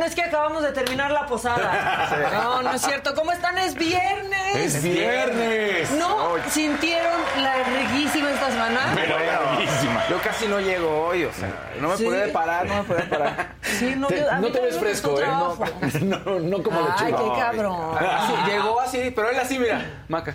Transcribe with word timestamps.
Perdón, 0.00 0.08
es 0.08 0.14
que 0.14 0.22
acabamos 0.22 0.62
de 0.62 0.72
terminar 0.72 1.10
la 1.10 1.26
posada. 1.26 2.08
No, 2.32 2.62
no 2.62 2.72
es 2.72 2.80
cierto. 2.82 3.14
¿Cómo 3.14 3.32
están? 3.32 3.58
Es 3.58 3.74
viernes. 3.74 4.56
Es 4.56 4.82
viernes. 4.82 5.90
¿No 5.92 6.36
sintieron 6.48 7.12
la 7.38 7.54
riquísima 7.64 8.30
esta 8.30 8.50
semana? 8.50 8.80
Pero 8.94 9.18
larguísima. 9.18 10.04
Yo 10.08 10.18
casi 10.22 10.46
no 10.46 10.58
llego 10.60 11.06
hoy, 11.06 11.24
o 11.24 11.32
sea, 11.32 11.50
no 11.80 11.88
me 11.88 11.96
Sí. 11.96 12.04
pude 12.04 12.28
parar, 12.28 12.66
no 12.66 12.74
me 12.76 12.82
pude 12.84 13.02
parar. 13.04 13.50
Sí, 13.62 13.94
no, 13.96 14.06
Te- 14.08 14.20
yo- 14.20 14.32
no 14.40 14.48
te 14.50 14.60
ves 14.60 14.78
fresco, 14.78 15.20
¿eh? 15.20 15.26
No, 15.26 15.56
no, 16.02 16.40
no 16.40 16.62
como 16.62 16.80
Ay, 16.98 17.12
lechuga. 17.12 17.34
qué 17.34 17.40
cabrón. 17.40 17.98
Así, 17.98 18.32
llegó 18.50 18.80
así, 18.80 19.12
pero 19.14 19.30
él 19.30 19.38
así, 19.38 19.58
mira, 19.58 19.84
Maca. 20.08 20.34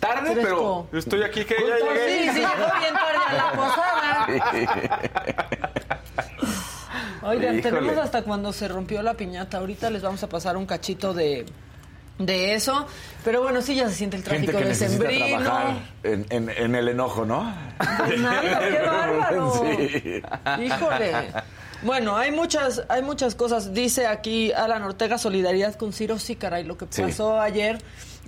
Tarde, 0.00 0.32
Fresco. 0.34 0.86
pero 0.90 0.98
estoy 1.00 1.22
aquí 1.22 1.44
que 1.44 1.54
ya 1.54 1.76
Sí, 1.78 1.84
llegué. 1.84 2.32
sí, 2.32 2.40
llegó 2.40 2.78
bien 2.78 2.94
tarde 2.94 3.18
a 3.28 3.32
la 3.32 3.52
posada. 3.52 4.26
Oigan, 7.28 7.58
Híjole. 7.58 7.62
tenemos 7.62 7.96
hasta 7.98 8.22
cuando 8.22 8.52
se 8.52 8.68
rompió 8.68 9.02
la 9.02 9.14
piñata. 9.14 9.58
Ahorita 9.58 9.90
les 9.90 10.02
vamos 10.02 10.22
a 10.22 10.28
pasar 10.28 10.56
un 10.56 10.66
cachito 10.66 11.12
de, 11.14 11.46
de 12.18 12.54
eso. 12.54 12.86
Pero 13.24 13.42
bueno, 13.42 13.60
sí, 13.62 13.74
ya 13.74 13.88
se 13.88 13.94
siente 13.94 14.16
el 14.16 14.22
Gente 14.22 14.46
tráfico 14.52 14.58
que 14.58 14.64
decembrino. 14.68 15.38
trabajar 15.38 15.76
en, 16.02 16.26
en, 16.30 16.48
en 16.50 16.74
el 16.74 16.88
enojo, 16.88 17.24
¿no? 17.24 17.54
Pues 18.06 18.20
nada, 18.20 18.42
qué 18.60 18.78
bárbaro. 18.86 19.52
Sí. 19.62 20.22
Híjole. 20.64 21.12
Bueno, 21.82 22.16
hay 22.16 22.32
muchas, 22.32 22.82
hay 22.88 23.02
muchas 23.02 23.34
cosas. 23.34 23.74
Dice 23.74 24.06
aquí 24.06 24.50
Alan 24.52 24.82
Ortega, 24.82 25.18
solidaridad 25.18 25.74
con 25.74 25.92
Ciro. 25.92 26.18
Sí, 26.18 26.36
caray, 26.36 26.64
lo 26.64 26.78
que 26.78 26.86
Sí. 26.90 27.02
pasó 27.02 27.38
ayer, 27.40 27.78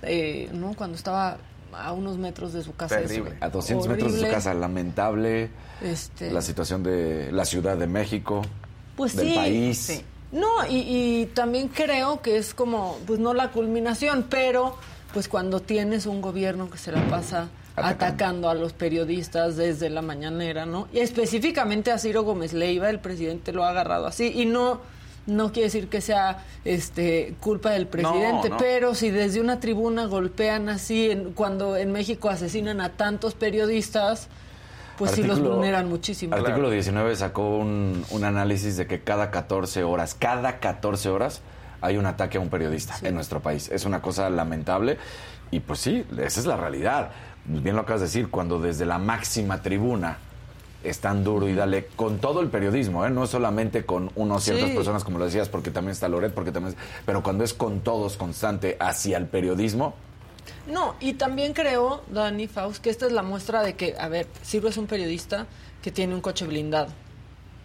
eh, 0.03 0.49
¿no? 0.53 0.73
Cuando 0.75 0.95
estaba 0.95 1.37
a 1.73 1.91
unos 1.93 2.17
metros 2.17 2.53
de 2.53 2.63
su 2.63 2.75
casa. 2.75 2.97
Terrible. 2.99 3.37
A 3.41 3.49
200 3.49 3.87
metros 3.87 4.13
de 4.13 4.19
su 4.25 4.31
casa, 4.31 4.53
lamentable. 4.53 5.49
Este, 5.81 6.29
La 6.31 6.41
situación 6.41 6.83
de 6.83 7.31
la 7.31 7.45
Ciudad 7.45 7.77
de 7.77 7.87
México, 7.87 8.41
pues 8.99 9.15
del 9.15 9.29
sí, 9.29 9.35
país. 9.35 9.77
sí. 9.79 10.01
No, 10.31 10.47
y, 10.69 10.75
y 11.21 11.25
también 11.33 11.69
creo 11.69 12.21
que 12.21 12.37
es 12.37 12.53
como, 12.53 12.99
pues 13.07 13.17
no 13.19 13.33
la 13.33 13.49
culminación, 13.51 14.27
pero 14.29 14.75
pues 15.11 15.27
cuando 15.27 15.59
tienes 15.59 16.05
un 16.05 16.21
gobierno 16.21 16.69
que 16.69 16.77
se 16.77 16.91
la 16.91 17.01
pasa 17.07 17.49
Atacando. 17.75 18.05
atacando, 18.05 18.49
a 18.49 18.53
los 18.53 18.73
periodistas 18.73 19.55
desde 19.55 19.89
la 19.89 20.03
mañanera, 20.03 20.67
¿no? 20.67 20.87
Y 20.93 20.99
específicamente 20.99 21.91
a 21.91 21.97
Ciro 21.97 22.21
Gómez 22.23 22.53
Leiva, 22.53 22.89
el 22.91 22.99
presidente 22.99 23.53
lo 23.53 23.63
ha 23.63 23.69
agarrado 23.69 24.05
así, 24.05 24.31
y 24.35 24.45
no 24.45 24.81
no 25.25 25.51
quiere 25.51 25.65
decir 25.67 25.89
que 25.89 26.01
sea 26.01 26.43
este 26.65 27.35
culpa 27.39 27.69
del 27.71 27.85
presidente, 27.87 28.49
no. 28.49 28.57
pero 28.57 28.95
si 28.95 29.11
desde 29.11 29.39
una 29.39 29.59
tribuna 29.59 30.05
golpean 30.05 30.69
así 30.69 31.11
en- 31.11 31.33
cuando 31.33 31.75
en 31.77 31.91
México 31.91 32.29
asesinan 32.29 32.81
a 32.81 32.89
tantos 32.93 33.35
periodistas, 33.35 34.27
pues 34.99 35.11
sí 35.11 35.23
los 35.23 35.39
Artículo- 35.39 35.55
vulneran 35.55 35.89
muchísimo. 35.89 36.35
Artículo 36.35 36.69
19 36.69 37.15
sacó 37.15 37.57
un, 37.57 38.05
un 38.11 38.23
análisis 38.23 38.77
de 38.77 38.85
que 38.85 39.01
cada 39.01 39.31
14 39.31 39.83
horas, 39.83 40.13
cada 40.13 40.59
14 40.59 41.09
horas 41.09 41.41
hay 41.81 41.97
un 41.97 42.05
ataque 42.05 42.37
a 42.37 42.41
un 42.41 42.49
periodista 42.49 42.95
en 43.01 43.15
nuestro 43.15 43.39
país. 43.39 43.69
Es 43.71 43.85
una 43.85 44.01
cosa 44.01 44.29
lamentable 44.29 44.97
y 45.49 45.61
pues 45.61 45.79
sí, 45.79 46.05
esa 46.17 46.39
es 46.39 46.45
la 46.45 46.57
realidad. 46.57 47.09
Bien 47.45 47.75
lo 47.75 47.81
acabas 47.81 48.01
de 48.01 48.07
decir, 48.07 48.29
cuando 48.29 48.59
desde 48.59 48.85
la 48.85 48.99
máxima 48.99 49.61
tribuna 49.63 50.17
es 50.83 50.99
tan 50.99 51.23
duro 51.23 51.47
y 51.49 51.55
dale 51.55 51.87
con 51.95 52.19
todo 52.19 52.41
el 52.41 52.47
periodismo, 52.49 53.05
¿eh? 53.05 53.09
no 53.09 53.27
solamente 53.27 53.85
con 53.85 54.11
unas 54.15 54.43
ciertas 54.43 54.69
Sí. 54.69 54.75
personas 54.75 55.03
como 55.03 55.17
lo 55.19 55.25
decías, 55.25 55.49
porque 55.49 55.71
también 55.71 55.91
está 55.93 56.07
Loret, 56.07 56.33
porque 56.33 56.51
también, 56.51 56.75
pero 57.05 57.21
cuando 57.23 57.43
es 57.43 57.53
con 57.53 57.79
todos 57.81 58.15
constante 58.17 58.77
hacia 58.79 59.17
el 59.17 59.25
periodismo, 59.25 59.95
No, 60.67 60.95
y 60.99 61.13
también 61.13 61.53
creo, 61.53 62.03
Dani 62.11 62.47
Faust, 62.47 62.81
que 62.81 62.89
esta 62.89 63.05
es 63.05 63.11
la 63.11 63.23
muestra 63.23 63.61
de 63.63 63.75
que, 63.75 63.95
a 63.97 64.07
ver, 64.07 64.27
Ciro 64.43 64.67
es 64.69 64.77
un 64.77 64.87
periodista 64.87 65.45
que 65.81 65.91
tiene 65.91 66.13
un 66.15 66.21
coche 66.21 66.45
blindado, 66.45 66.89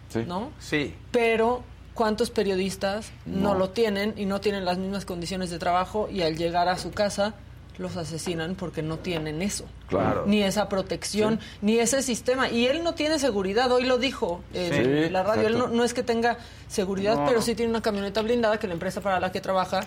¿sí? 0.09 0.23
¿no? 0.27 0.51
Sí. 0.59 0.95
Pero, 1.11 1.63
¿cuántos 1.93 2.29
periodistas 2.29 3.11
no. 3.25 3.53
No. 3.53 3.55
lo 3.55 3.69
tienen 3.69 4.13
y 4.17 4.25
no 4.25 4.41
tienen 4.41 4.65
las 4.65 4.77
mismas 4.77 5.05
condiciones 5.05 5.49
de 5.49 5.59
trabajo 5.59 6.07
y 6.11 6.21
al 6.21 6.37
llegar 6.37 6.67
a 6.69 6.77
su 6.77 6.91
casa 6.91 7.33
los 7.77 7.97
asesinan 7.97 8.55
porque 8.55 8.81
no 8.81 8.97
tienen 8.99 9.41
eso? 9.41 9.65
Claro. 9.87 10.23
Ni 10.25 10.41
esa 10.43 10.69
protección, 10.69 11.39
ni 11.61 11.77
ese 11.79 12.01
sistema. 12.01 12.49
Y 12.49 12.67
él 12.67 12.83
no 12.83 12.93
tiene 12.95 13.19
seguridad, 13.19 13.69
hoy 13.71 13.83
lo 13.83 13.97
dijo 13.97 14.41
en 14.53 15.05
Sí, 15.05 15.09
la 15.09 15.23
radio. 15.23 15.47
Él 15.47 15.57
no, 15.57 15.67
no 15.67 15.83
es 15.83 15.93
que 15.93 16.01
tenga 16.03 16.37
seguridad, 16.69 17.15
No. 17.17 17.25
pero 17.27 17.41
sí 17.41 17.53
tiene 17.55 17.69
una 17.69 17.81
camioneta 17.81 18.21
blindada 18.21 18.57
que 18.59 18.67
la 18.67 18.73
empresa 18.73 19.01
para 19.01 19.19
la 19.19 19.31
que 19.33 19.41
trabaja 19.41 19.81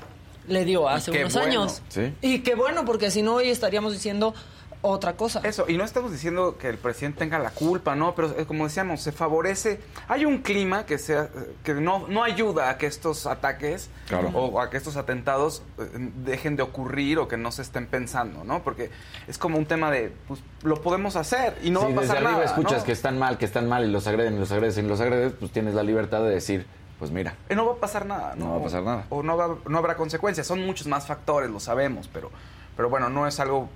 le 0.48 0.64
dio 0.64 0.88
hace 0.88 1.10
unos 1.10 1.32
bueno. 1.34 1.48
años. 1.48 1.82
Sí. 1.88 2.12
Y 2.22 2.40
qué 2.40 2.54
bueno, 2.54 2.84
porque 2.84 3.10
si 3.10 3.22
no 3.22 3.34
hoy 3.34 3.50
estaríamos 3.50 3.92
diciendo 3.92 4.34
otra 4.80 5.16
cosa. 5.16 5.40
Eso, 5.42 5.64
y 5.68 5.76
no 5.76 5.84
estamos 5.84 6.12
diciendo 6.12 6.56
que 6.56 6.68
el 6.68 6.78
presidente 6.78 7.18
tenga 7.18 7.38
la 7.38 7.50
culpa, 7.50 7.96
¿no? 7.96 8.14
Pero 8.14 8.32
eh, 8.38 8.46
como 8.46 8.64
decíamos, 8.64 9.00
se 9.00 9.10
favorece. 9.12 9.80
Hay 10.06 10.24
un 10.24 10.38
clima 10.38 10.86
que 10.86 10.98
sea 10.98 11.28
que 11.64 11.74
no, 11.74 12.06
no 12.08 12.22
ayuda 12.22 12.70
a 12.70 12.78
que 12.78 12.86
estos 12.86 13.26
ataques 13.26 13.90
Claro. 14.06 14.30
o 14.34 14.60
a 14.60 14.70
que 14.70 14.76
estos 14.76 14.96
atentados 14.96 15.62
eh, 15.78 15.82
dejen 16.24 16.56
de 16.56 16.62
ocurrir 16.62 17.18
o 17.18 17.28
que 17.28 17.36
no 17.36 17.50
se 17.52 17.62
estén 17.62 17.86
pensando, 17.86 18.44
¿no? 18.44 18.62
Porque 18.62 18.90
es 19.26 19.36
como 19.36 19.58
un 19.58 19.66
tema 19.66 19.90
de, 19.90 20.12
pues, 20.28 20.40
lo 20.62 20.80
podemos 20.80 21.16
hacer 21.16 21.58
y 21.62 21.70
no 21.70 21.80
si 21.80 21.86
va 21.86 21.92
a 21.92 21.94
pasar 21.96 22.16
desde 22.16 22.18
arriba 22.18 22.32
nada, 22.32 22.44
escuchas 22.44 22.78
¿no? 22.78 22.84
que 22.84 22.92
están 22.92 23.18
mal, 23.18 23.36
que 23.36 23.44
están 23.44 23.68
mal 23.68 23.84
y 23.84 23.90
los 23.90 24.06
agreden 24.06 24.36
y 24.36 24.38
los 24.38 24.52
agreden 24.52 24.84
y 24.84 24.88
los 24.88 25.00
agredes, 25.00 25.32
pues 25.38 25.50
tienes 25.50 25.74
la 25.74 25.82
libertad 25.82 26.22
de 26.22 26.30
decir, 26.30 26.66
pues 26.98 27.10
mira, 27.10 27.34
Eh, 27.48 27.54
No 27.54 27.66
va 27.66 27.72
a 27.72 27.76
pasar 27.76 28.06
nada, 28.06 28.34
¿no? 28.36 28.46
No 28.46 28.52
va 28.54 28.60
a 28.60 28.62
pasar 28.62 28.82
nada. 28.82 29.04
O 29.10 29.22
no, 29.22 29.36
va- 29.36 29.56
no 29.66 29.78
habrá 29.78 29.96
consecuencias. 29.96 30.46
Son 30.46 30.64
muchos 30.64 30.86
más 30.86 31.06
factores, 31.06 31.48
lo 31.50 31.60
sabemos, 31.60 32.08
pero, 32.12 32.30
pero 32.76 32.88
bueno, 32.90 33.08
no 33.08 33.26
es 33.26 33.38
algo 33.40 33.68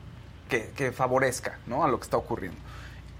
que, 0.49 0.71
que 0.77 0.93
favorezca, 0.93 1.59
¿no? 1.67 1.85
A 1.85 1.89
lo 1.89 1.99
que 1.99 2.05
está 2.05 2.17
ocurriendo. 2.17 2.59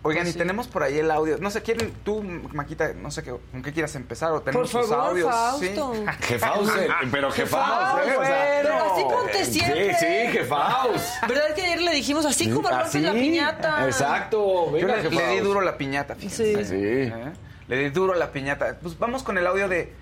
Oigan, 0.05 0.25
Pues 0.25 0.31
y 0.31 0.33
sí. 0.33 0.39
tenemos 0.39 0.67
por 0.67 0.83
ahí 0.83 0.99
el 0.99 1.09
audio. 1.13 1.39
No 1.39 1.49
sé, 1.49 1.63
¿quieren 1.63 1.93
tú, 2.05 2.25
Maquita, 2.53 2.93
no 2.93 3.13
sé 3.13 3.23
qué, 3.23 3.33
con 3.53 3.63
qué 3.63 3.73
quieras 3.73 3.95
empezar? 3.95 4.33
O 4.33 4.41
tenemos 4.43 4.69
Por 4.73 4.81
sus 4.83 4.91
favor, 4.91 5.11
audios. 5.11 5.31
Fausto. 5.31 5.95
Sí. 5.95 6.05
Jefaus, 6.27 6.69
eh, 6.77 6.89
pero 7.13 7.31
Jefaus, 7.31 8.01
Jefaus, 8.05 8.09
¿eh? 8.09 8.17
O 8.19 8.25
sea, 8.25 8.61
Pero 8.63 8.93
así 8.93 9.03
ponte 9.05 9.45
siempre. 9.45 9.95
Sí, 9.95 10.05
sí, 10.05 10.33
Jefaus. 10.39 11.03
¿Verdad 11.29 11.55
que 11.55 11.63
ayer 11.63 11.83
le 11.83 11.95
dijimos 11.95 12.27
así 12.27 12.51
como 12.51 12.69
rompes 12.69 12.89
Así, 12.89 12.99
la 12.99 13.13
piñata? 13.13 13.87
Exacto. 13.87 14.67
Yo 14.67 14.73
Venga, 14.73 14.97
le, 14.97 15.09
le 15.11 15.29
di 15.29 15.39
duro 15.39 15.61
la 15.61 15.79
piñata, 15.79 16.17
fíjense. 16.17 16.65
Sí. 16.65 16.65
Sí. 16.65 16.75
¿Eh? 16.83 17.33
Le 17.69 17.77
di 17.77 17.91
duro 17.91 18.15
la 18.15 18.31
piñata. 18.33 18.77
Pues 18.81 18.99
vamos 18.99 19.23
con 19.23 19.39
el 19.39 19.47
audio 19.47 19.69
de. 19.69 19.93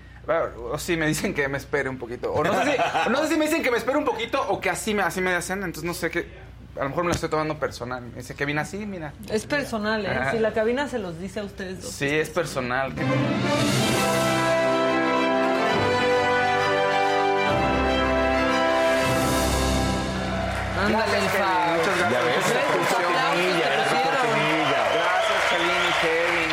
O 0.71 0.77
sí, 0.77 0.97
me 0.97 1.07
dicen 1.07 1.33
que 1.33 1.47
me 1.47 1.57
espere 1.57 1.89
un 1.89 1.97
poquito. 1.97 2.31
O 2.31 2.43
no 2.43 2.53
sé 2.63 2.71
si, 2.71 3.09
no 3.09 3.21
sé 3.23 3.27
si 3.29 3.37
me 3.37 3.45
dicen 3.45 3.63
que 3.63 3.71
me 3.71 3.77
espere 3.77 3.97
un 3.97 4.05
poquito 4.05 4.41
o 4.49 4.59
que 4.61 4.69
así 4.69 4.93
me, 4.93 5.01
así 5.01 5.19
me 5.21 5.33
hacen. 5.33 5.59
Entonces 5.63 5.83
no 5.83 5.93
sé 5.93 6.09
qué. 6.11 6.27
A 6.79 6.83
lo 6.83 6.89
mejor 6.89 7.03
me 7.03 7.09
lo 7.09 7.15
estoy 7.15 7.29
tomando 7.29 7.57
personal. 7.59 8.01
Me 8.03 8.17
dice 8.17 8.33
que 8.35 8.45
viene 8.45 8.61
así, 8.61 8.77
mira. 8.85 9.13
Es 9.29 9.45
personal, 9.45 10.05
¿eh? 10.05 10.09
Ajá. 10.09 10.31
Si 10.31 10.39
la 10.39 10.53
cabina 10.53 10.87
se 10.87 10.99
los 10.99 11.19
dice 11.19 11.41
a 11.41 11.43
ustedes 11.43 11.81
dos. 11.81 11.91
Sí, 11.91 12.07
es 12.07 12.29
personal. 12.29 12.93
Ándale, 20.79 21.11
Kevin. 21.11 21.77
Muchas 21.77 21.97
gracias. 21.97 22.11
Ya 22.11 22.21
ves, 22.21 22.35
por 22.35 22.51
Esa 22.51 22.61
tu 22.61 22.77
cortinilla, 22.79 23.21
cortinilla, 23.21 23.67
esa 23.67 23.83
esa 23.83 24.01
cortinilla. 24.01 24.21
cortinilla. 24.21 24.81
Gracias, 24.97 25.41
Kelly, 25.51 25.83
Kevin, 26.01 26.51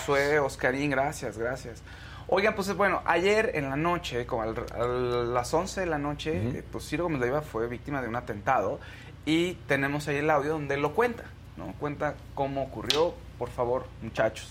Josué, 0.00 0.38
Oscarín, 0.38 0.90
gracias, 0.90 1.38
gracias. 1.38 1.82
Oigan, 2.28 2.54
pues 2.54 2.74
bueno, 2.76 3.02
ayer 3.06 3.52
en 3.54 3.70
la 3.70 3.76
noche, 3.76 4.26
como 4.26 4.42
al- 4.42 4.66
a 4.74 4.84
las 4.86 5.54
11 5.54 5.80
de 5.80 5.86
la 5.86 5.98
noche, 5.98 6.58
eh, 6.58 6.64
pues 6.70 6.88
Ciro 6.88 7.04
Gómez 7.04 7.20
Leiva 7.20 7.40
fue 7.42 7.68
víctima 7.68 8.02
de 8.02 8.08
un 8.08 8.16
atentado 8.16 8.80
y 9.24 9.54
tenemos 9.68 10.08
ahí 10.08 10.16
el 10.16 10.30
audio 10.30 10.52
donde 10.52 10.76
lo 10.76 10.92
cuenta, 10.92 11.24
¿no? 11.56 11.72
Cuenta 11.78 12.14
cómo 12.34 12.62
ocurrió. 12.62 13.14
Por 13.38 13.50
favor, 13.50 13.86
muchachos, 14.02 14.48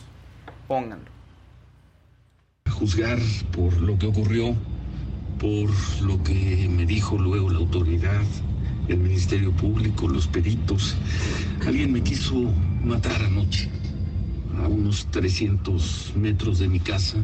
pónganlo. 0.68 1.14
juzgar 2.72 3.18
por 3.56 3.74
lo 3.78 3.98
que 3.98 4.08
ocurrió, 4.08 4.54
por 5.40 5.70
lo 6.02 6.22
que 6.24 6.68
me 6.70 6.86
dijo 6.86 7.18
luego 7.18 7.50
la 7.50 7.60
autoridad, 7.60 8.22
el 8.90 8.98
Ministerio 8.98 9.52
Público, 9.54 10.10
los 10.10 10.28
peritos. 10.28 10.98
Alguien 11.66 11.94
me 11.94 12.02
quiso 12.04 12.36
matar 12.84 13.22
anoche, 13.24 13.70
a 14.66 14.68
unos 14.68 15.08
300 15.08 16.14
metros 16.16 16.58
de 16.58 16.68
mi 16.68 16.80
casa, 16.80 17.18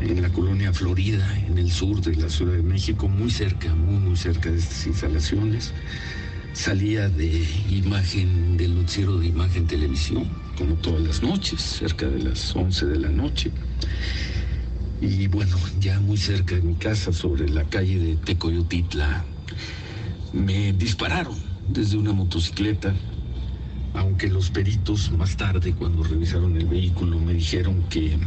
en 0.00 0.22
la 0.22 0.30
colonia 0.30 0.72
Florida, 0.72 1.26
en 1.46 1.58
el 1.58 1.72
sur 1.72 2.00
de 2.00 2.14
la 2.14 2.28
Ciudad 2.28 2.54
de 2.54 2.62
México, 2.62 3.08
muy 3.08 3.30
cerca, 3.30 3.74
muy, 3.74 3.98
muy 3.98 4.16
cerca 4.16 4.50
de 4.50 4.58
estas 4.58 4.86
instalaciones. 4.86 5.72
Salía 6.52 7.08
de 7.08 7.44
imagen, 7.70 8.56
del 8.56 8.76
noticiero 8.76 9.18
de 9.18 9.26
imagen 9.26 9.66
televisión, 9.66 10.30
como 10.56 10.76
todas 10.76 11.02
las 11.02 11.22
noches, 11.22 11.60
cerca 11.60 12.06
de 12.06 12.22
las 12.22 12.54
11 12.54 12.86
de 12.86 12.98
la 12.98 13.10
noche. 13.10 13.50
Y 15.00 15.26
bueno, 15.26 15.56
ya 15.80 15.98
muy 16.00 16.16
cerca 16.16 16.54
de 16.54 16.62
mi 16.62 16.76
casa, 16.76 17.12
sobre 17.12 17.48
la 17.48 17.64
calle 17.64 17.98
de 17.98 18.16
Tecoyotitla, 18.16 19.24
me 20.32 20.72
dispararon 20.72 21.36
desde 21.68 21.96
una 21.96 22.12
motocicleta, 22.12 22.94
aunque 23.96 24.28
los 24.28 24.50
peritos 24.50 25.10
más 25.12 25.36
tarde, 25.36 25.74
cuando 25.74 26.02
revisaron 26.04 26.56
el 26.56 26.66
vehículo, 26.66 27.18
me 27.18 27.34
dijeron 27.34 27.82
que 27.88 28.18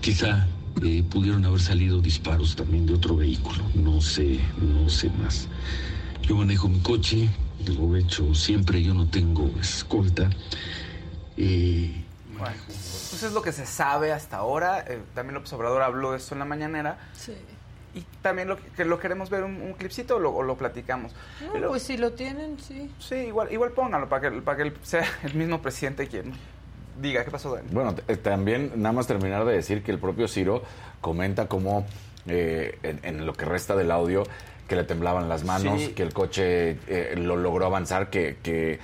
quizá 0.00 0.46
eh, 0.82 1.02
pudieron 1.08 1.44
haber 1.44 1.60
salido 1.60 2.00
disparos 2.00 2.56
también 2.56 2.86
de 2.86 2.94
otro 2.94 3.16
vehículo. 3.16 3.62
No 3.74 4.00
sé, 4.00 4.40
no 4.58 4.88
sé 4.88 5.10
más. 5.10 5.48
Yo 6.22 6.36
manejo 6.36 6.68
mi 6.68 6.80
coche, 6.80 7.28
lo 7.66 7.96
he 7.96 8.00
hecho 8.00 8.34
siempre, 8.34 8.82
yo 8.82 8.94
no 8.94 9.06
tengo 9.08 9.50
escolta. 9.60 10.30
Eh, 11.36 12.04
Bueno, 12.38 12.56
pues 12.66 13.22
es 13.22 13.32
lo 13.32 13.42
que 13.42 13.52
se 13.52 13.66
sabe 13.66 14.12
hasta 14.12 14.36
ahora. 14.38 14.84
Eh, 14.86 15.02
también 15.14 15.34
López 15.34 15.52
Obrador 15.52 15.82
habló 15.82 16.12
de 16.12 16.18
esto 16.18 16.34
en 16.34 16.40
la 16.40 16.44
mañanera. 16.44 16.98
Sí. 17.12 17.32
Y 17.94 18.00
también 18.22 18.48
lo, 18.48 18.56
que 18.56 18.84
lo 18.86 18.98
queremos 18.98 19.28
ver 19.28 19.44
un, 19.44 19.60
un 19.60 19.74
clipcito 19.74 20.16
o 20.16 20.18
lo, 20.18 20.30
o 20.34 20.42
lo 20.42 20.56
platicamos. 20.56 21.12
No, 21.44 21.52
Pero- 21.52 21.68
pues 21.68 21.82
si 21.82 21.96
lo 21.98 22.12
tienen, 22.12 22.58
sí. 22.58 22.90
Sí, 22.98 23.16
igual, 23.16 23.52
igual 23.52 23.72
pónganlo 23.72 24.08
para 24.08 24.30
que, 24.30 24.40
para 24.40 24.56
que 24.64 24.72
sea 24.82 25.04
el 25.24 25.34
mismo 25.34 25.60
presidente 25.60 26.06
quien 26.08 26.32
diga 27.00 27.24
qué 27.24 27.30
pasó, 27.30 27.54
Dani. 27.54 27.68
Bueno, 27.70 27.94
eh, 28.08 28.16
también 28.16 28.72
nada 28.76 28.92
más 28.92 29.06
terminar 29.06 29.44
de 29.44 29.52
decir 29.54 29.82
que 29.82 29.90
el 29.92 29.98
propio 29.98 30.26
Ciro 30.28 30.62
comenta 31.00 31.48
cómo 31.48 31.86
eh, 32.26 32.78
en, 32.82 33.00
en 33.02 33.26
lo 33.26 33.32
que 33.34 33.44
resta 33.44 33.74
del 33.76 33.90
audio 33.90 34.22
que 34.68 34.76
le 34.76 34.84
temblaban 34.84 35.28
las 35.28 35.44
manos, 35.44 35.80
Sí. 35.82 35.88
que 35.88 36.02
el 36.02 36.14
coche 36.14 36.78
eh, 36.86 37.14
lo 37.16 37.36
logró 37.36 37.66
avanzar, 37.66 38.08
que, 38.08 38.38
que 38.42 38.78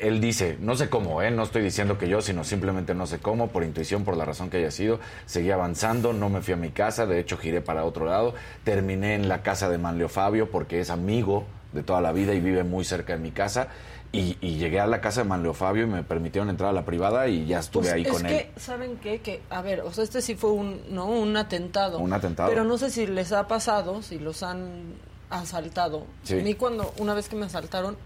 él 0.00 0.20
dice, 0.20 0.56
no 0.60 0.76
sé 0.76 0.88
cómo, 0.88 1.22
¿eh? 1.22 1.30
no 1.30 1.42
estoy 1.42 1.62
diciendo 1.62 1.98
que 1.98 2.08
yo, 2.08 2.20
sino 2.20 2.44
simplemente 2.44 2.94
no 2.94 3.06
sé 3.06 3.18
cómo, 3.18 3.48
por 3.48 3.64
intuición, 3.64 4.04
por 4.04 4.16
la 4.16 4.24
razón 4.24 4.50
que 4.50 4.58
haya 4.58 4.70
sido, 4.70 5.00
seguí 5.26 5.50
avanzando, 5.50 6.12
no 6.12 6.28
me 6.28 6.42
fui 6.42 6.54
a 6.54 6.56
mi 6.56 6.70
casa, 6.70 7.06
de 7.06 7.18
hecho 7.18 7.36
giré 7.36 7.60
para 7.60 7.84
otro 7.84 8.06
lado, 8.06 8.34
terminé 8.64 9.14
en 9.14 9.28
la 9.28 9.42
casa 9.42 9.68
de 9.68 9.78
Manlio 9.78 10.08
Fabio 10.08 10.50
porque 10.50 10.80
es 10.80 10.90
amigo 10.90 11.44
de 11.72 11.82
toda 11.82 12.00
la 12.00 12.12
vida 12.12 12.34
y 12.34 12.40
vive 12.40 12.64
muy 12.64 12.84
cerca 12.84 13.14
de 13.14 13.20
mi 13.20 13.30
casa. 13.30 13.68
Y, 14.12 14.36
y 14.40 14.56
llegué 14.56 14.80
a 14.80 14.88
la 14.88 15.00
casa 15.00 15.22
de 15.22 15.28
Manlio 15.28 15.54
Fabio 15.54 15.84
y 15.84 15.86
me 15.86 16.02
permitieron 16.02 16.50
entrar 16.50 16.70
a 16.70 16.72
la 16.72 16.84
privada 16.84 17.28
y 17.28 17.46
ya 17.46 17.60
estuve 17.60 17.82
Pues 17.82 17.92
ahí 17.92 18.02
es 18.02 18.08
con 18.08 18.26
él. 18.26 18.32
que, 18.32 18.60
¿saben 18.60 18.96
qué? 18.96 19.20
Que, 19.20 19.40
a 19.50 19.62
ver, 19.62 19.82
o 19.82 19.92
sea, 19.92 20.02
este 20.02 20.20
sí 20.20 20.34
fue 20.34 20.50
un, 20.50 20.82
¿no? 20.90 21.06
un 21.06 21.36
atentado. 21.36 22.00
Un 22.00 22.12
atentado. 22.12 22.48
Pero 22.48 22.64
no 22.64 22.76
sé 22.76 22.90
si 22.90 23.06
les 23.06 23.30
ha 23.30 23.46
pasado, 23.46 24.02
si 24.02 24.18
los 24.18 24.42
han 24.42 24.94
asaltado. 25.30 26.06
Sí. 26.24 26.40
A 26.40 26.42
mí 26.42 26.54
cuando, 26.54 26.92
una 26.98 27.14
vez 27.14 27.28
que 27.28 27.36
me 27.36 27.46
asaltaron, 27.46 27.96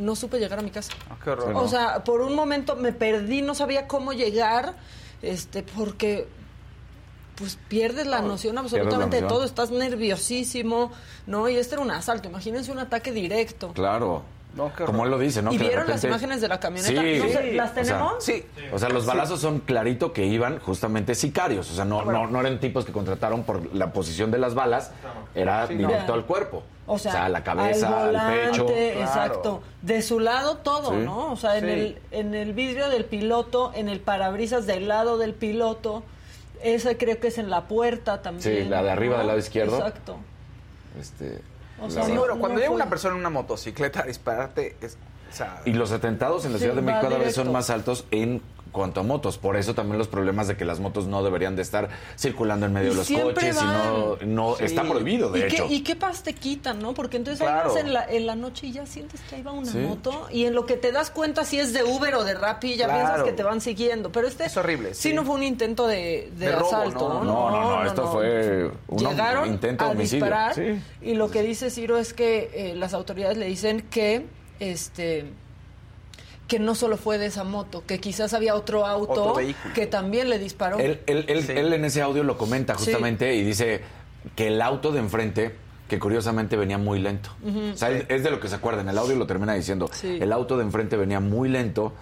no 0.00 0.16
supe 0.16 0.38
llegar 0.38 0.58
a 0.58 0.62
mi 0.62 0.70
casa. 0.70 0.92
Ah, 1.08 1.16
qué 1.22 1.30
horror. 1.30 1.48
Sí, 1.48 1.52
O 1.54 1.68
sea, 1.68 2.02
por 2.04 2.22
un 2.22 2.34
momento 2.34 2.74
me 2.76 2.92
perdí, 2.92 3.42
no 3.42 3.54
sabía 3.54 3.86
cómo 3.86 4.12
llegar, 4.12 4.74
este, 5.22 5.62
porque 5.62 6.26
pues 7.36 7.58
pierdes 7.68 8.06
la 8.06 8.20
noción 8.20 8.58
absolutamente 8.58 9.16
de 9.16 9.22
noción. 9.22 9.28
todo, 9.28 9.44
estás 9.44 9.70
nerviosísimo, 9.70 10.92
¿no? 11.26 11.48
Y 11.48 11.56
este 11.56 11.74
era 11.74 11.82
un 11.82 11.90
asalto, 11.90 12.28
imagínense 12.28 12.70
un 12.70 12.78
ataque 12.78 13.12
directo. 13.12 13.72
Claro. 13.72 14.22
No, 14.54 14.72
qué 14.74 14.84
Como 14.84 15.04
él 15.04 15.12
lo 15.12 15.18
dice, 15.18 15.42
¿no? 15.42 15.52
¿Y 15.52 15.58
Que 15.58 15.64
vieron 15.68 15.86
las 15.86 16.02
imágenes 16.02 16.40
de 16.40 16.48
la 16.48 16.58
camioneta? 16.58 17.00
Sí. 17.00 17.18
No 17.18 17.28
sé, 17.28 17.52
¿Las 17.52 17.70
O 17.70 17.74
sea, 17.74 17.82
tenemos? 17.84 18.24
Sí. 18.24 18.44
O 18.72 18.78
sea, 18.78 18.88
los 18.88 19.06
balazos 19.06 19.40
son 19.40 19.60
clarito 19.60 20.12
que 20.12 20.26
iban 20.26 20.58
justamente 20.58 21.14
sicarios. 21.14 21.70
O 21.70 21.74
sea, 21.74 21.84
no, 21.84 22.04
no, 22.04 22.26
no 22.26 22.40
eran 22.40 22.58
tipos 22.58 22.84
que 22.84 22.90
contrataron 22.90 23.44
por 23.44 23.74
la 23.74 23.92
posición 23.92 24.32
de 24.32 24.38
las 24.38 24.54
balas. 24.54 24.90
Era 25.34 25.68
directo 25.68 26.08
no. 26.08 26.14
al 26.14 26.26
cuerpo. 26.26 26.64
O 26.92 26.98
sea, 26.98 27.26
a 27.26 27.28
la 27.28 27.44
cabeza, 27.44 28.04
al, 28.08 28.16
al, 28.16 28.34
pecho. 28.34 28.66
Claro. 28.66 28.80
Exacto. 29.00 29.62
De 29.82 30.02
su 30.02 30.18
lado 30.20 30.56
todo, 30.56 30.90
Sí. 30.90 30.96
¿no? 31.04 31.32
O 31.32 31.36
sea, 31.36 31.56
en, 31.58 31.64
Sí. 31.64 31.70
el, 31.70 31.98
en 32.10 32.34
el 32.34 32.52
vidrio 32.52 32.88
del 32.88 33.04
piloto, 33.04 33.70
en 33.74 33.88
el 33.88 34.00
parabrisas 34.00 34.66
del 34.66 34.88
lado 34.88 35.16
del 35.18 35.34
piloto. 35.34 36.02
Esa 36.62 36.96
creo 36.98 37.18
que 37.20 37.28
es 37.28 37.38
en 37.38 37.48
la 37.48 37.68
puerta 37.68 38.22
también. 38.22 38.42
Sí, 38.64 38.68
la 38.68 38.82
de 38.82 38.90
arriba 38.90 39.14
¿no? 39.14 39.18
del 39.18 39.26
lado 39.28 39.38
izquierdo. 39.38 39.76
Exacto. 39.78 40.16
Este, 41.00 41.40
O 41.82 41.88
sea, 41.88 42.04
Sí, 42.04 42.12
bueno, 42.12 42.34
no 42.34 42.40
cuando 42.40 42.58
llega 42.58 42.68
fue- 42.68 42.76
una 42.76 42.90
persona 42.90 43.14
en 43.14 43.20
una 43.20 43.30
motocicleta 43.30 44.00
a 44.00 44.02
dispararte, 44.04 44.76
es, 44.82 44.98
o 45.30 45.34
sea, 45.34 45.62
Y 45.64 45.72
los 45.72 45.92
atentados 45.92 46.44
en 46.44 46.52
la 46.52 46.58
Sí, 46.58 46.64
Ciudad 46.64 46.76
de 46.76 46.82
México 46.82 47.02
cada 47.08 47.18
vez 47.18 47.34
son 47.34 47.50
más 47.52 47.70
altos 47.70 48.04
en 48.10 48.42
cuanto 48.72 49.00
a 49.00 49.02
motos. 49.02 49.38
Por 49.38 49.56
eso 49.56 49.74
también 49.74 49.98
los 49.98 50.08
problemas 50.08 50.48
de 50.48 50.56
que 50.56 50.64
las 50.64 50.80
motos 50.80 51.06
no 51.06 51.22
deberían 51.22 51.56
de 51.56 51.62
estar 51.62 51.88
circulando 52.18 52.66
en 52.66 52.72
medio 52.72 52.88
Y 52.88 52.90
de 52.90 52.96
los 52.96 53.08
coches 53.10 53.56
y 53.60 53.64
no, 53.64 54.16
van. 54.20 54.34
no 54.34 54.54
Sí. 54.56 54.64
está 54.64 54.82
prohibido, 54.84 55.30
de 55.30 55.40
¿Y 55.40 55.42
hecho. 55.44 55.66
qué, 55.68 55.74
¿Y 55.74 55.80
qué 55.82 55.96
paz 55.96 56.22
te 56.22 56.32
quitan, 56.34 56.80
no? 56.80 56.94
Porque 56.94 57.16
entonces 57.16 57.46
ahí 57.46 57.66
vas 57.68 57.76
en 57.76 57.92
la, 57.92 58.04
en 58.08 58.26
la 58.26 58.36
noche 58.36 58.68
y 58.68 58.72
ya 58.72 58.86
sientes 58.86 59.20
que 59.28 59.36
ahí 59.36 59.42
va 59.42 59.52
una 59.52 59.70
Sí. 59.70 59.78
moto 59.78 60.28
y 60.30 60.44
en 60.44 60.54
lo 60.54 60.66
que 60.66 60.76
te 60.76 60.92
das 60.92 61.10
cuenta 61.10 61.44
si 61.44 61.58
es 61.58 61.72
de 61.72 61.82
Uber 61.84 62.14
o 62.14 62.24
de 62.24 62.34
Rappi 62.34 62.76
ya 62.76 62.86
Claro. 62.86 63.00
piensas 63.06 63.22
que 63.24 63.32
te 63.32 63.42
van 63.42 63.60
siguiendo. 63.60 64.12
Pero 64.12 64.26
este 64.28 64.44
Es 64.46 64.56
horrible, 64.56 64.94
Sí, 64.94 65.08
sí. 65.10 65.14
no 65.14 65.24
fue 65.24 65.34
un 65.36 65.42
intento 65.42 65.86
de, 65.86 66.30
de 66.36 66.46
De 66.46 66.52
robo, 66.52 66.68
asalto. 66.68 67.08
no, 67.08 67.24
no, 67.24 67.50
no, 67.50 67.70
no, 67.76 67.84
esto 67.86 68.06
fue 68.12 68.70
un 68.88 68.98
Llegaron 68.98 69.48
intento 69.48 69.84
de 69.84 69.90
homicidio, 69.90 70.24
disparar 70.26 70.54
y 71.02 71.14
lo 71.14 71.30
que 71.30 71.42
dice 71.42 71.70
Ciro 71.70 71.98
es 71.98 72.12
que 72.12 72.50
eh, 72.54 72.74
las 72.76 72.94
autoridades 72.94 73.36
le 73.36 73.46
dicen 73.46 73.82
que 73.90 74.26
este 74.60 75.24
que 76.50 76.58
no 76.58 76.74
solo 76.74 76.96
fue 76.96 77.16
de 77.16 77.26
esa 77.26 77.44
moto, 77.44 77.84
que 77.86 78.00
quizás 78.00 78.34
había 78.34 78.56
otro 78.56 78.84
auto 78.84 79.22
Otro 79.34 79.42
que 79.72 79.86
también 79.86 80.28
le 80.28 80.40
disparó. 80.40 80.78
Él, 80.80 81.00
él- 81.06 81.24
él- 81.28 81.44
Sí. 81.44 81.52
él 81.52 81.72
en 81.72 81.84
ese 81.84 82.02
audio 82.02 82.24
lo 82.24 82.36
comenta 82.36 82.76
Sí. 82.76 82.86
justamente 82.86 83.36
y 83.36 83.44
dice 83.44 83.82
que 84.34 84.48
el 84.48 84.60
auto 84.60 84.90
de 84.90 84.98
enfrente, 84.98 85.54
que 85.88 86.00
curiosamente 86.00 86.56
venía 86.56 86.76
muy 86.76 86.98
lento. 86.98 87.30
O 87.72 87.76
sea, 87.76 87.90
es 87.90 88.22
de 88.24 88.30
lo 88.32 88.40
que 88.40 88.48
se 88.48 88.56
acuerda. 88.56 88.80
En 88.82 88.88
el 88.88 88.98
audio 88.98 89.14
lo 89.14 89.28
termina 89.28 89.54
diciendo. 89.54 89.88
Sí. 89.92 90.18
El 90.20 90.32
auto 90.32 90.56
de 90.56 90.64
enfrente 90.64 90.96
venía 90.96 91.20
muy 91.20 91.48
lento. 91.48 91.92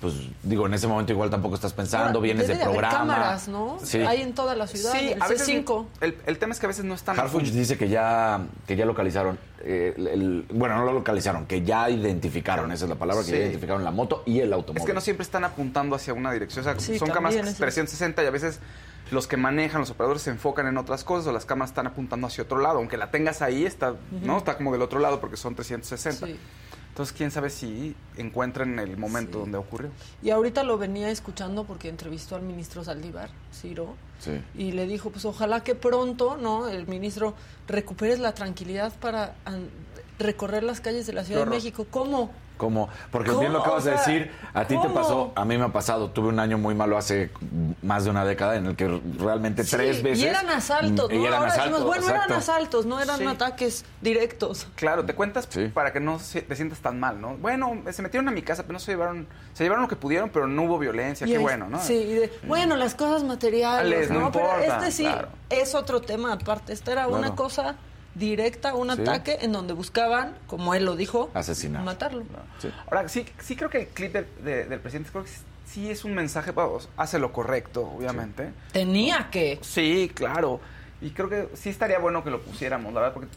Pues 0.00 0.12
digo, 0.42 0.66
en 0.66 0.74
ese 0.74 0.86
momento 0.86 1.12
igual 1.14 1.30
tampoco 1.30 1.54
estás 1.54 1.72
pensando, 1.72 2.06
Ahora, 2.18 2.20
vienes 2.20 2.48
de 2.48 2.56
programa. 2.56 2.90
cámaras, 2.98 3.48
¿no? 3.48 3.78
Sí. 3.82 3.98
Hay 4.02 4.20
en 4.20 4.34
toda 4.34 4.54
la 4.54 4.66
ciudad, 4.66 4.92
sí, 4.92 5.12
el 5.12 5.22
a 5.22 5.26
veces 5.26 5.48
C5. 5.48 5.86
el, 6.02 6.18
el 6.26 6.38
tema 6.38 6.52
es 6.52 6.60
que 6.60 6.66
a 6.66 6.68
veces 6.68 6.84
no 6.84 6.94
están 6.94 7.18
Harfuch 7.18 7.44
dice 7.44 7.78
que 7.78 7.88
ya, 7.88 8.40
que 8.66 8.76
ya 8.76 8.84
localizaron, 8.84 9.38
eh, 9.60 9.94
el- 9.96 10.06
el- 10.06 10.46
bueno, 10.52 10.76
no 10.76 10.84
lo 10.84 10.92
localizaron, 10.92 11.46
que 11.46 11.62
ya 11.62 11.88
identificaron, 11.88 12.72
esa 12.72 12.84
es 12.84 12.90
la 12.90 12.96
palabra, 12.96 13.22
que 13.24 13.30
Sí. 13.30 13.32
ya 13.32 13.38
identificaron 13.44 13.84
la 13.84 13.90
moto 13.90 14.22
y 14.26 14.40
el 14.40 14.52
automóvil. 14.52 14.82
Es 14.82 14.86
que 14.86 14.92
no 14.92 15.00
siempre 15.00 15.22
están 15.22 15.44
apuntando 15.44 15.96
hacia 15.96 16.12
una 16.12 16.30
dirección. 16.30 16.60
O 16.60 16.64
sea, 16.70 16.78
Sí, 16.78 16.98
son 16.98 17.08
cámaras 17.08 17.36
es 17.36 17.54
360 17.56 18.22
y 18.22 18.26
a 18.26 18.30
veces 18.30 18.60
los 19.10 19.26
que 19.26 19.38
manejan, 19.38 19.80
los 19.80 19.90
operadores 19.90 20.20
se 20.22 20.30
enfocan 20.30 20.66
en 20.66 20.76
otras 20.76 21.04
cosas 21.04 21.26
o 21.28 21.32
las 21.32 21.46
cámaras 21.46 21.70
están 21.70 21.86
apuntando 21.86 22.26
hacia 22.26 22.44
otro 22.44 22.58
lado. 22.58 22.78
Aunque 22.78 22.98
la 22.98 23.10
tengas 23.10 23.40
ahí, 23.40 23.64
está, 23.64 23.94
¿no? 24.22 24.36
está 24.38 24.56
como 24.58 24.72
del 24.72 24.82
otro 24.82 24.98
lado 25.00 25.20
porque 25.20 25.36
son 25.38 25.54
360. 25.54 26.26
Sí. 26.26 26.38
Entonces, 26.96 27.14
quién 27.14 27.30
sabe 27.30 27.50
si 27.50 27.94
encuentran 28.16 28.78
el 28.78 28.96
momento 28.96 29.32
Sí. 29.34 29.38
donde 29.40 29.58
ocurrió. 29.58 29.90
Y 30.22 30.30
ahorita 30.30 30.62
lo 30.64 30.78
venía 30.78 31.10
escuchando 31.10 31.64
porque 31.64 31.90
entrevistó 31.90 32.36
al 32.36 32.42
ministro 32.42 32.82
Saldívar, 32.84 33.28
Ciro, 33.52 33.96
Sí. 34.18 34.40
y 34.54 34.72
le 34.72 34.86
dijo, 34.86 35.10
pues 35.10 35.26
ojalá 35.26 35.62
que 35.62 35.74
pronto, 35.74 36.38
¿no? 36.38 36.68
El 36.68 36.86
ministro 36.86 37.34
recuperes 37.68 38.18
la 38.18 38.32
tranquilidad 38.32 38.94
para 38.98 39.34
recorrer 40.18 40.62
las 40.62 40.80
calles 40.80 41.06
de 41.06 41.12
la 41.12 41.22
Ciudad 41.24 41.44
de. 41.44 41.50
México. 41.50 41.86
¿Cómo? 41.90 42.30
¿Cómo? 42.56 42.88
Porque 43.10 43.28
¿Cómo? 43.30 43.40
bien 43.40 43.52
lo 43.52 43.60
acabas 43.60 43.82
O 43.82 43.84
sea, 43.84 43.92
de 43.92 43.98
decir, 43.98 44.30
a 44.54 44.64
ti 44.64 44.76
te 44.80 44.88
pasó, 44.88 45.32
a 45.34 45.44
mí 45.44 45.58
me 45.58 45.64
ha 45.64 45.68
pasado, 45.68 46.10
tuve 46.10 46.28
un 46.28 46.40
año 46.40 46.56
muy 46.58 46.74
malo 46.74 46.96
hace 46.96 47.30
más 47.82 48.04
de 48.04 48.10
una 48.10 48.24
década 48.24 48.56
en 48.56 48.66
el 48.66 48.76
que 48.76 49.00
realmente 49.18 49.64
Sí, 49.64 49.70
tres 49.76 50.02
veces... 50.02 50.24
Y 50.24 50.26
eran 50.26 50.48
asaltos, 50.48 51.10
Mm, 51.10 51.14
¿no? 51.14 51.20
y 51.20 51.26
eran 51.26 51.34
Ahora 51.40 51.52
decimos, 51.52 51.66
asaltos, 51.68 51.86
bueno, 51.86 52.02
exacto. 52.06 52.24
eran 52.26 52.38
asaltos, 52.38 52.86
no 52.86 53.00
eran 53.00 53.18
Sí. 53.18 53.26
ataques 53.26 53.84
directos. 54.00 54.68
Claro, 54.74 55.04
te 55.04 55.14
cuentas 55.14 55.46
Sí. 55.50 55.68
para 55.68 55.92
que 55.92 56.00
no 56.00 56.18
se- 56.18 56.42
te 56.42 56.56
sientas 56.56 56.78
tan 56.78 56.98
mal, 56.98 57.20
¿no? 57.20 57.36
Bueno, 57.36 57.82
se 57.90 58.02
metieron 58.02 58.28
a 58.28 58.30
mi 58.30 58.42
casa, 58.42 58.62
pero 58.62 58.74
no 58.74 58.78
se 58.78 58.92
llevaron, 58.92 59.26
se 59.52 59.64
llevaron 59.64 59.82
lo 59.82 59.88
que 59.88 59.96
pudieron, 59.96 60.30
pero 60.30 60.46
no 60.46 60.62
hubo 60.62 60.78
violencia, 60.78 61.26
Y 61.26 61.30
qué 61.30 61.36
es- 61.36 61.42
bueno, 61.42 61.68
¿no? 61.68 61.80
Sí, 61.80 61.94
y 61.94 62.14
de- 62.14 62.32
bueno, 62.46 62.76
las 62.76 62.94
cosas 62.94 63.22
materiales, 63.24 63.94
Ales, 63.96 64.10
no 64.10 64.20
¿no? 64.20 64.32
Pero 64.32 64.48
este 64.60 64.90
sí 64.90 65.02
claro. 65.04 65.28
es 65.50 65.74
otro 65.74 66.00
tema 66.00 66.32
aparte. 66.32 66.72
Esta 66.72 66.92
era 66.92 67.06
una 67.08 67.34
cosa 67.34 67.76
directa, 68.16 68.74
un 68.74 68.90
Sí. 68.94 69.00
ataque 69.02 69.38
en 69.42 69.52
donde 69.52 69.74
buscaban, 69.74 70.36
como 70.46 70.74
él 70.74 70.84
lo 70.84 70.96
dijo, 70.96 71.30
Asesinar. 71.34 71.82
matarlo. 71.84 72.24
Sí. 72.58 72.70
Ahora, 72.90 73.08
sí, 73.08 73.26
sí 73.40 73.54
creo 73.56 73.68
que 73.70 73.80
el 73.82 73.86
clip 73.88 74.12
del, 74.12 74.26
de- 74.42 74.64
del 74.64 74.80
presidente 74.80 75.10
creo 75.10 75.24
que 75.24 75.30
sí 75.66 75.90
es 75.90 76.04
un 76.04 76.14
mensaje, 76.14 76.50
vamos, 76.52 76.88
hace 76.96 77.18
lo 77.18 77.32
correcto, 77.32 77.82
obviamente. 77.96 78.50
Tenía 78.72 79.28
que. 79.30 79.58
Sí, 79.62 80.10
claro. 80.14 80.60
Y 81.00 81.10
creo 81.10 81.28
que 81.28 81.48
sí 81.54 81.68
estaría 81.68 81.98
bueno 81.98 82.24
que 82.24 82.30
lo 82.30 82.40
pusiéramos, 82.40 82.92
la 82.94 83.00
verdad, 83.00 83.14
porque 83.14 83.28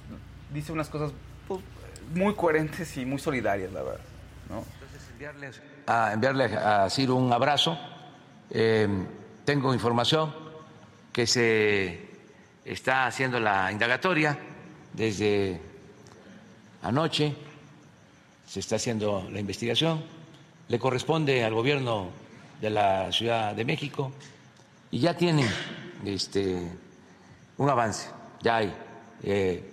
dice 0.54 0.72
unas 0.72 0.88
cosas 0.88 1.12
pues, 1.48 1.60
muy 2.16 2.34
coherentes 2.36 2.96
y 2.98 3.06
muy 3.06 3.20
solidarias, 3.20 3.72
la 3.74 3.84
verdad. 3.84 4.00
¿no? 4.50 4.64
enviarles 5.12 5.62
a, 5.86 6.14
enviarle 6.14 6.46
a 6.46 6.90
Ciro 6.90 7.16
un 7.16 7.34
abrazo. 7.34 7.78
Eh, 8.50 8.88
tengo 9.44 9.74
información 9.74 10.34
que 11.12 11.28
se 11.28 12.08
está 12.64 13.06
haciendo 13.06 13.40
la 13.42 13.70
indagatoria 13.72 14.38
desde 14.94 15.60
anoche, 16.82 17.36
se 18.48 18.60
está 18.60 18.78
haciendo 18.78 19.28
la 19.32 19.40
investigación, 19.40 20.04
le 20.68 20.80
corresponde 20.80 21.44
al 21.44 21.54
gobierno 21.54 22.10
de 22.62 22.70
la 22.70 23.12
Ciudad 23.12 23.56
de 23.56 23.66
México 23.66 24.12
y 24.92 25.00
ya 25.00 25.16
tienen 25.16 25.48
este, 26.06 26.72
un 27.58 27.70
avance, 27.70 28.10
ya 28.42 28.58
hay 28.58 28.74
eh, 29.24 29.64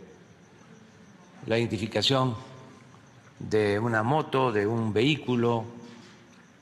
la 1.47 1.59
identificación 1.59 2.35
de 3.39 3.79
una 3.79 4.03
moto, 4.03 4.51
de 4.53 4.67
un 4.67 4.93
vehículo, 4.93 5.65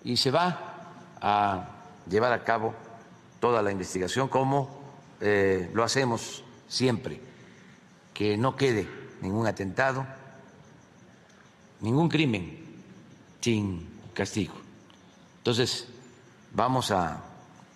y 0.04 0.16
se 0.16 0.30
va 0.30 0.90
a 1.20 1.68
llevar 2.08 2.32
a 2.32 2.44
cabo 2.44 2.75
toda 3.40 3.62
la 3.62 3.73
investigación 3.73 4.28
como 4.28 4.68
eh, 5.20 5.70
lo 5.73 5.82
hacemos 5.82 6.44
siempre, 6.68 7.20
que 8.14 8.37
no 8.37 8.56
quede 8.56 8.88
ningún 9.21 9.47
atentado, 9.47 10.06
ningún 11.80 12.09
crimen 12.09 12.64
sin 13.40 13.87
castigo. 14.14 14.54
Entonces, 15.38 15.88
vamos 16.52 16.90
a 16.90 17.23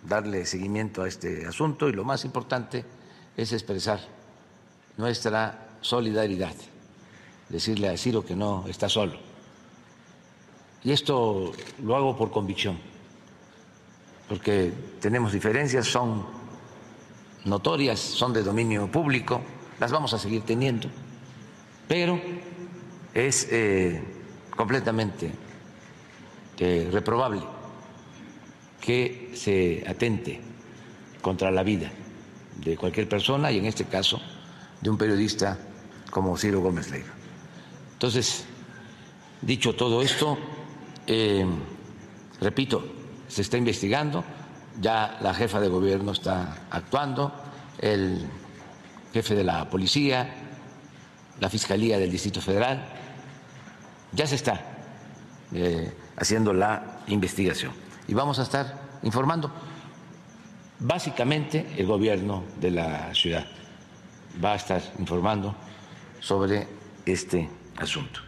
darle 0.03 0.47
seguimiento 0.47 1.03
a 1.03 1.09
este 1.09 1.47
asunto 1.47 1.89
y 1.89 1.93
lo 1.93 2.05
más 2.05 2.25
importante 2.25 2.85
es 3.37 3.53
expresar 3.53 4.01
nuestra 4.97 5.69
solidaridad 5.83 6.55
decirle 7.49 7.89
a 7.89 7.97
Ciro 7.97 8.25
que 8.25 8.37
no 8.37 8.67
está 8.69 8.89
solo. 8.89 9.15
Y 10.85 10.93
esto 10.93 11.53
lo 11.83 11.97
hago 11.97 12.17
por 12.17 12.31
convicción, 12.31 12.79
porque 14.29 14.73
tenemos 15.01 15.33
diferencias, 15.33 15.87
son 15.87 16.25
notorias, 17.45 17.99
son 17.99 18.33
de 18.33 18.43
dominio 18.43 18.91
público, 18.91 19.41
las 19.81 19.93
vamos 19.93 20.13
a 20.15 20.19
seguir 20.19 20.43
teniendo, 20.43 20.89
pero 21.87 22.21
es 23.15 23.49
eh, 23.51 24.03
completamente 24.57 25.31
eh, 26.59 26.89
reprobable 26.93 27.43
que 28.81 29.33
se 29.35 29.85
atente 29.87 30.41
contra 31.23 31.51
la 31.51 31.63
vida 31.63 31.91
de 32.57 32.77
cualquier 32.77 33.09
persona 33.09 33.53
y 33.53 33.59
en 33.59 33.67
este 33.67 33.85
caso 33.85 34.21
de 34.81 34.91
un 34.91 34.99
periodista 34.99 35.59
como 36.11 36.37
Ciro 36.37 36.61
Gómez 36.61 36.91
Leiva. 36.91 37.13
Entonces, 37.93 38.45
dicho 39.43 39.75
todo 39.75 40.03
esto, 40.03 40.39
eh, 41.07 41.45
repito, 42.41 42.85
se 43.29 43.43
está 43.43 43.57
investigando, 43.57 44.25
ya 44.81 45.19
la 45.21 45.35
jefa 45.35 45.61
de 45.61 45.69
gobierno 45.69 46.13
está 46.13 46.67
actuando, 46.71 47.33
el 47.79 48.27
jefe 49.13 49.35
de 49.35 49.45
la 49.45 49.69
policía, 49.69 50.29
la 51.41 51.49
Fiscalía 51.49 51.99
del 51.99 52.11
Distrito 52.11 52.41
Federal, 52.41 52.85
ya 54.13 54.27
se 54.27 54.35
está 54.35 54.61
eh, 55.53 55.93
haciendo 56.17 56.53
la 56.53 57.01
investigación 57.09 57.73
y 58.07 58.15
vamos 58.15 58.39
a 58.39 58.43
estar 58.43 58.99
informando. 59.03 59.53
Básicamente 60.81 61.67
el 61.77 61.87
gobierno 61.87 62.45
de 62.61 62.71
la 62.71 63.15
ciudad 63.15 63.47
va 64.43 64.53
a 64.53 64.57
estar 64.57 64.83
informando 64.99 65.55
sobre 66.21 66.67
este 67.05 67.49
asunto. 67.77 68.28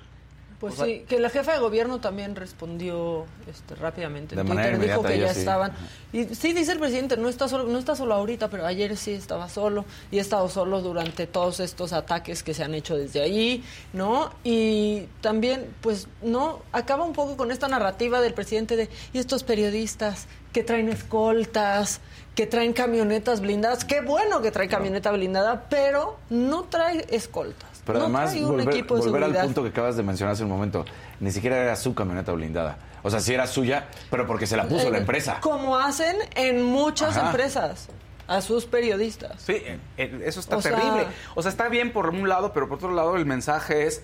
Pues 0.60 0.74
O 0.74 0.76
sea- 0.76 0.84
sí, 0.84 1.06
que 1.08 1.18
la 1.18 1.30
jefa 1.30 1.54
de 1.54 1.58
gobierno 1.58 2.00
también 2.00 2.36
respondió 2.36 3.24
este, 3.50 3.74
rápidamente. 3.76 4.36
De 4.36 4.44
manera 4.44 4.76
Twitter, 4.76 4.90
dijo 4.90 5.02
que 5.02 5.18
ya 5.18 5.32
sí. 5.32 5.40
estaban. 5.40 5.72
Y 6.12 6.26
sí 6.34 6.52
dice 6.52 6.72
el 6.72 6.78
presidente, 6.78 7.16
no 7.16 7.30
está 7.30 7.48
solo, 7.48 7.64
no 7.64 7.78
está 7.78 7.96
solo 7.96 8.12
ahorita, 8.12 8.48
pero 8.48 8.66
ayer 8.66 8.94
sí 8.98 9.12
estaba 9.12 9.48
solo 9.48 9.86
y 10.10 10.18
ha 10.18 10.20
estado 10.20 10.50
solo 10.50 10.82
durante 10.82 11.26
todos 11.26 11.60
estos 11.60 11.94
ataques 11.94 12.42
que 12.42 12.52
se 12.52 12.62
han 12.62 12.74
hecho 12.74 12.94
desde 12.94 13.22
allí, 13.22 13.64
¿no? 13.94 14.34
Y 14.44 15.06
también, 15.22 15.74
pues, 15.80 16.08
no, 16.20 16.60
acaba 16.72 17.04
un 17.04 17.14
poco 17.14 17.38
con 17.38 17.50
esta 17.50 17.66
narrativa 17.66 18.20
del 18.20 18.34
presidente 18.34 18.76
de 18.76 18.90
y 19.14 19.18
estos 19.18 19.44
periodistas 19.44 20.26
que 20.52 20.62
traen 20.62 20.90
escoltas, 20.90 22.00
que 22.34 22.46
traen 22.46 22.74
camionetas 22.74 23.40
blindadas. 23.40 23.86
Qué 23.86 24.02
bueno 24.02 24.42
que 24.42 24.50
trae 24.50 24.68
camioneta 24.68 25.10
blindada, 25.10 25.68
pero 25.70 26.18
no 26.28 26.64
trae 26.64 27.06
escoltas. 27.08 27.69
Pero 27.92 28.08
no 28.08 28.16
además, 28.18 28.40
volver, 28.40 29.24
al 29.24 29.44
punto 29.44 29.62
que 29.62 29.68
acabas 29.70 29.96
de 29.96 30.02
mencionar 30.02 30.34
hace 30.34 30.42
un 30.44 30.50
momento, 30.50 30.84
ni 31.20 31.30
siquiera 31.32 31.56
era 31.58 31.76
su 31.76 31.94
camioneta 31.94 32.32
blindada. 32.32 32.78
O 33.02 33.10
sea, 33.10 33.20
sí 33.20 33.32
era 33.34 33.46
suya, 33.46 33.88
pero 34.10 34.26
porque 34.26 34.46
se 34.46 34.56
la 34.56 34.68
puso 34.68 34.90
la 34.90 34.98
Eh, 34.98 35.00
empresa. 35.00 35.38
Como 35.40 35.78
hacen 35.78 36.16
en 36.34 36.62
muchas 36.62 37.16
Ajá. 37.16 37.26
empresas 37.30 37.88
a 38.28 38.40
sus 38.42 38.66
periodistas. 38.66 39.40
Sí, 39.42 39.52
eh, 39.54 39.78
eh, 39.96 40.22
eso 40.26 40.40
está 40.40 40.56
O 40.58 40.62
sea- 40.62 40.76
terrible. 40.76 41.06
O 41.34 41.42
sea, 41.42 41.50
está 41.50 41.68
bien 41.68 41.92
por 41.92 42.08
un 42.10 42.28
lado, 42.28 42.52
pero 42.52 42.68
por 42.68 42.76
otro 42.78 42.92
lado 42.92 43.16
el 43.16 43.26
mensaje 43.26 43.86
es 43.86 44.02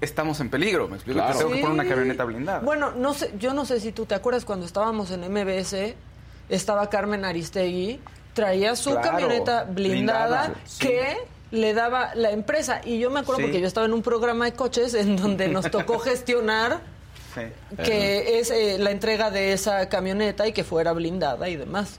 estamos 0.00 0.40
en 0.40 0.50
peligro, 0.50 0.88
me 0.88 0.96
explico, 0.96 1.18
Claro. 1.20 1.32
Te 1.32 1.38
tengo 1.38 1.52
que 1.54 1.60
poner 1.62 1.74
una 1.74 1.82
Sí. 1.84 1.88
camioneta 1.88 2.24
blindada. 2.24 2.58
Bueno, 2.60 2.90
no 2.92 3.14
sé, 3.14 3.32
yo 3.38 3.54
no 3.54 3.64
sé 3.64 3.80
si 3.80 3.92
tú 3.92 4.04
te 4.04 4.14
acuerdas 4.14 4.44
cuando 4.44 4.66
estábamos 4.66 5.10
en 5.10 5.24
MBS, 5.24 5.96
estaba 6.50 6.88
Carmen 6.90 7.24
Aristegui, 7.24 8.00
traía 8.34 8.76
su 8.76 8.90
Claro, 8.90 9.10
camioneta 9.10 9.64
blindada, 9.64 10.48
blindada, 10.48 10.54
sí. 10.66 10.86
que 10.86 11.16
le 11.56 11.74
daba 11.74 12.14
la 12.14 12.30
empresa. 12.30 12.80
Y 12.84 12.98
yo 12.98 13.10
me 13.10 13.20
acuerdo 13.20 13.38
Sí. 13.40 13.42
porque 13.44 13.60
yo 13.60 13.66
estaba 13.66 13.86
en 13.86 13.92
un 13.92 14.02
programa 14.02 14.44
de 14.44 14.52
coches 14.52 14.94
en 14.94 15.16
donde 15.16 15.48
nos 15.48 15.70
tocó 15.70 15.98
gestionar 15.98 16.80
Sí. 17.34 17.42
que 17.84 18.38
es 18.38 18.50
eh, 18.50 18.76
la 18.78 18.90
entrega 18.92 19.30
de 19.30 19.52
esa 19.52 19.88
camioneta 19.90 20.46
y 20.48 20.52
que 20.52 20.64
fuera 20.64 20.92
blindada 20.92 21.48
y 21.48 21.56
demás. 21.56 21.98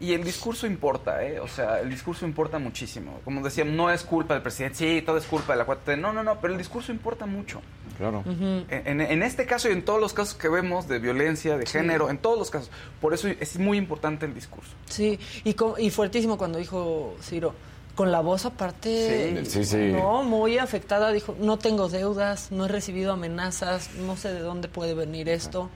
Y 0.00 0.14
el 0.14 0.24
discurso 0.24 0.66
importa, 0.66 1.24
¿eh? 1.24 1.38
O 1.38 1.46
sea, 1.46 1.78
el 1.78 1.88
discurso 1.90 2.24
importa 2.26 2.58
muchísimo. 2.58 3.20
Como 3.24 3.40
decía, 3.40 3.64
no 3.64 3.88
es 3.88 4.02
culpa 4.02 4.34
del 4.34 4.42
presidente, 4.42 4.78
sí, 4.78 5.02
todo 5.02 5.16
es 5.18 5.26
culpa 5.26 5.52
de 5.52 5.58
la 5.60 5.66
4T. 5.66 5.96
No, 5.96 6.12
no, 6.12 6.24
no, 6.24 6.40
pero 6.40 6.52
el 6.54 6.58
discurso 6.58 6.90
importa 6.90 7.24
mucho. 7.26 7.60
Claro. 7.96 8.24
En, 8.26 8.66
en- 8.68 9.00
en 9.00 9.22
este 9.22 9.46
caso 9.46 9.68
y 9.68 9.72
en 9.72 9.84
todos 9.84 10.00
los 10.00 10.12
casos 10.12 10.34
que 10.34 10.48
vemos 10.48 10.88
de 10.88 10.98
violencia, 10.98 11.56
de 11.56 11.66
género, 11.66 12.10
en 12.10 12.18
todos 12.18 12.36
los 12.36 12.50
casos. 12.50 12.68
Por 13.00 13.14
eso 13.14 13.28
es 13.28 13.58
muy 13.60 13.78
importante 13.78 14.26
el 14.26 14.34
discurso. 14.34 14.72
Sí, 14.86 15.20
y, 15.44 15.54
co- 15.54 15.76
y 15.78 15.90
fuertísimo 15.90 16.36
cuando 16.36 16.58
dijo 16.58 17.14
Ciro, 17.22 17.54
con 18.00 18.10
la 18.10 18.20
voz 18.20 18.46
aparte, 18.46 19.42
Sí, 19.44 19.50
sí, 19.50 19.64
sí. 19.66 19.92
no, 19.92 20.22
muy 20.22 20.56
afectada, 20.56 21.12
dijo, 21.12 21.36
no 21.38 21.58
tengo 21.58 21.90
deudas, 21.90 22.50
no 22.50 22.64
he 22.64 22.68
recibido 22.68 23.12
amenazas, 23.12 23.90
no 23.96 24.16
sé 24.16 24.32
de 24.32 24.40
dónde 24.40 24.68
puede 24.68 24.94
venir 24.94 25.28
esto. 25.28 25.68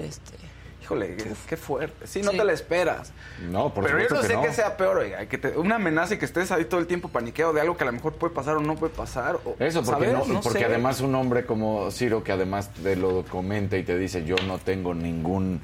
Este, 0.00 0.34
Híjole, 0.80 1.16
qué, 1.48 1.56
fuerte. 1.56 2.06
Sí, 2.06 2.22
no 2.22 2.30
Sí. 2.30 2.36
te 2.36 2.44
la 2.44 2.52
esperas. 2.52 3.12
No, 3.50 3.74
por 3.74 3.82
Pero 3.84 3.98
yo 4.00 4.08
no 4.14 4.20
que 4.20 4.26
sé 4.28 4.34
no. 4.34 4.42
qué 4.42 4.52
sea 4.52 4.76
peor, 4.76 4.98
oiga, 4.98 5.26
que 5.26 5.38
te- 5.38 5.58
una 5.58 5.74
amenaza 5.74 6.14
y 6.14 6.18
que 6.18 6.24
estés 6.24 6.52
ahí 6.52 6.66
todo 6.66 6.78
el 6.78 6.86
tiempo 6.86 7.08
paniqueado 7.08 7.52
de 7.52 7.60
algo 7.62 7.76
que 7.76 7.82
a 7.82 7.86
lo 7.86 7.92
mejor 7.94 8.12
puede 8.14 8.32
pasar 8.32 8.56
o 8.56 8.60
no 8.60 8.76
puede 8.76 8.94
pasar. 8.94 9.34
o- 9.44 9.56
Eso, 9.58 9.82
porque, 9.82 10.06
¿sabes? 10.06 10.28
no- 10.28 10.40
porque 10.40 10.60
sé. 10.60 10.64
además 10.66 11.00
un 11.00 11.16
hombre 11.16 11.46
como 11.46 11.90
Ciro, 11.90 12.22
que 12.22 12.30
además 12.30 12.70
te 12.80 12.94
lo 12.94 13.24
comenta 13.24 13.76
y 13.76 13.82
te 13.82 13.98
dice, 13.98 14.24
yo 14.24 14.36
no 14.46 14.58
tengo 14.58 14.94
ningún, 14.94 15.60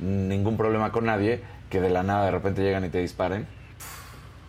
ningún 0.00 0.58
problema 0.58 0.92
con 0.92 1.06
nadie, 1.06 1.42
que 1.70 1.80
de 1.80 1.88
la 1.88 2.02
nada 2.02 2.26
de 2.26 2.30
repente 2.30 2.60
llegan 2.60 2.84
y 2.84 2.90
te 2.90 2.98
disparen, 2.98 3.46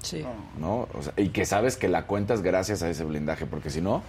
sí. 0.02 0.24
¿no? 0.58 0.88
O 0.94 1.02
sea, 1.04 1.14
y 1.18 1.30
que 1.30 1.46
sabes 1.46 1.78
que 1.78 1.88
la 1.88 2.06
cuentas 2.08 2.42
gracias 2.42 2.84
a 2.84 2.90
ese 2.90 3.04
blindaje, 3.04 3.46
porque 3.46 3.70
si 3.70 3.82
no, 3.82 4.04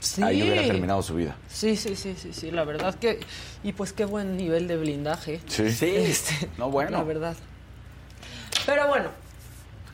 Sí. 0.00 0.22
ahí 0.22 0.42
hubiera 0.42 0.62
terminado 0.66 1.02
su 1.02 1.14
vida. 1.14 1.36
Sí, 1.48 1.74
sí, 1.76 1.96
sí, 1.96 2.14
sí, 2.16 2.32
sí, 2.32 2.50
la 2.50 2.64
verdad 2.64 2.94
que... 2.94 3.18
Y 3.64 3.72
pues 3.72 3.92
qué 3.92 4.04
buen 4.04 4.36
nivel 4.36 4.68
de 4.68 4.76
blindaje. 4.76 5.40
Sí. 5.46 5.70
Sí. 5.72 5.86
Este, 5.96 6.48
No, 6.58 6.70
bueno. 6.70 6.90
La 6.98 7.02
verdad. 7.02 7.36
Pero 8.66 8.88
bueno, 8.88 9.08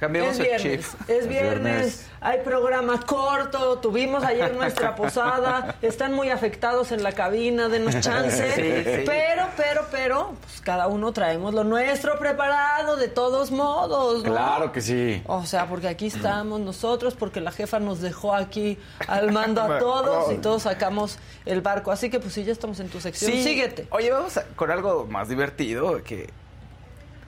Cambiamos 0.03 0.33
es 0.33 0.39
el 0.41 0.47
viernes, 0.47 0.91
chip. 0.91 1.11
es 1.11 1.29
viernes, 1.29 1.63
viernes. 1.63 2.07
hay 2.21 2.41
programa 2.41 2.99
corto, 3.07 3.79
tuvimos 3.79 4.25
ayer 4.25 4.53
nuestra 4.57 4.97
posada, 4.97 5.77
están 5.81 6.13
muy 6.13 6.29
afectados 6.31 6.91
en 6.91 7.05
la 7.05 7.13
cabina, 7.13 7.69
denos 7.69 8.01
chance, 8.01 8.53
Sí, 8.57 8.63
sí. 8.63 9.03
pero, 9.07 9.47
pero, 9.57 9.87
pero, 9.93 10.33
pues 10.41 10.61
cada 10.61 10.89
uno 10.89 11.13
traemos 11.13 11.55
lo 11.55 11.63
nuestro 11.63 12.19
preparado 12.19 12.97
de 12.97 13.07
todos 13.07 13.53
modos, 13.53 14.25
¿no? 14.25 14.33
Claro 14.33 14.73
que 14.73 14.81
sí. 14.81 15.23
O 15.29 15.47
sea, 15.47 15.69
porque 15.69 15.87
aquí 15.87 16.09
estamos 16.09 16.59
nosotros, 16.59 17.15
porque 17.15 17.41
la 17.41 17.53
jefa 17.53 17.79
nos 17.79 18.01
dejó 18.01 18.35
aquí 18.35 18.79
al 19.07 19.31
mando 19.31 19.63
a 19.63 19.79
todos 19.79 20.33
y 20.33 20.39
todos 20.39 20.63
sacamos 20.65 21.21
el 21.45 21.61
barco. 21.61 21.93
Así 21.93 22.11
que 22.11 22.19
pues 22.19 22.33
sí, 22.35 22.43
ya 22.43 22.51
estamos 22.51 22.81
en 22.81 22.89
tu 22.89 23.01
sección. 23.01 23.31
Sí. 23.31 23.45
Síguete. 23.45 23.87
Oye, 23.91 24.11
vamos 24.11 24.37
a- 24.37 24.47
con 24.57 24.73
algo 24.73 25.07
más 25.07 25.29
divertido 25.29 26.03
que 26.03 26.29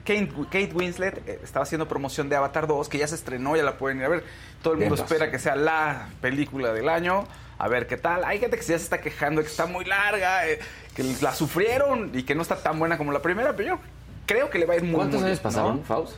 Kate, 0.05 0.29
Kate 0.45 0.71
Winslet 0.73 1.27
eh, 1.27 1.39
estaba 1.43 1.63
haciendo 1.63 1.87
promoción 1.87 2.29
de 2.29 2.35
Avatar 2.35 2.67
2, 2.67 2.87
que 2.89 2.97
ya 2.99 3.07
se 3.07 3.15
estrenó, 3.15 3.55
ya 3.55 3.63
la 3.63 3.77
pueden 3.77 3.97
ir 3.99 4.05
a 4.05 4.09
ver. 4.09 4.23
Todo 4.61 4.73
el 4.73 4.79
mundo 4.79 4.95
Vientos. 4.95 5.11
espera 5.11 5.31
que 5.31 5.39
sea 5.39 5.55
la 5.55 6.09
película 6.21 6.71
del 6.73 6.87
año. 6.89 7.25
A 7.57 7.67
ver 7.67 7.87
qué 7.87 7.97
tal. 7.97 8.23
Hay 8.25 8.39
gente 8.39 8.57
que 8.57 8.63
ya 8.63 8.77
se 8.77 8.83
está 8.83 8.99
quejando 9.01 9.39
de 9.41 9.45
que 9.45 9.51
está 9.51 9.65
muy 9.65 9.85
larga, 9.85 10.47
eh, 10.47 10.59
que 10.95 11.03
la 11.21 11.33
sufrieron 11.33 12.11
y 12.13 12.23
que 12.23 12.35
no 12.35 12.41
está 12.41 12.57
tan 12.57 12.77
buena 12.79 12.97
como 12.97 13.11
la 13.11 13.21
primera, 13.21 13.55
pero 13.55 13.69
yo 13.75 13.79
creo 14.25 14.49
que 14.49 14.59
le 14.59 14.65
va 14.65 14.73
a 14.73 14.77
ir 14.77 14.83
muy 14.83 14.95
¿Cuántos 14.95 15.21
muy 15.21 15.29
años 15.29 15.39
bien, 15.39 15.43
pasaron, 15.43 15.77
¿no? 15.77 15.83
Faust? 15.83 16.15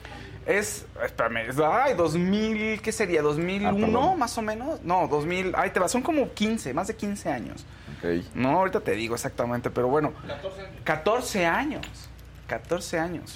Es, 0.47 0.85
espérame, 1.03 1.49
es- 1.49 1.59
ay, 1.59 1.93
2000, 1.93 2.81
¿qué 2.81 2.91
sería? 2.91 3.21
¿2001 3.21 4.11
Ah, 4.13 4.15
más 4.15 4.37
o 4.37 4.41
menos? 4.41 4.81
No, 4.81 5.07
2000, 5.07 5.53
ay, 5.57 5.69
te 5.71 5.79
va, 5.79 5.87
son 5.89 6.01
como 6.01 6.31
15, 6.33 6.73
más 6.73 6.87
de 6.87 6.95
15 6.95 7.29
años. 7.29 7.65
Ok. 7.99 8.23
No, 8.33 8.51
ahorita 8.59 8.79
te 8.79 8.91
digo 8.93 9.13
exactamente, 9.13 9.69
pero 9.69 9.89
bueno. 9.89 10.13
14 10.25 10.61
años. 10.61 10.81
14 10.85 11.45
años. 11.45 12.06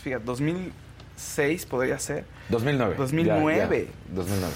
Fíjate, 0.02 0.24
2006 0.26 1.66
podría 1.66 2.00
ser. 2.00 2.26
2009. 2.50 2.96
2009. 2.98 3.56
Ya, 3.58 3.86
ya. 3.86 4.16
2009. 4.16 4.54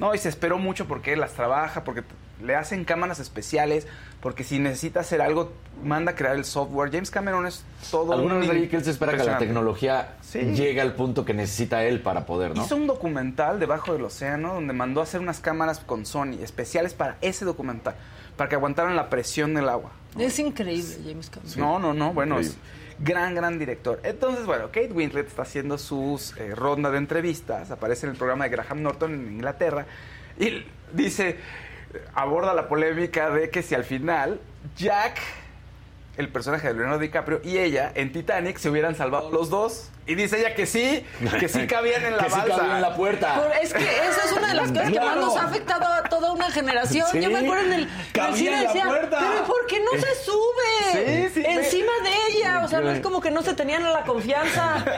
No, 0.00 0.14
y 0.14 0.18
se 0.18 0.28
esperó 0.28 0.58
mucho 0.58 0.86
porque 0.86 1.12
él 1.12 1.20
las 1.20 1.32
trabaja, 1.34 1.84
porque 1.84 2.02
le 2.42 2.56
hacen 2.56 2.84
cámaras 2.84 3.20
especiales, 3.20 3.86
porque 4.20 4.42
si 4.42 4.58
necesita 4.58 5.00
hacer 5.00 5.22
algo, 5.22 5.52
manda 5.84 6.12
a 6.12 6.14
crear 6.16 6.34
el 6.34 6.44
software. 6.44 6.90
James 6.90 7.10
Cameron 7.12 7.46
es 7.46 7.62
todo 7.92 8.12
Alguna 8.12 8.34
un 8.34 8.40
vez 8.40 8.48
leí 8.50 8.68
que 8.68 8.76
él 8.76 8.84
se 8.84 8.90
espera 8.90 9.16
que 9.16 9.22
la 9.22 9.38
tecnología 9.38 10.16
Sí. 10.20 10.40
llegue 10.40 10.80
al 10.80 10.94
punto 10.94 11.24
que 11.24 11.32
necesita 11.32 11.84
él 11.84 12.00
para 12.00 12.26
poder, 12.26 12.56
¿no? 12.56 12.64
Hizo 12.64 12.74
un 12.74 12.88
documental 12.88 13.60
debajo 13.60 13.92
del 13.92 14.04
océano 14.04 14.54
donde 14.54 14.72
mandó 14.72 14.98
a 15.00 15.04
hacer 15.04 15.20
unas 15.20 15.38
cámaras 15.38 15.78
con 15.78 16.06
Sony 16.06 16.38
especiales 16.42 16.92
para 16.92 17.16
ese 17.20 17.44
documental, 17.44 17.94
para 18.36 18.48
que 18.48 18.56
aguantaran 18.56 18.96
la 18.96 19.08
presión 19.10 19.54
del 19.54 19.68
agua. 19.68 19.92
Es 20.18 20.38
increíble, 20.40 20.96
James 21.06 21.30
Cameron. 21.30 21.60
No, 21.60 21.78
no, 21.78 21.94
no, 21.94 22.12
bueno, 22.12 22.40
es. 22.40 22.56
Gran, 22.98 23.34
gran 23.34 23.58
director. 23.58 24.00
Entonces, 24.02 24.46
bueno, 24.46 24.66
Kate 24.66 24.92
Winslet 24.92 25.26
está 25.26 25.42
haciendo 25.42 25.78
sus 25.78 26.36
eh, 26.36 26.54
ronda 26.54 26.90
de 26.90 26.98
entrevistas, 26.98 27.70
aparece 27.70 28.06
en 28.06 28.12
el 28.12 28.18
programa 28.18 28.44
de 28.44 28.50
Graham 28.50 28.82
Norton 28.82 29.14
en 29.14 29.32
Inglaterra 29.32 29.86
y 30.38 30.64
dice, 30.92 31.38
aborda 32.14 32.54
la 32.54 32.68
polémica 32.68 33.30
de 33.30 33.50
que 33.50 33.62
si 33.62 33.74
al 33.74 33.84
final 33.84 34.40
Jack, 34.76 35.18
el 36.16 36.28
personaje 36.28 36.68
de 36.68 36.74
Leonardo 36.74 36.98
DiCaprio, 36.98 37.40
y 37.44 37.58
ella 37.58 37.92
en 37.94 38.12
Titanic 38.12 38.58
se 38.58 38.70
hubieran 38.70 38.94
salvado 38.94 39.30
los 39.30 39.50
dos. 39.50 39.90
Y 40.06 40.14
dice 40.16 40.38
ella 40.38 40.54
que 40.54 40.66
sí, 40.66 41.06
que 41.40 41.48
sí 41.48 41.66
cabían 41.66 42.04
en 42.04 42.16
la 42.18 42.24
que 42.24 42.30
sí 42.30 42.36
balsa. 42.36 42.56
cabía 42.58 42.76
en 42.76 42.82
la 42.82 42.94
puerta. 42.94 43.34
Por- 43.36 43.52
es 43.62 43.72
que 43.72 43.82
esa 43.84 44.24
es 44.26 44.32
una 44.32 44.48
de 44.48 44.54
las 44.54 44.70
cosas 44.70 44.90
que 44.92 45.00
más 45.00 45.16
nos 45.16 45.36
ha 45.36 45.44
afectado 45.44 45.86
a 45.86 46.02
toda 46.04 46.32
una 46.32 46.50
generación. 46.50 47.06
Sí. 47.10 47.20
Yo 47.22 47.30
me 47.30 47.38
acuerdo 47.38 47.64
en 47.64 47.72
el, 47.72 47.82
en 47.84 47.88
el 47.88 48.12
Cabía 48.12 48.36
cine 48.36 48.50
en 48.56 48.62
la 48.64 48.68
decía, 48.68 48.84
puerta. 48.86 49.18
pero 49.18 49.44
¿por 49.46 49.66
qué 49.66 49.80
no 49.80 49.92
se 49.92 50.14
sube 50.24 50.92
Sí, 50.92 51.30
sí, 51.40 51.44
encima 51.46 51.92
de 52.02 52.36
ella? 52.36 52.60
O 52.64 52.68
sea, 52.68 52.80
no 52.80 52.90
es 52.90 53.00
como 53.00 53.20
que 53.22 53.30
no 53.30 53.42
se 53.42 53.54
tenían 53.54 53.82
la 53.82 54.02
confianza. 54.02 54.84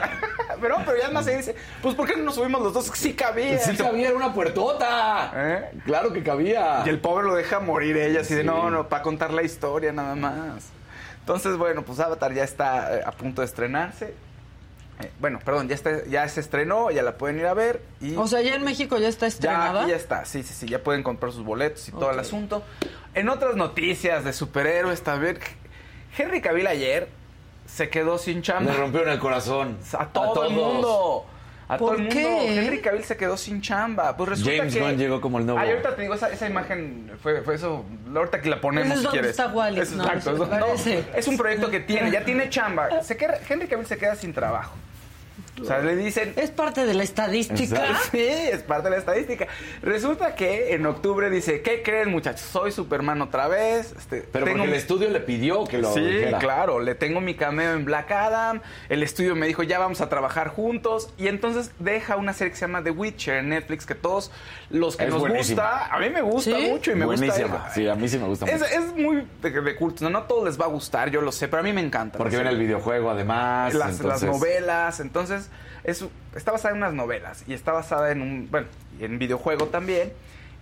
Pero, 0.59 0.75
pero 0.83 0.97
ya 0.99 1.09
más 1.11 1.23
se 1.25 1.37
dice, 1.37 1.55
pues 1.83 1.93
¿por 1.93 2.07
qué 2.07 2.15
no 2.17 2.23
nos 2.23 2.33
subimos 2.33 2.59
los 2.63 2.73
dos? 2.73 2.87
Sí 2.95 3.13
cabía. 3.13 3.59
Sí 3.59 3.77
cabía, 3.77 4.07
era 4.07 4.17
una 4.17 4.33
puertota. 4.33 5.31
¿Eh? 5.35 5.69
Claro 5.85 6.11
que 6.11 6.23
cabía. 6.23 6.81
Y 6.83 6.89
el 6.89 6.99
pobre 6.99 7.27
lo 7.27 7.35
deja 7.35 7.59
morir 7.59 7.95
ella, 7.95 8.21
así 8.21 8.33
de 8.33 8.41
Sí. 8.41 8.47
no, 8.47 8.71
no, 8.71 8.89
para 8.89 9.03
contar 9.03 9.31
la 9.31 9.43
historia 9.43 9.91
nada 9.91 10.15
más. 10.15 10.63
Entonces, 11.19 11.57
bueno, 11.57 11.83
pues 11.83 11.99
Avatar 11.99 12.33
ya 12.33 12.43
está 12.43 12.95
eh, 12.97 13.03
a 13.05 13.11
punto 13.11 13.41
de 13.41 13.45
estrenarse. 13.45 14.15
Eh, 14.99 15.11
bueno, 15.19 15.39
perdón, 15.45 15.67
ya, 15.67 15.75
está, 15.75 16.05
ya 16.05 16.27
se 16.27 16.39
estrenó, 16.39 16.89
ya 16.89 17.03
la 17.03 17.17
pueden 17.17 17.37
ir 17.39 17.45
a 17.45 17.53
ver. 17.53 17.81
Y 18.01 18.15
O 18.15 18.27
sea, 18.27 18.41
ya 18.41 18.55
en 18.55 18.63
México 18.63 18.97
ya 18.97 19.07
está 19.07 19.25
ya, 19.25 19.27
estrenada. 19.27 19.81
aquí 19.81 19.91
ya 19.91 19.95
está, 19.95 20.25
sí, 20.25 20.41
sí, 20.43 20.53
sí, 20.53 20.67
ya 20.67 20.83
pueden 20.83 21.03
comprar 21.03 21.31
sus 21.31 21.43
boletos 21.43 21.87
y 21.87 21.91
todo 21.91 22.09
el 22.11 22.19
asunto. 22.19 22.63
En 23.13 23.29
otras 23.29 23.55
noticias 23.55 24.23
de 24.23 24.33
superhéroes 24.33 25.03
también, 25.03 25.39
Henry 26.17 26.41
Cavill 26.41 26.65
ayer 26.67 27.09
se 27.67 27.89
quedó 27.89 28.17
sin 28.17 28.41
chamba. 28.41 28.71
Le 28.71 28.77
rompieron 28.77 29.09
el 29.09 29.19
corazón. 29.19 29.77
A 29.97 30.07
todo 30.07 30.47
el 30.47 30.55
todos. 30.55 30.73
mundo. 30.73 31.25
A 31.69 31.77
todo 31.77 31.89
¿Por 31.89 31.97
el 31.97 32.01
mundo. 32.03 32.13
qué? 32.15 32.59
Henry 32.65 32.79
Cavill 32.81 33.03
se 33.03 33.17
quedó 33.17 33.35
sin 33.35 33.61
chamba. 33.61 34.15
Pues 34.15 34.29
resulta 34.29 34.57
James 34.57 34.73
que... 34.73 34.79
Gunn 34.79 34.97
llegó 34.97 35.19
como 35.19 35.37
el 35.39 35.45
nuevo. 35.45 35.59
Ay, 35.59 35.71
ahorita 35.71 35.95
te 35.97 36.01
digo, 36.03 36.13
esa, 36.13 36.29
esa 36.29 36.47
imagen 36.47 37.11
fue, 37.21 37.41
fue 37.41 37.55
eso. 37.55 37.83
Ahorita 38.15 38.39
que 38.41 38.49
la 38.49 38.61
ponemos 38.61 38.89
es 38.93 38.97
si 38.99 39.03
donde 39.03 39.19
quieres. 39.19 39.31
está 39.31 39.47
Wally, 39.47 39.81
Es 39.81 39.91
no, 39.91 40.03
exacto. 40.05 40.31
es, 40.73 40.85
no, 40.85 41.13
es 41.17 41.27
un 41.27 41.35
proyecto 41.37 41.69
que 41.69 41.81
tiene, 41.81 42.09
ya 42.09 42.23
tiene 42.25 42.49
chamba. 42.49 43.03
Se 43.03 43.17
queda- 43.17 43.39
Henry 43.49 43.67
Cavill 43.67 43.85
se 43.85 43.97
queda 43.97 44.15
sin 44.15 44.33
trabajo. 44.33 44.75
O 45.61 45.65
sea, 45.65 45.79
le 45.79 45.95
dicen... 45.95 46.33
Es 46.35 46.51
parte 46.51 46.85
de 46.85 46.93
la 46.93 47.03
estadística. 47.03 47.97
Sí, 48.11 48.19
es 48.19 48.61
parte 48.63 48.85
de 48.85 48.89
la 48.91 48.97
estadística. 48.97 49.47
Resulta 49.81 50.35
que 50.35 50.73
en 50.73 50.85
octubre 50.85 51.29
dice, 51.29 51.61
¿qué 51.61 51.81
creen 51.81 52.09
muchachos? 52.11 52.41
Soy 52.41 52.71
Superman 52.71 53.21
otra 53.21 53.47
vez. 53.47 53.93
Este, 53.97 54.21
Pero 54.31 54.45
tengo 54.45 54.59
porque 54.59 54.71
el 54.71 54.77
estudio 54.77 55.09
le 55.09 55.19
pidió 55.19 55.63
que 55.65 55.79
lo 55.79 55.93
Sí, 55.93 56.01
dijera. 56.01 56.37
claro, 56.39 56.79
le 56.79 56.95
tengo 56.95 57.21
mi 57.21 57.33
cameo 57.35 57.73
en 57.73 57.85
Black 57.85 58.11
Adam, 58.11 58.61
el 58.89 59.03
estudio 59.03 59.35
me 59.35 59.47
dijo 59.47 59.63
ya 59.63 59.79
vamos 59.79 60.01
a 60.01 60.09
trabajar 60.09 60.49
juntos 60.49 61.09
y 61.17 61.27
entonces 61.27 61.71
deja 61.79 62.15
una 62.17 62.33
serie 62.33 62.51
que 62.51 62.57
se 62.57 62.61
llama 62.65 62.83
The 62.83 62.91
Witcher 62.91 63.37
en 63.37 63.49
Netflix 63.49 63.85
que 63.85 63.95
todos 63.95 64.31
los 64.69 64.95
que 64.95 65.05
Es 65.05 65.09
nos 65.09 65.19
buenísima. 65.21 65.63
gusta, 65.63 65.85
a 65.95 65.99
mí 65.99 66.09
me 66.09 66.21
gusta 66.21 66.51
¿Sí? 66.57 66.67
mucho 66.69 66.91
y 66.91 66.95
me 66.95 67.05
gusta. 67.05 67.25
Buenísima. 67.25 67.69
Sí, 67.73 67.87
a 67.87 67.95
mí 67.95 68.07
sí 68.07 68.17
me 68.19 68.27
gusta 68.27 68.45
Es, 68.45 68.59
mucho. 68.59 68.65
es 68.73 68.95
muy 68.95 69.27
de, 69.41 69.49
de 69.61 69.75
culto, 69.75 70.03
¿no? 70.03 70.09
no 70.11 70.19
a 70.19 70.27
todos 70.27 70.45
les 70.45 70.59
va 70.59 70.65
a 70.65 70.69
gustar, 70.69 71.09
yo 71.09 71.21
lo 71.21 71.31
sé, 71.31 71.47
pero 71.47 71.61
a 71.61 71.63
mí 71.63 71.73
me 71.73 71.81
encanta. 71.81 72.17
Porque 72.17 72.37
ven 72.37 72.47
el 72.47 72.57
videojuego 72.59 73.09
además. 73.09 73.73
las, 73.73 73.99
novelas, 74.23 74.99
entonces 74.99 75.46
es, 75.87 76.05
está 76.35 76.51
basada 76.51 76.73
en 76.73 76.77
unas 76.77 76.93
novelas 76.93 77.43
y 77.47 77.53
está 77.53 77.71
basada 77.71 78.11
en 78.11 78.21
un, 78.21 78.47
bueno, 78.51 78.67
en 78.99 79.17
videojuego 79.17 79.67
también. 79.67 80.11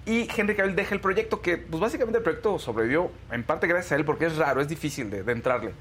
Y 0.06 0.30
Henry 0.38 0.56
Cavill 0.56 0.76
deja 0.76 0.94
el 0.94 1.02
proyecto 1.02 1.42
que, 1.42 1.58
pues 1.58 1.82
básicamente 1.82 2.20
el 2.20 2.24
proyecto 2.24 2.60
sobrevivió 2.60 3.12
en 3.32 3.44
parte 3.44 3.66
gracias 3.66 3.92
a 3.92 3.96
él 3.96 4.06
porque 4.06 4.28
es 4.28 4.38
raro, 4.38 4.62
es 4.62 4.68
difícil 4.68 5.10
de, 5.10 5.24
de 5.24 5.32
entrarle. 5.32 5.72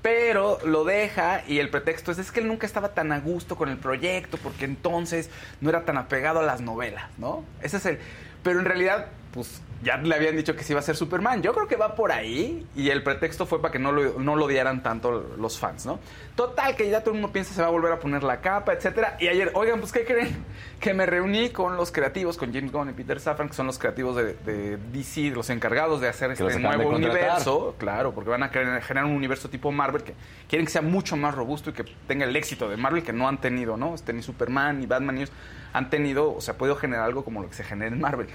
Pero 0.00 0.58
lo 0.64 0.84
deja 0.84 1.44
y 1.46 1.58
el 1.58 1.68
pretexto 1.68 2.10
es, 2.10 2.18
es 2.18 2.32
que 2.32 2.40
él 2.40 2.48
nunca 2.48 2.66
estaba 2.66 2.94
tan 2.94 3.12
a 3.12 3.20
gusto 3.20 3.54
con 3.54 3.68
el 3.68 3.76
proyecto 3.76 4.38
porque 4.38 4.64
entonces 4.64 5.28
no 5.60 5.68
era 5.68 5.84
tan 5.84 5.98
apegado 5.98 6.40
a 6.40 6.42
las 6.42 6.62
novelas, 6.62 7.10
¿no? 7.18 7.44
Ese 7.60 7.76
es 7.76 7.84
el... 7.84 7.98
Pero 8.42 8.60
en 8.60 8.64
realidad, 8.64 9.08
pues 9.32 9.60
ya 9.82 9.96
le 9.96 10.14
habían 10.14 10.36
dicho 10.36 10.54
que 10.54 10.62
sí 10.62 10.72
iba 10.72 10.80
a 10.80 10.82
ser 10.82 10.96
Superman. 10.96 11.42
Yo 11.42 11.54
creo 11.54 11.66
que 11.66 11.76
va 11.76 11.94
por 11.94 12.12
ahí 12.12 12.66
y 12.76 12.90
el 12.90 13.02
pretexto 13.02 13.46
fue 13.46 13.62
para 13.62 13.72
que 13.72 13.78
no 13.78 13.92
lo, 13.92 14.18
no 14.18 14.36
lo 14.36 14.44
odiaran 14.44 14.82
tanto 14.82 15.34
los 15.38 15.58
fans, 15.58 15.86
¿no? 15.86 15.98
Total, 16.36 16.76
que 16.76 16.90
ya 16.90 17.00
todo 17.00 17.14
el 17.14 17.20
mundo 17.20 17.32
piensa 17.32 17.54
se 17.54 17.62
va 17.62 17.68
a 17.68 17.70
volver 17.70 17.92
a 17.92 17.98
poner 17.98 18.22
la 18.22 18.40
capa, 18.40 18.72
etcétera. 18.72 19.16
Y 19.20 19.28
ayer, 19.28 19.52
oigan, 19.54 19.80
pues 19.80 19.92
¿qué 19.92 20.04
creen? 20.04 20.44
Que 20.80 20.94
me 20.94 21.04
reuní 21.04 21.50
con 21.50 21.76
los 21.76 21.92
creativos, 21.92 22.38
con 22.38 22.54
James 22.54 22.72
Gunn 22.72 22.88
y 22.88 22.92
Peter 22.94 23.20
Safran, 23.20 23.50
que 23.50 23.54
son 23.54 23.66
los 23.66 23.78
creativos 23.78 24.16
de, 24.16 24.32
de 24.32 24.78
DC, 24.78 25.30
los 25.30 25.50
encargados 25.50 26.00
de 26.00 26.08
hacer 26.08 26.34
Que 26.34 26.46
este 26.46 26.58
nuevo 26.58 26.88
universo. 26.88 27.74
Claro, 27.76 28.14
porque 28.14 28.30
van 28.30 28.42
a 28.42 28.48
generar 28.48 29.04
un 29.04 29.12
universo 29.12 29.50
tipo 29.50 29.70
Marvel 29.72 30.02
que 30.02 30.14
quieren 30.48 30.64
que 30.64 30.72
sea 30.72 30.80
mucho 30.80 31.18
más 31.18 31.34
robusto 31.34 31.68
y 31.68 31.74
que 31.74 31.84
tenga 32.06 32.24
el 32.24 32.34
éxito 32.34 32.66
de 32.70 32.78
Marvel 32.78 33.02
que 33.02 33.12
no 33.12 33.28
han 33.28 33.42
tenido, 33.42 33.76
¿no? 33.76 33.94
Este, 33.94 34.14
ni 34.14 34.22
Superman 34.22 34.80
ni 34.80 34.86
Batman 34.86 35.16
ni 35.16 35.20
ellos 35.22 35.32
han 35.74 35.90
tenido, 35.90 36.34
o 36.34 36.40
sea, 36.40 36.54
ha 36.54 36.56
podido 36.56 36.76
generar 36.76 37.04
algo 37.04 37.24
como 37.24 37.42
lo 37.42 37.48
que 37.48 37.54
se 37.54 37.64
genera 37.64 37.94
en 37.94 38.00
Marvel. 38.00 38.28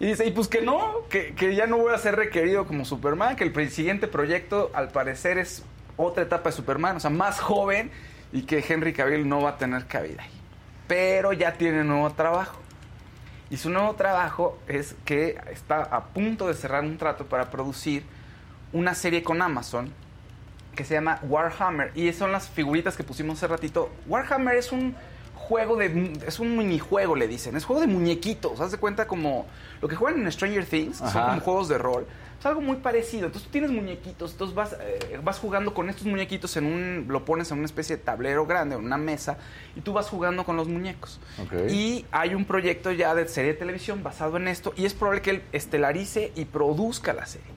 Y 0.00 0.06
dice, 0.06 0.26
y 0.26 0.30
pues 0.30 0.48
que 0.48 0.62
no, 0.62 1.06
que, 1.10 1.34
que 1.34 1.54
ya 1.54 1.66
no 1.66 1.76
voy 1.76 1.92
a 1.92 1.98
ser 1.98 2.16
requerido 2.16 2.66
como 2.66 2.86
Superman, 2.86 3.36
que 3.36 3.44
el 3.44 3.70
siguiente 3.70 4.08
proyecto 4.08 4.70
al 4.72 4.88
parecer 4.88 5.36
es 5.36 5.62
otra 5.98 6.22
etapa 6.22 6.48
de 6.48 6.56
Superman, 6.56 6.96
o 6.96 7.00
sea, 7.00 7.10
más 7.10 7.38
joven 7.38 7.90
y 8.32 8.42
que 8.42 8.64
Henry 8.66 8.94
Cavill 8.94 9.28
no 9.28 9.42
va 9.42 9.50
a 9.50 9.58
tener 9.58 9.86
cabida 9.86 10.22
ahí. 10.22 10.30
Pero 10.88 11.34
ya 11.34 11.52
tiene 11.52 11.84
nuevo 11.84 12.10
trabajo. 12.10 12.58
Y 13.50 13.58
su 13.58 13.68
nuevo 13.68 13.94
trabajo 13.94 14.58
es 14.68 14.96
que 15.04 15.38
está 15.50 15.82
a 15.82 16.04
punto 16.06 16.48
de 16.48 16.54
cerrar 16.54 16.82
un 16.82 16.96
trato 16.96 17.26
para 17.26 17.50
producir 17.50 18.04
una 18.72 18.94
serie 18.94 19.22
con 19.22 19.42
Amazon 19.42 19.92
que 20.74 20.84
se 20.84 20.94
llama 20.94 21.18
Warhammer. 21.24 21.92
Y 21.94 22.10
son 22.14 22.32
las 22.32 22.48
figuritas 22.48 22.96
que 22.96 23.04
pusimos 23.04 23.36
hace 23.36 23.48
ratito. 23.48 23.90
Warhammer 24.06 24.56
es 24.56 24.72
un 24.72 24.96
juego 25.50 25.76
de... 25.76 26.12
Es 26.24 26.38
un 26.38 26.56
minijuego, 26.56 27.16
le 27.16 27.26
dicen. 27.26 27.56
Es 27.56 27.64
juego 27.64 27.80
de 27.80 27.88
muñequitos. 27.88 28.60
Haz 28.60 28.70
de 28.70 28.78
cuenta 28.78 29.08
como 29.08 29.46
lo 29.82 29.88
que 29.88 29.96
juegan 29.96 30.22
en 30.22 30.30
Stranger 30.30 30.64
Things. 30.64 31.00
que 31.02 31.10
Son 31.10 31.28
como 31.28 31.40
juegos 31.40 31.68
de 31.68 31.76
rol. 31.76 32.06
Es 32.38 32.46
algo 32.46 32.60
muy 32.60 32.76
parecido. 32.76 33.26
Entonces 33.26 33.48
tú 33.48 33.52
tienes 33.52 33.70
muñequitos, 33.70 34.32
entonces 34.32 34.54
vas, 34.54 34.76
eh, 34.80 35.20
vas 35.22 35.38
jugando 35.38 35.74
con 35.74 35.90
estos 35.90 36.06
muñequitos 36.06 36.56
en 36.56 36.66
un, 36.66 37.06
lo 37.08 37.24
pones 37.24 37.50
en 37.50 37.58
una 37.58 37.66
especie 37.66 37.96
de 37.96 38.02
tablero 38.02 38.46
grande, 38.46 38.76
en 38.76 38.84
una 38.84 38.96
mesa, 38.96 39.36
y 39.76 39.80
tú 39.82 39.92
vas 39.92 40.08
jugando 40.08 40.44
con 40.44 40.56
los 40.56 40.66
muñecos. 40.68 41.20
Ok. 41.42 41.68
Y 41.68 42.06
hay 42.12 42.34
un 42.34 42.46
proyecto 42.46 42.92
ya 42.92 43.14
de 43.14 43.28
serie 43.28 43.52
de 43.52 43.58
televisión 43.58 44.02
basado 44.02 44.38
en 44.38 44.48
esto, 44.48 44.72
y 44.74 44.86
es 44.86 44.94
probable 44.94 45.20
que 45.20 45.30
él 45.30 45.42
estelarice 45.52 46.32
y 46.34 46.46
produzca 46.46 47.12
la 47.12 47.26
serie. 47.26 47.52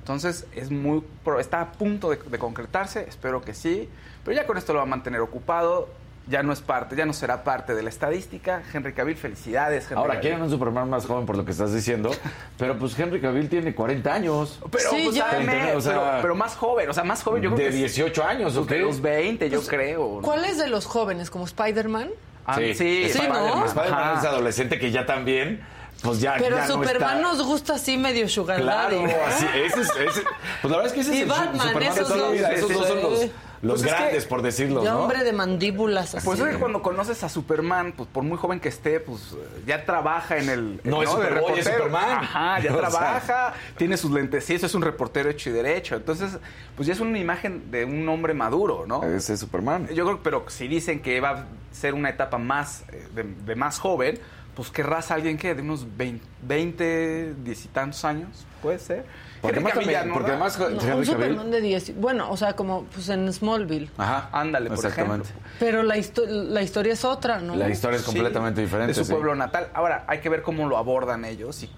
Entonces 0.00 0.46
es 0.54 0.70
muy, 0.70 1.02
está 1.40 1.62
a 1.62 1.72
punto 1.72 2.10
de, 2.10 2.16
de 2.16 2.38
concretarse, 2.38 3.06
espero 3.08 3.40
que 3.40 3.54
sí, 3.54 3.88
pero 4.24 4.36
ya 4.36 4.46
con 4.46 4.58
esto 4.58 4.74
lo 4.74 4.80
va 4.80 4.82
a 4.82 4.86
mantener 4.86 5.20
ocupado. 5.20 5.88
Ya 6.28 6.42
no 6.42 6.52
es 6.52 6.60
parte, 6.60 6.94
ya 6.94 7.06
no 7.06 7.14
será 7.14 7.42
parte 7.42 7.74
de 7.74 7.82
la 7.82 7.88
estadística. 7.88 8.62
Henry 8.72 8.92
Cavill, 8.92 9.16
felicidades. 9.16 9.84
Henry 9.84 9.96
Ahora, 9.96 10.20
quieren 10.20 10.42
un 10.42 10.50
Superman 10.50 10.90
más 10.90 11.06
joven 11.06 11.24
por 11.24 11.36
lo 11.38 11.44
que 11.46 11.52
estás 11.52 11.72
diciendo, 11.72 12.10
pero 12.58 12.78
pues 12.78 12.98
Henry 12.98 13.18
Cavill 13.20 13.48
tiene 13.48 13.74
40 13.74 14.12
años. 14.12 14.60
Pero, 14.70 14.90
Sí, 14.90 15.00
pues, 15.04 15.16
ya. 15.16 15.28
dame, 15.32 15.46
Treinta, 15.46 15.76
o 15.76 15.80
sea, 15.80 15.92
pero, 15.92 16.22
pero 16.22 16.34
más 16.34 16.54
joven, 16.54 16.90
o 16.90 16.92
sea, 16.92 17.02
más 17.04 17.22
joven, 17.22 17.42
yo 17.42 17.48
creo 17.54 17.64
de 17.66 17.70
que 17.78 17.84
es- 17.86 17.94
18 17.94 18.22
años, 18.24 18.54
¿o 18.56 18.58
pues, 18.60 18.68
de 18.70 18.76
qué? 18.76 18.82
los 18.82 19.00
20, 19.00 19.48
yo 19.48 19.62
creo. 19.62 20.16
¿no? 20.16 20.22
¿Cuál 20.22 20.44
es 20.44 20.58
de 20.58 20.66
los 20.68 20.84
jóvenes? 20.84 21.30
¿Como 21.30 21.46
Spider-Man? 21.46 22.10
Ah, 22.44 22.56
Sí, 22.56 22.74
sí. 22.74 23.04
Spider-Man. 23.04 24.18
Es 24.18 24.24
adolescente 24.24 24.78
que 24.78 24.90
ya 24.90 25.06
también, 25.06 25.62
pues 26.02 26.20
ya, 26.20 26.34
Pero 26.38 26.56
ya 26.56 26.66
no 26.66 26.74
Superman 26.74 27.16
está- 27.18 27.22
nos 27.22 27.42
gusta 27.42 27.74
así 27.76 27.96
medio 27.96 28.28
sugar 28.28 28.60
Claro, 28.60 29.02
así, 29.26 29.46
ese 29.54 29.80
es, 29.80 29.88
ese- 29.96 30.22
pues 30.60 30.70
la 30.70 30.76
verdad 30.78 30.86
es 30.86 30.92
que 30.92 31.00
ese 31.00 31.14
Y 31.14 31.16
es 31.22 31.22
el 31.22 31.30
Superman 31.30 31.78
de 31.78 31.86
esos 31.86 32.06
toda 32.08 32.16
la 32.18 32.22
dos. 32.24 32.32
vida. 32.32 32.52
Esos 32.52 32.72
dos 32.72 32.86
son 32.86 33.02
los. 33.02 33.26
Los 33.62 33.80
Pues 33.80 33.90
es 33.90 33.96
que- 33.96 34.02
grandes, 34.04 34.24
por 34.26 34.42
decirlo, 34.42 34.84
Ya 34.84 34.92
¿no? 34.92 35.00
hombre 35.00 35.24
de 35.24 35.32
mandíbulas 35.32 36.14
así. 36.14 36.24
Pues 36.24 36.38
es 36.40 36.46
que 36.48 36.56
cuando 36.58 36.80
conoces 36.82 37.22
a 37.24 37.28
Superman, 37.28 37.92
pues 37.96 38.08
por 38.12 38.22
muy 38.22 38.38
joven 38.38 38.60
que 38.60 38.68
esté, 38.68 39.00
pues 39.00 39.34
ya 39.66 39.84
trabaja 39.84 40.36
en 40.38 40.48
el. 40.48 40.80
No, 40.84 41.02
es 41.02 41.10
Superboy, 41.10 41.58
es 41.58 41.64
reportero. 41.66 41.76
Superman. 41.84 42.18
Ajá, 42.24 42.58
ya 42.62 42.70
O 42.70 42.78
sea. 42.78 42.88
trabaja, 42.88 43.54
tiene 43.76 43.96
sus 43.96 44.10
lentecitos, 44.10 44.64
es 44.64 44.74
un 44.74 44.82
reportero 44.82 45.28
hecho 45.30 45.50
y 45.50 45.52
derecho. 45.52 45.96
Entonces, 45.96 46.38
pues 46.76 46.86
ya 46.86 46.92
es 46.94 47.00
una 47.00 47.18
imagen 47.18 47.70
de 47.70 47.84
un 47.84 48.08
hombre 48.08 48.34
maduro, 48.34 48.84
¿no? 48.86 49.02
Ese 49.02 49.34
es 49.34 49.40
Superman. 49.40 49.88
Yo 49.88 50.04
creo, 50.04 50.22
pero 50.22 50.44
si 50.48 50.68
dicen 50.68 51.00
que 51.00 51.20
va 51.20 51.30
a 51.30 51.44
ser 51.72 51.94
una 51.94 52.10
etapa 52.10 52.38
más 52.38 52.84
eh, 52.92 53.06
de, 53.14 53.24
de 53.24 53.54
más 53.56 53.78
joven, 53.78 54.18
pues 54.54 54.70
querrás 54.70 55.10
a 55.10 55.14
alguien 55.14 55.36
que 55.38 55.54
de 55.54 55.62
unos 55.62 55.86
20, 55.96 56.24
20 56.42 57.34
10 57.44 57.64
y 57.64 57.68
tantos 57.68 58.04
años, 58.04 58.28
puede 58.62 58.78
ser. 58.78 59.04
Porque 59.40 59.58
Henry 59.60 59.70
además, 59.70 59.72
Cavill 59.72 59.86
también- 59.92 60.08
no 60.08 60.14
porque 60.14 60.30
además 60.30 60.58
No, 60.58 60.66
Henry 60.66 60.76
un 60.78 60.90
Cavill- 60.90 61.06
Superman 61.06 61.50
de 61.50 61.60
10. 61.60 62.00
Bueno, 62.00 62.30
o 62.30 62.36
sea, 62.36 62.54
como 62.54 62.84
pues 62.84 63.08
en 63.08 63.32
Smallville. 63.32 63.90
Ajá, 63.96 64.28
Ándale, 64.32 64.68
por 64.68 64.76
exactamente. 64.84 65.28
ejemplo. 65.28 65.50
Pero 65.60 65.82
la, 65.82 65.96
histo- 65.96 66.26
la 66.26 66.62
historia 66.62 66.92
es 66.92 67.04
otra, 67.04 67.38
¿no? 67.40 67.54
La 67.56 67.68
historia 67.68 67.96
es 67.96 68.02
Sí, 68.02 68.10
completamente 68.12 68.60
diferente. 68.60 68.88
De 68.88 68.94
su 68.94 69.04
sí. 69.04 69.12
pueblo 69.12 69.34
natal. 69.34 69.68
Ahora, 69.74 70.04
hay 70.06 70.18
que 70.20 70.28
ver 70.28 70.42
cómo 70.42 70.68
lo 70.68 70.76
abordan 70.76 71.24
ellos. 71.24 71.62
Y, 71.62 71.70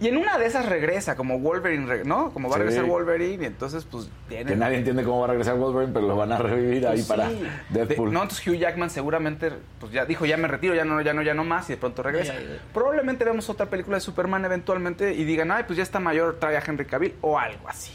y 0.00 0.08
en 0.08 0.16
una 0.16 0.38
de 0.38 0.46
esas 0.46 0.66
regresa, 0.66 1.16
como 1.16 1.38
Wolverine, 1.40 2.04
¿no? 2.04 2.30
Como 2.30 2.48
va 2.48 2.54
a 2.54 2.58
Sí. 2.58 2.64
regresar 2.64 2.84
Wolverine, 2.86 3.42
y 3.42 3.46
entonces, 3.46 3.84
pues, 3.84 4.04
Que 4.28 4.36
tienen... 4.36 4.58
nadie 4.60 4.78
entiende 4.78 5.02
cómo 5.02 5.18
va 5.20 5.24
a 5.24 5.28
regresar 5.30 5.56
Wolverine, 5.56 5.92
pero 5.92 6.06
lo 6.06 6.16
van 6.16 6.30
a 6.32 6.38
revivir 6.38 6.86
ahí 6.86 7.02
para. 7.02 7.28
Deadpool. 7.70 8.08
De- 8.10 8.14
no, 8.14 8.22
entonces 8.22 8.46
Hugh 8.46 8.56
Jackman 8.58 8.90
seguramente, 8.90 9.50
pues 9.80 9.90
ya 9.92 10.04
dijo, 10.04 10.24
ya 10.26 10.36
me 10.36 10.46
retiro, 10.48 10.74
ya 10.74 10.84
no, 10.84 11.00
ya 11.02 11.12
no, 11.14 11.22
ya 11.22 11.34
no 11.34 11.44
más, 11.44 11.68
y 11.70 11.72
de 11.72 11.76
pronto 11.78 12.02
regresa. 12.02 12.32
Ay, 12.32 12.38
ay, 12.46 12.48
ay. 12.52 12.60
Probablemente 12.72 13.24
vemos 13.24 13.48
otra 13.50 13.66
película 13.66 13.96
de 13.96 14.00
Superman 14.00 14.44
eventualmente 14.44 15.14
y 15.14 15.24
digan, 15.24 15.50
ay, 15.50 15.64
pues 15.66 15.76
ya 15.76 15.82
está 15.82 15.98
mayor, 16.00 16.36
trae 16.38 16.56
a 16.56 16.62
Henry 16.66 16.84
Cavill, 16.84 17.14
o 17.20 17.38
algo 17.38 17.68
así. 17.68 17.92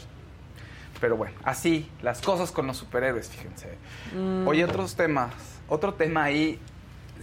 Pero 1.00 1.16
bueno, 1.16 1.34
así, 1.44 1.90
las 2.02 2.20
cosas 2.20 2.50
con 2.52 2.66
los 2.66 2.76
superhéroes, 2.76 3.28
fíjense. 3.28 3.76
Mm. 4.16 4.46
Oye, 4.46 4.64
otros 4.64 4.94
temas, 4.96 5.32
otro 5.68 5.94
tema 5.94 6.24
ahí. 6.24 6.58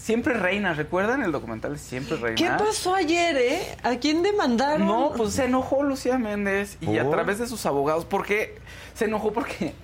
Siempre 0.02 0.34
reina, 0.34 0.74
¿recuerdan 0.74 1.22
el 1.22 1.32
documental 1.32 1.74
de 1.74 1.78
Siempre 1.78 2.18
reina? 2.18 2.36
¿Qué 2.36 2.64
pasó 2.64 2.96
ayer, 2.96 3.38
eh? 3.38 3.78
¿A 3.84 3.98
quién 3.98 4.24
demandaron? 4.24 4.88
No, 4.88 5.14
pues 5.16 5.34
se 5.34 5.46
enojó 5.46 5.84
Lucía 5.84 6.18
Méndez 6.18 6.80
y 6.82 6.98
a 6.98 7.08
través 7.08 7.38
de 7.38 7.46
sus 7.46 7.68
abogados, 7.68 8.06
porque 8.06 8.58
se 8.96 9.06
enojó 9.06 9.32
porque 9.32 9.76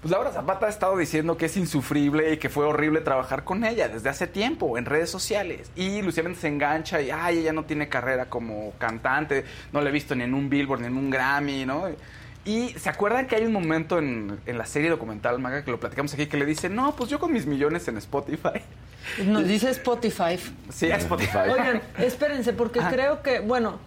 pues 0.00 0.10
Laura 0.10 0.32
Zapata 0.32 0.66
ha 0.66 0.68
estado 0.68 0.96
diciendo 0.96 1.36
que 1.36 1.46
es 1.46 1.56
insufrible 1.56 2.32
y 2.32 2.38
que 2.38 2.48
fue 2.48 2.64
horrible 2.64 3.00
trabajar 3.00 3.44
con 3.44 3.64
ella 3.64 3.86
desde 3.86 4.08
hace 4.08 4.26
tiempo 4.26 4.76
en 4.76 4.86
redes 4.86 5.08
sociales. 5.08 5.70
Y 5.76 6.02
Lucía 6.02 6.24
Méndez 6.24 6.40
se 6.40 6.48
engancha 6.48 7.00
y, 7.00 7.12
ay, 7.12 7.38
ella 7.38 7.52
no 7.52 7.64
tiene 7.64 7.88
carrera 7.88 8.28
como 8.28 8.72
cantante, 8.76 9.44
no 9.72 9.80
la 9.80 9.90
he 9.90 9.92
visto 9.92 10.16
ni 10.16 10.24
en 10.24 10.34
un 10.34 10.50
Billboard 10.50 10.80
ni 10.80 10.88
en 10.88 10.96
un 10.96 11.10
Grammy, 11.10 11.64
¿no? 11.64 11.84
Y 12.44 12.70
se 12.70 12.88
acuerdan 12.88 13.28
que 13.28 13.36
hay 13.36 13.44
un 13.44 13.52
momento 13.52 14.00
en, 14.00 14.40
en 14.46 14.58
la 14.58 14.66
serie 14.66 14.90
documental, 14.90 15.38
Maga, 15.38 15.64
que 15.64 15.70
lo 15.70 15.78
platicamos 15.78 16.12
aquí, 16.12 16.26
que 16.26 16.38
le 16.38 16.46
dice, 16.46 16.68
no, 16.68 16.96
pues 16.96 17.08
yo 17.08 17.20
con 17.20 17.32
mis 17.32 17.46
millones 17.46 17.86
en 17.86 17.98
Spotify. 17.98 18.62
Nos 19.24 19.46
dice 19.46 19.70
Spotify. 19.70 20.38
Sí, 20.70 20.90
a 20.90 20.96
Spotify. 20.96 21.38
Oigan, 21.50 21.82
espérense, 21.98 22.52
porque 22.52 22.80
Ah. 22.80 22.88
creo 22.90 23.22
que, 23.22 23.40
bueno, 23.40 23.78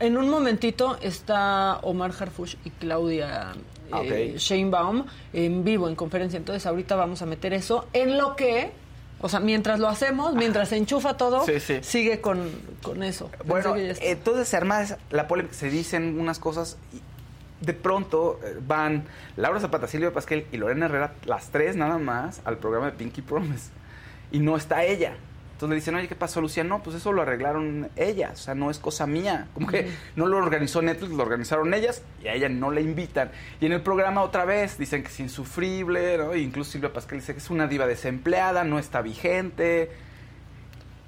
en 0.00 0.16
un 0.16 0.28
momentito 0.28 0.98
está 1.02 1.78
Omar 1.82 2.12
Harfush 2.18 2.56
y 2.64 2.70
Claudia 2.70 3.52
Ah, 3.94 4.00
eh, 4.04 4.30
ok. 4.32 4.38
Sheinbaum 4.38 5.04
en 5.32 5.64
vivo, 5.64 5.88
en 5.88 5.94
conferencia. 5.94 6.36
Entonces, 6.38 6.64
ahorita 6.66 6.96
vamos 6.96 7.20
a 7.22 7.26
meter 7.26 7.52
eso 7.52 7.86
en 7.92 8.16
lo 8.18 8.36
que. 8.36 8.70
O 9.20 9.28
sea, 9.28 9.38
mientras 9.38 9.78
lo 9.78 9.86
hacemos, 9.88 10.34
mientras 10.34 10.70
se 10.70 10.76
enchufa 10.76 11.16
todo, 11.16 11.44
Sí, 11.46 11.60
sí. 11.60 11.78
sigue 11.82 12.20
con, 12.20 12.50
con 12.82 13.04
eso. 13.04 13.30
Bueno, 13.44 13.74
entonces 13.76 14.48
se 14.48 14.56
arma 14.56 14.82
esa- 14.82 14.98
la 15.10 15.28
polémica, 15.28 15.54
se 15.54 15.70
dicen 15.70 16.18
unas 16.18 16.40
cosas 16.40 16.76
y 16.92 17.00
de 17.64 17.72
pronto 17.72 18.40
eh, 18.44 18.56
van 18.66 19.04
Laura 19.36 19.60
Zapata, 19.60 19.86
Silvia 19.86 20.12
Pasquel 20.12 20.46
y 20.50 20.56
Lorena 20.56 20.86
Herrera, 20.86 21.12
las 21.24 21.50
tres 21.50 21.76
nada 21.76 21.98
más, 21.98 22.40
al 22.44 22.58
programa 22.58 22.86
de 22.86 22.92
Pinky 22.92 23.22
Promise. 23.22 23.70
Y 24.32 24.40
no 24.40 24.56
está 24.56 24.84
ella. 24.84 25.14
Entonces 25.62 25.68
le 25.68 25.76
dicen, 25.76 25.94
oye, 25.94 26.08
¿qué 26.08 26.16
pasó, 26.16 26.40
Lucía? 26.40 26.64
No, 26.64 26.82
pues 26.82 26.96
eso 26.96 27.12
lo 27.12 27.22
arreglaron 27.22 27.88
ellas, 27.94 28.32
o 28.32 28.42
sea, 28.42 28.54
no 28.56 28.68
es 28.68 28.80
cosa 28.80 29.06
mía. 29.06 29.46
Como 29.54 29.68
que 29.68 29.92
no 30.16 30.26
lo 30.26 30.38
organizó 30.38 30.82
Netflix, 30.82 31.12
lo 31.12 31.22
organizaron 31.22 31.72
ellas 31.72 32.02
y 32.20 32.26
a 32.26 32.34
ella 32.34 32.48
no 32.48 32.72
le 32.72 32.80
invitan. 32.80 33.30
Y 33.60 33.66
en 33.66 33.72
el 33.72 33.80
programa 33.80 34.22
otra 34.22 34.44
vez 34.44 34.76
dicen 34.76 35.04
que 35.04 35.08
es 35.08 35.20
insufrible, 35.20 36.18
¿no? 36.18 36.32
E 36.32 36.40
incluso 36.40 36.72
Silvia 36.72 36.92
Pasquel 36.92 37.20
dice 37.20 37.34
que 37.34 37.38
es 37.38 37.48
una 37.48 37.68
diva 37.68 37.86
desempleada, 37.86 38.64
no 38.64 38.80
está 38.80 39.02
vigente. 39.02 39.90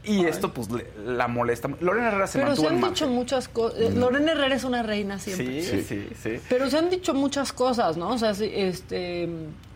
Y 0.07 0.25
esto, 0.27 0.53
pues, 0.53 0.71
le- 0.71 0.87
la 1.07 1.29
molesta. 1.29 1.69
Lorena 1.81 2.09
Herrera 2.09 2.27
se 2.27 2.39
Pero 2.39 2.55
se 2.57 2.63
mantuvo 2.63 2.69
han 2.69 2.75
en 2.75 2.81
dicho 2.93 3.05
margen. 3.07 3.11
muchas 3.19 3.49
cosas. 3.49 3.95
Lorena 3.95 4.33
Herrera 4.33 4.55
es 4.55 4.65
una 4.65 4.83
reina 4.83 5.19
siempre. 5.19 5.63
Sí, 5.63 5.83
sí, 5.83 6.09
sí. 6.23 6.41
Pero 6.49 6.69
se 6.69 6.79
han 6.79 6.91
dicho 6.91 7.15
muchas 7.15 7.53
cosas, 7.53 7.97
¿no? 7.97 8.11
O 8.11 8.19
sea, 8.19 8.35
sí, 8.35 8.51
este, 8.53 9.29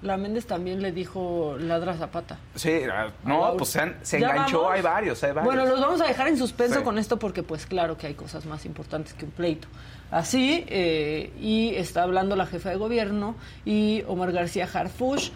la 0.03 0.17
Méndez 0.17 0.47
también 0.47 0.83
le 0.83 0.93
dijo 0.93 1.57
ladra 1.59 1.97
Zapata. 1.97 2.38
Sí, 2.55 2.81
ah, 2.93 3.09
no, 3.25 3.55
pues 3.57 3.71
se, 3.71 3.81
han- 3.81 3.97
se 4.03 4.21
¿Ya 4.21 4.31
enganchó, 4.31 4.59
vamos? 4.62 4.75
hay 4.75 4.83
varios, 4.83 5.25
hay 5.25 5.33
varios. 5.33 5.55
Bueno, 5.55 5.71
los 5.71 5.81
vamos 5.81 6.01
a 6.03 6.07
dejar 6.07 6.29
en 6.29 6.37
suspenso 6.37 6.79
Sí. 6.81 6.85
con 6.85 6.99
esto 6.99 7.19
porque 7.19 7.43
pues 7.43 7.64
claro 7.67 7.97
que 7.97 8.07
hay 8.09 8.14
cosas 8.14 8.45
más 8.47 8.64
importantes 8.67 9.14
que 9.14 9.25
un 9.25 9.31
pleito. 9.31 9.69
Así, 10.11 10.64
eh, 10.69 11.33
y 11.41 11.75
está 11.75 12.03
hablando 12.03 12.35
la 12.37 12.47
jefa 12.47 12.71
de 12.71 12.77
gobierno 12.77 13.35
y 13.64 14.03
Omar 14.07 14.33
García 14.33 14.69
Harfush 14.73 15.31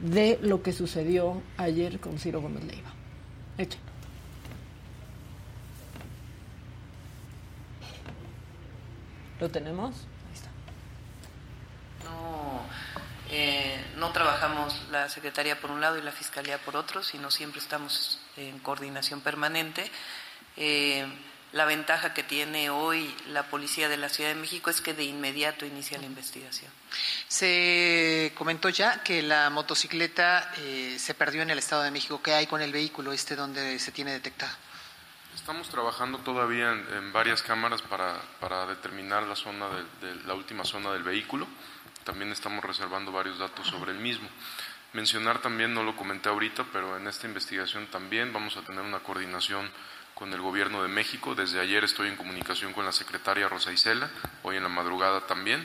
de 0.00 0.38
lo 0.42 0.62
que 0.62 0.72
sucedió 0.72 1.40
ayer 1.56 2.00
con 2.00 2.18
Ciro 2.18 2.40
Gómez 2.40 2.64
Leiva. 2.64 2.90
Échalo. 3.58 3.85
¿Lo 9.40 9.50
tenemos? 9.50 9.94
Ahí 9.94 10.34
está. 10.34 10.48
No, 12.04 12.62
eh, 13.30 13.84
no 13.96 14.12
trabajamos 14.12 14.88
la 14.90 15.08
Secretaría 15.08 15.60
por 15.60 15.70
un 15.70 15.80
lado 15.80 15.98
y 15.98 16.02
la 16.02 16.12
Fiscalía 16.12 16.58
por 16.58 16.76
otro, 16.76 17.02
sino 17.02 17.30
siempre 17.30 17.60
estamos 17.60 18.18
en 18.36 18.58
coordinación 18.60 19.20
permanente. 19.20 19.90
Eh, 20.56 21.06
la 21.52 21.64
ventaja 21.64 22.12
que 22.12 22.22
tiene 22.22 22.70
hoy 22.70 23.14
la 23.28 23.44
Policía 23.44 23.88
de 23.88 23.96
la 23.96 24.08
Ciudad 24.08 24.30
de 24.30 24.36
México 24.36 24.68
es 24.68 24.80
que 24.80 24.94
de 24.94 25.04
inmediato 25.04 25.64
inicia 25.64 25.98
la 25.98 26.04
investigación. 26.04 26.70
Se 27.28 28.32
comentó 28.36 28.68
ya 28.68 29.02
que 29.02 29.22
la 29.22 29.48
motocicleta 29.50 30.52
eh, 30.58 30.96
se 30.98 31.14
perdió 31.14 31.42
en 31.42 31.50
el 31.50 31.58
Estado 31.58 31.82
de 31.82 31.90
México. 31.90 32.20
¿Qué 32.22 32.34
hay 32.34 32.46
con 32.46 32.60
el 32.60 32.72
vehículo 32.72 33.12
este 33.12 33.36
donde 33.36 33.78
se 33.78 33.92
tiene 33.92 34.12
detectado? 34.12 34.54
Estamos 35.46 35.68
trabajando 35.68 36.18
todavía 36.18 36.72
en, 36.72 37.12
varias 37.12 37.40
cámaras 37.40 37.80
para, 37.80 38.20
para 38.40 38.66
determinar 38.66 39.22
la 39.22 39.36
zona 39.36 39.68
de, 40.00 40.16
la 40.26 40.34
última 40.34 40.64
zona 40.64 40.92
del 40.92 41.04
vehículo. 41.04 41.46
También 42.02 42.32
estamos 42.32 42.64
reservando 42.64 43.12
varios 43.12 43.38
datos 43.38 43.68
sobre 43.68 43.92
el 43.92 43.98
mismo. 43.98 44.28
Mencionar 44.92 45.40
también, 45.40 45.72
no 45.72 45.84
lo 45.84 45.94
comenté 45.94 46.30
ahorita, 46.30 46.64
pero 46.72 46.96
en 46.96 47.06
esta 47.06 47.28
investigación 47.28 47.86
también 47.92 48.32
vamos 48.32 48.56
a 48.56 48.62
tener 48.62 48.80
una 48.80 48.98
coordinación 48.98 49.70
con 50.14 50.32
el 50.32 50.40
Gobierno 50.40 50.82
de 50.82 50.88
México. 50.88 51.36
Desde 51.36 51.60
ayer 51.60 51.84
estoy 51.84 52.08
en 52.08 52.16
comunicación 52.16 52.72
con 52.72 52.84
la 52.84 52.90
secretaria 52.90 53.48
Rosa 53.48 53.70
Isela, 53.72 54.10
hoy 54.42 54.56
en 54.56 54.64
la 54.64 54.68
madrugada 54.68 55.28
también. 55.28 55.64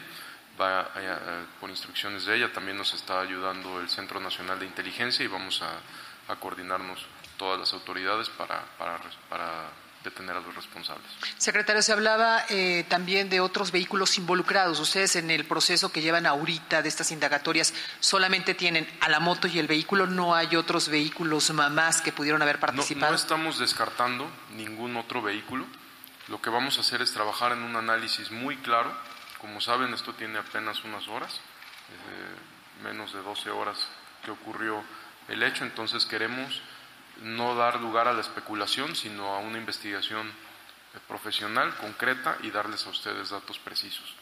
Va, 0.61 0.81
a- 0.81 0.83
a- 0.83 1.45
por 1.59 1.71
instrucciones 1.71 2.25
de 2.25 2.35
ella, 2.35 2.53
también 2.53 2.77
nos 2.77 2.93
está 2.93 3.19
ayudando 3.19 3.81
el 3.81 3.89
Centro 3.89 4.19
Nacional 4.19 4.59
de 4.59 4.67
Inteligencia 4.67 5.25
y 5.25 5.27
vamos 5.27 5.63
a 5.63 6.35
coordinarnos 6.35 7.03
todas 7.41 7.59
las 7.59 7.73
autoridades 7.73 8.29
para, 8.29 8.63
para, 8.77 8.99
para 9.27 9.71
detener 10.03 10.35
a 10.35 10.41
los 10.41 10.53
responsables. 10.53 11.07
Secretario, 11.39 11.81
se 11.81 11.91
hablaba 11.91 12.45
eh, 12.49 12.85
también 12.87 13.31
de 13.31 13.39
otros 13.39 13.71
vehículos 13.71 14.15
involucrados. 14.19 14.79
Ustedes 14.79 15.15
en 15.15 15.31
el 15.31 15.45
proceso 15.45 15.91
que 15.91 16.01
llevan 16.03 16.27
ahorita 16.27 16.83
de 16.83 16.89
estas 16.89 17.09
indagatorias 17.11 17.73
solamente 17.99 18.53
tienen 18.53 18.87
a 19.01 19.09
la 19.09 19.19
moto 19.19 19.47
y 19.47 19.57
el 19.57 19.65
vehículo, 19.65 20.05
no 20.05 20.35
hay 20.35 20.55
otros 20.55 20.87
vehículos 20.89 21.49
más 21.49 22.03
que 22.03 22.11
pudieron 22.11 22.43
haber 22.43 22.57
No, 22.57 22.61
participado. 22.61 23.11
no 23.11 23.15
estamos 23.17 23.57
descartando 23.57 24.29
ningún 24.55 24.95
otro 24.97 25.23
vehículo. 25.23 25.65
Lo 26.27 26.39
que 26.43 26.51
vamos 26.51 26.77
a 26.77 26.81
hacer 26.81 27.01
es 27.01 27.11
trabajar 27.11 27.53
en 27.53 27.63
un 27.63 27.75
análisis 27.75 28.29
muy 28.29 28.55
claro 28.57 28.95
Como 29.39 29.59
saben, 29.61 29.91
esto 29.95 30.13
tiene 30.13 30.37
apenas 30.37 30.83
unas 30.83 31.07
horas, 31.07 31.33
eh, 31.33 32.83
menos 32.83 33.11
de 33.13 33.21
12 33.23 33.49
horas 33.49 33.79
que 34.23 34.29
ocurrió 34.29 34.83
el 35.27 35.41
hecho, 35.41 35.63
entonces 35.63 36.05
queremos 36.05 36.61
no 37.21 37.55
dar 37.55 37.79
lugar 37.79 38.07
a 38.07 38.13
la 38.13 38.21
especulación, 38.21 38.95
sino 38.95 39.33
a 39.33 39.39
una 39.39 39.57
investigación 39.57 40.27
eh, 40.27 40.99
profesional, 41.07 41.75
concreta 41.77 42.37
y 42.43 42.51
darles 42.51 42.85
a 42.85 42.89
ustedes 42.89 43.29
datos 43.29 43.59
precisos. 43.59 44.20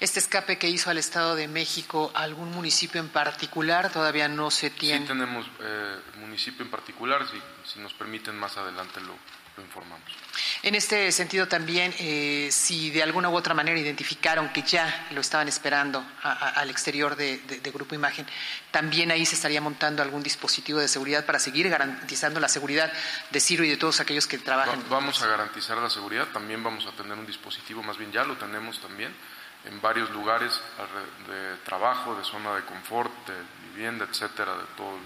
Este 0.00 0.20
escape 0.20 0.58
que 0.58 0.68
hizo 0.68 0.90
al 0.90 0.98
Estado 0.98 1.34
de 1.34 1.48
México, 1.48 2.10
¿algún 2.14 2.50
municipio 2.50 3.00
en 3.00 3.08
particular 3.08 3.90
todavía 3.90 4.28
no 4.28 4.50
se 4.50 4.70
tiene? 4.70 5.00
Sí 5.00 5.06
tenemos 5.06 5.46
eh, 5.60 5.98
municipio 6.16 6.64
en 6.64 6.70
particular, 6.70 7.26
si, 7.28 7.40
si 7.72 7.78
nos 7.80 7.94
permiten 7.94 8.38
más 8.38 8.56
adelante 8.56 9.00
lo, 9.00 9.14
lo 9.56 9.62
informamos. 9.62 10.10
En 10.62 10.74
este 10.74 11.12
sentido 11.12 11.46
también, 11.46 11.94
eh, 11.98 12.48
si 12.50 12.90
de 12.90 13.02
alguna 13.02 13.28
u 13.28 13.36
otra 13.36 13.54
manera 13.54 13.78
identificaron 13.78 14.48
que 14.52 14.62
ya 14.62 15.08
lo 15.10 15.20
estaban 15.20 15.46
esperando 15.46 16.04
a, 16.22 16.32
a, 16.32 16.48
al 16.60 16.70
exterior 16.70 17.16
de, 17.16 17.38
de, 17.38 17.60
de, 17.60 17.70
Grupo 17.70 17.94
Imagen, 17.94 18.26
también 18.70 19.10
ahí 19.10 19.24
se 19.26 19.34
estaría 19.34 19.60
montando 19.60 20.02
algún 20.02 20.22
dispositivo 20.22 20.78
de 20.80 20.88
seguridad 20.88 21.24
para 21.24 21.38
seguir 21.38 21.68
garantizando 21.68 22.40
la 22.40 22.48
seguridad 22.48 22.92
de 23.30 23.40
Ciro 23.40 23.64
y 23.64 23.68
de 23.68 23.76
todos 23.76 24.00
aquellos 24.00 24.26
que 24.26 24.38
trabajan. 24.38 24.80
Va, 24.84 24.96
vamos 25.00 25.22
a 25.22 25.26
garantizar 25.26 25.76
la 25.78 25.90
seguridad, 25.90 26.28
también 26.32 26.62
vamos 26.62 26.86
a 26.86 26.92
tener 26.92 27.16
un 27.16 27.26
dispositivo, 27.26 27.82
más 27.82 27.98
bien 27.98 28.10
ya 28.10 28.24
lo 28.24 28.36
tenemos 28.36 28.80
también 28.80 29.14
en 29.66 29.80
varios 29.80 30.10
lugares 30.10 30.60
de 31.28 31.56
trabajo, 31.64 32.14
de 32.16 32.24
zona 32.24 32.54
de 32.54 32.62
confort, 32.62 33.12
de 33.26 33.34
vivienda, 33.72 34.06
etcétera, 34.08 34.52
de 34.56 34.64
todo. 34.76 34.98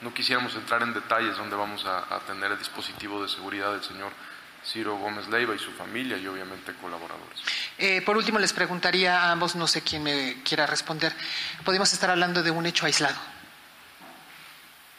No 0.00 0.14
quisiéramos 0.14 0.54
entrar 0.54 0.82
en 0.82 0.94
detalles 0.94 1.36
donde 1.36 1.56
vamos 1.56 1.84
a, 1.84 2.14
a 2.14 2.20
tener 2.20 2.50
el 2.52 2.58
dispositivo 2.58 3.22
de 3.22 3.28
seguridad 3.28 3.72
del 3.72 3.82
señor 3.82 4.12
Ciro 4.64 4.96
Gómez 4.96 5.28
Leiva 5.28 5.54
y 5.54 5.58
su 5.58 5.72
familia 5.72 6.18
y 6.18 6.26
obviamente 6.26 6.74
colaboradores. 6.74 7.40
Eh, 7.78 8.02
por 8.02 8.16
último, 8.16 8.38
les 8.38 8.52
preguntaría 8.52 9.22
a 9.22 9.32
ambos, 9.32 9.56
no 9.56 9.66
sé 9.66 9.82
quién 9.82 10.02
me 10.02 10.42
quiera 10.42 10.66
responder, 10.66 11.14
¿podemos 11.64 11.92
estar 11.92 12.10
hablando 12.10 12.42
de 12.42 12.50
un 12.50 12.66
hecho 12.66 12.86
aislado? 12.86 13.16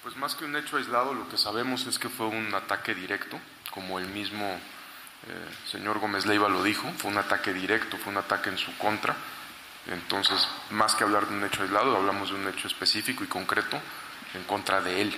Pues 0.02 0.16
más 0.18 0.34
que 0.34 0.46
un 0.46 0.56
hecho 0.56 0.78
aislado, 0.78 1.14
lo 1.14 1.30
que 1.30 1.38
sabemos 1.38 1.86
es 1.86 2.00
que 2.00 2.10
fue 2.10 2.26
un 2.26 2.54
ataque 2.56 2.96
directo, 2.96 3.40
como 3.70 4.00
el 4.00 4.08
mismo 4.08 4.60
eh, 5.28 5.50
señor 5.70 6.00
Gómez 6.00 6.26
Leiva 6.26 6.50
lo 6.50 6.64
dijo, 6.64 6.92
fue 6.98 7.12
un 7.12 7.18
ataque 7.18 7.54
directo, 7.54 7.98
fue 7.98 8.12
un 8.12 8.18
ataque 8.18 8.50
en 8.50 8.58
su 8.58 8.76
contra. 8.78 9.16
Entonces, 9.88 10.48
más 10.70 10.96
que 10.96 11.04
hablar 11.04 11.28
de 11.28 11.36
un 11.36 11.44
hecho 11.44 11.64
aislado, 11.64 11.96
hablamos 11.96 12.30
de 12.30 12.36
un 12.36 12.48
hecho 12.48 12.68
específico 12.68 13.24
y 13.24 13.28
concreto 13.28 13.80
en 14.34 14.44
contra 14.44 14.82
de 14.82 15.02
él, 15.02 15.16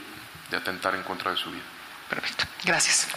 de 0.50 0.58
atentar 0.58 0.96
en 0.96 1.04
contra 1.04 1.32
de 1.32 1.38
su 1.38 1.52
vida. 1.52 1.64
Perfecto, 2.10 2.46
gracias. 2.64 3.08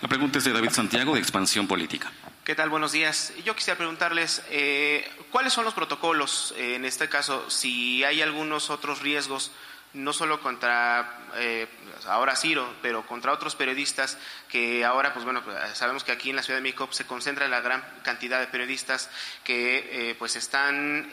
La 0.00 0.08
pregunta 0.08 0.38
es 0.38 0.44
de 0.44 0.52
David 0.52 0.70
Santiago, 0.70 1.14
de 1.14 1.20
Expansión 1.20 1.66
Política. 1.66 2.12
¿Qué 2.44 2.54
tal? 2.54 2.70
Buenos 2.70 2.92
días. 2.92 3.32
Yo 3.44 3.56
quisiera 3.56 3.76
preguntarles, 3.76 4.42
eh, 4.50 5.10
¿cuáles 5.32 5.52
son 5.52 5.64
los 5.64 5.74
protocolos, 5.74 6.54
eh, 6.56 6.76
en 6.76 6.84
este 6.84 7.08
caso, 7.08 7.50
si 7.50 8.04
hay 8.04 8.22
algunos 8.22 8.70
otros 8.70 9.00
riesgos, 9.00 9.50
no 9.96 10.12
solo 10.12 10.40
contra, 10.40 11.18
eh, 11.34 11.66
ahora 12.06 12.36
Ciro, 12.36 12.74
pero 12.82 13.04
contra 13.06 13.32
otros 13.32 13.56
periodistas 13.56 14.16
que 14.48 14.84
ahora, 14.84 15.12
pues 15.12 15.24
bueno, 15.24 15.42
sabemos 15.74 16.04
que 16.04 16.12
aquí 16.12 16.30
en 16.30 16.36
la 16.36 16.42
Ciudad 16.42 16.58
de 16.58 16.62
México 16.62 16.88
se 16.92 17.06
concentra 17.06 17.48
la 17.48 17.60
gran 17.60 17.84
cantidad 18.02 18.38
de 18.38 18.46
periodistas 18.46 19.10
que 19.42 20.14
pues 20.18 20.36
están, 20.36 21.10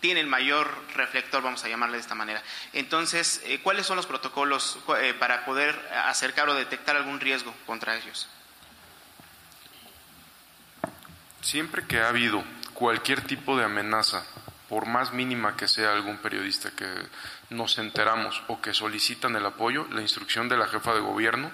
tienen 0.00 0.28
mayor 0.28 0.70
reflector, 0.94 1.42
vamos 1.42 1.64
a 1.64 1.68
llamarle 1.68 1.96
de 1.96 2.02
esta 2.02 2.14
manera. 2.14 2.42
Entonces, 2.72 3.42
¿cuáles 3.62 3.86
son 3.86 3.96
los 3.96 4.06
protocolos 4.06 4.78
para 5.18 5.44
poder 5.44 5.76
acercar 6.06 6.48
o 6.48 6.54
detectar 6.54 6.96
algún 6.96 7.20
riesgo 7.20 7.54
contra 7.66 7.96
ellos? 7.96 8.28
Siempre 11.40 11.86
que 11.86 12.00
ha 12.00 12.08
habido 12.08 12.42
cualquier 12.74 13.22
tipo 13.22 13.56
de 13.56 13.64
amenaza, 13.64 14.24
por 14.68 14.86
más 14.86 15.12
mínima 15.12 15.56
que 15.56 15.68
sea 15.68 15.92
algún 15.92 16.18
periodista 16.18 16.72
que 16.72 16.86
nos 17.50 17.78
enteramos 17.78 18.42
o 18.48 18.60
que 18.60 18.74
solicitan 18.74 19.36
el 19.36 19.46
apoyo, 19.46 19.86
la 19.92 20.02
instrucción 20.02 20.48
de 20.48 20.56
la 20.56 20.66
jefa 20.66 20.94
de 20.94 21.00
gobierno 21.00 21.50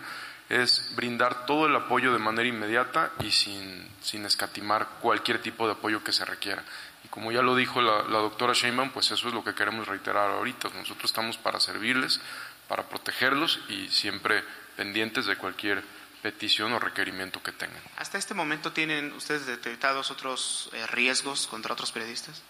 es 0.49 0.93
brindar 0.97 1.47
todo 1.47 1.67
el 1.67 1.75
apoyo 1.75 2.13
de 2.13 2.19
manera 2.19 2.49
inmediata 2.49 3.13
y 3.21 3.31
sin, 3.31 3.89
sin 4.03 4.27
escatimar 4.27 4.87
cualquier 5.01 5.41
tipo 5.41 5.67
de 5.67 5.73
apoyo 5.73 6.05
que 6.05 6.13
se 6.13 6.25
requiera. 6.25 6.63
Y 7.05 7.09
como 7.09 7.33
ya 7.33 7.43
lo 7.43 7.57
dijo 7.57 7.81
la, 7.81 8.03
doctora 8.03 8.53
Sheinbaum, 8.53 8.91
pues 8.91 9.11
eso 9.11 9.29
es 9.29 9.35
lo 9.35 9.43
que 9.43 9.55
queremos 9.55 9.89
reiterar 9.89 10.31
ahorita. 10.31 10.69
Nosotros 10.75 11.11
estamos 11.11 11.39
para 11.39 11.59
servirles, 11.59 12.21
para 12.69 12.89
protegerlos 12.89 13.61
y 13.69 13.89
siempre 13.89 14.45
pendientes 14.77 15.27
de 15.27 15.37
cualquier 15.37 15.83
petición 16.23 16.73
o 16.73 16.79
requerimiento 16.79 17.43
que 17.43 17.53
tengan. 17.53 17.83
¿Hasta 17.97 18.19
este 18.19 18.35
momento 18.35 18.73
tienen 18.73 19.13
ustedes 19.15 19.47
detectados 19.47 20.11
otros 20.11 20.71
eh, 20.73 20.87
riesgos 20.87 21.47
contra 21.47 21.73
otros 21.73 21.93
periodistas? 21.93 22.43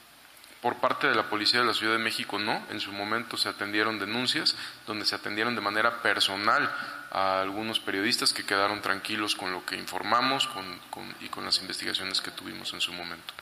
Por 0.63 0.77
parte 0.77 1.09
de 1.09 1.15
la 1.17 1.29
Policía 1.29 1.61
de 1.61 1.67
la 1.67 1.75
Ciudad 1.75 1.95
de 1.95 1.99
México 1.99 2.39
no. 2.39 2.65
En 2.71 2.79
su 2.79 2.93
momento 2.93 3.37
se 3.37 3.49
atendieron 3.49 3.99
denuncias 3.99 4.57
donde 4.87 5.05
se 5.05 5.17
atendieron 5.17 5.57
de 5.57 5.61
manera 5.61 6.01
personal 6.03 6.73
a 7.11 7.41
algunos 7.41 7.81
periodistas 7.81 8.33
que 8.33 8.47
quedaron 8.47 8.81
tranquilos 8.81 9.35
con 9.35 9.51
lo 9.51 9.67
que 9.67 9.77
informamos 9.77 10.47
con, 10.47 10.79
con, 10.89 11.15
y 11.21 11.29
con 11.29 11.45
las 11.45 11.59
investigaciones 11.59 12.21
que 12.21 12.31
tuvimos 12.31 12.73
en 12.73 12.81
su 12.81 12.93
momento. 12.93 13.35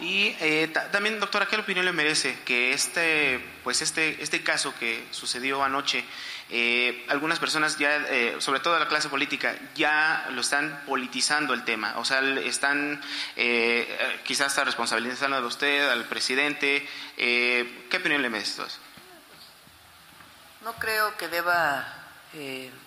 Y 0.00 0.34
eh, 0.40 0.72
también, 0.92 1.20
doctora, 1.20 1.46
¿qué 1.46 1.56
opinión 1.56 1.84
le 1.84 1.92
merece 1.92 2.38
que 2.44 2.72
este, 2.72 3.44
pues 3.62 3.82
este, 3.82 4.22
este 4.22 4.42
caso 4.42 4.72
que 4.78 5.06
sucedió 5.10 5.62
anoche, 5.62 6.04
eh, 6.50 7.04
algunas 7.08 7.38
personas 7.38 7.76
ya, 7.78 7.96
eh, 7.96 8.36
sobre 8.38 8.60
todo 8.60 8.78
la 8.78 8.88
clase 8.88 9.08
política, 9.08 9.56
ya 9.74 10.26
lo 10.30 10.40
están 10.40 10.82
politizando 10.86 11.54
el 11.54 11.64
tema? 11.64 11.94
O 11.98 12.04
sea, 12.04 12.20
están 12.20 13.02
eh, 13.36 14.20
quizás 14.24 14.48
está 14.48 14.64
responsabilizando 14.64 15.36
a 15.36 15.40
usted, 15.40 15.88
al 15.88 16.04
presidente. 16.04 16.88
¿Qué 17.16 17.96
opinión 17.96 18.22
le 18.22 18.30
merece 18.30 18.62
eso? 18.62 18.78
No 20.62 20.72
creo 20.74 21.16
que 21.16 21.28
deba 21.28 21.86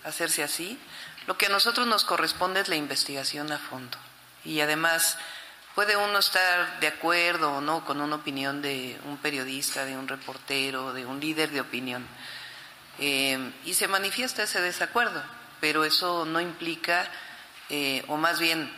hacerse 0.04 0.42
así. 0.42 0.78
Lo 1.26 1.36
que 1.36 1.46
a 1.46 1.48
nosotros 1.50 1.86
nos 1.86 2.04
corresponde 2.04 2.60
es 2.60 2.68
la 2.68 2.76
investigación 2.76 3.52
a 3.52 3.58
fondo. 3.58 3.98
Y 4.44 4.60
además 4.60 5.18
Puede 5.74 5.96
uno 5.96 6.18
estar 6.18 6.80
de 6.80 6.88
acuerdo 6.88 7.52
o 7.52 7.60
no 7.60 7.84
con 7.84 8.00
una 8.00 8.16
opinión 8.16 8.60
de 8.60 8.98
un 9.04 9.18
periodista, 9.18 9.84
de 9.84 9.96
un 9.96 10.08
reportero, 10.08 10.92
de 10.92 11.06
un 11.06 11.20
líder 11.20 11.50
de 11.50 11.60
opinión, 11.60 12.04
eh, 13.00 13.52
y 13.64 13.74
se 13.74 13.88
manifiesta 13.88 14.44
ese 14.44 14.60
desacuerdo, 14.60 15.22
pero 15.60 15.84
eso 15.84 16.24
no 16.24 16.40
implica, 16.40 17.10
eh, 17.68 18.04
o 18.08 18.16
más 18.16 18.38
bien 18.38 18.70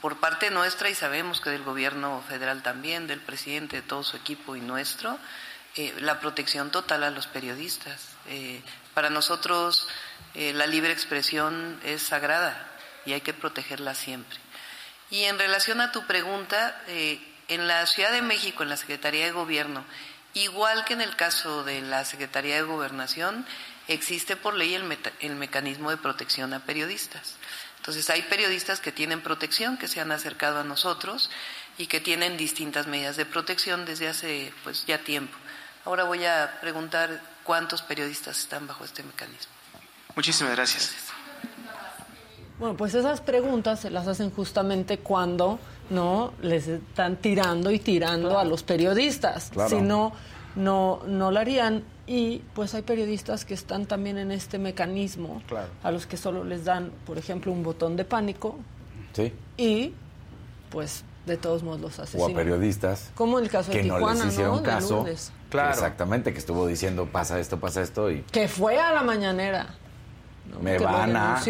por 0.00 0.20
parte 0.20 0.50
nuestra, 0.50 0.88
y 0.90 0.94
sabemos 0.94 1.40
que 1.40 1.50
del 1.50 1.62
gobierno 1.62 2.22
federal 2.28 2.62
también, 2.62 3.06
del 3.06 3.20
presidente, 3.20 3.76
de 3.76 3.82
todo 3.82 4.02
su 4.02 4.16
equipo 4.16 4.56
y 4.56 4.60
nuestro, 4.60 5.18
eh, 5.76 5.94
la 6.00 6.20
protección 6.20 6.70
total 6.70 7.04
a 7.04 7.10
los 7.10 7.26
periodistas. 7.26 8.10
para 8.94 9.10
nosotros 9.10 9.86
la 10.34 10.66
libre 10.66 10.92
expresión 10.92 11.78
es 11.84 12.00
sagrada 12.00 12.74
y 13.04 13.12
hay 13.12 13.20
que 13.20 13.34
protegerla 13.34 13.94
siempre. 13.94 14.38
Y 15.10 15.24
en 15.24 15.38
relación 15.38 15.80
a 15.80 15.92
tu 15.92 16.06
pregunta, 16.06 16.80
eh, 16.88 17.20
en 17.48 17.68
la 17.68 17.86
Ciudad 17.86 18.12
de 18.12 18.22
México, 18.22 18.62
en 18.62 18.68
la 18.68 18.76
Secretaría 18.76 19.24
de 19.24 19.32
Gobierno, 19.32 19.84
igual 20.34 20.84
que 20.84 20.94
en 20.94 21.00
el 21.00 21.16
caso 21.16 21.64
de 21.64 21.80
la 21.80 22.04
Secretaría 22.04 22.56
de 22.56 22.62
Gobernación, 22.62 23.46
existe 23.88 24.36
por 24.36 24.54
ley 24.54 24.74
el, 24.74 24.98
el 25.20 25.36
mecanismo 25.36 25.90
de 25.90 25.96
protección 25.96 26.52
a 26.54 26.60
periodistas. 26.60 27.36
Entonces, 27.78 28.08
hay 28.08 28.22
periodistas 28.22 28.80
que 28.80 28.92
tienen 28.92 29.20
protección, 29.20 29.76
que 29.76 29.88
se 29.88 30.00
han 30.00 30.10
acercado 30.10 30.60
a 30.60 30.64
nosotros 30.64 31.30
y 31.76 31.86
que 31.86 32.00
tienen 32.00 32.36
distintas 32.36 32.86
medidas 32.86 33.16
de 33.16 33.26
protección 33.26 33.84
desde 33.84 34.08
hace 34.08 34.52
pues 34.62 34.86
ya 34.86 34.98
tiempo. 34.98 35.36
Ahora 35.84 36.04
voy 36.04 36.24
a 36.24 36.58
preguntar 36.60 37.20
cuántos 37.42 37.82
periodistas 37.82 38.38
están 38.38 38.66
bajo 38.66 38.84
este 38.84 39.02
mecanismo. 39.02 39.52
Muchísimas 40.16 40.54
gracias. 40.54 40.92
gracias. 40.92 41.14
Bueno, 42.58 42.76
pues 42.76 42.94
esas 42.94 43.20
preguntas 43.20 43.80
se 43.80 43.90
las 43.90 44.06
hacen 44.06 44.30
justamente 44.30 44.98
cuando 44.98 45.58
no 45.90 46.32
les 46.40 46.68
están 46.68 47.16
tirando 47.16 47.70
y 47.70 47.78
tirando 47.78 48.28
claro. 48.28 48.40
a 48.40 48.44
los 48.44 48.62
periodistas. 48.62 49.50
Claro. 49.50 49.70
Si 49.70 49.82
no, 49.82 50.12
no, 50.56 51.00
no 51.06 51.30
lo 51.30 51.40
harían. 51.40 51.84
Y 52.06 52.42
pues 52.54 52.74
hay 52.74 52.82
periodistas 52.82 53.44
que 53.44 53.54
están 53.54 53.86
también 53.86 54.18
en 54.18 54.30
este 54.30 54.58
mecanismo, 54.58 55.42
claro. 55.48 55.68
a 55.82 55.90
los 55.90 56.06
que 56.06 56.18
solo 56.18 56.44
les 56.44 56.64
dan, 56.66 56.90
por 57.06 57.16
ejemplo, 57.16 57.50
un 57.50 57.62
botón 57.62 57.96
de 57.96 58.04
pánico. 58.04 58.56
Sí. 59.14 59.32
Y 59.56 59.94
pues 60.70 61.04
de 61.26 61.36
todos 61.36 61.62
modos 61.62 61.80
los 61.80 61.98
asesinan. 61.98 62.30
O 62.30 62.34
a 62.34 62.36
periodistas. 62.36 63.10
Como 63.14 63.38
el 63.38 63.48
caso 63.48 63.72
que 63.72 63.78
de 63.78 63.84
Tijuana, 63.84 64.14
no 64.14 64.24
les 64.24 64.32
hicieron 64.32 64.56
¿no? 64.56 64.62
caso. 64.62 65.06
Claro. 65.48 65.70
Exactamente, 65.70 66.32
que 66.32 66.38
estuvo 66.38 66.66
diciendo 66.66 67.06
pasa 67.06 67.38
esto, 67.38 67.58
pasa 67.58 67.80
esto 67.80 68.10
y. 68.10 68.22
Que 68.22 68.48
fue 68.48 68.78
a 68.78 68.92
la 68.92 69.02
mañanera. 69.02 69.68
¿no? 70.50 70.60
Me 70.60 70.76
que 70.76 70.84
van 70.84 71.16
a. 71.16 71.42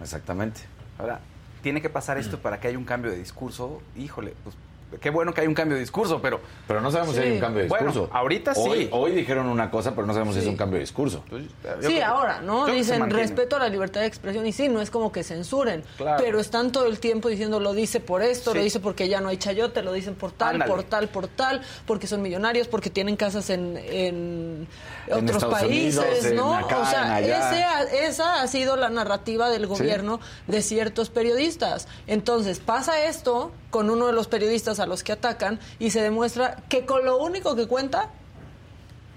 Exactamente. 0.00 0.60
Ahora, 0.98 1.20
tiene 1.62 1.82
que 1.82 1.90
pasar 1.90 2.18
esto 2.18 2.38
para 2.38 2.60
que 2.60 2.68
haya 2.68 2.78
un 2.78 2.84
cambio 2.84 3.10
de 3.10 3.18
discurso. 3.18 3.82
Híjole, 3.96 4.34
pues 4.44 4.56
qué 5.00 5.10
bueno 5.10 5.32
que 5.34 5.40
hay 5.42 5.46
un 5.46 5.54
cambio 5.54 5.74
de 5.74 5.80
discurso, 5.80 6.20
pero... 6.22 6.40
Pero 6.66 6.80
no 6.80 6.90
sabemos 6.90 7.14
si 7.14 7.20
hay 7.22 7.32
un 7.32 7.40
cambio 7.40 7.58
de 7.62 7.68
discurso. 7.68 8.00
Bueno, 8.00 8.14
ahorita 8.14 8.54
sí. 8.54 8.60
Hoy, 8.68 8.88
hoy 8.92 9.12
dijeron 9.12 9.46
una 9.46 9.70
cosa, 9.70 9.94
pero 9.94 10.06
no 10.06 10.12
sabemos 10.12 10.34
si 10.34 10.40
es 10.40 10.46
un 10.46 10.56
cambio 10.56 10.74
de 10.76 10.80
discurso. 10.80 11.22
Pues, 11.28 11.44
Sí, 11.82 12.00
ahora, 12.00 12.40
¿no? 12.40 12.66
Dicen 12.66 13.08
respeto 13.10 13.56
a 13.56 13.58
la 13.60 13.68
libertad 13.68 14.00
de 14.00 14.06
expresión 14.06 14.46
y 14.46 14.52
sí, 14.52 14.68
no 14.68 14.80
es 14.80 14.90
como 14.90 15.12
que 15.12 15.22
censuren, 15.24 15.82
Claro. 15.96 16.22
pero 16.22 16.40
están 16.40 16.72
todo 16.72 16.86
el 16.86 16.98
tiempo 17.00 17.28
diciendo 17.28 17.60
lo 17.60 17.72
dice 17.74 18.00
por 18.00 18.22
esto, 18.22 18.54
lo 18.54 18.62
dice 18.62 18.80
porque 18.80 19.08
ya 19.08 19.20
no 19.20 19.28
hay 19.28 19.36
chayote, 19.36 19.82
lo 19.82 19.92
dicen 19.92 20.14
por 20.14 20.32
tal, 20.32 20.54
Ándale. 20.54 20.70
por 20.72 20.82
tal, 20.84 21.08
por 21.08 21.28
tal, 21.28 21.62
porque 21.86 22.06
son 22.06 22.22
millonarios, 22.22 22.68
porque 22.68 22.90
tienen 22.90 23.16
casas 23.16 23.50
en, 23.50 23.76
en 23.76 24.66
En 25.06 25.12
otros 25.24 25.42
Estados 25.42 25.60
países, 25.60 25.98
Unidos, 25.98 26.24
en 26.24 26.36
¿no? 26.36 26.54
acá, 26.54 26.78
o 26.80 26.86
sea, 26.86 27.18
en 27.18 27.24
allá. 27.24 27.50
ese 27.50 27.62
ha- 27.64 28.06
esa 28.08 28.42
ha 28.42 28.46
sido 28.46 28.76
la 28.76 28.90
narrativa 28.90 29.48
del 29.50 29.66
gobierno 29.66 30.20
de 30.46 30.62
ciertos 30.62 31.10
periodistas. 31.10 31.88
Entonces, 32.06 32.58
pasa 32.58 33.04
esto 33.04 33.52
con 33.70 33.90
uno 33.90 34.06
de 34.06 34.12
los 34.12 34.28
periodistas 34.28 34.80
a 34.80 34.86
los 34.86 35.02
que 35.02 35.12
atacan 35.12 35.58
y 35.78 35.90
se 35.90 36.00
demuestra 36.00 36.56
que 36.68 36.86
con 36.86 37.04
lo 37.04 37.18
único 37.18 37.54
que 37.54 37.66
cuenta 37.66 38.10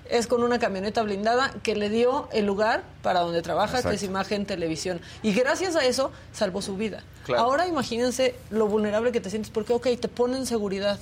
es 0.09 0.27
con 0.27 0.43
una 0.43 0.59
camioneta 0.59 1.03
blindada 1.03 1.53
que 1.63 1.73
le 1.73 1.89
dio 1.89 2.27
el 2.33 2.45
lugar 2.45 2.83
para 3.01 3.21
donde 3.21 3.41
trabaja, 3.41 3.81
que 3.81 3.95
es 3.95 4.03
imagen 4.03 4.45
televisión. 4.45 4.99
Y 5.23 5.31
gracias 5.33 5.77
a 5.77 5.85
eso 5.85 6.11
salvó 6.33 6.61
su 6.61 6.75
vida. 6.75 7.01
Claro. 7.23 7.43
Ahora 7.43 7.65
imagínense 7.67 8.35
lo 8.49 8.67
vulnerable 8.67 9.13
que 9.13 9.21
te 9.21 9.29
sientes, 9.29 9.51
porque, 9.51 9.71
ok, 9.71 9.87
te 10.01 10.09
ponen 10.09 10.45
seguridad, 10.45 10.99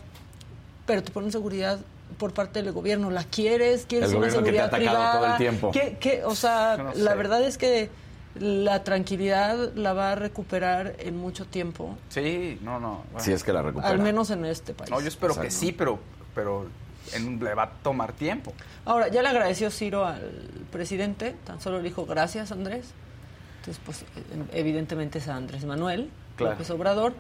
pero 0.86 1.02
te 1.02 1.12
ponen 1.12 1.32
seguridad 1.32 1.80
por 2.20 2.34
parte 2.36 2.62
del 2.62 2.72
gobierno. 2.72 3.10
¿La 3.10 3.24
quieres? 3.24 3.86
¿Quieres 3.88 4.12
El 4.12 4.18
una 4.18 4.28
gobierno 4.28 4.46
que 4.46 4.52
te 4.52 4.60
ha 4.60 4.70
seguridad 4.70 4.92
atacado 4.92 4.98
privada? 4.98 5.14
todo 5.20 5.32
el 5.32 5.38
tiempo. 5.38 5.72
¿Qué- 5.72 5.98
qué? 6.00 6.24
O 6.24 6.36
sea, 6.36 6.92
la 6.94 7.16
verdad 7.16 7.42
es 7.42 7.58
que 7.58 7.90
la 8.40 8.84
tranquilidad 8.84 9.74
la 9.76 9.94
va 9.94 10.12
a 10.14 10.16
recuperar 10.16 10.96
en 11.00 11.18
mucho 11.18 11.46
tiempo, 11.46 11.98
Sí, 12.10 12.58
no, 12.62 12.80
no. 12.80 13.04
bueno. 13.12 13.20
Si 13.26 13.32
es 13.32 13.44
que 13.44 13.54
la 13.54 13.62
recupera. 13.62 13.90
al 13.90 14.00
menos 14.00 14.30
en 14.32 14.46
este 14.46 14.74
país. 14.74 14.90
No, 14.90 15.00
yo 15.02 15.08
espero 15.08 15.40
que 15.40 15.52
sí, 15.52 15.72
pero, 15.72 16.00
pero 16.34 16.68
en- 17.14 17.44
le 17.44 17.54
va 17.54 17.64
a 17.64 17.70
tomar 17.84 18.14
tiempo. 18.14 18.54
Ahora, 18.86 19.08
ya 19.10 19.22
le 19.22 19.30
agradeció 19.30 19.70
Ciro 19.72 20.06
al 20.06 20.22
presidente, 20.72 21.36
tan 21.46 21.60
solo 21.62 21.78
le 21.78 21.84
dijo 21.84 22.06
gracias, 22.06 22.52
Andrés. 22.52 22.86
Entonces, 23.60 23.82
pues, 23.86 24.06
evidentemente 24.54 25.20
es 25.20 25.28
a 25.28 25.36
Andrés 25.36 25.66
Manuel 25.66 26.10
Claro. 26.38 26.54
López 26.54 26.70
Obrador. 26.70 27.14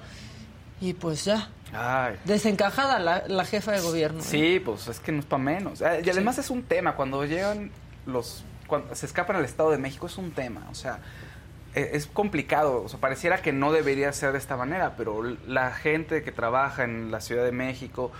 Y 0.81 0.93
pues 0.93 1.25
ya, 1.25 1.49
Ay. 1.73 2.15
desencajada 2.23 2.99
la, 2.99 3.23
la 3.27 3.43
jefa 3.43 3.73
de 3.73 3.81
gobierno. 3.81 4.19
¿eh? 4.21 4.25
Sí, 4.25 4.61
pues 4.63 4.87
es 4.87 5.01
que 5.01 5.11
no 5.11 5.19
es 5.19 5.25
para 5.25 5.43
menos. 5.43 5.81
Ah, 5.81 5.99
Y 5.99 6.09
además 6.09 6.37
es 6.37 6.49
un 6.49 6.63
tema, 6.63 6.95
cuando 6.95 7.25
llegan 7.25 7.69
los... 8.05 8.45
Cuando 8.69 8.95
se 8.95 9.05
escapan 9.05 9.35
al 9.35 9.43
Estado 9.45 9.71
de 9.71 9.77
México 9.77 10.05
es 10.07 10.17
un 10.17 10.31
tema, 10.31 10.65
o 10.71 10.75
sea, 10.75 10.99
e- 11.75 11.89
es 11.93 12.05
complicado, 12.07 12.83
o 12.83 12.87
sea, 12.89 12.99
pareciera 12.99 13.41
que 13.41 13.51
no 13.51 13.71
debería 13.73 14.13
ser 14.13 14.31
de 14.31 14.37
esta 14.37 14.55
manera, 14.55 14.93
pero 14.95 15.23
la 15.47 15.71
gente 15.71 16.23
que 16.23 16.31
trabaja 16.31 16.83
en 16.83 17.11
la 17.11 17.19
Ciudad 17.19 17.43
de 17.43 17.51
México 17.51 18.11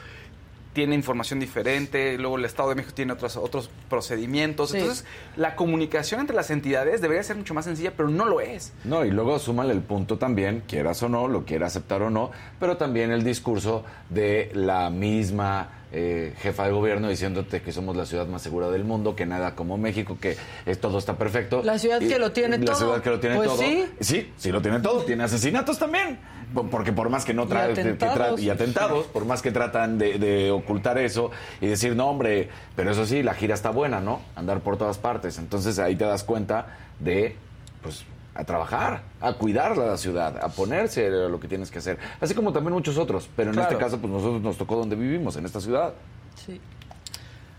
tiene 0.74 0.94
información 0.94 1.40
diferente, 1.40 2.18
luego 2.20 2.38
el 2.38 2.46
Estado 2.46 2.70
de 2.70 2.76
México 2.76 2.94
tiene 2.94 3.12
otros, 3.14 3.36
otros 3.38 3.72
procedimientos, 3.90 4.70
Sí. 4.70 4.78
entonces 4.78 5.04
la 5.36 5.56
comunicación 5.56 6.22
entre 6.22 6.36
las 6.36 6.52
entidades 6.52 7.02
debería 7.02 7.24
ser 7.24 7.36
mucho 7.38 7.54
más 7.56 7.66
sencilla, 7.66 7.92
pero 7.98 8.08
no 8.10 8.26
lo 8.26 8.40
es. 8.40 8.72
No, 8.84 9.04
y 9.04 9.10
luego 9.10 9.40
súmale 9.40 9.74
el 9.74 9.82
punto 9.82 10.18
también, 10.20 10.62
quieras 10.68 11.02
o 11.02 11.10
no, 11.10 11.28
lo 11.28 11.44
quiera 11.44 11.68
aceptar 11.68 12.04
o 12.04 12.10
no, 12.12 12.30
pero 12.60 12.78
también 12.78 13.12
el 13.12 13.24
discurso 13.24 13.84
de 14.10 14.52
la 14.54 14.90
misma 14.92 15.70
eh, 15.92 16.34
jefa 16.42 16.66
de 16.66 16.72
gobierno 16.72 17.10
diciéndote 17.10 17.62
que 17.62 17.72
somos 17.72 17.96
la 17.96 18.06
ciudad 18.06 18.28
más 18.28 18.42
segura 18.42 18.70
del 18.70 18.84
mundo, 18.84 19.16
que 19.16 19.26
nada 19.26 19.56
como 19.56 19.78
México, 19.78 20.18
que 20.22 20.38
es, 20.66 20.80
todo 20.80 20.98
está 21.00 21.18
perfecto. 21.18 21.62
La 21.64 21.80
ciudad 21.80 22.00
que 22.00 22.20
lo 22.20 22.32
tiene 22.32 22.58
la 22.60 22.66
todo. 22.66 22.76
ciudad 22.76 23.02
que 23.02 23.10
lo 23.10 23.20
tiene 23.20 23.36
Pues 23.38 23.50
todo. 23.50 23.58
sí. 23.58 23.86
Sí, 24.00 24.32
sí 24.38 24.52
lo 24.52 24.62
tiene 24.62 24.80
todo. 24.80 25.04
Tiene 25.04 25.24
asesinatos 25.24 25.80
también. 25.80 26.20
Po- 26.54 26.68
Porque 26.68 26.92
por 26.94 27.10
más 27.10 27.26
que 27.26 27.34
no 27.34 27.44
Y 27.44 27.48
trae 27.48 27.74
que 27.74 27.82
tra- 27.84 27.94
atentados. 27.94 28.40
y 28.40 28.50
atentados, 28.50 29.06
por 29.08 29.26
más 29.26 29.42
que 29.42 29.52
tratan 29.52 29.98
de, 29.98 30.18
de 30.18 30.52
ocultar 30.52 30.98
eso 30.98 31.32
y 31.62 31.68
decir, 31.68 31.96
no, 31.96 32.08
hombre, 32.10 32.50
pero 32.76 32.92
eso 32.92 33.06
sí, 33.06 33.22
la 33.24 33.34
gira 33.34 33.54
está 33.54 33.70
buena, 33.70 34.00
¿no? 34.00 34.22
Andar 34.36 34.60
por 34.62 34.78
todas 34.78 34.98
partes. 34.98 35.38
Entonces 35.38 35.78
ahí 35.80 35.96
te 35.96 36.06
das 36.06 36.24
cuenta 36.24 36.76
de, 37.00 37.36
pues, 37.84 38.04
a 38.40 38.46
trabajar, 38.46 39.02
a 39.20 39.34
cuidar 39.34 39.78
la 39.78 39.98
ciudad, 39.98 40.42
a 40.44 40.48
ponerse 40.50 41.08
a 41.08 41.10
lo 41.28 41.40
que 41.40 41.48
tienes 41.48 41.70
que 41.70 41.80
hacer. 41.80 42.00
Así 42.22 42.34
como 42.34 42.54
también 42.54 42.74
muchos 42.74 42.98
otros. 42.98 43.30
Pero 43.36 43.50
en 43.50 43.56
Claro. 43.56 43.70
este 43.70 43.84
caso, 43.84 43.98
pues 44.00 44.12
nosotros 44.14 44.42
nos 44.42 44.58
tocó 44.58 44.76
donde 44.78 44.96
vivimos, 44.96 45.36
en 45.36 45.46
esta 45.46 45.60
ciudad. 45.60 45.94
Sí. 46.36 46.60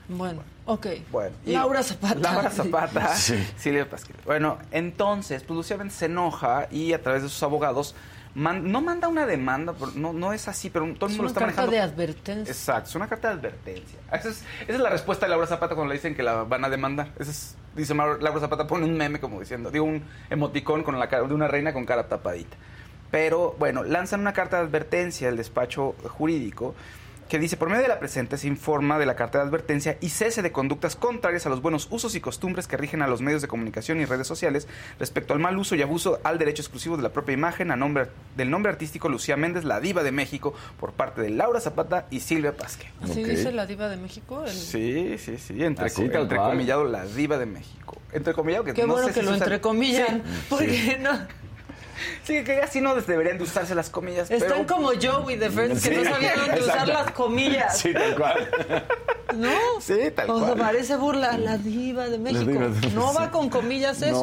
Bueno, 0.08 0.42
ok. 0.64 0.86
Bueno, 1.12 1.36
y- 1.46 1.52
Laura 1.52 1.82
Zapata. 1.82 2.18
Laura 2.18 2.50
Zapata. 2.50 3.14
Sí. 3.14 3.34
Silvia 3.56 3.88
Pasquel. 3.88 4.16
Bueno, 4.24 4.58
entonces, 4.72 5.42
pues 5.44 5.56
Lucía 5.56 5.76
Méndez 5.76 5.96
se 5.96 6.06
enoja 6.06 6.66
y 6.70 6.92
a 6.94 7.02
través 7.02 7.22
de 7.22 7.28
sus 7.28 7.42
abogados 7.42 7.94
man- 8.34 8.70
no 8.70 8.80
manda 8.80 9.08
una 9.08 9.26
demanda, 9.26 9.74
no, 9.94 10.12
no 10.12 10.32
es 10.32 10.46
así, 10.48 10.70
pero 10.70 10.84
todo 10.94 11.06
el 11.06 11.12
Es 11.12 11.16
mundo 11.18 11.22
lo 11.22 11.22
una 11.22 11.28
está 11.28 11.40
carta 11.40 11.62
manejando. 11.66 11.72
de 11.72 11.80
advertencia. 11.80 12.52
Exacto, 12.52 12.88
es 12.90 12.94
una 12.96 13.08
carta 13.08 13.28
de 13.28 13.34
advertencia. 13.34 13.98
Esa 14.12 14.28
es, 14.28 14.44
esa 14.62 14.72
es 14.72 14.80
la 14.80 14.90
respuesta 14.90 15.26
de 15.26 15.30
Laura 15.30 15.46
Zapata 15.46 15.74
cuando 15.74 15.88
le 15.92 15.98
dicen 15.98 16.14
que 16.14 16.22
la 16.22 16.44
van 16.44 16.64
a 16.64 16.68
demandar. 16.68 17.12
Esa 17.18 17.30
es, 17.30 17.56
dice 17.74 17.94
Laura 17.94 18.40
Zapata, 18.40 18.66
pone 18.66 18.84
un 18.84 18.96
meme 18.96 19.20
como 19.20 19.40
diciendo, 19.40 19.70
digo, 19.70 19.84
un 19.84 20.02
emoticón 20.30 20.82
con 20.82 20.98
la 20.98 21.08
cara 21.08 21.26
de 21.26 21.34
una 21.34 21.48
reina 21.48 21.72
con 21.72 21.84
cara 21.84 22.08
tapadita. 22.08 22.56
Pero 23.10 23.56
bueno, 23.58 23.82
lanzan 23.82 24.20
una 24.20 24.32
carta 24.32 24.58
de 24.58 24.62
advertencia 24.66 25.28
al 25.28 25.36
despacho 25.36 25.96
jurídico 26.10 26.74
que 27.30 27.38
dice, 27.38 27.56
por 27.56 27.68
medio 27.70 27.82
de 27.82 27.88
la 27.88 28.00
presente 28.00 28.36
se 28.36 28.48
informa 28.48 28.98
de 28.98 29.06
la 29.06 29.14
carta 29.14 29.38
de 29.38 29.44
advertencia 29.44 29.96
y 30.00 30.08
cese 30.08 30.42
de 30.42 30.50
conductas 30.50 30.96
contrarias 30.96 31.46
a 31.46 31.48
los 31.48 31.62
buenos 31.62 31.86
usos 31.90 32.16
y 32.16 32.20
costumbres 32.20 32.66
que 32.66 32.76
rigen 32.76 33.02
a 33.02 33.06
los 33.06 33.22
medios 33.22 33.40
de 33.40 33.46
comunicación 33.46 34.00
y 34.00 34.04
redes 34.04 34.26
sociales 34.26 34.66
respecto 34.98 35.32
al 35.32 35.38
mal 35.38 35.56
uso 35.56 35.76
y 35.76 35.82
abuso 35.82 36.18
al 36.24 36.38
derecho 36.38 36.60
exclusivo 36.60 36.96
de 36.96 37.04
la 37.04 37.10
propia 37.10 37.32
imagen 37.32 37.70
a 37.70 37.76
nombre, 37.76 38.08
del 38.36 38.50
nombre 38.50 38.72
artístico 38.72 39.08
Lucía 39.08 39.36
Méndez, 39.36 39.62
la 39.62 39.78
diva 39.80 40.02
de 40.02 40.10
México, 40.10 40.54
por 40.80 40.92
parte 40.92 41.20
de 41.22 41.30
Laura 41.30 41.60
Zapata 41.60 42.06
y 42.10 42.18
Silvia 42.18 42.56
Pasque. 42.56 42.90
¿Así 43.00 43.22
dice 43.22 43.52
la 43.52 43.64
diva 43.64 43.88
de 43.88 43.96
México? 43.96 44.44
El- 44.44 44.50
Sí, 44.52 45.16
sí, 45.18 45.38
sí, 45.38 45.62
entre, 45.62 45.86
Así, 45.86 46.02
entrecomillado 46.02 46.82
la 46.84 47.06
diva 47.06 47.38
de 47.38 47.46
México. 47.46 47.96
Entrecomillado 48.12 48.64
que 48.64 48.74
Qué 48.74 48.82
no 48.82 48.94
bueno 48.94 49.06
sé 49.06 49.14
que 49.14 49.20
si 49.20 49.26
lo 49.26 49.34
entrecomillan, 49.34 50.24
porque 50.48 50.98
no... 51.00 51.10
Sí, 52.24 52.44
que 52.44 52.60
así 52.60 52.80
no 52.80 52.94
deberían 52.94 53.38
de 53.38 53.44
usarse 53.44 53.74
las 53.74 53.90
comillas. 53.90 54.30
Están 54.30 54.64
pero- 54.64 54.66
como 54.76 54.90
Joey 55.00 55.36
de 55.36 55.50
Friends, 55.50 55.82
que 55.82 55.94
Sí, 55.94 56.02
no 56.02 56.10
sabían 56.10 56.32
dónde 56.38 56.60
usar 56.62 56.88
las 56.88 57.10
comillas. 57.12 57.78
Sí, 57.78 57.92
tal 57.92 58.16
cual. 58.16 58.50
¿No? 59.36 59.48
Sí, 59.80 59.94
tal 60.14 60.30
o 60.30 60.38
sea, 60.38 60.46
cual. 60.48 60.58
parece 60.58 60.96
burla, 60.96 61.38
la 61.38 61.56
diva 61.58 62.08
de 62.08 62.18
México. 62.18 62.44
diva 62.50 62.68
de- 62.68 62.88
no 62.92 63.14
va 63.14 63.30
con 63.30 63.48
comillas 63.48 64.02
eso, 64.02 64.20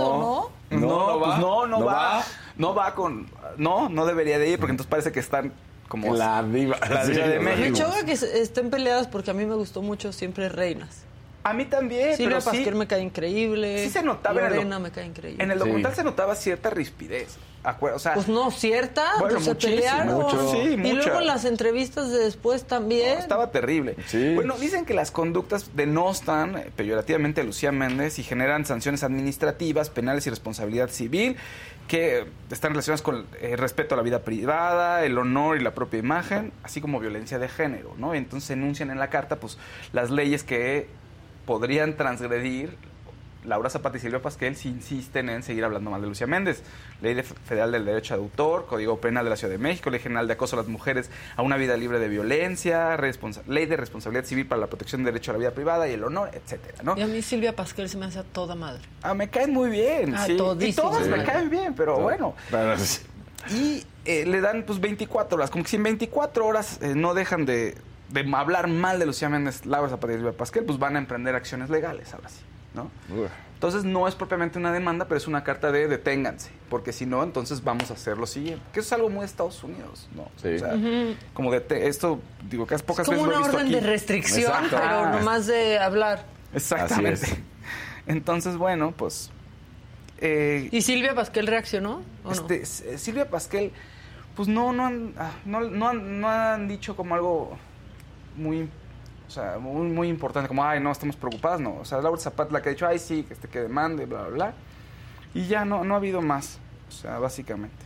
¿no? 0.70 0.78
No, 0.78 0.80
No, 0.88 1.08
no 1.14 1.20
pues 1.20 1.32
va. 1.32 1.38
no, 1.38 1.68
no, 1.68 1.80
No 1.80 1.86
va. 1.86 1.94
va. 1.94 2.24
No 2.58 2.74
va 2.76 2.96
con. 2.96 3.30
No, 3.58 3.88
no 3.90 4.06
debería 4.06 4.38
de 4.40 4.50
ir 4.50 4.60
porque 4.60 4.72
entonces 4.72 4.90
parece 4.90 5.12
que 5.12 5.20
están 5.20 5.54
como. 5.88 6.14
La 6.16 6.44
diva. 6.44 6.78
La 6.90 7.06
sí, 7.06 7.12
diva 7.14 7.28
de 7.28 7.40
Me 7.40 7.56
México. 7.56 7.78
choca 7.78 8.04
que 8.06 8.12
estén 8.14 8.70
peleadas 8.70 9.08
porque 9.08 9.32
a 9.32 9.34
mí 9.34 9.46
me 9.46 9.56
gustó 9.56 9.82
mucho 9.82 10.12
siempre 10.12 10.50
Reinas. 10.50 11.04
A 11.50 11.54
mí 11.54 11.66
también. 11.66 12.16
Silvia 12.16 12.38
pero 12.38 12.42
sí, 12.42 12.50
Pasquer 12.58 12.76
me 12.76 12.88
cae 12.88 13.02
increíble. 13.02 13.84
sí 13.84 13.90
se 13.90 14.04
notaba 14.04 14.40
en 14.42 14.46
el 14.48 14.54
Lorena 14.54 14.80
me 14.80 14.92
cae 14.92 15.06
increíble. 15.06 15.44
En 15.44 15.52
el 15.52 15.58
Sí. 15.58 15.60
documental 15.64 15.96
se 15.96 16.04
notaba 16.04 16.36
cierta 16.36 16.70
rispidez. 16.70 17.38
O 17.82 18.00
sea, 18.00 18.14
Pues 18.14 18.30
no, 18.30 18.50
cierta, 18.50 19.04
Bueno, 19.20 19.34
pues 19.36 19.44
se 19.44 19.50
muchísimo, 19.52 19.76
pelearon. 19.78 20.22
mucho. 20.22 20.52
Sí, 20.54 20.58
y 20.74 20.78
mucha. 20.78 20.94
luego 20.96 21.20
en 21.20 21.28
las 21.28 21.44
entrevistas 21.44 22.10
de 22.12 22.20
después 22.20 22.64
también. 22.66 23.16
No, 23.16 23.20
estaba 23.20 23.52
terrible. 23.52 23.98
Sí. 24.08 24.36
Bueno, 24.36 24.56
dicen 24.58 24.86
que 24.86 24.94
las 24.94 25.12
conductas 25.12 25.72
denostan 25.76 26.58
eh, 26.58 26.72
peyorativamente 26.78 27.42
a 27.42 27.44
Lucía 27.44 27.74
Méndez 27.74 28.20
y 28.20 28.24
generan 28.24 28.66
sanciones 28.66 29.04
administrativas, 29.04 29.90
penales 29.90 30.26
y 30.28 30.30
responsabilidad 30.30 30.90
civil 30.90 31.36
que 31.90 32.26
están 32.52 32.72
relacionadas 32.72 33.02
con 33.02 33.26
el 33.42 33.58
respeto 33.58 33.96
a 33.96 33.98
la 33.98 34.04
vida 34.04 34.20
privada, 34.22 35.04
el 35.04 35.18
honor 35.18 35.58
y 35.58 35.62
la 35.62 35.72
propia 35.74 36.00
imagen, 36.00 36.54
así 36.64 36.80
como 36.80 37.00
violencia 37.02 37.38
de 37.40 37.50
género, 37.50 37.94
¿no? 37.98 38.14
Y 38.16 38.18
entonces 38.18 38.50
enuncian 38.52 38.92
en 38.92 39.00
la 39.00 39.10
carta 39.10 39.38
pues 39.38 39.58
las 39.94 40.10
leyes 40.10 40.44
que 40.44 40.88
podrían 41.48 41.96
transgredir 41.98 42.78
Laura 43.46 43.70
Zapata 43.70 43.96
y 43.96 44.02
Silvia 44.02 44.22
Pasquel 44.22 44.58
si 44.58 44.68
insisten 44.68 45.30
en 45.30 45.42
seguir 45.42 45.64
hablando 45.64 45.90
mal 45.90 46.02
de 46.02 46.08
Lucía 46.08 46.28
Méndez. 46.28 46.64
Ley 47.02 47.14
de- 47.14 47.24
Federal 47.24 47.72
del 47.72 47.86
Derecho 47.86 48.14
de 48.16 48.20
Autor, 48.20 48.66
Código 48.66 49.00
Penal 49.00 49.24
de 49.24 49.30
la 49.30 49.38
Ciudad 49.38 49.54
de 49.54 49.58
México, 49.58 49.90
Ley 49.90 50.02
General 50.02 50.28
de 50.28 50.34
Acoso 50.34 50.58
a 50.58 50.60
las 50.60 50.68
Mujeres 50.68 51.10
a 51.38 51.44
una 51.44 51.56
vida 51.56 51.78
libre 51.78 51.98
de 52.00 52.10
violencia, 52.10 52.98
Ley 53.48 53.66
de 53.66 53.78
Responsabilidad 53.78 54.26
Civil 54.26 54.46
para 54.48 54.60
la 54.60 54.68
Protección 54.68 55.04
del 55.06 55.14
Derecho 55.14 55.32
a 55.32 55.34
la 55.36 55.40
Vida 55.40 55.52
Privada 55.52 55.88
y 55.88 55.94
el 55.94 56.04
honor, 56.04 56.30
etcétera, 56.34 56.80
¿no? 56.84 56.98
Y 56.98 57.02
a 57.04 57.08
mí 57.08 57.22
Silvia 57.22 57.56
Pasquel 57.56 57.88
se 57.88 57.98
me 57.98 58.08
hace 58.08 58.20
a 58.20 58.24
toda 58.24 58.54
madre. 58.56 58.82
Ah, 59.02 59.14
me 59.14 59.30
caen 59.30 59.54
muy 59.54 59.70
bien, 59.70 60.14
Ah, 60.14 60.26
sí. 60.26 60.34
Y 60.60 60.74
todas 60.74 61.08
me 61.08 61.24
caen 61.24 61.50
bien, 61.50 61.74
pero 61.74 62.00
bueno. 62.00 62.36
Y 63.50 63.86
eh, 64.04 64.26
le 64.26 64.42
dan 64.42 64.64
pues 64.64 64.82
24 64.82 65.38
horas, 65.38 65.50
como 65.52 65.64
que 65.64 65.70
si 65.70 65.76
en 65.78 65.84
24 65.84 66.46
horas 66.46 66.80
eh, 66.82 66.94
no 66.96 67.14
dejan 67.14 67.46
de, 67.46 67.78
de 68.10 68.36
hablar 68.36 68.68
mal 68.68 69.00
de 69.00 69.06
Lucía 69.06 69.30
Méndez, 69.30 69.66
Laura 69.66 69.90
Zapata 69.90 70.14
y 70.14 70.18
Silvia 70.18 70.32
Pasquel, 70.34 70.64
pues 70.66 70.80
van 70.80 70.96
a 70.96 71.00
emprender 71.00 71.36
acciones 71.36 71.70
legales 71.70 72.14
ahora 72.14 72.30
sí, 72.30 72.42
¿no? 72.74 72.84
Uf. 73.16 73.30
Entonces 73.56 73.84
no 73.86 74.08
es 74.08 74.14
propiamente 74.14 74.60
una 74.60 74.72
demanda, 74.72 75.06
pero 75.06 75.18
es 75.18 75.28
una 75.28 75.44
carta 75.44 75.72
de 75.72 75.88
deténganse, 75.88 76.52
porque 76.70 76.94
si 76.94 77.08
no, 77.08 77.24
entonces 77.24 77.64
vamos 77.64 77.90
a 77.90 77.96
hacer 77.96 78.18
lo 78.20 78.28
siguiente. 78.28 78.62
Que 78.72 78.82
eso 78.82 78.88
es 78.88 78.94
algo 78.94 79.10
muy 79.10 79.22
de 79.22 79.26
Estados 79.26 79.64
Unidos, 79.64 80.08
¿no? 80.16 80.30
Sí. 80.42 80.50
O 80.56 80.60
sea, 80.60 80.74
como 81.34 81.52
de 81.52 81.62
te- 81.62 81.88
esto, 81.88 82.20
digo 82.50 82.68
que 82.68 82.76
es 82.76 82.82
Es 82.82 82.86
pocas 82.86 83.08
como 83.08 83.18
veces 83.24 83.28
lo 83.32 83.36
una 83.36 83.40
he 83.40 83.44
visto 83.50 83.58
orden 83.58 83.68
aquí. 83.68 83.76
de 83.84 83.92
restricción, 83.92 84.42
Exacto. 84.64 84.78
pero 84.80 85.00
Ah. 85.06 85.12
nomás 85.18 85.48
de 85.48 85.80
hablar. 85.80 86.24
Exactamente. 86.54 87.24
Así 87.26 87.32
es. 87.34 87.38
Entonces, 88.08 88.58
bueno, 88.58 88.94
pues... 88.96 89.32
eh, 90.20 90.70
¿Y 90.72 90.82
Silvia 90.84 91.14
Pasquel 91.16 91.48
reaccionó 91.48 92.04
o 92.24 92.32
este, 92.32 92.62
S- 92.62 92.98
Silvia 93.00 93.28
Pasquel, 93.30 93.72
pues 94.36 94.48
no, 94.48 94.72
no 94.72 94.86
han, 94.86 95.14
ah, 95.18 95.32
no, 95.46 95.62
no 95.62 95.88
han, 95.90 96.22
no 96.22 96.30
han 96.30 96.68
dicho 96.68 96.96
como 96.96 97.16
algo 97.16 97.58
muy, 98.38 98.70
o 99.28 99.30
sea, 99.32 99.58
muy, 99.60 99.88
muy 99.88 100.08
importante, 100.08 100.48
como, 100.48 100.64
ay, 100.64 100.80
no, 100.80 100.92
estamos 100.92 101.16
preocupadas, 101.16 101.60
no. 101.60 101.76
O 101.78 101.86
sea, 101.86 102.00
Laura 102.02 102.20
Zapata 102.22 102.52
la 102.54 102.62
que 102.62 102.70
ha 102.70 102.72
dicho, 102.72 102.88
ay, 102.88 103.00
sí, 103.00 103.24
que 103.24 103.34
este 103.34 103.48
que 103.48 103.60
demande, 103.60 104.06
bla, 104.06 104.22
bla, 104.24 104.30
bla. 104.30 104.54
Y 105.34 105.48
ya 105.48 105.66
no, 105.66 105.84
no 105.84 105.94
ha 105.94 105.98
habido 105.98 106.22
más, 106.22 106.60
o 106.88 106.92
sea, 106.92 107.20
básicamente. 107.20 107.86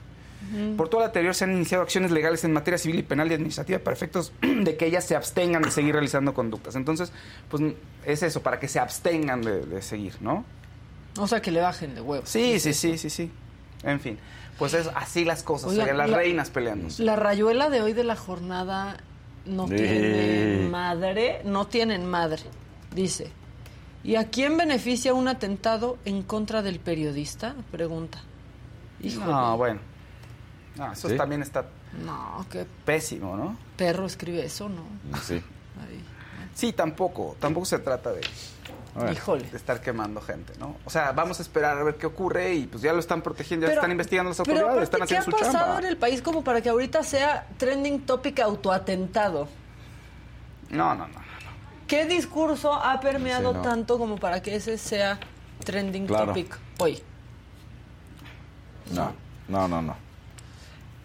Por 0.76 0.89
todo 0.89 1.02
lo 1.02 1.06
anterior 1.06 1.36
se 1.36 1.43
han 1.43 1.52
iniciado 1.52 1.84
acciones 1.84 2.10
legales 2.10 2.43
en 2.43 2.52
materia 2.52 2.80
civil 2.80 2.97
y 2.97 3.04
penal 3.04 3.30
y 3.30 3.36
administrativa 3.36 3.78
para 3.78 3.93
efectos 3.95 4.34
de 4.41 4.76
que 4.76 4.88
ellas 4.88 5.04
se 5.06 5.16
abstengan 5.16 5.62
de 5.62 5.70
seguir 5.70 5.93
realizando 5.93 6.34
conductas. 6.34 6.76
Entonces, 6.76 7.12
pues 7.47 7.62
es 8.06 8.24
eso, 8.24 8.41
para 8.41 8.60
que 8.60 8.68
se 8.68 8.80
abstengan 8.80 9.43
de, 9.43 9.62
de 9.66 9.82
seguir, 9.84 10.16
¿no? 10.20 10.43
O 11.20 11.28
sea, 11.28 11.43
que 11.43 11.52
le 11.52 11.62
bajen 11.62 11.93
de 11.93 12.02
huevo. 12.02 12.26
Sí, 12.26 12.60
sí, 12.60 12.74
sí, 12.74 12.97
sí, 12.97 13.12
sí. 13.12 13.32
En 13.84 13.99
fin, 13.99 14.18
pues 14.58 14.74
es 14.74 14.89
así 14.95 15.26
las 15.26 15.43
cosas, 15.43 15.70
Oigan, 15.72 15.86
serían 15.86 15.97
las 15.99 16.10
la- 16.10 16.18
reinas 16.18 16.49
peleándose. 16.49 17.04
La 17.04 17.16
rayuela 17.16 17.70
de 17.70 17.82
hoy 17.84 17.93
de 17.93 18.04
la 18.04 18.16
jornada 18.16 18.97
no 19.46 19.68
Sí. 19.68 19.76
tiene 19.76 20.68
madre, 20.70 21.42
no 21.46 21.68
tienen 21.68 22.06
madre, 22.10 22.44
dice. 22.94 23.32
¿Y 24.04 24.16
a 24.16 24.30
quién 24.30 24.58
beneficia 24.58 25.14
un 25.14 25.28
atentado 25.28 25.98
en 26.06 26.24
contra 26.24 26.62
del 26.62 26.80
periodista? 26.80 27.56
Pregunta. 27.72 28.20
Híjole. 29.02 29.26
No, 29.32 29.58
bueno. 29.58 29.80
No, 30.76 30.92
eso 30.94 31.10
¿Sí? 31.10 31.18
también 31.18 31.42
está 31.42 31.66
No, 32.06 32.46
qué 32.50 32.66
pésimo, 32.86 33.36
¿no? 33.36 33.58
perro 33.78 34.06
escribe 34.06 34.46
eso, 34.46 34.70
¿no? 34.70 34.84
Sí. 35.22 35.36
Ahí. 35.82 36.04
Sí, 36.56 36.74
tampoco, 36.74 37.36
tampoco 37.39 37.66
se 37.66 37.80
trata 37.80 38.12
de, 38.12 38.22
Híjole. 39.12 39.50
de 39.50 39.58
estar 39.58 39.80
quemando 39.82 40.20
gente, 40.22 40.54
¿no? 40.60 40.76
O 40.86 40.89
sea, 40.89 41.12
vamos 41.14 41.39
a 41.39 41.42
esperar 41.44 41.78
a 41.78 41.84
ver 41.84 41.96
qué 41.96 42.06
ocurre 42.08 42.54
y 42.56 42.68
pues 42.68 42.84
ya 42.84 42.92
lo 42.94 43.00
están 43.00 43.22
protegiendo, 43.22 43.66
ya 43.66 43.70
Pero- 43.72 43.82
están 43.82 43.92
investigando 43.92 44.30
las 44.32 44.38
Pero 44.39 44.52
autoridades, 44.52 44.84
están 44.84 45.08
¿qué 45.08 45.16
ha 45.16 45.20
haciendo 45.20 45.38
su 45.38 45.44
pasado 45.46 45.66
chamba. 45.66 45.80
en 45.80 45.86
el 45.86 45.98
país 45.98 46.22
como 46.22 46.44
para 46.44 46.62
que 46.62 46.70
ahorita 46.70 47.04
sea 47.04 47.48
trending 47.58 48.02
topic 48.02 48.39
autoatentado? 48.42 49.48
No, 50.70 50.94
no, 50.96 51.08
no. 51.08 51.22
¿Qué 51.88 52.06
discurso 52.06 52.74
ha 52.74 53.00
permeado 53.00 53.52
Sí, 53.52 53.58
no. 53.58 53.62
tanto 53.62 53.98
como 53.98 54.18
para 54.18 54.42
que 54.42 54.56
ese 54.56 54.78
sea 54.78 55.20
trending 55.64 56.06
Claro. 56.08 56.28
topic 56.28 56.58
hoy? 56.80 57.02
No, 58.94 59.14
no, 59.48 59.68
no, 59.68 59.82
no. 59.82 59.96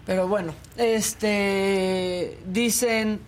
Pero 0.06 0.28
bueno, 0.28 0.52
este 0.76 2.38
dicen 2.46 3.20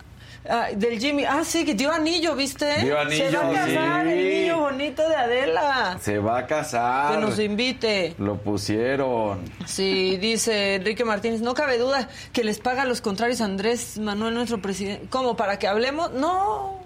ah, 0.47 0.67
del 0.75 0.99
Jimmy, 0.99 1.25
ah 1.25 1.43
sí 1.43 1.65
que 1.65 1.73
dio 1.73 1.91
anillo, 1.91 2.35
¿viste? 2.35 2.83
Dio 2.83 2.99
anillo, 2.99 3.29
Se 3.29 3.37
va 3.37 3.49
a 3.49 3.53
casar 3.53 4.05
sí. 4.05 4.11
el 4.11 4.29
niño 4.41 4.59
bonito 4.59 5.09
de 5.09 5.15
Adela. 5.15 5.97
Se 6.01 6.19
va 6.19 6.37
a 6.39 6.47
casar. 6.47 7.15
Que 7.15 7.17
nos 7.21 7.39
invite. 7.39 8.15
Lo 8.19 8.37
pusieron. 8.37 9.43
Sí, 9.65 10.17
dice 10.17 10.75
Enrique 10.75 11.03
Martínez, 11.05 11.41
no 11.41 11.53
cabe 11.53 11.77
duda 11.77 12.09
que 12.33 12.43
les 12.43 12.59
paga 12.59 12.83
a 12.83 12.85
los 12.85 13.01
contrarios 13.01 13.41
Andrés 13.41 13.97
Manuel, 13.97 14.33
nuestro 14.33 14.61
presidente. 14.61 15.07
¿Cómo? 15.09 15.35
¿Para 15.35 15.59
que 15.59 15.67
hablemos? 15.67 16.11
No, 16.11 16.78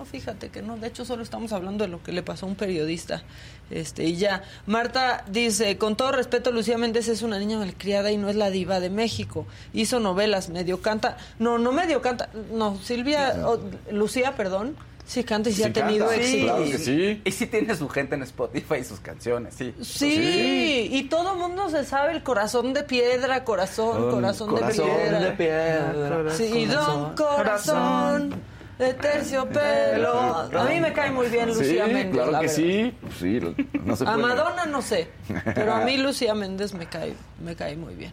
no, 0.00 0.04
no, 0.04 0.04
no, 0.04 0.04
fíjate 0.10 0.48
que 0.48 0.62
no. 0.62 0.76
De 0.76 0.88
hecho, 0.88 1.04
solo 1.04 1.22
estamos 1.22 1.52
hablando 1.52 1.84
de 1.84 1.88
lo 1.90 2.02
que 2.02 2.12
le 2.12 2.22
pasó 2.22 2.46
a 2.46 2.48
un 2.48 2.54
periodista. 2.56 3.22
Este, 3.70 4.04
y 4.04 4.16
ya. 4.16 4.42
Marta 4.66 5.24
dice, 5.30 5.76
con 5.78 5.96
todo 5.96 6.12
respeto, 6.12 6.50
Lucía 6.50 6.78
Méndez 6.78 7.08
es 7.08 7.22
una 7.22 7.38
niña 7.38 7.58
malcriada 7.58 8.10
y 8.10 8.16
no 8.16 8.28
es 8.28 8.36
la 8.36 8.50
diva 8.50 8.80
de 8.80 8.90
México. 8.90 9.46
Hizo 9.72 10.00
novelas, 10.00 10.48
medio 10.48 10.80
canta. 10.82 11.16
No, 11.38 11.58
no 11.58 11.72
medio 11.72 12.02
canta. 12.02 12.28
No, 12.52 12.76
Silvia, 12.82 13.36
o- 13.46 13.60
Lucía, 13.92 14.34
perdón. 14.36 14.76
Sí 15.06 15.24
canta 15.24 15.50
y 15.50 15.52
sí, 15.52 15.62
Sí 15.62 15.68
ha 15.68 15.72
tenido 15.72 16.06
canta. 16.06 16.22
éxito. 16.22 16.44
Claro 16.46 16.64
que 16.64 16.78
sí. 16.78 17.20
Y 17.24 17.32
sí 17.32 17.46
tiene 17.46 17.74
su 17.74 17.88
gente 17.88 18.14
en 18.14 18.22
Spotify 18.22 18.74
y 18.80 18.84
sus 18.84 19.00
canciones, 19.00 19.54
sí. 19.56 19.74
Sí, 19.82 20.88
y 20.92 21.02
todo 21.08 21.32
el 21.32 21.38
mundo 21.38 21.68
se 21.68 21.84
sabe 21.84 22.12
el 22.12 22.22
corazón 22.22 22.72
de 22.74 22.84
piedra, 22.84 23.42
corazón, 23.42 24.08
corazón, 24.10 24.54
de 24.54 24.62
piedra. 24.72 25.36
piedra. 25.36 26.32
Sí, 26.36 26.64
don 26.66 27.16
corazón 27.16 28.34
de 28.80 28.94
terciopelo. 28.94 30.14
A 30.58 30.64
mí 30.68 30.80
me 30.80 30.92
cae 30.92 31.10
muy 31.10 31.28
bien 31.28 31.48
Lucía 31.48 31.86
sí, 31.86 31.92
Méndez. 31.92 32.12
claro 32.14 32.30
la 32.32 32.40
que 32.40 32.46
verdad. 32.46 32.56
sí. 32.56 32.94
Sí, 33.18 33.40
no 33.84 33.94
se 33.96 34.04
A. 34.08 34.16
Madonna 34.16 34.66
no 34.66 34.82
sé, 34.82 35.08
pero 35.54 35.74
a 35.74 35.84
mí 35.84 35.96
Lucía 36.02 36.34
Méndez 36.34 36.74
me 36.74 36.86
cae, 36.86 37.14
me 37.44 37.54
cae 37.54 37.76
muy 37.76 37.94
bien. 37.94 38.12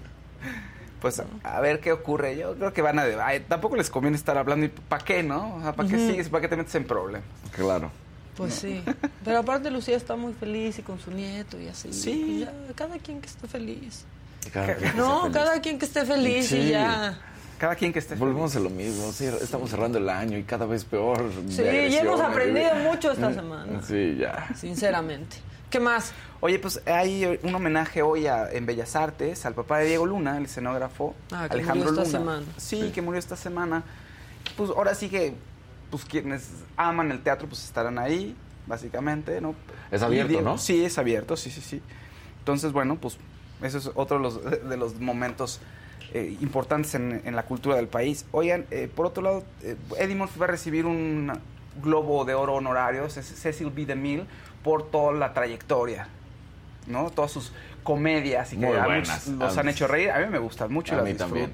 Pues 1.01 1.21
a 1.43 1.59
ver 1.61 1.79
qué 1.79 1.91
ocurre. 1.91 2.35
Yo 2.37 2.55
creo 2.55 2.73
que 2.73 2.81
van 2.81 2.97
a... 2.99 3.03
ay, 3.23 3.41
tampoco 3.47 3.75
les 3.75 3.89
conviene 3.89 4.17
estar 4.17 4.35
hablando 4.37 4.65
y 4.65 4.69
¿para 4.69 5.03
qué, 5.05 5.21
no? 5.23 5.55
O 5.57 5.61
sea, 5.61 5.73
¿para 5.73 5.87
qué 5.87 5.95
Ujú. 5.95 6.07
sigues? 6.09 6.29
¿Para 6.29 6.41
qué 6.41 6.47
te 6.47 6.55
metes 6.57 6.73
en 6.75 6.85
problemas? 6.85 7.27
Claro. 7.55 7.91
Pues 8.35 8.53
sí, 8.55 8.83
pero 9.25 9.39
aparte 9.39 9.71
Lucía 9.71 9.95
está 9.97 10.15
muy 10.15 10.31
feliz 10.33 10.77
y 10.77 10.83
con 10.83 10.99
su 10.99 11.09
nieto 11.11 11.59
y 11.59 11.67
así. 11.69 11.91
Sí. 11.93 12.39
ya, 12.45 12.51
cada 12.75 12.97
quien 12.99 13.19
que 13.21 13.27
esté 13.27 13.47
feliz. 13.47 14.05
Cada 14.53 14.75
No, 14.95 15.21
feliz. 15.23 15.33
cada 15.37 15.59
quien 15.61 15.79
que 15.79 15.85
esté 15.85 16.05
feliz 16.05 16.51
y 16.51 16.69
ya. 16.69 17.17
Cada 17.57 17.75
quien 17.75 17.91
que 17.91 17.99
esté 17.99 18.15
Volvemos 18.15 18.55
a 18.55 18.59
lo 18.59 18.69
mismo. 18.69 19.11
Sí, 19.11 19.25
estamos 19.25 19.69
cerrando 19.71 19.97
el 19.97 20.07
año 20.09 20.37
y 20.37 20.43
cada 20.43 20.65
vez 20.65 20.85
peor. 20.85 21.23
Sí, 21.49 21.63
y 21.63 21.95
hemos 21.95 22.21
aprendido 22.21 22.75
mucho 22.75 23.11
esta 23.11 23.33
semana. 23.33 23.81
Sí, 23.81 24.15
ya. 24.19 24.47
Sinceramente. 24.55 25.37
¿Qué 25.69 25.79
más? 25.79 26.13
Oye, 26.39 26.59
pues 26.59 26.81
hay 26.85 27.39
un 27.43 27.53
homenaje 27.55 28.01
hoy 28.01 28.27
a- 28.27 28.49
en 28.51 28.65
Bellas 28.65 28.95
Artes 28.95 29.45
al 29.45 29.53
papá 29.55 29.79
de 29.79 29.87
Diego 29.87 30.05
Luna, 30.05 30.37
el 30.37 30.45
escenógrafo 30.45 31.15
Ah, 31.31 31.47
que 31.49 31.55
Alejandro 31.55 31.87
murió 31.91 32.03
esta 32.03 32.19
Luna. 32.19 32.31
semana. 32.35 32.53
Sí, 32.57 32.91
que 32.93 33.01
murió 33.01 33.19
esta 33.19 33.35
semana. 33.35 33.83
Pues 34.55 34.69
ahora 34.69 34.93
sí 34.95 35.09
que 35.09 35.33
pues 35.89 36.05
quienes 36.05 36.49
aman 36.77 37.11
el 37.11 37.21
teatro 37.23 37.47
pues 37.49 37.63
estarán 37.65 37.97
ahí, 37.97 38.35
básicamente, 38.67 39.41
¿no? 39.41 39.55
Es 39.91 40.03
abierto, 40.03 40.29
Diego- 40.29 40.43
¿no? 40.43 40.57
Sí, 40.57 40.85
es 40.85 40.97
abierto, 40.97 41.35
sí, 41.35 41.49
sí, 41.49 41.61
sí. 41.61 41.81
Entonces, 42.39 42.71
bueno, 42.71 42.97
pues 42.97 43.17
eso 43.61 43.77
es 43.79 43.89
otro 43.95 44.17
de 44.17 44.23
los, 44.23 44.69
de 44.69 44.77
los 44.77 44.99
momentos 44.99 45.59
eh, 46.13 46.37
importantes 46.41 46.95
en, 46.95 47.21
en 47.25 47.35
la 47.35 47.43
cultura 47.43 47.75
del 47.75 47.87
país. 47.87 48.25
Oigan, 48.31 48.65
eh, 48.71 48.89
por 48.93 49.05
otro 49.05 49.23
lado, 49.23 49.43
eh, 49.63 49.75
Eddie 49.99 50.15
Murphy 50.15 50.39
va 50.39 50.45
a 50.45 50.49
recibir 50.49 50.85
un 50.85 51.31
globo 51.83 52.25
de 52.25 52.33
oro 52.33 52.55
honorario, 52.55 53.09
Ce- 53.09 53.21
Cecil 53.23 53.69
B. 53.71 53.85
DeMille, 53.85 54.25
por 54.63 54.89
toda 54.89 55.13
la 55.13 55.33
trayectoria, 55.33 56.07
¿no? 56.87 57.09
Todas 57.11 57.31
sus 57.31 57.51
comedias 57.83 58.51
y 58.53 58.57
que 58.57 58.65
a 58.79 58.85
muchos 58.99 59.27
los 59.39 59.57
han 59.57 59.69
hecho 59.69 59.87
reír. 59.87 60.11
A 60.11 60.19
mí 60.19 60.25
me 60.27 60.39
gustan 60.39 60.71
mucho 60.71 60.93
y 60.93 60.97
las 60.97 61.05
también. 61.17 61.45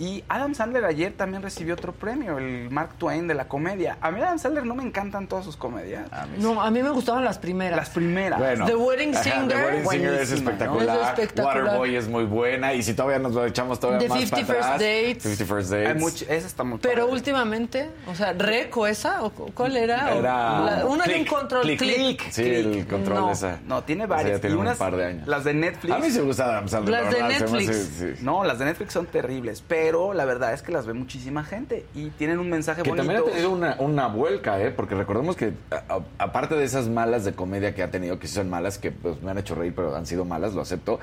Y 0.00 0.24
Adam 0.30 0.54
Sandler 0.54 0.86
ayer 0.86 1.12
también 1.12 1.42
recibió 1.42 1.74
otro 1.74 1.92
premio, 1.92 2.38
el 2.38 2.70
Mark 2.70 2.94
Twain 2.96 3.28
de 3.28 3.34
la 3.34 3.48
comedia. 3.48 3.98
A 4.00 4.10
mí 4.10 4.18
Adam 4.22 4.38
Sandler 4.38 4.64
no 4.64 4.74
me 4.74 4.82
encantan 4.82 5.26
todas 5.28 5.44
sus 5.44 5.58
comedias. 5.58 6.08
No, 6.38 6.62
a 6.62 6.70
mí 6.70 6.82
me 6.82 6.88
gustaban 6.88 7.22
las 7.22 7.38
primeras. 7.38 7.76
Las 7.76 7.90
primeras. 7.90 8.38
Bueno, 8.38 8.64
The 8.64 8.76
Wedding 8.76 9.14
ajá, 9.14 9.22
Singer. 9.24 9.48
The 9.48 9.56
Wedding 9.56 9.90
Singer 9.90 10.14
es 10.14 10.30
¿no? 10.30 10.36
espectacular. 10.36 10.96
Es 11.00 11.08
espectacular. 11.08 11.64
Waterboy 11.64 11.96
es 11.96 12.08
muy 12.08 12.24
buena. 12.24 12.72
Y 12.72 12.82
si 12.82 12.94
todavía 12.94 13.18
nos 13.18 13.34
lo 13.34 13.44
echamos 13.44 13.78
todavía 13.78 13.98
The 14.00 14.08
más 14.08 14.20
50 14.20 14.46
para 14.46 14.58
First 14.58 14.68
atrás, 14.70 14.80
Dates. 14.80 15.22
50 15.22 15.54
First 15.54 15.72
Hay 15.74 15.84
Dates. 15.84 16.02
much- 16.02 16.22
esa 16.30 16.46
está 16.46 16.64
muy 16.64 16.78
Pero 16.78 17.02
padre. 17.02 17.12
últimamente, 17.12 17.90
o 18.06 18.14
sea, 18.14 18.32
¿Reco 18.32 18.86
esa? 18.86 19.22
¿O 19.22 19.30
cu- 19.30 19.52
cuál 19.52 19.76
era? 19.76 20.14
¿O 20.14 20.18
Era 20.20 20.60
la- 20.78 20.86
una 20.86 21.04
de 21.04 21.16
un 21.16 21.26
control 21.26 21.60
Click, 21.62 21.78
click. 21.78 22.30
Sí, 22.30 22.42
el 22.42 22.86
control 22.86 23.18
No. 23.20 23.26
de 23.26 23.32
esa. 23.34 23.58
No, 23.66 23.84
tiene 23.84 24.06
varias. 24.06 24.40
tiene 24.40 24.56
y 24.56 24.58
un 24.58 24.74
par 24.76 24.96
de 24.96 25.04
años. 25.04 25.28
Las 25.28 25.44
de 25.44 25.52
Netflix. 25.52 25.94
A 25.94 25.98
mí 25.98 26.10
se 26.10 26.22
gusta 26.22 26.44
Adam 26.46 26.68
Sandler. 26.68 27.02
Las 27.02 27.04
la 27.04 27.10
de 27.10 27.22
verdad, 27.22 27.38
se 27.38 27.52
me 27.52 27.58
Netflix. 27.58 27.78
hace- 27.92 28.16
sí. 28.16 28.24
No, 28.24 28.44
las 28.44 28.58
de 28.58 28.64
Netflix 28.64 28.92
son 28.94 29.04
terribles, 29.04 29.62
pero 29.68 29.89
la 29.90 30.24
verdad 30.24 30.52
es 30.54 30.62
que 30.62 30.72
las 30.72 30.86
ve 30.86 30.92
muchísima 30.94 31.44
gente 31.44 31.84
y 31.94 32.08
tienen 32.10 32.38
un 32.38 32.48
mensaje 32.48 32.82
Que 32.82 32.90
bonito. 32.90 33.06
también 33.06 33.22
ha 33.28 33.30
tenido 33.32 33.50
una, 33.50 33.76
una 33.78 34.06
vuelca, 34.08 34.60
¿eh? 34.60 34.70
Porque 34.70 34.94
recordemos 34.94 35.36
que, 35.36 35.52
a- 35.70 35.94
a- 35.94 36.00
aparte 36.24 36.54
de 36.54 36.64
esas 36.64 36.88
malas 36.88 37.24
de 37.24 37.32
comedia 37.32 37.74
que 37.74 37.82
ha 37.82 37.90
tenido, 37.90 38.18
que 38.18 38.28
son 38.28 38.48
malas, 38.48 38.78
que 38.78 38.90
pues, 38.92 39.20
me 39.22 39.30
han 39.30 39.38
hecho 39.38 39.54
reír, 39.54 39.74
pero 39.74 39.94
han 39.96 40.06
sido 40.06 40.24
malas, 40.24 40.54
lo 40.54 40.62
acepto, 40.62 41.00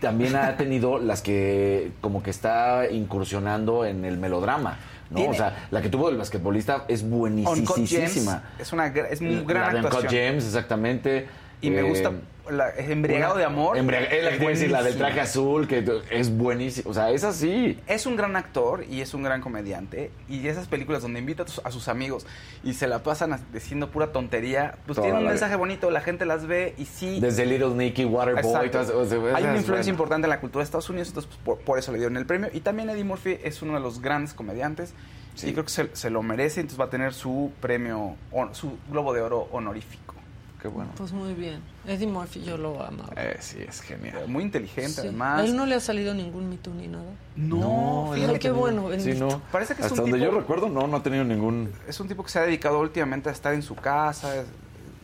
también 0.00 0.36
ha 0.36 0.56
tenido 0.56 0.98
las 0.98 1.22
que 1.22 1.92
como 2.00 2.22
que 2.22 2.30
está 2.30 2.90
incursionando 2.90 3.84
en 3.84 4.04
el 4.04 4.18
melodrama, 4.18 4.78
¿no? 5.10 5.16
Tiene- 5.16 5.30
O 5.32 5.34
sea, 5.34 5.66
la 5.70 5.80
que 5.82 5.88
tuvo 5.88 6.08
del 6.08 6.18
basquetbolista 6.18 6.84
es 6.88 7.08
buenísima. 7.08 8.42
es 8.58 8.72
una 8.72 8.86
es 8.88 9.20
muy 9.22 9.44
gran 9.44 9.74
la 9.74 9.80
de 9.80 9.86
actuación. 9.86 10.10
Gems, 10.12 10.44
exactamente. 10.44 11.26
Y 11.62 11.70
me 11.70 11.80
Eh, 11.80 11.82
gusta 11.84 12.12
la, 12.50 12.70
embriagado 12.76 13.34
una- 13.34 13.40
de 13.40 13.44
amor. 13.46 13.76
Embriaga- 13.76 14.06
es 14.10 14.36
iba 14.40 14.46
a 14.46 14.50
decir, 14.50 14.70
la 14.70 14.82
del 14.82 14.96
traje 14.96 15.20
azul, 15.20 15.66
que 15.68 15.84
es 16.10 16.36
buenísima. 16.36 16.90
O 16.90 16.94
sea, 16.94 17.10
es 17.10 17.24
así. 17.24 17.78
Es 17.86 18.06
un 18.06 18.16
gran 18.16 18.36
actor 18.36 18.84
y 18.88 19.00
es 19.00 19.14
un 19.14 19.22
gran 19.22 19.40
comediante. 19.40 20.10
Y 20.28 20.46
esas 20.48 20.66
películas 20.68 21.02
donde 21.02 21.18
invita 21.20 21.42
a, 21.42 21.46
tus- 21.46 21.60
a 21.64 21.70
sus 21.70 21.88
amigos 21.88 22.26
y 22.64 22.74
se 22.74 22.86
la 22.86 23.02
pasan 23.02 23.38
diciendo 23.52 23.90
pura 23.90 24.12
tontería, 24.12 24.78
pues 24.86 24.96
Toda 24.96 25.06
tienen 25.08 25.22
un 25.22 25.28
mensaje 25.28 25.56
bonito, 25.56 25.90
la 25.90 26.00
gente 26.00 26.24
las 26.26 26.46
ve 26.46 26.74
y 26.78 26.84
sí. 26.86 27.20
Desde 27.20 27.46
Little 27.46 27.70
Nicky, 27.74 28.04
Waterboy, 28.04 28.44
Exacto. 28.44 28.70
todas- 28.70 28.90
o 28.90 29.04
sea, 29.06 29.18
Hay 29.36 29.44
una 29.44 29.56
influencia 29.56 29.66
bueno. 29.76 29.88
importante 29.90 30.26
en 30.26 30.30
la 30.30 30.40
cultura 30.40 30.62
de 30.62 30.64
Estados 30.64 30.90
Unidos, 30.90 31.08
entonces 31.08 31.30
pues, 31.44 31.58
por, 31.58 31.64
por 31.64 31.78
eso 31.78 31.92
le 31.92 31.98
dieron 31.98 32.16
el 32.16 32.26
premio. 32.26 32.48
Y 32.52 32.60
también 32.60 32.90
Eddie 32.90 33.04
Murphy 33.04 33.38
es 33.44 33.62
uno 33.62 33.74
de 33.74 33.80
los 33.80 34.00
grandes 34.02 34.34
comediantes 34.34 34.94
Sí. 35.36 35.48
y 35.50 35.52
creo 35.52 35.64
que 35.64 35.70
se, 35.70 35.94
se 35.94 36.08
lo 36.10 36.22
merece, 36.22 36.60
entonces 36.60 36.80
va 36.80 36.86
a 36.86 36.90
tener 36.90 37.12
su 37.12 37.52
premio, 37.60 38.16
su 38.52 38.78
Globo 38.90 39.12
de 39.12 39.20
Oro 39.20 39.48
honorífico. 39.52 40.15
Qué 40.60 40.68
bueno. 40.68 40.90
Pues 40.96 41.12
muy 41.12 41.34
bien. 41.34 41.60
Eddie 41.86 42.06
Murphy 42.06 42.42
yo 42.42 42.56
lo 42.56 42.82
amaba. 42.82 43.12
Eh, 43.16 43.36
sí, 43.40 43.58
es 43.60 43.80
genial. 43.82 44.26
Muy 44.26 44.42
inteligente, 44.42 44.92
Sí. 44.92 45.00
además. 45.00 45.40
A 45.40 45.44
él 45.44 45.54
no 45.56 45.66
le 45.66 45.74
ha 45.74 45.80
salido 45.80 46.14
ningún 46.14 46.48
mito 46.48 46.70
ni 46.72 46.88
nada. 46.88 47.04
No, 47.36 48.10
fíjate 48.14 48.38
qué 48.38 48.50
bueno, 48.50 48.88
Sí, 48.98 49.12
no. 49.14 49.40
Parece 49.52 49.74
que 49.74 49.82
es 49.82 49.86
Hasta 49.86 50.02
un 50.02 50.10
donde 50.10 50.24
tipo- 50.24 50.32
yo 50.32 50.38
recuerdo, 50.40 50.68
no, 50.68 50.86
no 50.86 50.96
ha 50.96 51.02
tenido 51.02 51.24
ningún. 51.24 51.70
es 51.86 52.00
un 52.00 52.08
tipo 52.08 52.24
que 52.24 52.30
se 52.30 52.38
ha 52.38 52.42
dedicado 52.42 52.80
últimamente 52.80 53.28
a 53.28 53.32
estar 53.32 53.52
en 53.54 53.62
su 53.62 53.74
casa, 53.76 54.34
es 54.36 54.46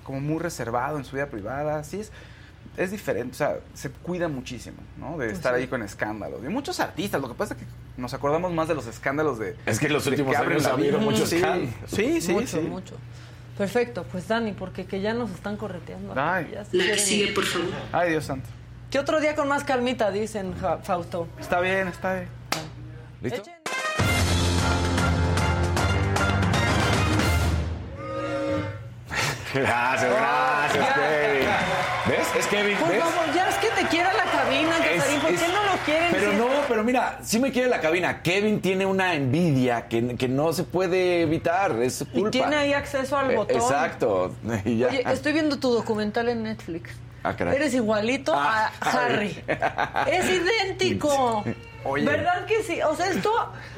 como 0.03 0.21
muy 0.21 0.39
reservado 0.41 0.97
en 0.99 1.05
su 1.05 1.15
vida 1.17 1.27
privada, 1.27 1.79
así 1.79 2.01
es. 2.01 2.11
es 2.79 2.91
diferente, 2.91 3.33
o 3.35 3.37
sea, 3.37 3.59
se 3.75 3.91
cuida 3.91 4.29
muchísimo, 4.29 4.79
¿no? 4.99 5.11
De 5.19 5.27
Pues 5.27 5.33
estar 5.35 5.55
sí. 5.55 5.61
ahí 5.61 5.69
con 5.69 5.83
escándalos. 5.83 6.43
Y 6.43 6.49
muchos 6.49 6.81
artistas, 6.81 7.21
lo 7.21 7.29
que 7.29 7.35
pasa 7.35 7.53
es 7.53 7.61
que 7.61 7.67
nos 7.99 8.15
acordamos 8.15 8.51
más 8.55 8.67
de 8.67 8.75
los 8.75 8.87
escándalos 8.87 9.39
de... 9.39 9.57
Es 9.67 9.79
que 9.79 9.87
en 9.89 9.93
los 9.93 10.07
últimos 10.07 10.35
años 10.35 10.65
ha 10.65 10.71
habido 10.73 10.99
muchos 10.99 11.29
sí. 11.29 11.37
escándalos. 11.37 11.75
Sí, 11.87 12.21
sí, 12.23 12.33
mucho, 12.33 12.47
sí. 12.47 12.61
mucho. 12.61 12.95
Perfecto, 13.59 14.05
pues 14.11 14.29
Dani, 14.29 14.53
porque 14.53 14.87
que 14.87 15.01
ya 15.01 15.13
nos 15.13 15.31
están 15.31 15.57
correteando. 15.57 16.15
Ay. 16.17 16.51
Ya 16.53 16.65
se 16.65 16.71
quieren 16.71 17.09
ir. 17.29 17.35
por 17.35 17.45
favor. 17.45 17.69
Ay, 17.93 18.11
Dios 18.11 18.25
santo. 18.25 18.49
¿Qué 18.91 18.99
otro 18.99 19.21
día 19.21 19.35
con 19.35 19.49
más 19.49 19.65
calmita, 19.65 20.11
dicen 20.11 20.55
Ja- 20.61 20.79
Fausto? 20.79 21.29
Está 21.39 21.61
bien, 21.61 21.89
está 21.89 22.15
bien. 22.15 22.29
¿Listo? 23.23 23.43
Echen- 23.43 23.53
Gracias, 29.55 30.11
gracias, 30.11 30.87
ya. 30.87 30.95
Kevin. 30.95 31.49
¿Ves? 32.09 32.27
Es 32.39 32.47
Kevin, 32.47 32.77
Por 32.79 32.89
¿ves? 32.89 33.03
favor, 33.05 33.35
ya 33.35 33.49
es 33.51 33.57
que 33.57 33.69
te 33.69 33.87
quiera 33.89 34.11
la 34.15 34.25
cabina, 34.25 34.79
Es- 34.79 35.03
Casarín. 35.03 35.21
¿Por 35.37 35.47
qué 35.47 35.53
no 35.53 35.63
lo 35.65 35.79
quieren? 35.85 36.09
Pero 36.11 36.33
no, 36.35 36.49
pero 36.69 36.85
mira, 36.85 37.19
sí 37.23 37.39
me 37.39 37.51
quiere 37.53 37.69
la 37.69 37.81
cabina. 37.81 38.23
Kevin 38.23 38.61
tiene 38.61 38.87
una 38.87 39.15
envidia 39.15 39.89
que, 39.89 40.17
que 40.17 40.29
no 40.29 40.53
se 40.53 40.65
puede 40.65 41.23
evitar, 41.23 41.73
es 41.83 41.97
su 41.97 42.05
Y 42.05 42.07
culpa. 42.21 42.31
tiene 42.31 42.57
ahí 42.57 42.73
acceso 42.73 43.17
al 43.17 43.31
Eh, 43.31 43.37
botón. 43.37 43.57
Exacto. 43.57 44.35
Y 44.65 44.79
ya. 44.79 44.89
Oye, 44.89 45.05
estoy 45.13 45.33
viendo 45.33 45.59
tu 45.59 45.71
documental 45.73 46.29
en 46.29 46.43
Netflix. 46.43 46.91
Ah, 47.25 47.37
caray. 47.37 47.55
Eres 47.57 47.75
igualito 47.75 48.33
Ah, 48.35 48.73
a 48.81 48.91
Harry. 48.91 49.43
ay. 49.47 50.13
Es 50.13 50.25
idéntico. 50.29 51.45
Oye. 51.85 52.05
¿Verdad 52.05 52.47
que 52.47 52.63
sí? 52.63 52.81
O 52.83 52.95
sea, 52.97 53.09
esto, 53.11 53.31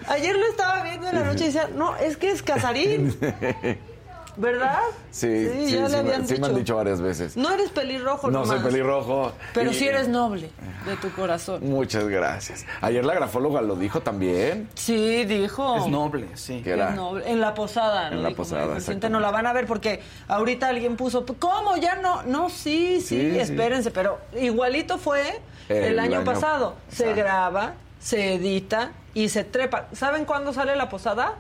ayer 0.09 0.35
lo 0.37 0.47
estaba 0.47 0.83
viendo 0.83 1.09
en 1.09 1.15
la 1.15 1.23
noche 1.25 1.45
y 1.45 1.47
decía, 1.47 1.69
no, 1.75 1.97
es 1.97 2.17
que 2.19 2.31
es 2.31 2.43
Casarín. 2.43 3.17
¿Verdad? 4.37 4.81
Sí, 5.11 5.49
sí, 5.49 5.73
ya 5.77 5.87
sí, 5.87 5.93
le 5.93 6.03
me- 6.03 6.09
habían 6.11 6.27
sí 6.27 6.35
me 6.39 6.47
han 6.47 6.53
dicho. 6.53 6.59
dicho 6.59 6.77
varias 6.77 7.01
veces. 7.01 7.37
No 7.37 7.51
eres 7.53 7.71
pelirrojo, 7.71 8.31
No 8.31 8.45
soy 8.45 8.57
nomás, 8.57 8.73
pelirrojo. 8.73 9.33
Pero 9.53 9.71
Y- 9.71 9.75
sí 9.75 9.87
eres 9.87 10.09
noble 10.09 10.51
de 10.87 10.97
tu 10.97 11.11
corazón. 11.13 11.61
Muchas 11.63 12.09
gracias. 12.09 12.67
Ayer 12.81 13.05
la 13.05 13.15
grafóloga 13.15 13.63
lo 13.63 13.77
dijo 13.77 14.01
también. 14.01 14.69
Sí, 14.75 15.25
dijo. 15.25 15.77
Es 15.77 15.87
noble, 15.87 16.29
sí. 16.35 16.61
Que 16.63 16.71
era. 16.73 16.91
Es 16.91 16.97
noble. 16.97 17.31
En 17.31 17.41
la 17.41 17.55
posada. 17.55 18.09
En 18.09 18.23
la 18.23 18.29
dijo 18.31 18.39
posada, 18.39 18.65
exactamente. 18.77 19.11
No 19.11 19.21
la 19.21 19.31
van 19.31 19.47
a 19.47 19.53
ver 19.53 19.67
porque 19.67 20.01
ahorita 20.29 20.69
alguien 20.69 20.97
puso, 20.97 21.25
¿cómo? 21.39 21.77
Ya 21.77 21.95
no. 21.97 22.23
No, 22.25 22.51
sí, 22.51 23.01
sí, 23.01 23.07
Sí, 23.21 23.31
sí. 23.33 23.39
espérense. 23.39 23.91
Pero 23.91 24.19
igualito 24.37 24.99
fue 24.99 25.41
el, 25.69 25.77
El 25.85 25.99
año, 25.99 26.17
año- 26.19 26.25
pasado. 26.25 26.75
Se 26.89 27.15
graba, 27.15 27.75
se 28.01 28.35
edita 28.35 28.93
y 29.15 29.29
se 29.29 29.45
trepa. 29.45 29.87
¿Saben 29.93 30.25
cuándo 30.25 30.53
sale 30.53 30.75
la 30.77 30.89
posada? 30.89 31.35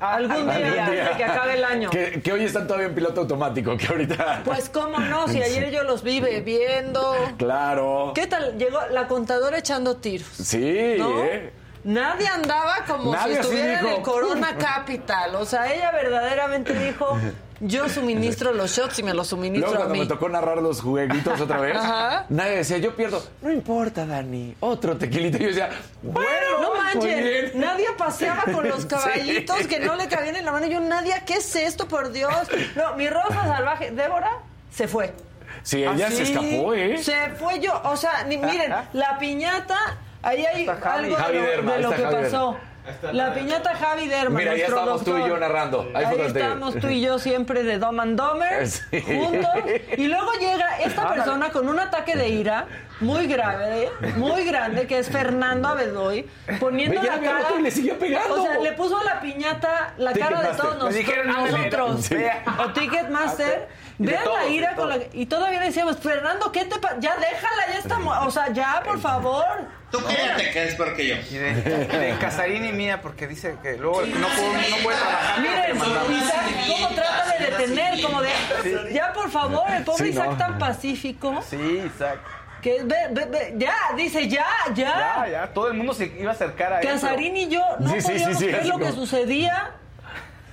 Algún 0.00 0.46
día, 0.46 0.86
antes 0.86 1.16
que 1.16 1.24
acabe 1.24 1.54
el 1.54 1.64
año. 1.64 1.90
Que, 1.90 2.20
que 2.20 2.32
hoy 2.32 2.44
están 2.44 2.66
todavía 2.66 2.88
en 2.88 2.94
piloto 2.94 3.22
automático, 3.22 3.76
que 3.76 3.86
ahorita. 3.86 4.42
Pues 4.44 4.68
cómo 4.68 4.98
no, 4.98 5.28
si 5.28 5.42
ayer 5.42 5.70
yo 5.70 5.84
los 5.84 6.02
vi 6.02 6.20
bebiendo. 6.20 7.14
Claro. 7.38 8.12
¿Qué 8.14 8.26
tal? 8.26 8.58
Llegó 8.58 8.78
la 8.90 9.06
contadora 9.06 9.58
echando 9.58 9.96
tiros. 9.96 10.28
Sí, 10.28 10.96
¿no? 10.98 11.24
¿eh? 11.24 11.52
Nadie 11.84 12.26
andaba 12.26 12.76
como 12.86 13.12
Nadie 13.12 13.34
si 13.34 13.40
estuviera 13.40 13.80
en 13.80 13.86
el 13.86 14.02
Corona 14.02 14.56
Capital. 14.56 15.34
O 15.34 15.44
sea, 15.44 15.72
ella 15.72 15.90
verdaderamente 15.90 16.72
dijo, 16.72 17.18
yo 17.60 17.88
suministro 17.88 18.52
los 18.52 18.70
shots 18.76 18.98
y 18.98 19.02
me 19.02 19.14
los 19.14 19.28
suministro 19.28 19.70
Luego 19.70 19.74
a 19.84 19.86
cuando 19.86 19.94
mí. 19.94 20.00
me 20.00 20.06
tocó 20.06 20.28
narrar 20.28 20.58
los 20.62 20.80
jueguitos 20.80 21.40
otra 21.40 21.60
vez, 21.60 21.76
Ajá. 21.80 22.26
nadie 22.28 22.56
decía, 22.56 22.78
yo 22.78 22.94
pierdo. 22.96 23.22
No 23.42 23.50
importa, 23.52 24.06
Dani. 24.06 24.54
Otro 24.60 24.96
tequilito. 24.96 25.36
Y 25.38 25.40
yo 25.40 25.46
decía, 25.48 25.70
bueno, 26.02 26.28
no 26.94 27.00
bien. 27.00 27.52
nadie 27.54 27.86
paseaba 27.98 28.42
con 28.44 28.68
los 28.68 28.86
caballitos 28.86 29.56
Sí. 29.58 29.66
que 29.68 29.80
no 29.80 29.96
le 29.96 30.06
cabían 30.08 30.36
en 30.36 30.44
la 30.44 30.52
mano. 30.52 30.66
Yo, 30.66 30.80
nadie, 30.80 31.14
¿qué 31.26 31.34
es 31.34 31.56
esto, 31.56 31.86
por 31.88 32.12
Dios? 32.12 32.34
No, 32.76 32.94
mi 32.96 33.08
rosa 33.08 33.42
salvaje, 33.44 33.90
Débora, 33.90 34.30
se 34.70 34.86
fue. 34.88 35.12
Sí, 35.62 35.82
ella 35.82 36.10
se 36.10 36.22
Así, 36.22 36.32
escapó, 36.34 36.74
¿eh? 36.74 36.98
Se 36.98 37.30
fue 37.38 37.58
yo, 37.60 37.80
o 37.84 37.96
sea, 37.96 38.24
ni- 38.24 38.36
miren, 38.36 38.72
la 38.92 39.18
piñata, 39.18 39.78
ahí 40.22 40.44
hay 40.44 40.68
algo 40.68 40.80
Javi 40.80 41.04
de 41.04 41.10
lo, 41.40 41.46
Derma, 41.46 41.70
de 41.72 41.76
ahí 41.78 41.82
lo 41.82 41.90
está 41.90 41.96
que 41.96 42.14
Javi 42.14 42.24
pasó. 42.24 42.56
La 43.12 43.32
piñata 43.32 43.74
Javi 43.76 44.08
Derma, 44.08 44.38
Mira, 44.38 44.52
ya 44.56 44.68
nuestro 44.68 44.78
estamos 44.78 45.04
tú 45.04 45.16
y 45.18 45.28
yo 45.28 45.36
narrando. 45.38 45.88
Ahí 45.94 46.04
Ahí 46.04 46.20
estamos 46.26 46.74
tú 46.76 46.88
y 46.88 47.00
yo 47.00 47.18
siempre 47.18 47.62
de 47.62 47.78
Dom 47.78 47.98
and 48.00 48.18
Dumber, 48.20 48.68
Sí. 48.68 49.00
juntos. 49.00 49.50
Y 49.96 50.06
luego 50.08 50.30
llega 50.38 50.78
esta 50.80 51.14
persona 51.14 51.50
con 51.50 51.68
un 51.68 51.78
ataque 51.78 52.14
de 52.16 52.28
ira 52.28 52.66
muy 53.00 53.26
grave, 53.26 53.90
muy 54.16 54.44
grande, 54.44 54.86
que 54.86 54.98
es 54.98 55.08
Fernando 55.10 55.68
Abedoy, 55.68 56.28
poniendo 56.60 57.02
la 57.02 57.20
cara... 57.20 57.40
y 57.58 57.62
le 57.62 57.70
siguió 57.70 57.98
pegando. 57.98 58.34
O 58.40 58.42
sea, 58.42 58.58
le 58.58 58.72
puso 58.72 58.98
a 58.98 59.04
la 59.04 59.20
piñata 59.20 59.94
la 59.96 60.12
cara 60.12 60.42
de 60.42 60.56
todos 60.56 60.76
Me 60.76 60.84
nos- 60.84 60.94
dijeron, 60.94 61.30
a 61.30 61.40
nosotros. 61.46 62.04
Sí. 62.04 62.16
O 62.58 62.68
Ticketmaster. 62.72 63.68
Vean 63.98 64.24
la 64.24 64.46
ira 64.48 64.74
con 64.74 64.88
la... 64.88 64.98
Y 65.12 65.26
todavía 65.26 65.60
le 65.60 65.66
decíamos, 65.66 65.98
Fernando, 65.98 66.50
¿qué 66.50 66.64
te 66.64 66.78
pasa? 66.78 66.96
Ya 66.98 67.14
déjala, 67.16 67.66
ya 67.72 67.78
estamos... 67.78 68.16
O 68.26 68.30
sea, 68.30 68.52
ya, 68.52 68.82
por 68.84 68.98
favor. 69.00 69.44
Tú 69.90 70.00
cállate, 70.04 70.50
que 70.50 70.64
es 70.64 70.74
peor 70.74 70.96
que 70.96 71.06
yo. 71.06 71.14
Y 71.30 71.34
de, 71.36 71.54
de 71.54 72.16
Casarín 72.18 72.64
y 72.64 72.72
mía, 72.72 73.00
porque 73.00 73.28
dice 73.28 73.54
que 73.62 73.76
luego 73.76 74.02
no, 74.02 74.26
puedo, 74.28 74.52
no 74.52 74.76
puede 74.82 74.98
trabajar. 74.98 75.40
Miren, 75.40 75.76
Isaac, 75.76 76.46
¿cómo 76.68 76.88
trata 76.88 77.36
de 77.38 77.46
detener? 77.46 78.02
Como 78.02 78.20
de... 78.22 78.90
Ya, 78.92 79.12
por 79.12 79.30
favor, 79.30 79.70
el 79.70 79.84
pobre 79.84 80.04
Sí, 80.06 80.10
Isaac 80.10 80.30
no. 80.30 80.36
tan 80.38 80.58
pacífico. 80.58 81.42
Sí, 81.48 81.82
exacto. 81.84 82.28
Que 82.62 82.82
ve, 82.82 82.96
ve, 83.10 83.26
ve, 83.26 83.54
ya, 83.58 83.74
dice 83.94 84.26
ya, 84.26 84.46
Ya, 84.74 85.24
ya. 85.26 85.28
ya, 85.30 85.46
todo 85.52 85.68
el 85.68 85.74
mundo 85.74 85.92
se 85.92 86.06
iba 86.18 86.30
a 86.30 86.34
acercar 86.34 86.72
a 86.72 86.80
él. 86.80 86.88
Casarín 86.88 87.36
y 87.36 87.48
yo 87.48 87.60
no 87.78 87.90
Sí, 87.90 88.00
podíamos 88.00 88.38
sí, 88.38 88.46
sí, 88.46 88.52
ver 88.52 88.66
lo 88.66 88.78
que 88.78 88.90
sucedía. 88.90 89.72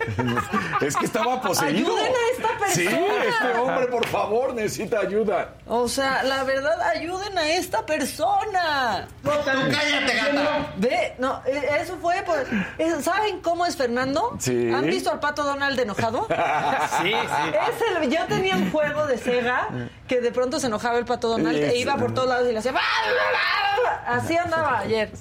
Es 0.81 0.95
que 0.95 1.05
estaba 1.05 1.41
poseído. 1.41 1.95
Ayuden 1.95 2.13
a 2.13 2.31
esta 2.35 2.47
persona. 2.57 2.73
Sí, 2.73 2.87
este 3.27 3.59
hombre, 3.59 3.85
por 3.87 4.05
favor, 4.07 4.53
necesita 4.53 4.99
ayuda. 4.99 5.53
O 5.67 5.87
sea, 5.87 6.23
la 6.23 6.43
verdad, 6.43 6.79
ayuden 6.81 7.37
a 7.37 7.49
esta 7.51 7.85
persona. 7.85 9.07
Tú 9.23 9.29
cállate, 9.45 10.15
gata. 10.15 10.73
Ve, 10.77 11.15
no, 11.19 11.41
eh, 11.45 11.77
eso 11.81 11.97
fue 12.01 12.15
por... 12.23 12.37
eh, 12.77 12.95
¿Saben 13.01 13.41
cómo 13.41 13.65
es 13.65 13.75
Fernando? 13.77 14.35
Sí. 14.39 14.71
¿Han 14.73 14.85
visto 14.85 15.11
al 15.11 15.19
pato 15.19 15.43
Donald 15.43 15.79
enojado? 15.79 16.27
Sí, 17.01 17.11
sí. 17.13 17.51
Es 17.69 18.03
el, 18.03 18.09
yo 18.09 18.25
tenía 18.27 18.55
un 18.55 18.71
juego 18.71 19.05
de 19.07 19.17
Sega 19.17 19.67
que 20.07 20.19
de 20.21 20.31
pronto 20.31 20.59
se 20.59 20.67
enojaba 20.67 20.97
el 20.97 21.05
pato 21.05 21.29
Donald 21.29 21.57
e 21.57 21.77
iba 21.77 21.95
por 21.95 22.13
todos 22.13 22.27
lados 22.27 22.47
y 22.49 22.51
le 22.53 22.59
hacía... 22.59 22.71
"Bla, 22.71 22.81
bla, 22.81 23.81
bla". 23.81 24.15
Así 24.15 24.35
andaba 24.37 24.79
ayer. 24.79 25.11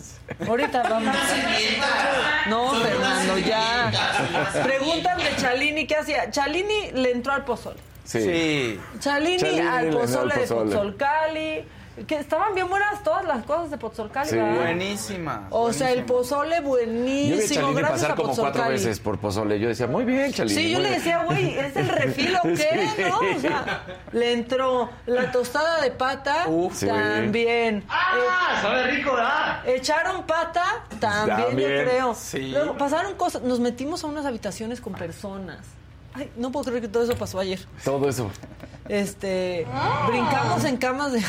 Ahorita 0.47 0.83
vamos. 0.83 1.14
No, 2.49 2.70
Fernando, 2.74 3.39
ya. 3.39 3.91
Preguntan 4.62 5.18
de 5.18 5.37
Chalini 5.37 5.87
qué 5.87 5.97
hacía. 5.97 6.31
Chalini 6.31 6.93
le 6.93 7.12
entró 7.12 7.33
al 7.33 7.45
pozole. 7.45 7.78
Sí. 8.05 8.81
Chalini, 8.99 9.61
al 9.61 9.87
entró 9.87 10.01
al 10.01 10.07
pozole 10.07 10.35
de 10.35 10.41
pozole. 10.41 10.70
Pozzolcali. 10.70 11.64
Que 12.07 12.16
estaban 12.16 12.55
bien 12.55 12.68
buenas 12.70 13.03
todas 13.03 13.24
las 13.24 13.45
cosas 13.45 13.70
de 13.70 13.76
Pozzolcali, 13.76 14.30
Sí. 14.30 14.36
¿verdad? 14.36 14.55
Buenísima. 14.57 15.49
O 15.51 15.70
sea, 15.72 15.91
el 15.91 16.05
pozole 16.05 16.57
Yo 16.57 16.62
vi 16.62 16.66
a 16.66 16.68
buenísimo. 16.68 17.61
Chalini 17.61 17.74
Gracias 17.74 17.91
pasar 18.01 18.11
a 18.12 18.14
como 18.14 18.36
cuatro 18.36 18.68
veces 18.68 19.01
por 19.01 19.18
pozole. 19.18 19.59
Yo 19.61 19.68
decía, 19.68 19.86
muy 19.86 20.05
bien, 20.05 20.32
Chalini. 20.32 20.55
Sí, 20.62 20.70
yo 20.70 20.78
le 20.78 20.91
decía, 20.91 21.24
güey, 21.24 21.59
¿es 21.59 21.76
el 21.76 21.88
refil 21.88 22.36
o 22.36 22.43
qué? 22.45 22.88
Sí. 22.97 23.03
¿No? 23.09 23.18
O 23.18 23.41
sea, 23.41 23.84
le 24.12 24.32
entró 24.32 24.88
la 25.07 25.30
tostada 25.32 25.80
de 25.82 25.91
pata, 25.91 26.45
Uf, 26.49 26.74
sí. 26.76 26.86
también. 26.86 27.84
¡Ah! 27.88 28.61
Sabe 28.62 28.84
rico, 28.93 29.12
¿verdad? 29.12 29.68
Echaron 29.68 30.24
pata, 30.26 30.64
también, 31.01 31.38
También, 31.49 31.70
yo 31.70 31.91
creo. 31.91 32.14
sí. 32.14 32.49
Luego 32.53 32.78
pasaron 32.78 33.14
cosas, 33.16 33.43
nos 33.43 33.61
metimos 33.61 34.05
a 34.05 34.07
unas 34.07 34.24
habitaciones 34.24 34.80
con 34.80 34.95
personas. 34.95 35.59
Ay, 36.14 36.30
no 36.36 36.51
puedo 36.51 36.64
creer 36.66 36.80
que 36.82 36.88
todo 36.88 37.03
eso 37.05 37.14
pasó 37.16 37.38
ayer. 37.41 37.61
Todo 37.84 38.09
eso. 38.09 38.30
Este, 38.88 39.66
brincamos 40.09 40.64
en 40.64 40.76
camas 40.76 41.12
de, 41.12 41.22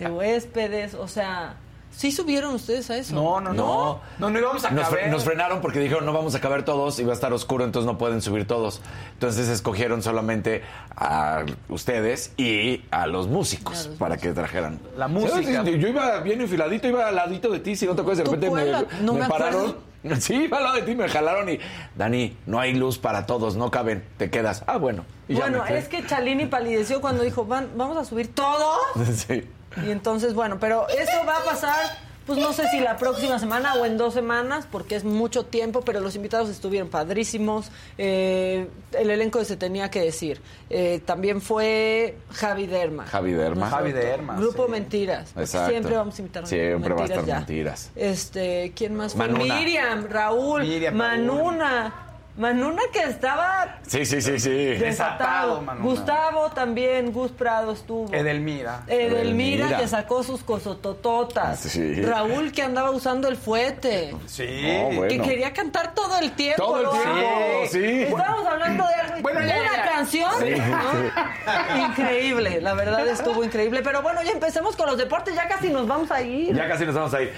de 0.00 0.10
huéspedes, 0.10 0.94
o 0.94 1.06
sea, 1.08 1.54
¿sí 1.90 2.12
subieron 2.12 2.54
ustedes 2.54 2.88
a 2.90 2.96
eso? 2.96 3.14
No, 3.14 3.40
no, 3.40 3.52
no. 3.52 4.00
No, 4.18 4.30
no 4.30 4.38
íbamos 4.38 4.64
a 4.64 4.70
Nos, 4.70 4.86
fre- 4.86 4.90
caber. 4.90 5.10
nos 5.10 5.24
frenaron 5.24 5.60
porque 5.60 5.78
dijeron 5.80 6.06
no 6.06 6.12
vamos 6.12 6.34
a 6.34 6.40
caber 6.40 6.64
todos 6.64 6.98
y 7.00 7.04
va 7.04 7.12
a 7.12 7.14
estar 7.14 7.32
oscuro, 7.32 7.64
entonces 7.64 7.86
no 7.86 7.98
pueden 7.98 8.22
subir 8.22 8.46
todos. 8.46 8.80
Entonces 9.14 9.48
escogieron 9.48 10.02
solamente 10.02 10.62
a 10.96 11.44
ustedes 11.68 12.32
y 12.36 12.84
a 12.90 13.06
los 13.06 13.28
músicos 13.28 13.86
A 13.86 13.88
los 13.88 13.98
para 13.98 14.16
que 14.16 14.32
trajeran 14.32 14.78
La 14.96 15.08
música. 15.08 15.62
Yo 15.64 15.88
iba 15.88 16.18
bien 16.20 16.40
enfiladito, 16.40 16.88
iba 16.88 17.06
al 17.06 17.16
ladito 17.16 17.50
de 17.50 17.60
ti, 17.60 17.76
si 17.76 17.86
no 17.86 17.94
te 17.94 18.00
acuerdas, 18.02 18.18
de 18.18 18.24
¿Tú 18.24 18.30
repente 18.54 18.86
me? 18.96 19.02
No 19.04 19.28
pararon. 19.28 19.76
Sí, 20.18 20.34
iba 20.44 20.56
al 20.56 20.62
lado 20.64 20.76
de 20.76 20.82
ti, 20.82 20.94
me 20.94 21.06
jalaron 21.10 21.46
y 21.50 21.58
Dani, 21.94 22.34
no 22.46 22.58
hay 22.58 22.72
luz 22.72 22.96
para 22.96 23.26
todos, 23.26 23.56
no 23.56 23.70
caben, 23.70 24.02
te 24.16 24.30
quedas. 24.30 24.64
Ah, 24.66 24.78
bueno. 24.78 25.04
Y 25.28 25.34
Bueno, 25.34 25.62
es 25.66 25.88
que 25.88 26.06
Chalini 26.06 26.46
palideció 26.46 27.02
cuando 27.02 27.22
dijo, 27.22 27.44
Van, 27.44 27.68
vamos 27.76 27.98
a 27.98 28.06
subir 28.06 28.34
todos. 28.34 28.78
Sí. 29.14 29.44
Y 29.76 29.90
entonces, 29.90 30.34
bueno, 30.34 30.58
pero 30.58 30.88
eso 30.88 31.24
va 31.26 31.38
a 31.38 31.44
pasar, 31.44 31.78
pues 32.26 32.38
no 32.38 32.52
sé 32.52 32.68
si 32.68 32.80
la 32.80 32.96
próxima 32.96 33.38
semana 33.38 33.74
o 33.74 33.86
en 33.86 33.96
dos 33.96 34.14
semanas, 34.14 34.66
porque 34.70 34.96
es 34.96 35.04
mucho 35.04 35.46
tiempo, 35.46 35.82
pero 35.82 36.00
los 36.00 36.16
invitados 36.16 36.48
estuvieron 36.48 36.88
padrísimos. 36.88 37.70
Eh, 37.96 38.68
el 38.92 39.10
elenco 39.10 39.44
se 39.44 39.56
tenía 39.56 39.90
que 39.90 40.00
decir. 40.00 40.40
Eh, 40.70 41.00
también 41.04 41.40
fue 41.40 42.16
Javi 42.32 42.66
Derma. 42.66 43.06
Javi 43.06 43.32
Derma. 43.32 43.70
Javi 43.70 43.92
Derma. 43.92 44.36
Grupo 44.36 44.66
sí. 44.66 44.72
Mentiras. 44.72 45.34
Siempre 45.44 45.96
vamos 45.96 46.18
a 46.18 46.22
invitar 46.22 46.44
a 46.44 46.46
Siempre 46.46 46.94
va 46.94 47.02
a 47.02 47.04
estar 47.04 47.24
ya. 47.24 47.36
Mentiras. 47.38 47.90
Este, 47.94 48.72
¿quién 48.74 48.96
más 48.96 49.14
fue? 49.14 49.28
Manuna. 49.28 49.58
Miriam, 49.58 50.06
Raúl, 50.08 50.62
Miriam, 50.62 50.94
Manuna. 50.94 52.09
Manuna 52.36 52.80
que 52.92 53.00
estaba 53.02 53.78
Sí, 53.86 54.06
sí, 54.06 54.22
sí, 54.22 54.38
sí. 54.38 54.50
desatado. 54.50 55.60
Manuna. 55.60 55.84
Gustavo 55.84 56.50
también, 56.50 57.12
Gus 57.12 57.32
Prado 57.32 57.72
estuvo. 57.72 58.12
Edelmira. 58.14 58.82
Edelmira, 58.86 59.20
Edelmira. 59.66 59.78
que 59.78 59.88
sacó 59.88 60.22
sus 60.22 60.42
cosotototas. 60.42 61.58
Sí. 61.60 62.00
Raúl 62.02 62.52
que 62.52 62.62
andaba 62.62 62.92
usando 62.92 63.28
el 63.28 63.36
fuete. 63.36 64.14
Sí. 64.26 64.46
No, 64.62 64.96
bueno. 64.96 65.08
Que 65.08 65.20
quería 65.20 65.52
cantar 65.52 65.92
todo 65.94 66.18
el 66.18 66.30
tiempo. 66.32 66.62
Todo 66.64 66.80
el 66.80 67.02
tiempo, 67.02 67.20
sí. 67.70 68.02
Estábamos 68.04 68.46
hablando 68.46 68.84
de 68.86 68.94
algo. 68.94 69.22
Bueno, 69.22 69.40
ya, 69.40 69.60
una 69.60 69.76
ya, 69.76 69.90
canción. 69.92 70.30
¿no? 70.40 71.86
Increíble, 71.86 72.60
la 72.60 72.74
verdad 72.74 73.06
estuvo 73.08 73.44
increíble. 73.44 73.82
Pero 73.82 74.02
bueno, 74.02 74.22
ya 74.22 74.30
empecemos 74.30 74.76
con 74.76 74.86
los 74.86 74.96
deportes, 74.96 75.34
ya 75.34 75.46
casi 75.48 75.68
nos 75.68 75.86
vamos 75.86 76.10
a 76.10 76.22
ir. 76.22 76.54
Ya 76.54 76.68
casi 76.68 76.86
nos 76.86 76.94
vamos 76.94 77.12
a 77.12 77.22
ir. 77.22 77.32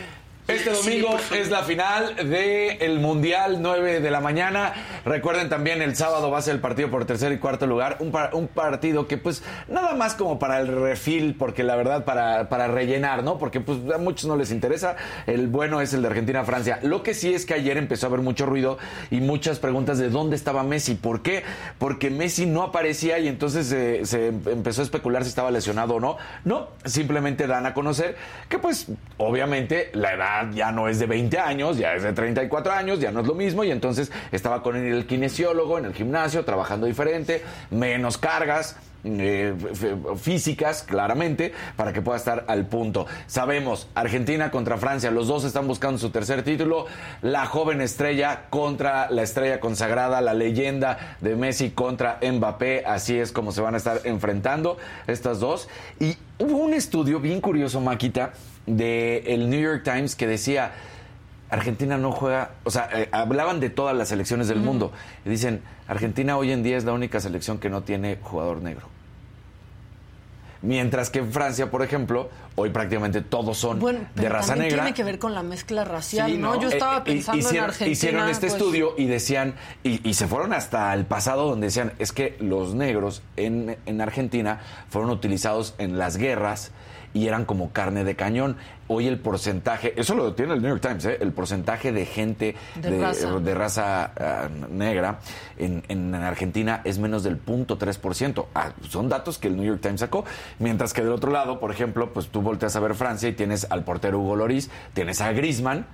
Este 0.49 0.70
domingo 0.72 1.16
es 1.34 1.51
la 1.51 1.62
final 1.62 2.16
del 2.16 2.99
Mundial 2.99 3.62
9 3.62 4.01
de 4.01 4.11
la 4.11 4.20
mañana. 4.20 4.72
Recuerden 5.05 5.49
también 5.49 5.80
el 5.82 5.95
sábado 5.95 6.32
va 6.32 6.38
a 6.38 6.43
ser 6.43 6.57
el 6.57 6.61
partido 6.61 6.90
por 6.90 7.05
tercer 7.05 7.30
y 7.32 7.38
cuarto 7.38 7.64
lugar. 7.68 7.99
Un, 8.01 8.11
par- 8.11 8.34
un 8.34 8.49
partido 8.49 9.07
que 9.07 9.18
pues 9.18 9.45
nada 9.68 9.95
más 9.95 10.14
como 10.14 10.40
para 10.40 10.59
el 10.61 10.66
refil, 10.66 11.36
porque 11.38 11.62
la 11.62 11.76
verdad 11.76 12.05
para, 12.05 12.49
para 12.49 12.66
rellenar, 12.66 13.22
¿no? 13.22 13.38
Porque 13.38 13.61
pues 13.61 13.78
a 13.95 13.99
muchos 13.99 14.26
no 14.28 14.36
les 14.36 14.51
interesa. 14.51 14.97
El 15.28 15.47
bueno 15.47 15.80
es 15.80 15.95
el 15.95 16.03
de 16.03 16.09
Argentina-Francia. 16.09 16.80
Lo 16.82 17.05
que 17.05 17.14
sí 17.14 17.32
es 17.32 17.47
que 17.47 17.55
ayer 17.55 17.76
empezó 17.78 18.07
a 18.07 18.09
haber 18.09 18.20
mucho 18.20 18.45
ruido 18.45 18.78
y 19.12 19.20
muchas 19.20 19.61
preguntas 19.61 19.99
de 19.99 20.11
dónde 20.11 20.34
estaba 20.34 20.64
Messi. 20.64 20.97
¿Por 20.97 21.22
qué? 21.22 21.45
Porque 21.78 22.11
Messi 22.11 22.47
no 22.47 22.62
aparecía 22.64 23.20
y 23.20 23.28
entonces 23.28 23.70
eh, 23.70 24.01
se 24.05 24.26
empezó 24.26 24.80
a 24.82 24.84
especular 24.84 25.22
si 25.22 25.28
estaba 25.28 25.53
lesionado 25.53 25.95
o 25.95 26.01
no. 26.01 26.16
No, 26.45 26.68
simplemente 26.84 27.47
dan 27.47 27.64
a 27.64 27.74
conocer 27.74 28.16
que 28.49 28.59
pues 28.59 28.88
obviamente 29.18 29.90
la 29.95 30.12
edad 30.14 30.41
ya 30.51 30.72
no 30.72 30.88
es 30.88 30.99
de 30.99 31.07
20 31.07 31.38
años, 31.38 31.78
ya 31.78 31.95
es 31.95 32.03
de 32.03 32.12
34 32.12 32.72
años, 32.72 33.01
ya 33.01 33.11
no 33.12 33.20
es 33.20 33.26
lo 33.26 33.34
mismo 33.34 33.64
y 33.64 33.70
entonces 33.70 34.11
estaba 34.32 34.62
con 34.62 34.76
el 34.76 35.07
kinesiólogo 35.07 35.78
en 35.78 35.86
el 35.86 35.95
gimnasio 35.95 36.45
trabajando 36.45 36.86
diferente, 36.86 37.43
menos 37.70 38.18
cargas. 38.18 38.76
eh, 39.05 39.55
físicas 40.16 40.84
claramente 40.84 41.53
para 41.76 41.93
que 41.93 42.03
pueda 42.03 42.16
estar 42.16 42.45
al 42.47 42.66
punto 42.66 43.07
sabemos 43.26 43.88
Argentina 43.97 44.53
contra 44.53 44.76
Francia 44.76 45.11
los 45.11 45.26
dos 45.26 45.43
están 45.43 45.66
buscando 45.66 45.99
su 45.99 46.11
tercer 46.11 46.45
título 46.45 46.86
la 47.20 47.47
joven 47.47 47.80
estrella 47.80 48.45
contra 48.49 49.11
la 49.11 49.22
estrella 49.22 49.59
consagrada 49.59 50.20
la 50.20 50.34
leyenda 50.34 51.16
de 51.20 51.34
Messi 51.34 51.70
contra 51.70 52.20
Mbappé 52.22 52.84
así 52.86 53.18
es 53.18 53.32
como 53.32 53.51
se 53.51 53.61
van 53.61 53.74
a 53.74 53.78
estar 53.78 54.03
enfrentando 54.05 54.76
estas 55.09 55.40
dos 55.40 55.68
y 55.99 56.16
hubo 56.38 56.59
un 56.59 56.72
estudio 56.72 57.18
bien 57.18 57.40
curioso 57.40 57.80
Maquita 57.80 58.34
de 58.67 59.19
el 59.35 59.51
New 59.51 59.61
York 59.61 59.83
Times 59.85 60.15
que 60.15 60.27
decía 60.27 60.73
Argentina 61.51 61.99
no 61.99 62.13
juega, 62.13 62.53
o 62.65 62.71
sea, 62.71 62.89
eh, 62.95 63.09
hablaban 63.13 63.61
de 63.61 63.69
todas 63.71 63.95
las 63.97 64.09
selecciones 64.09 64.49
del 64.49 64.61
mundo 64.61 64.93
y 65.27 65.29
dicen, 65.29 65.61
Argentina 65.87 66.37
hoy 66.39 66.51
en 66.53 66.63
día 66.63 66.77
es 66.79 66.85
la 66.85 66.93
única 66.93 67.21
selección 67.21 67.59
que 67.59 67.69
no 67.69 67.83
tiene 67.83 68.19
jugador 68.23 68.63
negro. 68.63 68.87
Mientras 70.65 71.11
que 71.11 71.19
en 71.19 71.33
Francia, 71.33 71.73
por 71.73 71.83
ejemplo, 71.83 72.31
hoy 72.55 72.71
prácticamente 72.71 73.21
todos 73.21 73.59
son 73.59 73.81
Bueno, 73.81 73.99
de 74.15 74.29
raza 74.29 74.55
negra. 74.55 74.77
tiene 74.85 74.95
que 74.95 75.03
ver 75.03 75.19
con 75.19 75.35
la 75.35 75.43
mezcla 75.43 75.85
racial, 75.85 76.31
Sí, 76.31 76.39
¿no? 76.39 76.55
¿no? 76.55 76.61
Yo 76.63 76.69
estaba 76.69 76.99
Eh, 76.99 77.01
eh, 77.01 77.03
pensando 77.05 77.39
hicieron, 77.41 77.57
en 77.65 77.71
Argentina. 77.71 77.93
hicieron 77.93 78.29
este 78.29 78.47
pues, 78.47 78.53
estudio 78.53 78.95
y 78.97 79.07
decían, 79.07 79.55
y, 79.83 80.09
y 80.09 80.15
se 80.15 80.29
fueron 80.29 80.53
hasta 80.53 80.95
el 80.95 81.05
pasado 81.05 81.49
donde 81.51 81.67
decían, 81.67 81.93
es 81.99 82.13
que 82.13 82.37
los 82.39 82.75
negros 82.77 83.23
en, 83.37 83.77
en 83.87 84.01
Argentina 84.01 84.61
fueron 84.89 85.11
utilizados 85.11 85.75
en 85.79 85.99
las 85.99 86.17
guerras 86.17 86.71
y 87.15 87.27
eran 87.27 87.45
como 87.45 87.71
carne 87.73 88.05
de 88.05 88.17
cañón. 88.17 88.57
Hoy 88.89 89.07
el 89.07 89.19
porcentaje, 89.19 89.95
eso 89.99 90.15
lo 90.15 90.35
tiene 90.35 90.55
el 90.55 90.61
New 90.61 90.71
York 90.71 90.83
Times, 90.83 91.05
¿eh? 91.07 91.19
el 91.21 91.33
porcentaje 91.33 91.93
de 91.93 92.05
gente 92.05 92.57
De 92.75 92.91
de, 92.91 93.01
raza. 93.01 93.39
de 93.39 93.55
raza, 93.55 94.13
ah, 94.19 94.49
negra 94.71 95.21
en, 95.57 95.83
en 95.89 96.15
Argentina 96.15 96.83
es 96.85 96.99
menos 96.99 97.23
del 97.23 97.43
0.3%. 97.43 98.47
Ah, 98.55 98.73
son 98.89 99.09
datos 99.09 99.39
que 99.39 99.49
el 99.49 99.57
New 99.57 99.65
York 99.65 99.81
Times 99.81 100.01
sacó. 100.01 100.25
Mientras 100.59 100.93
que 100.93 101.03
del 101.03 101.13
otro 101.13 101.31
lado, 101.31 101.59
por 101.59 101.71
ejemplo, 101.71 102.13
pues 102.13 102.29
tú 102.29 102.43
volteas 102.43 102.77
a 102.77 102.81
ver 102.81 102.95
Francia 102.95 103.29
y 103.29 103.33
tienes 103.33 103.67
al 103.71 103.85
portero 103.85 104.19
Hugo 104.19 104.37
Loris, 104.37 104.71
tienes 104.93 105.21
a 105.21 105.33
Griezmann, 105.33 105.87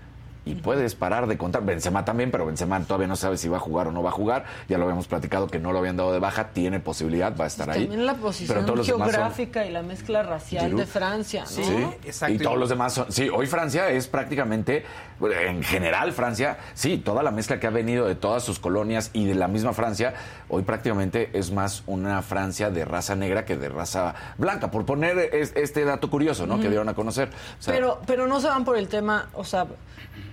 y 0.48 0.54
puedes 0.54 0.94
parar 0.94 1.26
de 1.26 1.36
contar. 1.36 1.64
Benzema 1.64 2.04
también, 2.04 2.30
pero 2.30 2.46
Benzema 2.46 2.80
todavía 2.80 3.06
no 3.06 3.16
sabe 3.16 3.36
si 3.36 3.48
va 3.48 3.58
a 3.58 3.60
jugar 3.60 3.88
o 3.88 3.92
no 3.92 4.02
va 4.02 4.10
a 4.10 4.12
jugar. 4.12 4.44
Ya 4.68 4.78
lo 4.78 4.84
habíamos 4.84 5.06
platicado 5.08 5.46
que 5.48 5.58
no 5.58 5.72
lo 5.72 5.78
habían 5.80 5.96
dado 5.96 6.12
de 6.12 6.18
baja, 6.18 6.48
tiene 6.50 6.80
posibilidad, 6.80 7.36
va 7.36 7.44
a 7.44 7.46
estar 7.48 7.68
ahí. 7.70 7.82
También 7.82 8.06
la 8.06 8.12
Pero 8.14 8.24
posición 8.24 8.66
son- 8.66 8.84
geográfica 8.84 9.66
y 9.66 9.70
la 9.72 9.82
mezcla 9.82 10.22
racial 10.22 10.64
Giroud. 10.64 10.80
de 10.80 10.86
Francia, 10.86 11.42
¿no? 11.42 11.46
Sí, 11.48 11.86
exacto. 12.04 12.34
Y 12.34 12.38
todos 12.38 12.56
los 12.58 12.68
demás 12.68 12.94
son. 12.94 13.12
Sí, 13.12 13.28
hoy 13.28 13.46
Francia 13.46 13.90
es 13.90 14.06
prácticamente, 14.08 14.84
en 15.20 15.62
general 15.62 16.12
Francia, 16.12 16.58
sí, 16.74 16.98
toda 16.98 17.22
la 17.22 17.30
mezcla 17.30 17.60
que 17.60 17.66
ha 17.66 17.70
venido 17.70 18.06
de 18.06 18.14
todas 18.14 18.42
sus 18.42 18.58
colonias 18.58 19.10
y 19.12 19.26
de 19.26 19.34
la 19.34 19.48
misma 19.48 19.72
Francia, 19.72 20.14
hoy 20.48 20.62
prácticamente 20.62 21.30
es 21.32 21.50
más 21.50 21.82
una 21.86 22.22
Francia 22.22 22.70
de 22.70 22.84
raza 22.84 23.14
negra 23.16 23.44
que 23.44 23.56
de 23.56 23.68
raza 23.68 24.14
blanca, 24.36 24.70
por 24.70 24.84
poner 24.86 25.18
es- 25.34 25.52
este 25.56 25.84
dato 25.84 26.08
curioso, 26.10 26.46
¿no? 26.46 26.60
Que 26.60 26.68
dieron 26.68 26.88
a 26.88 26.94
conocer. 26.94 27.28
O 27.58 27.62
sea, 27.62 27.74
Pero, 27.74 28.00
pero 28.06 28.26
no 28.26 28.40
se 28.40 28.48
van 28.48 28.64
por 28.64 28.76
el 28.76 28.88
tema, 28.88 29.28
o 29.34 29.44
sea, 29.44 29.66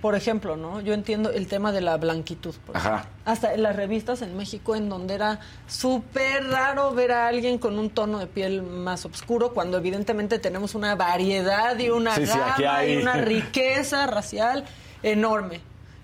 por 0.02 0.14
ejemplo, 0.14 0.56
¿no? 0.56 0.80
Yo 0.80 0.92
entiendo 0.94 1.30
el 1.30 1.46
tema 1.46 1.72
de 1.72 1.80
la 1.80 1.96
blanquitud. 1.96 2.54
por 2.66 2.76
Ajá. 2.76 3.06
Hasta 3.24 3.54
en 3.54 3.62
las 3.62 3.74
revistas 3.76 4.22
en 4.22 4.36
México, 4.36 4.74
en 4.76 4.88
donde 4.88 5.14
era 5.14 5.40
súper 5.66 6.46
raro 6.48 6.92
ver 6.94 7.12
a 7.12 7.26
alguien 7.28 7.58
con 7.58 7.78
un 7.78 7.90
tono 7.90 8.18
de 8.18 8.26
piel 8.26 8.62
más 8.62 9.04
oscuro, 9.04 9.52
cuando 9.52 9.78
evidentemente 9.78 10.38
tenemos 10.38 10.74
una 10.74 10.94
variedad 10.94 11.78
y 11.78 11.90
una 11.90 12.14
Sí, 12.14 12.26
sí, 12.26 12.32
gama 12.38 12.52
aquí 12.52 12.64
hay- 12.64 12.92
y 12.94 12.96
una 12.98 13.14
riqueza 13.16 14.06
racial 14.06 14.64
enorme. 15.02 15.60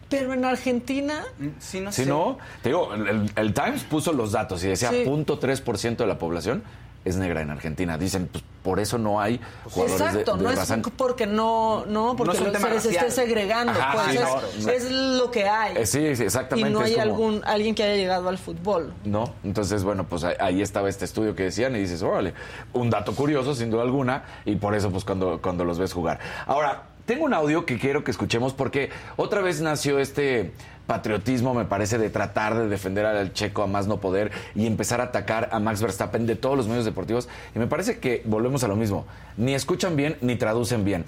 Pero 0.09 0.35
en 0.35 0.45
Argentina, 0.45 1.25
Sí, 1.59 1.81
no 1.81 1.91
Si 1.91 2.05
sé. 2.05 2.09
no, 2.09 2.39
te 2.63 2.69
digo, 2.69 2.93
el, 2.95 3.09
el- 3.09 3.33
el 3.35 3.55
Times 3.55 3.83
puso 3.85 4.13
los 4.13 4.33
datos 4.33 4.63
y 4.63 4.69
decía 4.69 4.91
Sí. 4.91 5.05
0.3% 5.07 5.97
de 6.05 6.07
la 6.07 6.19
población 6.19 6.63
es 7.05 7.17
negra 7.17 7.41
en 7.43 7.51
Argentina. 7.51 7.99
Dicen, 7.99 8.29
pues 8.31 8.45
por 8.63 8.79
eso 8.79 8.97
no 8.97 9.21
hay 9.21 9.41
jugadores 9.65 9.99
de- 9.99 10.05
exacto, 10.05 10.37
de, 10.37 10.45
no 10.45 10.51
es 10.51 10.59
porque 10.97 11.27
no, 11.27 11.85
no, 11.87 12.15
porque 12.15 12.39
tema 12.39 12.69
se 12.69 12.75
les 12.75 12.85
esté 12.87 13.11
segregando, 13.11 13.73
Ajá, 13.73 13.93
pues 13.93 14.05
sí, 14.07 14.17
es, 14.19 14.23
no, 14.23 14.41
no. 14.67 14.71
es 14.73 14.91
lo 15.19 15.31
que 15.33 15.49
hay. 15.49 15.77
Eh, 15.79 15.87
sí, 15.87 16.15
sí, 16.15 16.23
exactamente. 16.23 16.71
y 16.71 16.73
no 16.73 16.81
hay 16.81 16.93
como- 16.93 17.03
algún 17.03 17.43
alguien 17.45 17.75
que 17.75 17.83
haya 17.83 17.97
llegado 17.97 18.29
al 18.29 18.39
fútbol. 18.39 18.93
No, 19.05 19.35
entonces, 19.43 19.83
bueno, 19.83 20.07
pues 20.07 20.23
ahí, 20.23 20.37
ahí 20.39 20.63
estaba 20.63 20.89
este 20.89 21.05
estudio 21.05 21.35
que 21.35 21.43
decían 21.45 21.75
y 21.75 21.81
dices, 21.81 22.03
órale, 22.03 22.35
un 22.73 22.89
dato 22.89 23.15
curioso, 23.17 23.53
sin 23.55 23.69
duda 23.71 23.83
alguna, 23.83 24.23
y 24.45 24.55
por 24.55 24.77
eso, 24.77 24.91
pues, 24.93 25.05
cuando, 25.05 25.41
cuando 25.43 25.65
los 25.65 25.81
ves 25.81 25.93
jugar. 25.93 26.21
Ahora, 26.47 26.85
tengo 27.07 27.25
un 27.25 27.35
audio 27.35 27.67
que 27.67 27.79
quiero 27.79 28.05
que 28.05 28.11
escuchemos 28.11 28.53
porque 28.53 28.91
otra 29.17 29.41
vez 29.41 29.61
nació 29.61 29.99
este 29.99 30.53
patriotismo, 30.87 31.55
me 31.55 31.65
parece, 31.65 31.99
de 31.99 32.11
tratar 32.11 32.57
de 32.57 32.69
defender 32.69 33.07
al 33.07 33.33
checo 33.33 33.63
a 33.63 33.67
más 33.67 33.87
no 33.87 33.99
poder 33.99 34.31
y 34.55 34.67
empezar 34.67 35.01
a 35.01 35.05
atacar 35.05 35.49
a 35.53 35.61
Max 35.61 35.81
Verstappen 35.81 36.27
de 36.27 36.37
todos 36.37 36.57
los 36.57 36.69
medios 36.69 36.85
deportivos. 36.85 37.29
Y 37.55 37.59
me 37.59 37.67
parece 37.67 37.99
que 37.99 38.23
volvemos 38.25 38.65
a 38.65 38.69
lo 38.69 38.77
mismo, 38.77 39.07
ni 39.37 39.55
escuchan 39.55 39.97
bien 39.97 40.17
ni 40.21 40.37
traducen 40.37 40.85
bien. 40.85 41.05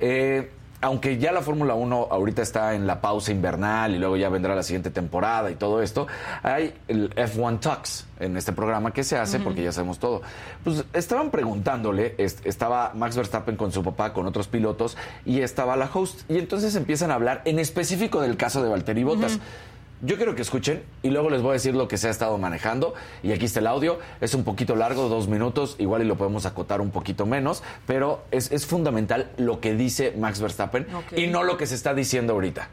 Eh, 0.00 0.50
aunque 0.80 1.18
ya 1.18 1.32
la 1.32 1.42
Fórmula 1.42 1.74
1 1.74 2.08
ahorita 2.10 2.42
está 2.42 2.74
en 2.74 2.86
la 2.86 3.00
pausa 3.00 3.32
invernal 3.32 3.94
y 3.94 3.98
luego 3.98 4.16
ya 4.16 4.28
vendrá 4.28 4.54
la 4.54 4.62
siguiente 4.62 4.90
temporada 4.90 5.50
y 5.50 5.54
todo 5.56 5.82
esto, 5.82 6.06
hay 6.42 6.74
el 6.88 7.14
F1 7.14 7.60
Talks 7.60 8.06
en 8.20 8.36
este 8.36 8.52
programa 8.52 8.92
que 8.92 9.02
se 9.04 9.16
hace 9.18 9.38
porque 9.40 9.62
ya 9.62 9.72
sabemos 9.72 9.98
todo. 9.98 10.22
Pues 10.64 10.84
estaban 10.92 11.30
preguntándole, 11.30 12.14
est- 12.18 12.46
estaba 12.46 12.92
Max 12.94 13.16
Verstappen 13.16 13.56
con 13.56 13.72
su 13.72 13.82
papá, 13.82 14.12
con 14.12 14.26
otros 14.26 14.46
pilotos 14.48 14.96
y 15.24 15.40
estaba 15.40 15.76
la 15.76 15.90
host 15.92 16.30
y 16.30 16.38
entonces 16.38 16.74
empiezan 16.76 17.10
a 17.10 17.14
hablar 17.14 17.42
en 17.44 17.58
específico 17.58 18.20
del 18.20 18.36
caso 18.36 18.62
de 18.62 18.68
Valtteri 18.68 19.04
Bottas. 19.04 19.38
Yo 20.00 20.16
quiero 20.16 20.34
que 20.34 20.42
escuchen 20.42 20.82
y 21.02 21.10
luego 21.10 21.28
les 21.28 21.42
voy 21.42 21.50
a 21.50 21.52
decir 21.54 21.74
lo 21.74 21.88
que 21.88 21.98
se 21.98 22.06
ha 22.08 22.10
estado 22.10 22.38
manejando. 22.38 22.94
Y 23.22 23.32
aquí 23.32 23.46
está 23.46 23.60
el 23.60 23.66
audio. 23.66 23.98
Es 24.20 24.34
un 24.34 24.44
poquito 24.44 24.76
largo, 24.76 25.08
dos 25.08 25.26
minutos. 25.28 25.74
Igual 25.78 26.02
y 26.02 26.04
lo 26.04 26.16
podemos 26.16 26.46
acotar 26.46 26.80
un 26.80 26.90
poquito 26.90 27.26
menos. 27.26 27.62
Pero 27.86 28.24
es, 28.30 28.52
es 28.52 28.64
fundamental 28.66 29.30
lo 29.36 29.60
que 29.60 29.74
dice 29.74 30.12
Max 30.16 30.40
Verstappen 30.40 30.86
Ok. 30.94 31.18
y 31.18 31.26
no 31.26 31.42
lo 31.42 31.56
que 31.56 31.66
se 31.66 31.74
está 31.74 31.94
diciendo 31.94 32.34
ahorita. 32.34 32.68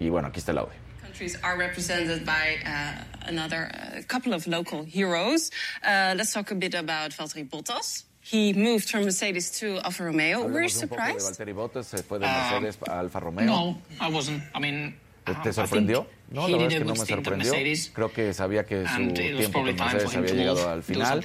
Y 0.00 0.08
bueno, 0.08 0.28
aquí 0.28 0.38
está 0.40 0.52
el 0.52 0.58
audio. 0.58 0.82
countries 1.02 1.36
are 1.42 1.58
represented 1.58 2.24
by 2.24 2.56
uh, 2.64 3.28
another 3.28 3.70
uh, 3.74 4.00
couple 4.08 4.32
of 4.32 4.46
local 4.46 4.82
heroes. 4.82 5.50
Uh, 5.84 6.14
let's 6.16 6.32
talk 6.32 6.50
a 6.50 6.54
bit 6.54 6.74
about 6.74 7.10
Valtteri 7.10 7.46
Bottas. 7.46 8.04
He 8.22 8.54
moved 8.54 8.88
from 8.88 9.04
Mercedes 9.04 9.50
to 9.60 9.78
Alfa 9.84 10.04
Romeo. 10.04 10.44
Were 10.44 10.48
poco 10.48 10.60
de 10.62 10.68
surprised? 10.70 11.26
Valtteri 11.38 11.52
Bottas. 11.52 11.84
Se 11.86 11.98
fue 12.02 12.18
de 12.18 12.26
Mercedes 12.26 12.78
a 12.88 12.98
Alfa 13.00 13.20
Romeo. 13.20 13.44
No, 13.44 13.76
I 14.00 14.08
wasn't. 14.10 14.42
I 14.54 14.58
mean, 14.60 14.94
¿Te, 15.24 15.34
I 15.42 15.52
sorprendió? 15.52 16.06
No, 16.30 16.48
la 16.48 16.56
verdad 16.56 16.72
es 16.72 16.78
a 16.78 16.78
que 16.78 16.84
no 16.84 16.94
me 16.94 17.06
sorprendió. 17.06 17.52
Creo 17.92 18.12
que 18.12 18.34
sabía 18.34 18.64
que 18.64 18.86
su 18.86 19.12
tiempo 19.12 19.60
con 19.60 19.74
Mercedes 19.74 20.16
había 20.16 20.34
llegado 20.34 20.68
al 20.68 20.82
final. 20.82 21.22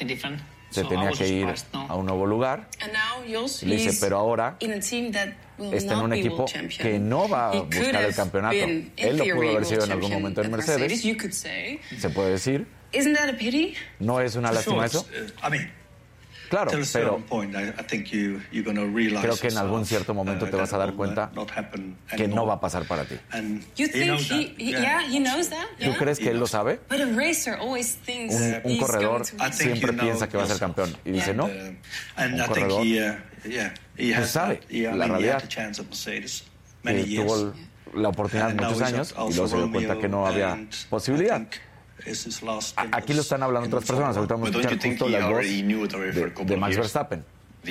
Se 0.69 0.83
tenía 0.83 1.11
que 1.11 1.27
ir 1.27 1.47
a 1.73 1.95
un 1.95 2.05
nuevo 2.05 2.25
lugar. 2.25 2.67
And 2.81 2.91
now, 2.93 3.41
Jos, 3.41 3.63
Le 3.63 3.77
dice, 3.77 3.97
pero 4.01 4.17
ahora 4.17 4.57
a 4.59 5.37
está 5.71 5.93
en 5.93 5.99
un 5.99 6.13
equipo 6.13 6.45
que 6.77 6.99
no 6.99 7.29
va 7.29 7.51
a 7.51 7.61
buscar 7.61 8.03
el 8.03 8.13
have 8.13 8.13
campeonato. 8.15 8.55
Él 8.55 9.17
lo 9.17 9.23
pudo 9.23 9.49
haber 9.49 9.65
sido 9.65 9.85
en 9.85 9.91
algún 9.93 10.11
momento 10.11 10.41
en 10.41 10.51
Mercedes. 10.51 11.01
Se 11.97 12.09
puede 12.09 12.31
decir. 12.31 12.67
isn't 12.93 13.15
that 13.15 13.29
a 13.29 13.37
pity? 13.37 13.75
No 13.99 14.19
es 14.21 14.35
una 14.35 14.51
lástima 14.51 14.85
eso. 14.85 15.05
uh, 15.11 15.45
I 15.45 15.49
mean, 15.49 15.71
Claro, 16.49 16.71
pero 16.71 16.85
certain 16.85 17.23
point, 17.23 17.55
I, 17.55 17.69
I 17.77 17.83
think 17.83 18.07
you, 18.11 18.39
you're 18.51 18.63
going 18.63 18.75
to 18.77 18.85
realize 18.87 19.21
creo 19.21 19.37
que 19.37 19.49
en 19.49 19.57
algún 19.57 19.85
cierto 19.85 20.13
momento 20.13 20.45
uh, 20.45 20.49
te 20.49 20.55
vas 20.55 20.71
a 20.73 20.77
that 20.77 20.87
dar 20.87 20.95
cuenta 20.95 21.31
que 22.15 22.27
no 22.27 22.45
va 22.45 22.53
a 22.55 22.59
pasar 22.59 22.85
para 22.85 23.03
ti. 23.05 23.15
¿Tú 25.83 25.93
crees 25.97 26.19
que 26.19 26.29
él 26.29 26.39
lo 26.39 26.47
sabe? 26.47 26.79
But 26.89 27.01
a 27.01 27.05
racer 27.05 27.55
always 27.55 27.95
thinks 27.97 28.33
Un, 28.35 28.61
un 28.63 28.71
he's 28.71 28.79
corredor 28.79 29.19
going 29.19 29.23
to 29.25 29.43
win. 29.43 29.53
siempre 29.53 29.93
piensa 29.93 30.27
que 30.27 30.37
va 30.37 30.43
a 30.43 30.47
ser 30.47 30.59
campeón 30.59 30.95
y 31.05 31.11
dice 31.11 31.33
no. 31.33 31.45
And 32.15 32.33
Un 32.33 32.39
I 32.39 32.43
think 32.43 32.47
corredor 32.47 32.85
he, 32.85 33.01
uh, 33.01 34.15
pues 34.15 34.29
sabe 34.29 34.59
la 34.69 35.07
realidad. 35.07 35.35
had 35.35 35.41
the 35.43 35.47
chance 35.47 35.79
at 35.79 35.85
Mercedes 35.87 36.43
many 36.83 37.03
que 37.03 37.09
years. 37.09 37.27
tuvo 37.31 37.53
la 37.93 38.09
oportunidad 38.09 38.53
muchos 38.53 38.81
años 38.81 39.11
y 39.17 39.33
luego 39.33 39.47
se 39.47 39.57
dio 39.57 39.71
cuenta 39.71 39.97
que 39.99 40.07
no 40.09 40.25
había 40.27 40.57
posibilidad. 40.89 41.41
Aquí 42.91 43.13
lo 43.13 43.21
están 43.21 43.43
hablando 43.43 43.67
otras 43.67 43.85
personas. 43.85 44.17
Ahorita 44.17 44.35
vamos 44.35 44.49
a 44.49 44.59
escuchar 44.59 44.89
justo 44.89 45.09
la 45.09 45.27
voz 45.27 45.45
de, 45.45 46.45
de 46.45 46.57
Max? 46.57 46.75
Verstappen. 46.77 47.23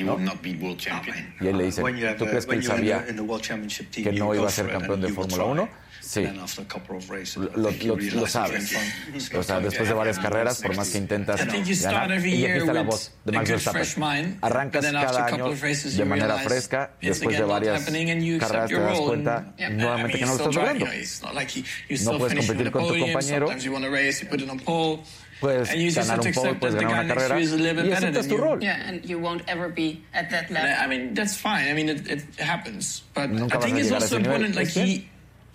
¿no? 0.04 0.76
champion. 0.76 1.34
Y 1.40 1.46
él 1.46 1.58
le 1.58 1.64
dice, 1.64 1.82
¿tú 2.18 2.26
crees 2.26 2.46
que 2.46 2.54
él 2.54 2.64
sabía 2.64 3.04
que 3.06 4.12
no 4.12 4.34
iba 4.34 4.46
a 4.46 4.50
ser 4.50 4.70
campeón 4.70 5.00
de 5.00 5.08
Fórmula 5.08 5.44
try. 5.44 5.52
1? 5.52 5.68
Sí. 6.06 6.22
Then 6.22 6.38
after 6.38 6.62
a 6.62 6.64
couple 6.66 6.96
of 6.96 7.10
races, 7.10 7.36
I 7.36 7.40
Lo, 7.56 7.70
lo- 7.70 7.70
realize 7.70 8.14
lo 8.14 8.22
it's 8.22 8.32
sabes. 8.32 8.70
fun. 8.70 9.38
O 9.40 9.42
sea, 9.42 9.58
después 9.60 9.88
de 9.88 9.94
varias 9.94 10.18
carreras, 10.20 10.62
por 10.62 10.76
más 10.76 10.88
que 10.90 10.98
intentas 10.98 11.40
ganar, 11.40 11.56
y 11.56 11.60
aquí 11.60 11.72
está 11.72 12.72
la 12.72 12.82
voz 12.82 13.10
de 13.24 13.32
Max 13.32 13.50
Verstappen. 13.50 14.38
Arrancas 14.40 14.82
but 14.82 14.86
then 14.86 14.96
after 14.96 15.06
cada 15.16 15.26
a 15.26 15.30
couple 15.30 15.44
año 15.46 15.52
of 15.52 15.62
races 15.62 15.96
de 15.96 16.04
manera 16.04 16.38
fresca, 16.38 16.90
después 17.02 17.36
de 17.36 17.44
varias 17.44 17.82
happening 17.82 18.10
and 18.10 18.22
you 18.22 18.38
carreras 18.38 18.68
te 18.68 18.76
das 18.78 19.00
cuenta 19.00 19.52
nuevamente 19.70 20.18
que 20.18 20.26
no 20.26 20.36
lo 20.36 20.38
you're 20.38 20.50
estás 20.50 20.54
logrando. 20.54 20.86
No 20.86 21.32
still 21.96 22.18
puedes 22.18 22.34
competir 22.46 22.70
con 22.70 22.82
the 22.86 22.92
tu 22.94 23.00
compañero. 23.00 23.46
Sometimes 23.48 23.64
you 23.64 23.72
want 23.72 23.84
to 23.84 23.90
race, 23.90 24.22
you 24.22 24.28
put 24.28 24.40
it 24.40 24.48
on 24.48 24.60
pole. 24.60 25.02
Puedes 25.40 25.68
and 25.70 25.80
you 25.80 25.90
just 25.90 26.08
ganar 26.08 26.24
un 26.24 26.32
pole, 26.32 26.46
accept 26.46 26.60
puedes 26.60 26.74
that 26.76 26.80
the 26.80 26.86
ganar 26.86 27.04
guy 27.04 27.04
una 27.04 27.14
carrera 27.14 27.40
y 27.84 27.92
aceptas 27.92 28.28
tu 28.28 28.36
rol. 28.38 28.62
Yeah, 28.62 28.88
and 28.88 29.04
you 29.04 29.18
won't 29.18 29.42
ever 29.48 29.68
be 29.68 30.02
at 30.14 30.30
that 30.30 30.50
level. 30.50 30.70
I 30.80 30.86
mean, 30.86 31.12
that's 31.14 31.36
fine. 31.36 31.68
I 31.68 31.74
mean, 31.74 31.88
it, 31.90 32.08
it 32.08 32.22
happens. 32.40 33.02
But 33.12 33.28
Nunca 33.30 33.58
I 33.58 33.60
think 33.60 33.74
vas 33.74 33.76
a 33.76 33.80
it's 33.80 33.90
llegar 33.90 34.00
a 34.00 34.04
also 34.04 34.16
ese 34.16 34.22
nivel. 34.22 34.32
important, 34.46 34.56
like 34.56 34.68
he, 34.68 35.08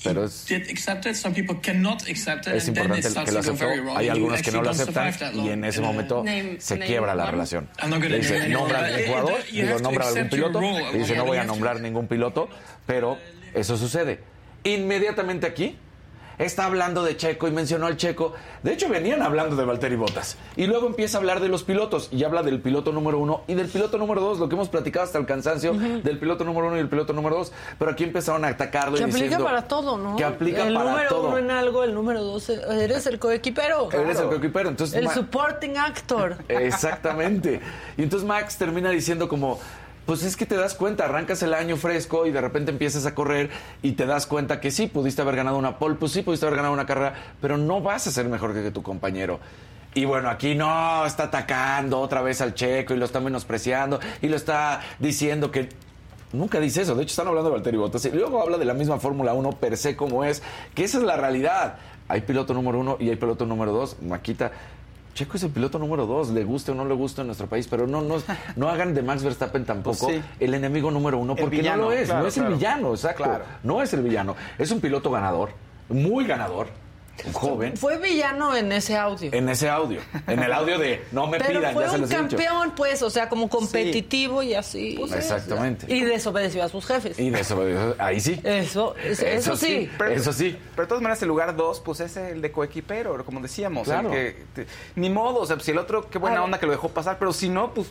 pero 0.04 0.24
es, 0.26 0.46
did 0.48 0.70
accept 0.70 1.06
it. 1.06 1.16
Some 1.16 1.34
people 1.36 1.58
cannot 1.62 2.02
accept 2.10 2.48
it, 2.48 2.54
es 2.54 2.68
importante 2.68 3.02
que 3.26 3.32
lo 3.32 3.40
aceptó. 3.40 3.68
Hay 3.98 4.10
algunos 4.10 4.42
que 4.42 4.52
no 4.52 4.62
lo 4.62 4.70
aceptan 4.72 5.14
y 5.36 5.50
en 5.50 5.64
ese 5.66 5.80
Uh, 5.80 5.84
momento 5.84 6.24
Name- 6.24 6.58
se 6.60 6.80
quiebra 6.80 7.14
la 7.16 7.30
relación. 7.30 7.70
Le 8.10 8.18
dice, 8.18 8.50
nombra 8.50 9.00
it- 9.00 9.08
jugador, 9.08 9.40
digo, 9.52 9.80
nombra 9.80 10.08
algún 10.08 10.30
piloto, 10.30 10.62
y 10.94 10.98
dice, 10.98 11.16
no 11.16 11.26
voy 11.26 11.38
a 11.38 11.44
nombrar 11.44 11.80
ningún 11.82 12.08
piloto, 12.08 12.50
pero 12.86 13.18
eso 13.54 13.78
sucede. 13.78 14.20
Inmediatamente 14.64 15.48
aquí 15.48 15.78
está 16.46 16.66
hablando 16.66 17.04
de 17.04 17.16
Checo 17.18 17.48
y 17.48 17.52
mencionó 17.52 17.88
al 17.88 17.98
Checo. 17.98 18.34
De 18.64 18.74
hecho, 18.74 18.90
venían 18.90 19.22
hablando 19.22 19.56
de 19.56 19.66
Valtteri 19.66 19.96
Bottas. 19.96 20.38
Y 20.56 20.66
luego 20.68 20.88
empieza 20.88 21.18
a 21.18 21.20
hablar 21.22 21.40
de 21.40 21.48
los 21.50 21.64
pilotos 21.64 22.10
y 22.12 22.24
habla 22.24 22.44
del 22.44 22.60
piloto 22.62 22.92
número 22.92 23.18
uno 23.20 23.42
y 23.48 23.54
del 23.54 23.68
piloto 23.68 23.98
número 23.98 24.22
dos, 24.22 24.40
lo 24.40 24.50
que 24.50 24.56
hemos 24.56 24.70
platicado 24.70 25.06
hasta 25.06 25.18
el 25.18 25.26
cansancio 25.26 25.74
del 25.74 26.18
piloto 26.20 26.44
número 26.44 26.68
uno 26.68 26.78
y 26.78 26.80
el 26.80 26.90
piloto 26.90 27.14
número 27.14 27.36
dos. 27.38 27.52
Pero 27.80 27.92
aquí 27.92 28.04
empezaron 28.04 28.44
a 28.46 28.50
atacarlo 28.50 28.96
Que 28.98 29.02
y 29.02 29.04
aplica 29.04 29.24
diciendo 29.24 29.46
para 29.46 29.68
todo, 29.68 29.98
¿no? 29.98 30.16
que 30.16 30.24
aplica 30.26 30.68
el 30.68 30.74
para 30.74 30.90
número 30.92 31.10
todo. 31.10 31.28
uno 31.30 31.38
en 31.38 31.52
algo, 31.52 31.84
el 31.84 31.94
número 31.94 32.24
dos, 32.24 32.50
eh, 32.50 32.62
eres 32.80 33.06
el 33.08 33.20
coequipero. 33.20 33.90
Eres 33.92 34.20
el 34.20 34.28
coequipero, 34.28 34.70
entonces 34.70 34.96
El 34.98 35.06
Ma- 35.06 35.14
supporting 35.14 35.78
actor. 35.78 36.38
Exactamente. 36.48 37.60
Y 37.98 38.04
entonces 38.04 38.28
Max 38.28 38.58
termina 38.58 38.90
diciendo 38.90 39.28
como, 39.28 39.60
pues 40.06 40.24
es 40.24 40.36
que 40.36 40.46
te 40.46 40.56
das 40.56 40.74
cuenta, 40.74 41.06
arrancas 41.06 41.44
el 41.44 41.54
año 41.54 41.78
fresco 41.78 42.26
y 42.26 42.32
de 42.32 42.42
repente 42.42 42.72
empiezas 42.72 43.06
a 43.06 43.16
correr 43.16 43.50
y 43.82 43.94
te 43.94 44.06
das 44.06 44.26
cuenta 44.26 44.60
que 44.60 44.72
sí, 44.72 44.88
pudiste 44.88 45.22
haber 45.22 45.36
ganado 45.36 45.58
una 45.58 45.78
pole, 45.78 45.96
pues 45.96 46.12
sí, 46.12 46.22
pudiste 46.22 46.46
haber 46.46 46.58
ganado 46.58 46.74
una 46.74 46.86
carrera, 46.86 47.14
pero 47.40 47.58
no 47.58 47.82
vas 47.82 48.08
a 48.08 48.12
ser 48.12 48.28
mejor 48.28 48.54
que, 48.54 48.72
tu 48.72 48.84
compañero. 48.84 49.40
Y 49.94 50.06
bueno, 50.06 50.30
aquí 50.30 50.56
no, 50.56 51.06
está 51.06 51.24
atacando 51.24 52.00
otra 52.00 52.22
vez 52.22 52.42
al 52.42 52.54
checo 52.54 52.94
y 52.94 52.98
lo 52.98 53.06
está 53.06 53.20
menospreciando 53.20 54.00
y 54.22 54.30
lo 54.30 54.38
está 54.38 54.82
diciendo 55.00 55.52
que 55.52 55.70
Nunca 56.34 56.60
dice 56.60 56.82
eso. 56.82 56.96
De 56.96 57.04
hecho, 57.04 57.12
están 57.12 57.28
hablando 57.28 57.50
de 57.50 57.56
Valtteri 57.56 57.78
Bottas. 57.78 58.06
Y 58.06 58.12
luego 58.12 58.42
habla 58.42 58.58
de 58.58 58.66
la 58.66 58.74
misma 58.74 59.00
Fórmula 59.00 59.34
1 59.34 59.52
per 59.54 59.76
se 59.78 59.96
como 59.96 60.24
es. 60.24 60.42
Que 60.74 60.84
esa 60.84 60.98
es 60.98 61.04
la 61.04 61.18
realidad. 61.18 61.76
Hay 62.08 62.22
piloto 62.22 62.54
número 62.54 62.80
uno 62.80 62.98
y 63.00 63.10
hay 63.10 63.16
piloto 63.16 63.46
número 63.46 63.72
dos. 63.72 64.02
Maquita. 64.02 64.52
Checo 65.14 65.38
es 65.38 65.44
el 65.44 65.52
piloto 65.52 65.78
número 65.78 66.06
dos, 66.06 66.30
le 66.30 66.44
guste 66.44 66.72
o 66.72 66.76
no 66.76 66.86
le 66.86 66.94
guste 66.94 67.22
en 67.22 67.28
nuestro 67.28 67.48
país, 67.48 67.68
pero 67.70 67.88
no, 67.88 68.02
no, 68.02 68.16
no 68.56 68.70
hagan 68.70 68.94
de 68.94 69.02
Max 69.02 69.24
Verstappen 69.24 69.66
tampoco 69.66 70.06
Pues 70.06 70.18
sí. 70.18 70.24
el 70.40 70.54
enemigo 70.54 70.92
número 70.92 71.18
uno, 71.18 71.36
porque 71.36 71.58
villano, 71.58 71.84
no 71.84 71.90
lo 71.90 71.94
es, 71.94 72.08
claro, 72.08 72.22
no 72.22 72.28
es 72.28 72.34
claro. 72.34 72.50
el 72.50 72.56
villano, 72.56 72.92
exacto. 72.92 73.24
Claro. 73.24 73.44
No 73.64 73.82
es 73.82 73.94
el 73.94 74.02
villano, 74.02 74.36
es 74.58 74.72
un 74.72 74.80
piloto 74.80 75.12
ganador, 75.12 75.50
muy 75.90 76.26
ganador, 76.26 76.68
joven, 77.34 77.78
Fue 77.78 77.98
villano 77.98 78.56
en 78.56 78.72
ese 78.72 78.98
audio. 78.98 79.30
en 79.34 79.50
ese 79.50 79.70
audio, 79.70 80.00
en 80.28 80.40
el 80.44 80.52
audio 80.54 80.78
de 80.80 81.04
no 81.12 81.28
me 81.28 81.38
Pero 81.40 81.60
pidan, 81.60 81.74
fue 81.74 81.84
ya 81.84 81.90
se 81.90 81.96
un 81.96 82.02
los 82.02 82.12
he 82.12 82.16
dicho. 82.24 82.38
campeón, 82.38 82.74
pues, 82.76 83.02
o 83.02 83.10
sea, 83.10 83.30
como 83.30 83.50
competitivo 83.50 84.44
y 84.44 84.54
así. 84.54 85.00
Exactamente. 85.14 85.86
Y 85.94 86.02
desobedeció 86.02 86.64
a 86.64 86.70
sus 86.70 86.86
jefes. 86.86 87.18
Y 87.20 87.30
de 87.30 87.40
eso, 87.40 87.62
ahí 88.00 88.20
sí. 88.20 88.40
Eso, 88.44 88.96
eso, 89.04 89.26
eso 89.26 89.56
sí. 89.56 89.90
Pero- 89.98 90.12
Eso 90.12 90.34
sí. 90.34 90.58
Pero 90.76 90.84
de 90.84 90.88
todas 90.88 91.02
maneras, 91.02 91.22
el 91.22 91.28
lugar 91.28 91.56
dos, 91.56 91.80
pues 91.80 92.00
es 92.00 92.18
el 92.18 92.42
de 92.42 92.52
coequipero, 92.52 93.24
como 93.26 93.40
decíamos. 93.42 93.86
Claro. 93.88 94.12
el 94.14 94.34
que, 94.36 94.44
te- 94.54 94.68
ni 94.96 95.10
modo, 95.10 95.40
o 95.42 95.46
sea, 95.46 95.60
si 95.60 95.72
el 95.72 95.78
otro, 95.78 96.10
qué 96.10 96.18
buena 96.18 96.38
A 96.38 96.40
ver. 96.40 96.46
onda 96.46 96.60
que 96.60 96.66
lo 96.66 96.72
dejó 96.72 96.90
pasar, 96.90 97.18
pero 97.20 97.34
si 97.34 97.50
no, 97.50 97.74
pues 97.74 97.88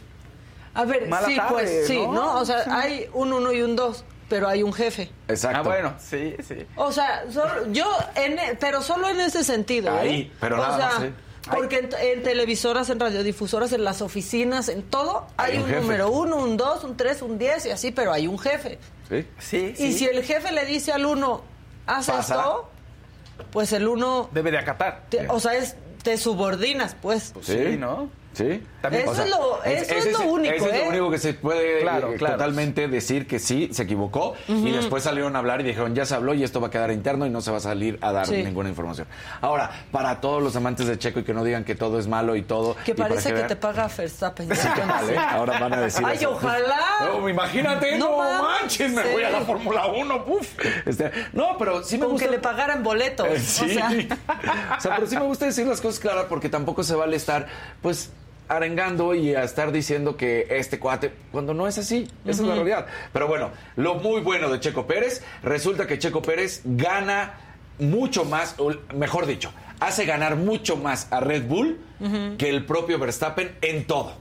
A 0.75 0.85
ver, 0.85 1.09
Mala 1.09 1.27
sí, 1.27 1.37
tarde, 1.37 1.51
pues, 1.53 1.87
sí, 1.89 1.99
¿no? 1.99 2.13
¿no? 2.13 2.35
O 2.41 2.45
sea, 2.45 2.63
Sí. 2.65 2.71
hay 2.73 3.07
un 3.13 3.33
uno 3.33 3.53
y 3.53 3.61
un 3.63 3.75
dos, 3.75 4.05
pero 4.31 4.49
hay 4.49 4.63
un 4.63 4.73
jefe. 4.73 5.11
Exacto. 5.29 5.59
Ah, 5.59 5.63
bueno, 5.63 5.95
sí, 5.99 6.35
sí. 6.49 6.67
O 6.77 6.91
sea, 6.91 7.25
solo- 7.31 7.71
yo, 7.73 7.85
en, 8.15 8.39
pero 8.59 8.81
solo 8.81 9.11
en 9.11 9.21
ese 9.21 9.45
sentido. 9.45 9.91
Ahí, 9.95 10.21
¿eh? 10.23 10.33
pero 10.41 10.57
o 10.57 10.59
nada 10.59 10.77
sea, 10.79 10.87
más, 11.01 11.03
¿eh? 11.09 11.13
Porque 11.51 11.79
en, 11.79 11.89
en 12.01 12.23
televisoras, 12.23 12.89
en 12.91 13.01
radiodifusoras, 13.01 13.73
en 13.73 13.83
las 13.83 14.01
oficinas, 14.03 14.69
en 14.69 14.83
todo, 14.85 15.27
Hay 15.37 15.53
hay, 15.53 15.59
un 15.59 15.67
jefe. 15.67 15.81
número 15.81 16.11
uno, 16.11 16.37
un 16.37 16.57
dos, 16.57 16.85
un 16.85 16.97
tres, 16.97 17.21
un 17.23 17.39
diez 17.39 17.67
y 17.67 17.71
así, 17.71 17.91
pero 17.91 18.13
hay 18.13 18.27
un 18.27 18.39
jefe. 18.39 18.79
Sí. 19.09 19.27
Sí, 19.39 19.75
Y 19.79 19.93
si 19.93 20.07
el 20.07 20.23
jefe 20.23 20.53
le 20.53 20.65
dice 20.67 20.93
al 20.93 21.05
uno, 21.07 21.43
haz 21.87 22.07
Pasa. 22.07 22.35
esto, 22.37 22.71
pues 23.53 23.73
el 23.73 23.89
uno, 23.89 24.29
Debe 24.33 24.51
de 24.51 24.59
acatar. 24.59 25.07
te- 25.09 25.29
o 25.29 25.41
sea, 25.41 25.55
es, 25.57 25.77
te 26.03 26.17
subordinas, 26.19 26.95
pues. 27.01 27.31
Pues 27.33 27.47
sí, 27.47 27.77
¿no? 27.79 28.09
Sí. 28.33 28.63
También- 28.81 29.03
Eso 29.09 29.23
es 29.25 29.29
lo- 29.31 29.63
eso 29.65 29.95
es 29.95 30.13
lo 30.13 30.21
único, 30.23 30.55
Eso 30.55 30.67
es 30.69 30.73
¿eh? 30.75 30.83
lo 30.85 30.89
único 30.91 31.11
que 31.11 31.19
se 31.19 31.35
puede 31.35 31.81
Claro, 31.81 32.13
eh, 32.13 32.17
claro. 32.17 32.35
totalmente 32.37 32.87
decir 32.89 33.27
que 33.27 33.39
sí, 33.39 33.69
se 33.73 33.83
equivocó. 33.83 34.35
Y 34.49 34.71
después 34.71 35.03
salieron 35.03 35.35
a 35.37 35.41
hablar 35.41 35.61
y 35.61 35.65
dijeron, 35.65 35.95
ya 35.95 36.07
se 36.07 36.15
habló 36.15 36.33
y 36.35 36.45
esto 36.45 36.61
va 36.61 36.69
a 36.69 36.71
quedar 36.71 36.91
interno 36.93 37.27
y 37.27 37.31
no 37.31 37.41
se 37.41 37.51
va 37.51 37.57
a 37.59 37.61
salir 37.61 37.99
a 38.01 38.13
dar 38.13 38.27
Sí. 38.27 38.43
ninguna 38.43 38.69
información. 38.69 39.07
Ahora, 39.41 39.71
para 39.91 40.21
todos 40.21 40.43
los 40.43 40.55
amantes 40.57 40.87
de 40.87 40.97
Checo 40.99 41.21
y 41.21 41.25
que 41.25 41.35
no 41.35 41.43
digan 41.45 41.65
que 41.65 41.75
todo 41.75 41.99
es 41.99 42.07
malo 42.07 42.37
y 42.37 42.43
todo. 42.43 42.77
Que 42.85 42.93
y 42.93 42.95
parece 42.95 43.35
que 43.35 43.43
te 43.43 43.57
paga 43.57 43.89
Verstappen. 43.95 44.49
ya 44.49 44.55
Sí, 44.55 44.69
vale, 44.89 45.19
ahora 45.19 45.59
van 45.59 45.73
a 45.75 45.81
decir 45.81 46.05
Ay, 46.07 46.17
eso. 46.19 46.31
ojalá. 46.31 46.77
No, 47.01 47.29
imagínate, 47.29 47.99
no, 47.99 48.19
manches, 48.19 48.93
me 48.93 49.03
sí. 49.03 49.09
voy 49.13 49.23
a 49.25 49.31
la 49.31 49.41
Fórmula 49.41 49.87
1, 49.89 50.25
puf. 50.25 50.47
Este, 50.87 51.11
no, 51.33 51.57
pero 51.59 51.83
sí 51.83 51.97
me 51.97 52.03
Con 52.05 52.13
gusta. 52.13 52.27
que 52.27 52.33
le 52.33 52.39
pagaran 52.39 52.83
boletos. 52.83 53.27
Eh, 53.27 53.39
sí. 53.41 53.65
O 53.65 53.69
sea, 53.75 53.91
O 54.79 54.81
sea, 54.81 54.95
pero 54.97 55.07
sí 55.07 55.17
me 55.17 55.23
gusta 55.25 55.47
decir 55.47 55.67
las 55.67 55.81
cosas 55.81 55.99
claras 56.01 56.27
porque 56.29 56.49
tampoco 56.49 56.83
se 56.83 56.95
vale 56.95 57.17
estar, 57.17 57.47
pues, 57.83 58.11
arengando 58.51 59.15
y 59.15 59.35
a 59.35 59.45
estar 59.45 59.71
diciendo 59.71 60.17
que 60.17 60.47
este 60.51 60.79
cuate, 60.81 61.13
cuando 61.31 61.55
no 61.55 61.69
es 61.69 61.79
así, 61.79 62.09
esa 62.25 62.43
es 62.43 62.49
la 62.49 62.55
realidad. 62.55 62.87
Pero 63.13 63.29
bueno, 63.29 63.51
lo 63.77 63.95
muy 63.95 64.21
bueno 64.21 64.51
de 64.51 64.59
Checo 64.59 64.87
Pérez, 64.87 65.23
resulta 65.43 65.87
que 65.87 65.99
Checo 65.99 66.21
Pérez 66.21 66.63
gana 66.65 67.35
mucho 67.79 68.25
más, 68.25 68.57
o 68.59 68.73
mejor 68.95 69.27
dicho, 69.27 69.53
hace 69.79 70.05
ganar 70.05 70.35
mucho 70.35 70.77
más 70.77 71.07
a 71.13 71.21
Red 71.21 71.47
Bull 71.47 71.79
que 72.39 72.49
el 72.49 72.67
propio 72.67 72.99
Verstappen 72.99 73.53
en 73.63 73.87
todo 73.87 74.15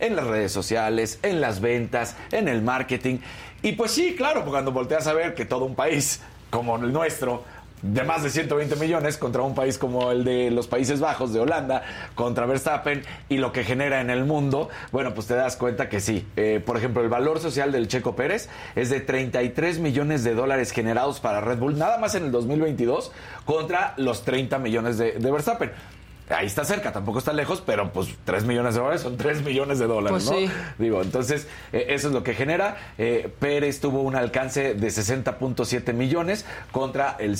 en 0.00 0.16
las 0.16 0.26
redes 0.26 0.52
sociales, 0.52 1.18
en 1.22 1.40
las 1.40 1.60
ventas, 1.60 2.16
en 2.32 2.48
el 2.48 2.60
marketing. 2.60 3.18
Y 3.62 3.72
pues 3.72 3.92
sí, 3.92 4.14
claro, 4.16 4.40
porque 4.40 4.50
cuando 4.50 4.72
volteas 4.72 5.06
a 5.06 5.14
ver 5.14 5.34
que 5.34 5.44
todo 5.46 5.64
un 5.64 5.74
país 5.74 6.20
como 6.50 6.76
el 6.76 6.92
nuestro, 6.92 7.44
de 7.84 8.02
más 8.02 8.22
de 8.22 8.30
120 8.30 8.76
millones, 8.76 9.18
contra 9.18 9.42
un 9.42 9.54
país 9.54 9.76
como 9.76 10.10
el 10.10 10.24
de 10.24 10.50
los 10.50 10.66
Países 10.66 11.00
Bajos, 11.00 11.34
de 11.34 11.40
Holanda, 11.40 11.82
contra 12.14 12.46
Verstappen, 12.46 13.02
y 13.28 13.36
lo 13.36 13.52
que 13.52 13.62
genera 13.62 14.00
en 14.00 14.08
el 14.08 14.24
mundo, 14.24 14.70
bueno, 14.90 15.12
pues 15.12 15.26
te 15.26 15.34
das 15.34 15.56
cuenta 15.56 15.90
que 15.90 16.00
sí. 16.00 16.26
Eh, 16.36 16.62
por 16.64 16.78
ejemplo, 16.78 17.02
el 17.02 17.10
valor 17.10 17.40
social 17.40 17.72
del 17.72 17.88
Checo 17.88 18.16
Pérez 18.16 18.48
es 18.74 18.88
de 18.88 19.00
33 19.00 19.80
millones 19.80 20.24
de 20.24 20.34
dólares 20.34 20.70
generados 20.70 21.20
para 21.20 21.42
Red 21.42 21.58
Bull, 21.58 21.78
nada 21.78 21.98
más 21.98 22.14
en 22.14 22.24
el 22.24 22.32
2022, 22.32 23.12
contra 23.44 23.92
los 23.98 24.24
30 24.24 24.58
millones 24.58 24.96
de, 24.96 25.12
de 25.12 25.30
Verstappen. 25.30 25.70
Ahí 26.30 26.46
está 26.46 26.64
cerca, 26.64 26.90
tampoco 26.92 27.18
está 27.18 27.32
lejos, 27.32 27.62
pero 27.64 27.92
pues 27.92 28.08
3 28.24 28.44
millones 28.44 28.74
de 28.74 28.80
dólares 28.80 29.02
son 29.02 29.16
3 29.16 29.42
millones 29.42 29.78
de 29.78 29.86
dólares, 29.86 30.24
Pues 30.24 30.30
¿no? 30.30 30.36
sí. 30.48 30.50
Digo, 30.78 31.02
entonces, 31.02 31.46
eh, 31.72 31.86
eso 31.90 32.08
es 32.08 32.14
lo 32.14 32.22
que 32.22 32.32
genera. 32.34 32.76
Eh, 32.96 33.30
Pérez 33.38 33.80
tuvo 33.80 34.00
un 34.02 34.16
alcance 34.16 34.74
de 34.74 34.88
60.7 34.88 35.92
millones 35.92 36.46
contra 36.72 37.16
el 37.18 37.36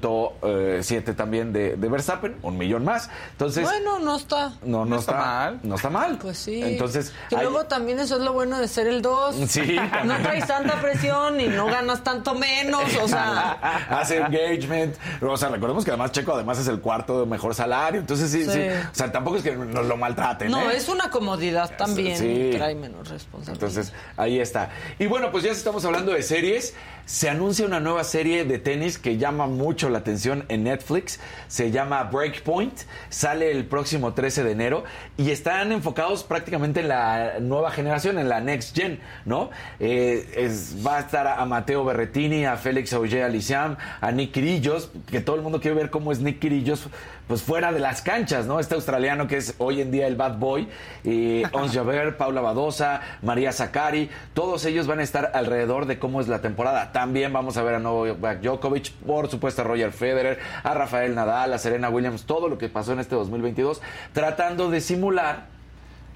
59.7 0.00 1.16
también 1.16 1.52
de, 1.52 1.76
de 1.76 1.88
Verstappen, 1.88 2.36
un 2.42 2.56
millón 2.56 2.84
más. 2.84 3.10
Entonces, 3.32 3.64
bueno, 3.64 3.98
no 3.98 4.16
está. 4.16 4.52
no, 4.62 4.84
no, 4.84 4.96
está, 4.96 5.12
mal. 5.12 5.60
No 5.62 5.74
está 5.74 5.90
mal. 5.90 6.18
Pues 6.18 6.38
sí. 6.38 6.62
Entonces, 6.62 7.12
que 7.28 7.36
hay- 7.36 7.42
luego 7.42 7.64
también 7.66 7.98
eso 7.98 8.16
es 8.16 8.22
lo 8.22 8.32
bueno 8.32 8.58
de 8.58 8.68
ser 8.68 8.86
el 8.86 9.02
2. 9.02 9.36
Sí, 9.48 9.76
No 10.04 10.16
traes 10.18 10.46
tanta 10.46 10.80
presión 10.80 11.40
y 11.40 11.48
no 11.48 11.66
ganas 11.66 12.02
tanto 12.04 12.34
menos. 12.34 12.82
O 13.02 13.08
sea, 13.08 13.52
hace 13.90 14.18
engagement. 14.18 14.94
O 15.20 15.36
sea, 15.36 15.48
recordemos 15.48 15.84
que 15.84 15.90
además 15.90 16.12
Checo 16.12 16.34
además 16.34 16.58
es 16.58 16.68
el 16.68 16.80
cuarto 16.80 17.20
de 17.20 17.26
mejor 17.26 17.54
salario. 17.54 17.95
Entonces, 17.98 18.30
sí, 18.30 18.44
sí. 18.44 18.50
Sí. 18.50 18.60
O 18.92 18.94
sea, 18.94 19.12
tampoco 19.12 19.36
es 19.36 19.42
que 19.42 19.52
nos 19.56 19.86
lo 19.86 19.96
maltraten. 19.96 20.50
No, 20.50 20.70
¿eh? 20.70 20.76
es 20.76 20.88
una 20.88 21.10
comodidad 21.10 21.76
también. 21.76 22.16
Sí. 22.16 22.50
Trae 22.56 22.74
menos 22.74 23.08
responsabilidad. 23.08 23.54
Entonces, 23.68 23.92
ahí 24.16 24.38
está. 24.40 24.70
Y 24.98 25.06
bueno, 25.06 25.30
pues 25.30 25.44
ya 25.44 25.52
estamos 25.52 25.84
hablando 25.84 26.12
de 26.12 26.22
series. 26.22 26.74
Se 27.04 27.28
anuncia 27.30 27.64
una 27.64 27.78
nueva 27.78 28.02
serie 28.02 28.44
de 28.44 28.58
tenis 28.58 28.98
que 28.98 29.16
llama 29.16 29.46
mucho 29.46 29.88
la 29.90 29.98
atención 29.98 30.44
en 30.48 30.64
Netflix. 30.64 31.20
Se 31.46 31.70
llama 31.70 32.02
Breakpoint. 32.04 32.80
Sale 33.10 33.52
el 33.52 33.64
próximo 33.66 34.12
13 34.12 34.42
de 34.42 34.50
enero. 34.50 34.84
Y 35.16 35.30
están 35.30 35.70
enfocados 35.70 36.24
prácticamente 36.24 36.80
en 36.80 36.88
la 36.88 37.38
nueva 37.40 37.70
generación, 37.70 38.18
en 38.18 38.28
la 38.28 38.40
Next 38.40 38.74
Gen, 38.76 38.98
¿no? 39.24 39.50
Eh, 39.78 40.28
es- 40.36 40.74
va 40.84 40.96
a 40.96 41.00
estar 41.00 41.26
a 41.28 41.44
Mateo 41.46 41.84
Berretini, 41.84 42.44
a 42.44 42.56
Félix 42.56 42.92
Auger 42.92 43.22
Aliciam, 43.22 43.76
a 44.00 44.10
Nick 44.10 44.32
Quirillos, 44.32 44.90
que 45.08 45.20
todo 45.20 45.36
el 45.36 45.42
mundo 45.42 45.60
quiere 45.60 45.76
ver 45.76 45.90
cómo 45.90 46.10
es 46.10 46.18
Nick 46.18 46.40
Quirillos, 46.40 46.88
pues 47.26 47.42
fuera 47.42 47.72
de 47.72 47.80
las 47.80 48.02
canchas, 48.02 48.46
¿no? 48.46 48.60
Este 48.60 48.74
australiano 48.74 49.26
que 49.26 49.36
es 49.36 49.54
hoy 49.58 49.80
en 49.80 49.90
día 49.90 50.06
el 50.06 50.16
bad 50.16 50.38
boy, 50.38 50.68
eh, 51.04 51.42
Ons 51.52 51.72
Javert, 51.72 52.16
Paula 52.16 52.40
Badosa, 52.40 53.00
María 53.22 53.52
Zakari, 53.52 54.10
todos 54.34 54.64
ellos 54.64 54.86
van 54.86 55.00
a 55.00 55.02
estar 55.02 55.32
alrededor 55.34 55.86
de 55.86 55.98
cómo 55.98 56.20
es 56.20 56.28
la 56.28 56.40
temporada. 56.40 56.92
También 56.92 57.32
vamos 57.32 57.56
a 57.56 57.62
ver 57.62 57.74
a 57.74 57.78
Novak 57.78 58.40
Djokovic, 58.40 58.92
por 59.06 59.28
supuesto 59.28 59.62
a 59.62 59.64
Roger 59.64 59.92
Federer, 59.92 60.38
a 60.62 60.74
Rafael 60.74 61.14
Nadal, 61.14 61.52
a 61.52 61.58
Serena 61.58 61.88
Williams, 61.88 62.24
todo 62.24 62.48
lo 62.48 62.58
que 62.58 62.68
pasó 62.68 62.92
en 62.92 63.00
este 63.00 63.14
2022, 63.14 63.80
tratando 64.12 64.70
de 64.70 64.80
simular 64.80 65.55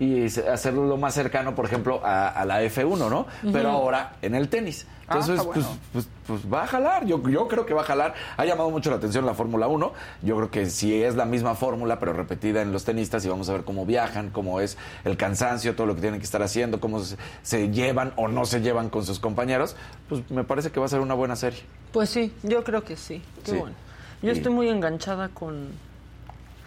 y 0.00 0.24
hacerlo 0.26 0.86
lo 0.86 0.96
más 0.96 1.14
cercano, 1.14 1.54
por 1.54 1.66
ejemplo, 1.66 2.00
a, 2.04 2.28
a 2.28 2.44
la 2.44 2.62
F1, 2.64 3.08
¿no? 3.08 3.26
Pero 3.52 3.68
ahora 3.70 4.16
en 4.22 4.34
el 4.34 4.48
tenis. 4.48 4.86
Ah, 5.06 5.18
Entonces, 5.18 5.44
pues, 5.44 5.64
bueno. 5.66 5.80
pues, 5.92 6.08
pues 6.26 6.40
va 6.52 6.62
a 6.62 6.66
jalar. 6.68 7.04
Yo, 7.04 7.20
yo 7.28 7.48
creo 7.48 7.66
que 7.66 7.74
va 7.74 7.82
a 7.82 7.84
jalar. 7.84 8.14
Ha 8.36 8.44
llamado 8.46 8.70
mucho 8.70 8.90
la 8.90 8.96
atención 8.96 9.26
la 9.26 9.34
Fórmula 9.34 9.66
1. 9.66 9.92
Yo 10.22 10.36
creo 10.36 10.50
que 10.50 10.70
si 10.70 11.02
es 11.02 11.16
la 11.16 11.24
misma 11.26 11.54
fórmula, 11.54 11.98
pero 11.98 12.12
repetida 12.14 12.62
en 12.62 12.72
los 12.72 12.84
tenistas, 12.84 13.24
y 13.24 13.28
vamos 13.28 13.48
a 13.50 13.52
ver 13.52 13.64
cómo 13.64 13.84
viajan, 13.84 14.30
cómo 14.30 14.60
es 14.60 14.78
el 15.04 15.16
cansancio, 15.16 15.74
todo 15.76 15.86
lo 15.88 15.94
que 15.96 16.00
tienen 16.00 16.18
que 16.20 16.24
estar 16.24 16.42
haciendo, 16.42 16.80
cómo 16.80 17.00
se, 17.00 17.16
se 17.42 17.70
llevan 17.70 18.12
o 18.16 18.28
no 18.28 18.46
se 18.46 18.60
llevan 18.62 18.88
con 18.88 19.04
sus 19.04 19.18
compañeros, 19.18 19.76
pues 20.08 20.30
me 20.30 20.44
parece 20.44 20.70
que 20.70 20.80
va 20.80 20.86
a 20.86 20.88
ser 20.88 21.00
una 21.00 21.14
buena 21.14 21.34
serie. 21.36 21.60
Pues 21.92 22.08
sí, 22.08 22.32
yo 22.44 22.62
creo 22.64 22.84
que 22.84 22.96
sí. 22.96 23.20
Qué 23.44 23.50
Sí. 23.50 23.56
bueno. 23.58 23.74
Yo 24.22 24.30
Sí. 24.32 24.38
estoy 24.38 24.52
muy 24.54 24.68
enganchada 24.68 25.28
con 25.28 25.68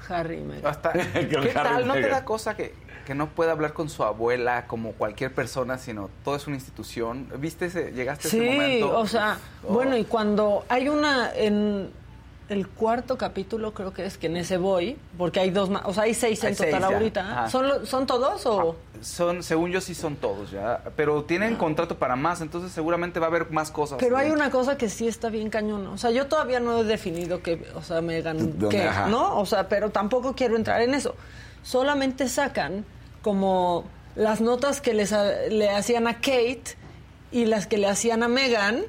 Harry 0.09 0.37
y 0.37 0.41
Meghan. 0.41 0.65
Hasta- 0.71 0.91
¿Qué 1.13 1.51
tal? 1.53 1.87
¿No 1.87 1.93
te 1.93 2.07
da 2.09 2.23
cosa 2.25 2.55
que, 2.55 2.73
que 3.05 3.15
no 3.15 3.29
puede 3.29 3.51
hablar 3.51 3.73
con 3.73 3.89
su 3.89 4.03
abuela 4.03 4.65
como 4.67 4.93
cualquier 4.93 5.33
persona, 5.33 5.77
sino 5.77 6.09
todo 6.23 6.35
es 6.35 6.47
una 6.47 6.55
institución? 6.55 7.27
¿Viste 7.37 7.65
ese, 7.65 7.91
llegaste 7.91 8.27
a 8.27 8.29
ese 8.29 8.39
Sí, 8.39 8.45
momento? 8.49 8.97
o 8.99 9.07
sea, 9.07 9.37
Oh. 9.65 9.73
bueno, 9.73 9.95
y 9.97 10.03
cuando 10.03 10.65
hay 10.69 10.89
una 10.89 11.33
en 11.33 11.91
el 12.49 12.67
cuarto 12.67 13.17
capítulo 13.17 13.73
creo 13.73 13.93
que 13.93 14.05
es 14.05 14.17
que 14.17 14.27
en 14.27 14.37
ese 14.37 14.57
voy, 14.57 14.97
porque 15.17 15.39
hay 15.39 15.49
dos 15.49 15.69
más, 15.69 15.83
o 15.85 15.93
sea, 15.93 16.03
hay 16.03 16.13
seis 16.13 16.43
Hay 16.43 16.51
en 16.51 16.57
total 16.57 16.71
seis 16.73 16.83
ahorita. 16.83 17.49
¿Son, 17.49 17.67
lo- 17.67 17.85
¿Son 17.85 18.05
todos 18.05 18.45
o...? 18.45 18.75
Son, 19.01 19.43
según 19.43 19.71
yo 19.71 19.81
sí 19.81 19.95
son 19.95 20.15
todos 20.15 20.51
ya, 20.51 20.81
pero 20.95 21.23
tienen 21.23 21.55
contrato 21.55 21.97
para 21.97 22.15
más, 22.15 22.39
entonces 22.41 22.71
seguramente 22.71 23.19
va 23.19 23.25
a 23.25 23.29
haber 23.29 23.49
más 23.51 23.69
cosas. 23.71 23.97
Pero 23.99 24.15
hay 24.17 24.31
una 24.31 24.49
cosa 24.49 24.77
que 24.77 24.87
sí 24.89 25.07
está 25.09 25.29
bien 25.29 25.49
cañona. 25.49 25.91
O 25.91 25.97
sea, 25.97 26.11
yo 26.11 26.27
todavía 26.27 26.61
no 26.61 26.79
he 26.79 26.83
definido 26.85 27.41
que, 27.41 27.65
o 27.75 27.81
sea, 27.81 28.01
qué, 28.69 28.83
Ajá. 28.83 29.07
¿no? 29.07 29.37
O 29.39 29.45
sea, 29.45 29.67
pero 29.67 29.89
tampoco 29.89 30.35
quiero 30.35 30.55
entrar 30.55 30.81
en 30.81 30.93
eso. 30.93 31.15
Solamente 31.63 32.29
sacan 32.29 32.85
como 33.21 33.83
las 34.15 34.39
notas 34.41 34.79
que 34.79 34.93
les, 34.93 35.13
le 35.49 35.69
hacían 35.69 36.07
a 36.07 36.15
Kate 36.15 36.63
y 37.31 37.45
las 37.45 37.67
que 37.67 37.77
le 37.77 37.87
hacían 37.87 38.23
a 38.23 38.27
Megan. 38.27 38.83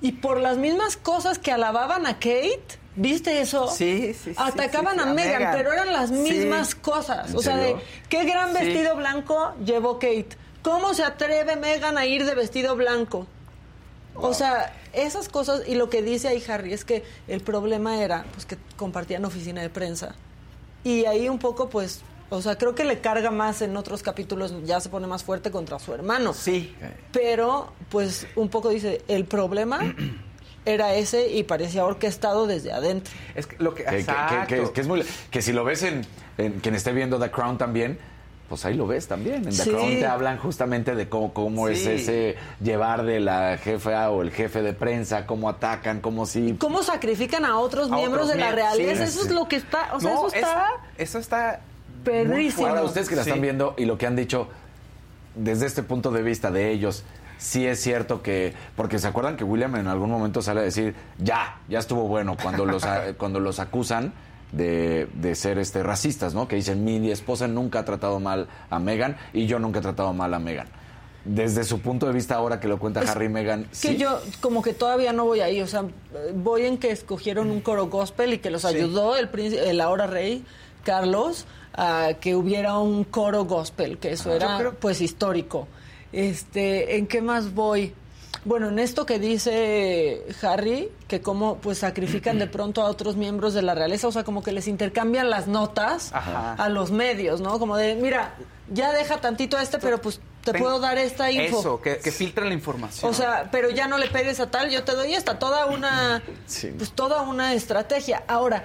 Y 0.00 0.12
por 0.12 0.40
las 0.40 0.56
mismas 0.56 0.96
cosas 0.96 1.38
que 1.38 1.52
alababan 1.52 2.06
a 2.06 2.14
Kate, 2.14 2.78
¿viste 2.96 3.40
eso? 3.40 3.68
Sí, 3.68 4.14
sí, 4.14 4.30
sí, 4.30 4.34
Atacaban 4.36 4.96
sí, 4.96 5.00
a 5.00 5.06
Megan, 5.06 5.38
Meghan. 5.38 5.56
pero 5.56 5.72
eran 5.72 5.92
las 5.92 6.10
mismas 6.10 6.74
cosas. 6.74 7.30
¿En 7.30 7.36
O 7.36 7.42
sea, 7.42 7.56
de 7.56 7.76
qué 8.08 8.24
gran 8.24 8.52
vestido 8.52 8.96
blanco 8.96 9.54
llevó 9.64 9.94
Kate. 9.94 10.28
¿Cómo 10.62 10.94
se 10.94 11.02
atreve 11.02 11.56
Megan 11.56 11.98
a 11.98 12.06
ir 12.06 12.24
de 12.24 12.34
vestido 12.34 12.76
blanco? 12.76 13.26
O 14.14 14.34
sea, 14.34 14.74
esas 14.92 15.28
cosas 15.28 15.62
y 15.66 15.74
lo 15.74 15.88
que 15.88 16.02
dice 16.02 16.28
ahí 16.28 16.42
Harry 16.46 16.72
es 16.72 16.84
que 16.84 17.02
el 17.28 17.40
problema 17.40 18.02
era 18.02 18.24
pues 18.32 18.46
que 18.46 18.58
compartían 18.76 19.24
oficina 19.24 19.62
de 19.62 19.70
prensa. 19.70 20.14
Y 20.84 21.06
ahí 21.06 21.28
un 21.28 21.38
poco 21.38 21.68
pues, 21.70 22.02
o 22.28 22.42
sea, 22.42 22.58
creo 22.58 22.74
que 22.74 22.84
le 22.84 23.00
carga 23.00 23.30
más 23.30 23.62
en 23.62 23.76
otros 23.76 24.02
capítulos, 24.02 24.54
ya 24.64 24.80
se 24.80 24.88
pone 24.90 25.06
más 25.06 25.24
fuerte 25.24 25.50
contra 25.50 25.78
su 25.78 25.94
hermano. 25.94 26.34
Sí. 26.34 26.74
Pero 27.10 27.72
pues 27.88 28.26
un 28.36 28.48
poco 28.48 28.68
dice, 28.68 29.02
el 29.08 29.24
problema 29.24 29.94
era 30.64 30.94
ese 30.94 31.28
y 31.30 31.42
parecía 31.42 31.84
orquestado 31.84 32.46
desde 32.46 32.72
adentro. 32.72 33.12
Es 33.34 33.46
que 33.46 33.56
lo 33.58 33.74
que, 33.74 33.84
Que, 33.84 33.90
que- 33.90 34.04
que- 34.06 34.60
que- 34.62 34.72
que 34.72 34.80
es 34.80 34.86
muy, 34.86 35.04
que 35.30 35.42
si 35.42 35.52
lo 35.52 35.64
ves 35.64 35.82
en, 35.82 36.02
en 36.38 36.52
quien 36.60 36.74
esté 36.74 36.92
viendo 36.92 37.18
The 37.18 37.30
Crown 37.30 37.58
también, 37.58 37.98
pues 38.48 38.64
ahí 38.66 38.74
lo 38.74 38.86
ves 38.86 39.08
también. 39.08 39.36
En 39.36 39.44
The 39.44 39.52
Sí. 39.52 39.70
Crown 39.70 39.88
te 39.98 40.06
hablan 40.06 40.36
justamente 40.38 40.94
de 40.94 41.08
cómo, 41.08 41.32
cómo 41.32 41.68
es 41.68 41.82
Sí. 41.82 41.90
ese 41.90 42.36
llevar 42.62 43.02
de 43.04 43.18
la 43.18 43.56
jefa 43.58 44.10
o 44.10 44.22
el 44.22 44.30
jefe 44.30 44.60
de 44.62 44.72
prensa, 44.74 45.26
cómo 45.26 45.48
atacan, 45.48 46.00
cómo 46.00 46.26
si... 46.26 46.52
¿Cómo 46.54 46.82
sacrifican 46.82 47.44
a 47.46 47.58
otros 47.58 47.90
A 47.90 47.94
miembros 47.96 48.26
otros 48.26 48.36
de 48.36 48.44
la 48.44 48.52
realeza? 48.52 48.94
sí, 49.06 49.10
eso 49.10 49.22
sí. 49.22 49.28
es 49.28 49.34
lo 49.34 49.48
que 49.48 49.56
está, 49.56 49.94
o 49.94 50.00
sea, 50.00 50.12
No, 50.12 50.26
eso 50.28 50.36
está 50.36 50.66
es- 50.98 51.08
eso 51.08 51.18
está 51.18 51.60
perrísimo. 52.04 52.66
Ahora, 52.66 52.82
ustedes 52.82 53.08
que 53.08 53.16
la 53.16 53.22
están 53.22 53.36
Sí. 53.36 53.40
viendo 53.40 53.74
y 53.78 53.84
lo 53.86 53.96
que 53.98 54.06
han 54.06 54.16
dicho 54.16 54.48
desde 55.34 55.64
este 55.66 55.82
punto 55.82 56.10
de 56.10 56.22
vista 56.22 56.50
de 56.50 56.70
ellos, 56.72 57.04
sí 57.42 57.66
es 57.66 57.80
cierto 57.80 58.22
que, 58.22 58.54
porque 58.76 58.98
se 58.98 59.08
acuerdan 59.08 59.36
que 59.36 59.44
William 59.44 59.74
en 59.76 59.88
algún 59.88 60.10
momento 60.10 60.40
sale 60.42 60.60
a 60.60 60.62
decir, 60.64 60.94
ya, 61.18 61.58
ya 61.68 61.78
estuvo 61.80 62.06
bueno, 62.08 62.36
cuando 62.40 62.64
los, 62.64 62.84
cuando 63.18 63.40
los 63.40 63.58
acusan 63.58 64.12
de, 64.52 65.08
de 65.14 65.34
ser 65.34 65.58
este 65.58 65.82
racistas, 65.82 66.34
¿no? 66.34 66.46
Que 66.46 66.56
dicen, 66.56 66.84
mi 66.84 67.10
esposa 67.10 67.48
nunca 67.48 67.80
ha 67.80 67.84
tratado 67.84 68.20
mal 68.20 68.48
a 68.70 68.78
Megan 68.78 69.16
y 69.32 69.46
yo 69.46 69.58
nunca 69.58 69.78
he 69.80 69.82
tratado 69.82 70.12
mal 70.12 70.32
a 70.34 70.38
Megan. 70.38 70.68
Desde 71.24 71.62
su 71.62 71.80
punto 71.80 72.06
de 72.06 72.12
vista 72.12 72.34
ahora 72.34 72.58
que 72.58 72.66
lo 72.66 72.78
cuenta 72.80 73.00
Es 73.00 73.10
Harry 73.10 73.26
y 73.26 73.28
Megan, 73.28 73.62
Que 73.64 73.68
sí. 73.74 73.96
yo 73.96 74.20
como 74.40 74.60
que 74.60 74.72
todavía 74.74 75.12
no 75.12 75.24
voy 75.24 75.40
ahí, 75.40 75.62
o 75.62 75.66
sea, 75.68 75.84
voy 76.34 76.66
en 76.66 76.78
que 76.78 76.90
escogieron 76.90 77.50
un 77.50 77.60
coro 77.60 77.86
gospel 77.86 78.32
y 78.34 78.38
que 78.38 78.50
los 78.50 78.64
ayudó 78.64 79.16
el, 79.16 79.28
príncipe, 79.28 79.70
el 79.70 79.80
ahora 79.80 80.06
rey 80.08 80.44
Carlos 80.84 81.46
a 81.74 82.14
que 82.20 82.34
hubiera 82.34 82.76
un 82.78 83.04
coro 83.04 83.44
gospel, 83.44 83.98
que 83.98 84.12
eso 84.12 84.30
Ah, 84.32 84.34
era 84.36 84.58
creo- 84.58 84.74
pues 84.74 85.00
histórico. 85.00 85.68
Este, 86.12 86.96
¿en 86.96 87.06
qué 87.06 87.22
más 87.22 87.54
voy? 87.54 87.94
Bueno, 88.44 88.70
en 88.70 88.78
esto 88.80 89.06
que 89.06 89.18
dice 89.20 90.24
Harry, 90.42 90.90
que 91.06 91.20
cómo 91.20 91.58
pues 91.58 91.78
sacrifican 91.78 92.38
de 92.38 92.48
pronto 92.48 92.82
a 92.82 92.86
otros 92.86 93.16
miembros 93.16 93.54
de 93.54 93.62
la 93.62 93.74
realeza, 93.74 94.08
o 94.08 94.12
sea, 94.12 94.24
como 94.24 94.42
que 94.42 94.50
les 94.50 94.66
intercambian 94.66 95.30
las 95.30 95.46
notas 95.46 96.12
Ajá. 96.12 96.54
a 96.54 96.68
los 96.68 96.90
medios, 96.90 97.40
¿no? 97.40 97.58
Como 97.60 97.76
de, 97.76 97.94
mira, 97.94 98.34
ya 98.72 98.92
deja 98.92 99.20
tantito 99.20 99.56
a 99.56 99.62
este, 99.62 99.78
pero 99.78 100.00
pues 100.00 100.20
te 100.42 100.54
puedo 100.54 100.80
dar 100.80 100.98
esta 100.98 101.30
info. 101.30 101.60
Eso, 101.60 101.80
que, 101.80 101.98
que 101.98 102.10
filtren 102.10 102.48
la 102.48 102.54
información. 102.54 103.08
O 103.08 103.14
sea, 103.14 103.48
pero 103.52 103.70
ya 103.70 103.86
no 103.86 103.96
le 103.96 104.08
pegues 104.08 104.40
a 104.40 104.50
tal, 104.50 104.70
yo 104.70 104.82
te 104.82 104.92
doy 104.92 105.14
esta, 105.14 105.38
toda 105.38 105.66
una, 105.66 106.20
pues 106.78 106.90
toda 106.92 107.22
una 107.22 107.54
estrategia. 107.54 108.24
Ahora, 108.26 108.64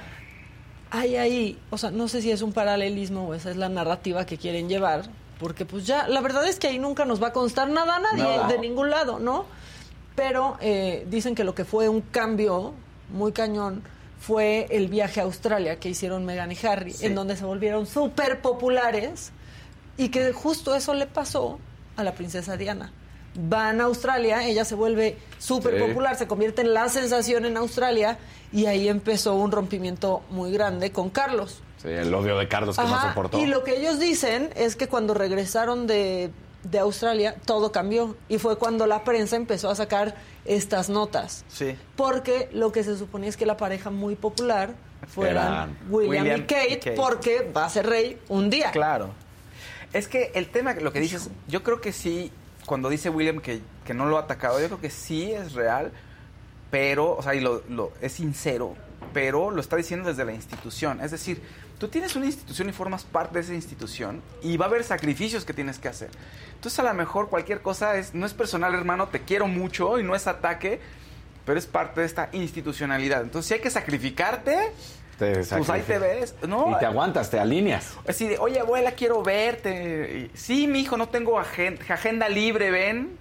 hay 0.89 1.17
ahí, 1.17 1.59
o 1.69 1.77
sea, 1.77 1.91
no 1.91 2.07
sé 2.07 2.23
si 2.23 2.31
es 2.31 2.41
un 2.41 2.51
paralelismo 2.51 3.27
o 3.27 3.33
esa 3.35 3.51
es 3.51 3.57
la 3.57 3.69
narrativa 3.69 4.25
que 4.25 4.37
quieren 4.37 4.69
llevar, 4.69 5.03
porque 5.39 5.65
pues 5.65 5.85
ya, 5.85 6.07
la 6.07 6.21
verdad 6.21 6.47
es 6.47 6.57
que 6.59 6.67
ahí 6.67 6.79
nunca 6.79 7.05
nos 7.05 7.21
va 7.21 7.27
a 7.27 7.33
constar 7.33 7.69
nada 7.69 7.95
a 7.97 7.99
nadie, 7.99 8.53
de 8.53 8.59
ningún 8.59 8.89
lado, 8.89 9.19
¿no? 9.19 9.45
Pero 10.15 10.57
eh, 10.61 11.05
dicen 11.09 11.35
que 11.35 11.43
lo 11.43 11.53
que 11.53 11.63
fue 11.65 11.89
un 11.89 12.01
cambio 12.01 12.73
muy 13.09 13.31
cañón 13.31 13.83
fue 14.19 14.65
el 14.71 14.87
viaje 14.87 15.19
a 15.19 15.23
Australia 15.23 15.79
que 15.79 15.89
hicieron 15.89 16.25
Meghan 16.25 16.51
y 16.51 16.57
Harry, 16.65 16.91
Sí. 16.91 17.05
en 17.05 17.13
donde 17.15 17.35
se 17.37 17.45
volvieron 17.45 17.85
súper 17.85 18.41
populares 18.41 19.31
y 19.95 20.09
que 20.09 20.33
justo 20.33 20.73
eso 20.75 20.93
le 20.95 21.05
pasó 21.05 21.59
a 21.95 22.03
la 22.03 22.13
princesa 22.13 22.57
Diana. 22.57 22.91
Van 23.35 23.79
a 23.79 23.83
Australia, 23.83 24.43
ella 24.43 24.65
se 24.65 24.73
vuelve 24.73 25.17
súper 25.37 25.75
Sí. 25.77 25.83
popular, 25.87 26.15
se 26.17 26.27
convierte 26.27 26.61
en 26.63 26.73
la 26.73 26.89
sensación 26.89 27.45
en 27.45 27.55
Australia 27.57 28.17
y 28.51 28.65
ahí 28.65 28.87
empezó 28.89 29.35
un 29.35 29.51
rompimiento 29.51 30.23
muy 30.31 30.51
grande 30.51 30.91
con 30.91 31.11
Carlos. 31.11 31.61
Sí, 31.81 31.89
el 31.89 32.13
odio 32.13 32.37
de 32.37 32.47
Carlos 32.47 32.75
que 32.75 32.83
no 32.83 32.95
Ajá, 32.95 33.09
soportó. 33.09 33.39
Y 33.39 33.45
lo 33.45 33.63
que 33.63 33.77
ellos 33.77 33.99
dicen 33.99 34.49
es 34.55 34.75
que 34.75 34.87
cuando 34.87 35.13
regresaron 35.13 35.85
de, 35.87 36.31
de 36.63 36.79
Australia 36.79 37.35
todo 37.45 37.71
cambió 37.71 38.15
y 38.29 38.39
fue 38.39 38.57
cuando 38.57 38.87
la 38.87 39.03
prensa 39.03 39.35
empezó 39.35 39.69
a 39.69 39.75
sacar 39.75 40.15
estas 40.45 40.89
notas. 40.89 41.45
Sí. 41.49 41.75
Porque 41.95 42.49
lo 42.51 42.71
que 42.71 42.83
se 42.83 42.97
suponía 42.97 43.29
es 43.29 43.37
que 43.37 43.45
la 43.45 43.57
pareja 43.57 43.89
muy 43.91 44.15
popular 44.15 44.71
fueran 45.07 45.45
Eran 45.53 45.77
William, 45.89 46.23
William 46.23 46.39
y, 46.41 46.43
Kate, 46.45 46.73
y 46.73 46.75
Kate. 46.77 46.91
porque 46.95 47.51
va 47.55 47.65
a 47.65 47.69
ser 47.69 47.85
rey 47.87 48.19
un 48.29 48.49
día. 48.49 48.71
Claro. 48.71 49.11
Es 49.93 50.07
que 50.07 50.31
el 50.33 50.49
tema, 50.49 50.73
lo 50.73 50.91
que 50.91 50.99
dices, 50.99 51.29
yo 51.47 51.63
creo 51.63 51.79
que 51.79 51.93
sí, 51.93 52.31
cuando 52.65 52.89
dice 52.89 53.09
William 53.09 53.39
que, 53.39 53.61
que 53.85 53.93
no 53.93 54.05
lo 54.07 54.17
ha 54.17 54.21
atacado, 54.21 54.59
yo 54.59 54.65
creo 54.65 54.81
que 54.81 54.89
sí 54.89 55.31
es 55.31 55.53
real, 55.53 55.91
pero, 56.71 57.15
o 57.15 57.21
sea, 57.21 57.35
y 57.35 57.39
lo, 57.39 57.61
lo- 57.69 57.91
es 58.01 58.11
sincero, 58.13 58.73
pero 59.13 59.51
lo 59.51 59.61
está 59.61 59.75
diciendo 59.77 60.09
desde 60.09 60.25
la 60.25 60.33
institución. 60.33 60.99
Es 61.01 61.11
decir, 61.11 61.41
tú 61.77 61.87
tienes 61.87 62.15
una 62.15 62.25
institución 62.25 62.69
y 62.69 62.71
formas 62.71 63.03
parte 63.03 63.35
de 63.35 63.41
esa 63.41 63.53
institución 63.53 64.21
y 64.41 64.57
va 64.57 64.65
a 64.65 64.67
haber 64.69 64.83
sacrificios 64.83 65.45
que 65.45 65.53
tienes 65.53 65.79
que 65.79 65.87
hacer. 65.87 66.09
Entonces, 66.55 66.79
a 66.79 66.83
lo 66.83 66.93
mejor 66.93 67.29
cualquier 67.29 67.61
cosa 67.61 67.97
es, 67.97 68.13
no 68.13 68.25
es 68.25 68.33
personal, 68.33 68.73
hermano, 68.73 69.07
te 69.09 69.21
quiero 69.21 69.47
mucho 69.47 69.99
y 69.99 70.03
no 70.03 70.15
es 70.15 70.25
ataque, 70.27 70.79
pero 71.45 71.59
es 71.59 71.65
parte 71.65 72.01
de 72.01 72.07
esta 72.07 72.29
institucionalidad. 72.31 73.21
Entonces, 73.21 73.47
si 73.47 73.53
hay 73.53 73.59
que 73.61 73.69
sacrificarte, 73.69 74.71
Te 75.19 75.33
pues 75.43 75.69
ahí 75.69 75.81
te 75.81 75.97
ves. 75.99 76.35
No, 76.47 76.71
Y 76.75 76.79
te 76.79 76.85
aguantas, 76.85 77.29
te 77.29 77.39
alineas. 77.39 77.93
Así 78.07 78.27
de, 78.27 78.37
oye, 78.37 78.59
abuela, 78.59 78.91
quiero 78.91 79.23
verte. 79.23 80.29
Y, 80.33 80.37
sí, 80.37 80.67
mi 80.67 80.81
hijo, 80.81 80.97
no 80.97 81.09
tengo 81.09 81.39
agen- 81.39 81.79
agenda 81.89 82.27
libre, 82.29 82.69
ven. 82.71 83.17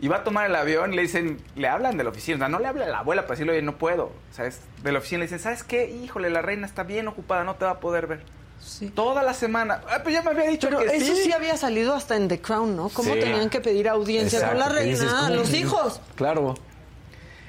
Y 0.00 0.08
va 0.08 0.16
a 0.18 0.24
tomar 0.24 0.46
el 0.46 0.54
avión 0.54 0.92
y 0.92 0.96
le 0.96 1.02
dicen, 1.02 1.40
le 1.56 1.66
hablan 1.68 1.96
de 1.96 2.04
la 2.04 2.10
oficina. 2.10 2.36
O 2.36 2.38
sea, 2.38 2.48
no 2.48 2.58
le 2.60 2.68
habla 2.68 2.84
a 2.84 2.88
la 2.88 2.98
abuela 3.00 3.22
para 3.22 3.32
decirle, 3.34 3.52
oye, 3.54 3.62
no 3.62 3.76
puedo. 3.78 4.12
¿Sabes? 4.30 4.60
De 4.82 4.92
la 4.92 4.98
oficina 4.98 5.20
le 5.20 5.24
dicen, 5.26 5.40
¿sabes 5.40 5.64
qué? 5.64 5.88
Híjole, 5.90 6.30
la 6.30 6.40
reina 6.42 6.66
está 6.66 6.84
bien 6.84 7.08
ocupada, 7.08 7.42
no 7.44 7.56
te 7.56 7.64
va 7.64 7.72
a 7.72 7.80
poder 7.80 8.06
ver. 8.06 8.22
Sí. 8.60 8.88
Toda 8.90 9.22
la 9.22 9.34
semana. 9.34 9.80
Ah, 9.88 10.00
pues 10.02 10.14
ya 10.14 10.22
me 10.22 10.30
había 10.30 10.44
dicho 10.50 10.68
Pero 10.68 10.80
que 10.80 10.96
eso 10.96 11.14
sí. 11.14 11.22
sí 11.24 11.32
había 11.32 11.56
salido 11.56 11.94
hasta 11.94 12.16
en 12.16 12.28
The 12.28 12.40
Crown, 12.40 12.76
¿no? 12.76 12.88
¿Cómo 12.88 13.14
Sí. 13.14 13.20
tenían 13.20 13.48
que 13.50 13.60
pedir 13.60 13.88
audiencia 13.88 14.40
con 14.48 14.58
la 14.58 14.66
Exacto, 14.66 14.74
que 14.74 14.80
reina? 14.84 15.28
dices, 15.28 15.36
los 15.36 15.54
hijos. 15.54 16.00
Claro. 16.16 16.54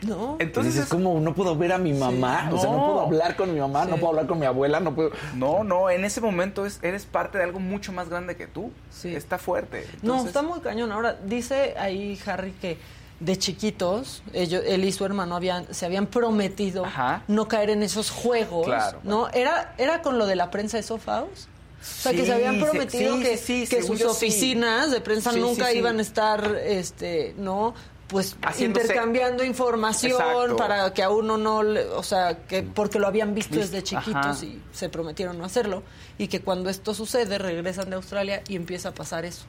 No. 0.02 0.38
Entonces, 0.39 0.76
Entonces, 0.76 0.84
es- 0.84 0.89
como 0.89 1.20
no 1.20 1.34
puedo 1.34 1.56
ver 1.58 1.74
a 1.74 1.78
mi 1.78 1.93
mamá, 1.93 2.50
o 2.54 2.58
sea, 2.60 2.70
no 2.70 2.78
No. 2.78 2.86
puedo 2.86 3.00
hablar 3.02 3.36
con 3.36 3.54
mi 3.54 3.60
mamá, 3.60 3.86
no 3.86 3.95
puedo 3.97 4.10
hablar 4.10 4.28
con 4.28 4.39
mi 4.39 4.45
abuela, 4.45 4.80
no 4.80 4.95
puedo. 4.95 5.12
No, 5.36 5.64
no, 5.64 5.89
en 5.89 6.06
ese 6.06 6.22
momento 6.22 6.66
es, 6.66 6.80
eres 6.84 7.06
parte 7.06 7.38
de 7.38 7.43
algo 7.43 7.60
mucho 7.60 7.91
más 7.91 8.10
grande 8.10 8.36
que 8.36 8.47
tú. 8.47 8.72
Sí. 8.91 9.16
Está 9.16 9.38
fuerte. 9.38 9.86
No, 10.02 10.26
está 10.26 10.41
muy 10.41 10.60
cañón. 10.62 10.91
Ahora, 10.91 11.18
dice 11.26 11.76
ahí 11.78 12.20
Harry 12.26 12.52
que 12.54 12.78
de 13.20 13.38
chiquitos, 13.38 14.24
ellos, 14.32 14.64
él 14.66 14.86
y 14.86 14.91
su 14.93 15.04
hermano 15.04 15.36
habían, 15.36 15.74
se 15.74 15.86
habían 15.86 16.08
prometido 16.08 16.86
Ajá. 16.86 17.24
no 17.28 17.50
caer 17.50 17.70
en 17.72 17.84
esos 17.84 18.10
juegos. 18.12 18.66
Claro. 18.66 19.00
¿no? 19.04 19.28
Era, 19.30 19.74
era 19.78 20.02
con 20.02 20.18
lo 20.18 20.26
de 20.26 20.38
la 20.38 20.50
prensa 20.52 20.78
de 20.78 20.84
Sofaos. 20.84 21.50
O 21.82 21.86
sea, 22.02 22.12
que 22.12 22.20
Sí, 22.20 22.26
se 22.26 22.34
habían 22.34 22.60
prometido 22.60 23.16
sí, 23.18 23.24
que, 23.24 23.38
sí, 23.38 23.66
sí, 23.66 23.76
que 23.76 23.82
según 23.82 23.97
sus 23.97 24.12
oficinas 24.12 24.91
de 24.91 25.00
prensa 25.02 25.32
Sí, 25.32 25.39
nunca 25.39 25.66
sí, 25.68 25.72
sí. 25.74 25.78
iban 25.80 26.00
a 26.00 26.02
estar, 26.02 26.56
este, 26.66 27.34
¿no? 27.38 27.74
Pues 28.10 28.36
Haciéndose- 28.41 28.82
intercambiando 28.82 29.43
información 29.43 30.14
Exacto. 30.14 30.57
para 30.57 30.91
que 30.93 31.03
a 31.03 31.10
uno 31.12 31.38
no, 31.38 31.62
le- 31.64 31.86
o 31.89 32.01
sea, 32.03 32.39
que 32.47 32.64
porque 32.64 32.97
lo 32.99 33.05
habían 33.07 33.36
visto 33.36 33.55
desde 33.55 33.84
chiquitos 33.84 34.16
Ajá. 34.38 34.45
y 34.45 34.62
se 34.72 34.89
prometieron 34.89 35.38
no 35.38 35.45
hacerlo 35.45 35.84
y 36.18 36.28
que 36.28 36.41
cuando 36.41 36.70
esto 36.72 36.93
sucede 36.95 37.38
regresan 37.38 37.89
de 37.91 37.95
Australia 37.97 38.41
y 38.47 38.55
empieza 38.55 38.89
a 38.89 38.91
pasar 38.93 39.26
eso. 39.26 39.45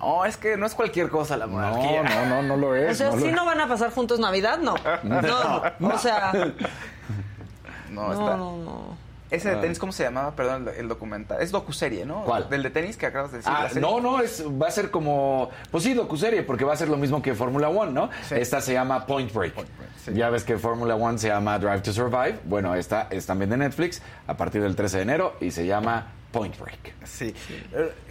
No, 0.00 0.24
es 0.24 0.36
que 0.38 0.56
no 0.56 0.66
es 0.66 0.74
cualquier 0.74 1.08
cosa 1.10 1.36
la 1.36 1.46
monarquía. 1.46 2.02
No, 2.02 2.24
no, 2.26 2.36
no, 2.36 2.42
no 2.42 2.56
lo 2.56 2.74
es. 2.74 2.92
O 2.92 2.94
sea, 2.94 3.10
no 3.10 3.16
lo 3.26 3.32
no 3.32 3.44
van 3.44 3.60
a 3.60 3.68
pasar 3.68 3.90
juntos 3.92 4.18
Navidad, 4.18 4.58
no. 4.58 4.74
No, 5.04 5.94
o 5.94 5.98
sea, 5.98 6.32
No, 7.90 8.08
no, 8.08 8.12
está- 8.12 8.36
no, 8.36 8.56
no. 8.58 8.96
Ese 9.30 9.48
de 9.50 9.56
Ah. 9.56 9.60
tenis, 9.60 9.78
¿cómo 9.78 9.90
se 9.92 10.02
llamaba? 10.04 10.36
Perdón, 10.36 10.68
el, 10.68 10.74
el 10.76 10.88
documental. 10.88 11.40
Es 11.40 11.50
docuserie, 11.50 12.04
¿no? 12.06 12.22
¿Cuál? 12.24 12.48
Del 12.50 12.62
de 12.62 12.70
tenis 12.70 12.96
que 12.96 13.06
acabas 13.06 13.32
de 13.32 13.38
decir. 13.38 13.52
Ah, 13.54 13.68
no, 13.80 13.98
no, 14.00 14.20
es, 14.20 14.44
va 14.46 14.68
a 14.68 14.70
ser 14.70 14.90
como, 14.90 15.50
pues 15.70 15.82
sí, 15.84 15.94
docuserie, 15.94 16.42
porque 16.42 16.64
va 16.64 16.74
a 16.74 16.76
ser 16.76 16.88
lo 16.88 16.96
mismo 16.96 17.20
que 17.22 17.34
Fórmula 17.34 17.68
One, 17.68 17.92
¿no? 17.92 18.10
Sí. 18.28 18.34
Esta 18.36 18.60
se 18.60 18.72
llama 18.74 19.06
Point 19.06 19.32
Break. 19.32 19.54
sí. 20.04 20.12
Ya 20.14 20.30
ves 20.30 20.44
que 20.44 20.58
Fórmula 20.58 20.94
One 20.94 21.18
se 21.18 21.28
llama 21.28 21.58
Drive 21.58 21.80
to 21.80 21.92
Survive. 21.92 22.38
Bueno, 22.44 22.74
esta 22.74 23.08
es 23.10 23.26
también 23.26 23.50
de 23.50 23.56
Netflix 23.56 24.02
a 24.26 24.36
partir 24.36 24.62
del 24.62 24.76
13 24.76 24.98
de 24.98 25.02
enero 25.02 25.34
y 25.40 25.50
se 25.50 25.66
llama 25.66 26.06
Point 26.34 26.58
Break. 26.58 26.94
Sí. 27.04 27.32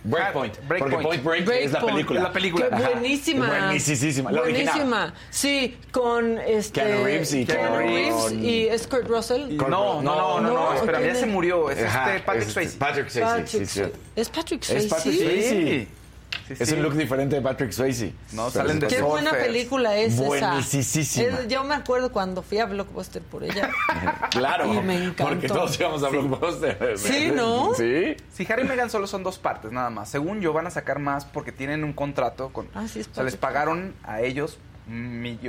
Breakpoint. 0.05 0.57
Breakpoint. 0.65 0.93
Porque 0.93 0.97
Point 0.97 1.45
Break, 1.45 1.49
es 1.49 1.73
la 1.73 1.81
película. 1.81 2.21
La 2.21 2.31
película. 2.31 2.69
Qué 2.69 2.75
buenísima. 2.93 3.47
Buenísima. 3.67 4.31
La 4.31 4.41
original. 4.41 4.73
Buenísima. 4.73 5.13
Sí, 5.29 5.77
con 5.91 6.37
este 6.37 6.81
Keanu 6.81 7.03
Reeves 7.03 7.33
y 7.33 7.45
Keanu 7.45 7.77
Reeves 7.79 8.31
y 8.31 8.67
es 8.67 8.87
Kurt 8.87 9.09
Russell. 9.09 9.57
No, 9.57 9.67
no, 9.67 10.01
no, 10.01 10.01
no, 10.01 10.41
no, 10.41 10.53
No, 10.53 10.73
espera, 10.73 10.99
ya 10.99 11.07
¿quién 11.07 11.17
se 11.17 11.25
murió. 11.25 11.69
Es 11.69 11.79
este 11.79 12.19
Patrick 12.25 12.49
Swayze. 12.49 12.77
Patrick 12.77 13.09
Swayze, 13.09 13.29
Patrick 13.29 13.47
sí, 13.47 13.65
sí. 13.65 13.65
Swayze. 13.65 13.93
¿Es 14.15 14.29
Patrick 14.29 14.63
Swayze? 14.63 14.85
Es 14.85 14.93
Patrick 14.93 15.15
Swayze. 15.15 15.87
Sí. 16.47 16.55
Es 16.59 16.69
sí. 16.69 16.75
un 16.75 16.83
look 16.83 16.95
diferente 16.95 17.35
de 17.35 17.41
Patrick 17.41 17.71
Swayze. 17.71 18.13
No, 18.33 18.49
Pero 18.49 18.51
salen 18.51 18.79
de 18.79 18.87
Qué 18.87 19.01
buena 19.01 19.31
película 19.31 19.95
es 19.95 20.19
esa. 20.19 20.59
Es- 20.59 21.47
yo 21.47 21.63
me 21.63 21.75
acuerdo 21.75 22.11
cuando 22.11 22.41
fui 22.41 22.59
a 22.59 22.65
Blockbuster 22.65 23.21
por 23.21 23.43
ella. 23.43 23.69
Claro. 24.31 24.73
Y 24.73 24.81
me 24.81 24.95
encantó. 24.95 25.25
Porque 25.25 25.47
todos 25.47 25.79
íbamos 25.79 26.03
a 26.03 26.09
Blockbuster. 26.09 26.97
Sí, 26.97 27.31
¿no? 27.33 27.73
Sí. 27.75 28.15
Si 28.33 28.51
Harry 28.51 28.63
y 28.63 28.65
Meghan 28.65 28.89
solo 28.89 29.05
son 29.05 29.23
dos 29.23 29.37
partes, 29.37 29.71
nada 29.71 29.89
más. 29.89 30.09
Según 30.09 30.41
yo, 30.41 30.53
van 30.53 30.65
a 30.67 30.71
sacar 30.71 30.99
más 30.99 31.25
porque 31.25 31.51
tienen 31.51 31.83
un 31.83 31.93
contrato 31.93 32.49
con. 32.49 32.67
Ah, 32.73 32.87
sí, 32.87 32.99
es 33.01 33.07
o 33.07 33.13
sea, 33.13 33.23
les 33.23 33.35
pagaron 33.35 33.93
a 34.03 34.21
ellos 34.21 34.57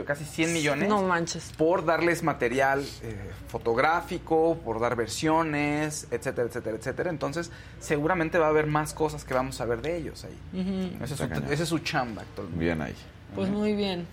casi 0.07 0.25
100 0.25 0.53
millones. 0.53 0.89
No 0.89 1.03
manches. 1.03 1.53
por 1.57 1.85
darles 1.85 2.23
material 2.23 2.85
eh, 3.03 3.17
fotográfico, 3.49 4.59
por 4.65 4.81
dar 4.81 4.97
versiones, 4.97 6.07
etcétera, 6.11 6.49
etcétera, 6.49 6.77
etcétera. 6.77 7.11
Entonces, 7.11 7.51
seguramente 7.81 8.39
va 8.39 8.47
a 8.47 8.51
haber 8.51 8.67
más 8.67 8.95
cosas 8.95 9.25
que 9.25 9.35
vamos 9.35 9.61
a 9.61 9.65
ver 9.65 9.83
de 9.83 9.97
ellos 9.97 10.25
ahí. 10.25 10.97
ese, 11.03 11.15
es 11.15 11.21
su, 11.21 11.53
es 11.53 11.69
su 11.69 11.79
chamba 11.81 12.23
actualmente. 12.23 12.65
Bien 12.65 12.81
ahí. 12.81 12.95
Pues 13.35 13.51
muy 13.51 13.75
bien. 13.75 14.07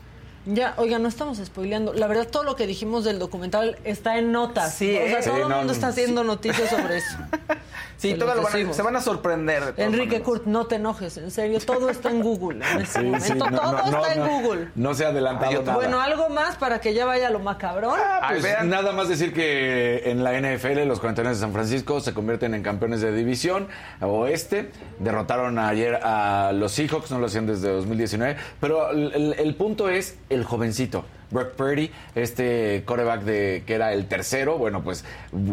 Ya, 0.46 0.74
oiga, 0.78 0.98
no 0.98 1.08
estamos 1.08 1.38
spoileando. 1.38 1.94
La 1.94 2.08
verdad, 2.08 2.28
todo 2.28 2.44
lo 2.44 2.56
que 2.56 2.66
dijimos 2.66 3.04
del 3.04 3.20
documental 3.20 3.78
está 3.84 4.18
en 4.18 4.32
notas. 4.32 4.74
Sí, 4.74 4.90
o 4.98 5.08
sea, 5.08 5.20
¿eh? 5.20 5.24
todo 5.24 5.36
Sí, 5.36 5.42
el 5.42 5.50
no, 5.50 5.58
mundo 5.58 5.74
está 5.74 5.88
haciendo 5.90 6.24
noticias 6.24 6.70
sobre 6.70 6.98
eso. 6.98 7.18
Sí, 7.98 8.14
Se 8.14 8.18
todo 8.18 8.30
los 8.30 8.38
lo 8.38 8.42
van 8.42 8.66
a- 8.68 8.74
se 8.74 8.82
van 8.82 8.96
a 8.96 9.02
sorprender. 9.02 9.76
Enrique 9.78 10.06
maneras. 10.06 10.22
Kurt, 10.24 10.46
no 10.48 10.66
te 10.66 10.78
enojes, 10.78 11.18
en 11.18 11.30
serio, 11.30 11.60
todo 11.64 11.88
está 11.92 12.10
en 12.10 12.24
Google 12.24 12.66
en 12.68 12.82
este 12.82 12.98
Sí, 13.00 13.06
momento. 13.06 13.26
sí, 13.28 13.34
no, 13.36 13.46
todo 13.46 13.72
no, 13.74 13.78
está 13.86 14.16
no. 14.16 14.26
en 14.26 14.28
Google. 14.42 14.68
No 14.74 14.94
se 14.96 15.06
ha 15.06 15.10
adelantado 15.10 15.52
Ay, 15.52 15.58
nada. 15.60 15.76
Bueno, 15.76 16.02
algo 16.02 16.28
más 16.30 16.56
para 16.56 16.82
que 16.82 16.96
ya 16.96 17.06
vaya 17.06 17.30
lo 17.30 17.38
macabrón. 17.38 17.94
Pues 17.94 18.22
Ay, 18.24 18.42
vean. 18.42 18.70
nada 18.72 18.92
más 18.94 19.08
decir 19.08 19.34
que 19.36 20.10
en 20.10 20.24
la 20.24 20.34
NFL 20.34 20.84
los 20.88 21.00
49 21.00 21.36
de 21.36 21.40
San 21.40 21.54
Francisco 21.54 22.02
se 22.02 22.12
convierten 22.16 22.56
en 22.56 22.64
campeones 22.64 23.02
de 23.02 23.12
división 23.14 23.68
oeste. 24.02 24.72
Derrotaron 24.98 25.60
ayer 25.60 26.00
a 26.02 26.54
los 26.56 26.72
Seahawks, 26.72 27.12
no 27.12 27.20
lo 27.20 27.28
hacían 27.28 27.46
desde 27.46 27.72
2019. 27.72 28.36
Pero 28.60 28.90
el, 28.90 29.14
el- 29.14 29.34
el 29.38 29.56
punto 29.56 29.90
es 29.90 30.16
el 30.32 30.44
jovencito. 30.44 31.06
Brock 31.32 31.54
Purdy, 31.54 31.90
este 32.14 32.84
coreback 32.86 33.22
de 33.22 33.64
que 33.66 33.74
era 33.74 33.94
el 33.94 34.08
tercero, 34.08 34.58
bueno, 34.58 34.84
pues 34.84 35.06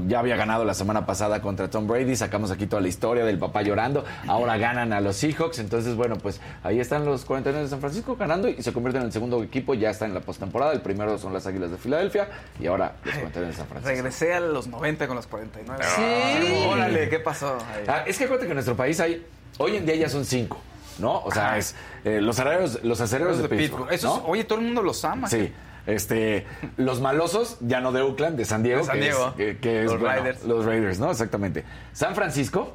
ya 0.09 0.18
había 0.18 0.37
ganado 0.37 0.64
la 0.64 0.74
semana 0.74 1.07
pasada 1.07 1.41
contra 1.41 1.70
Tom 1.70 1.87
Brady, 1.87 2.16
sacamos 2.16 2.51
aquí 2.51 2.66
toda 2.66 2.83
la 2.83 2.89
historia 2.89 3.24
del 3.24 3.39
papá 3.39 3.62
llorando, 3.62 4.05
ahora 4.26 4.57
ganan 4.59 4.93
a 4.93 5.01
los 5.01 5.16
Seahawks, 5.16 5.61
entonces 5.61 5.95
bueno, 5.95 6.16
pues 6.18 6.41
ahí 6.64 6.81
están 6.81 7.05
los 7.05 7.24
49 7.24 7.62
de 7.62 7.70
San 7.70 7.81
Francisco 7.81 8.16
ganando 8.16 8.49
y 8.49 8.61
se 8.61 8.72
convierten 8.72 9.03
en 9.03 9.07
el 9.07 9.12
segundo 9.12 9.43
equipo, 9.43 9.74
ya 9.74 9.91
está 9.91 10.05
en 10.05 10.14
la 10.14 10.20
postemporada, 10.20 10.72
el 10.72 10.81
primero 10.81 11.16
son 11.16 11.33
las 11.33 11.47
Águilas 11.47 11.70
de 11.70 11.76
Filadelfia 11.76 12.29
y 12.61 12.66
ahora 12.66 12.97
los 13.05 13.14
49 13.14 13.47
de 13.47 13.57
San 13.57 13.66
Francisco. 13.68 13.89
Regresé 13.89 14.35
a 14.35 14.41
los 14.41 14.66
90 14.66 15.07
con 15.07 15.16
los 15.16 15.29
49. 15.29 15.85
Sí. 15.97 16.66
Órale, 16.66 17.09
¿qué 17.09 17.20
pasó? 17.20 17.57
Ah, 17.87 18.03
es 18.05 18.18
que 18.18 18.24
acuérdate 18.24 18.47
que 18.47 18.53
en 18.53 18.57
nuestro 18.57 18.76
país 18.76 18.99
hay, 18.99 19.24
hoy 19.59 19.76
en 19.76 19.87
día 19.87 19.95
ya 19.95 20.09
son 20.09 20.24
cinco, 20.24 20.61
¿no? 20.99 21.21
O 21.23 21.31
sea, 21.33 21.57
es 21.59 21.75
eh, 22.05 22.21
los 22.21 22.39
acereros, 22.39 22.83
los 22.83 23.01
acereros 23.01 23.39
Los 23.39 23.43
de, 23.43 23.49
de 23.49 23.57
Pittsburgh, 23.63 23.89
Pittsburgh. 23.89 24.13
Esos- 24.15 24.23
¿no? 24.23 24.29
Oye, 24.29 24.45
todo 24.45 24.59
el 24.59 24.65
mundo 24.67 24.83
los 24.83 25.05
ama. 25.05 25.29
Sí. 25.29 25.53
Este, 25.87 26.47
los 26.77 27.01
malosos, 27.01 27.57
ya 27.61 27.81
no 27.81 27.93
de 27.93 28.03
Oakland, 28.03 28.37
de 28.37 28.45
San 28.45 28.63
Diego, 28.63 28.81
De 28.81 28.87
San 28.87 28.97
que 28.97 29.01
Diego. 29.05 29.29
es, 29.29 29.35
que, 29.35 29.57
que 29.59 29.79
es, 29.85 29.91
Los 29.91 30.01
bueno, 30.01 30.15
Raiders. 30.17 30.45
los 30.45 30.65
Raiders, 30.67 30.99
¿no? 30.99 31.11
Exactamente. 31.11 31.65
San 31.95 32.15
Francisco, 32.15 32.75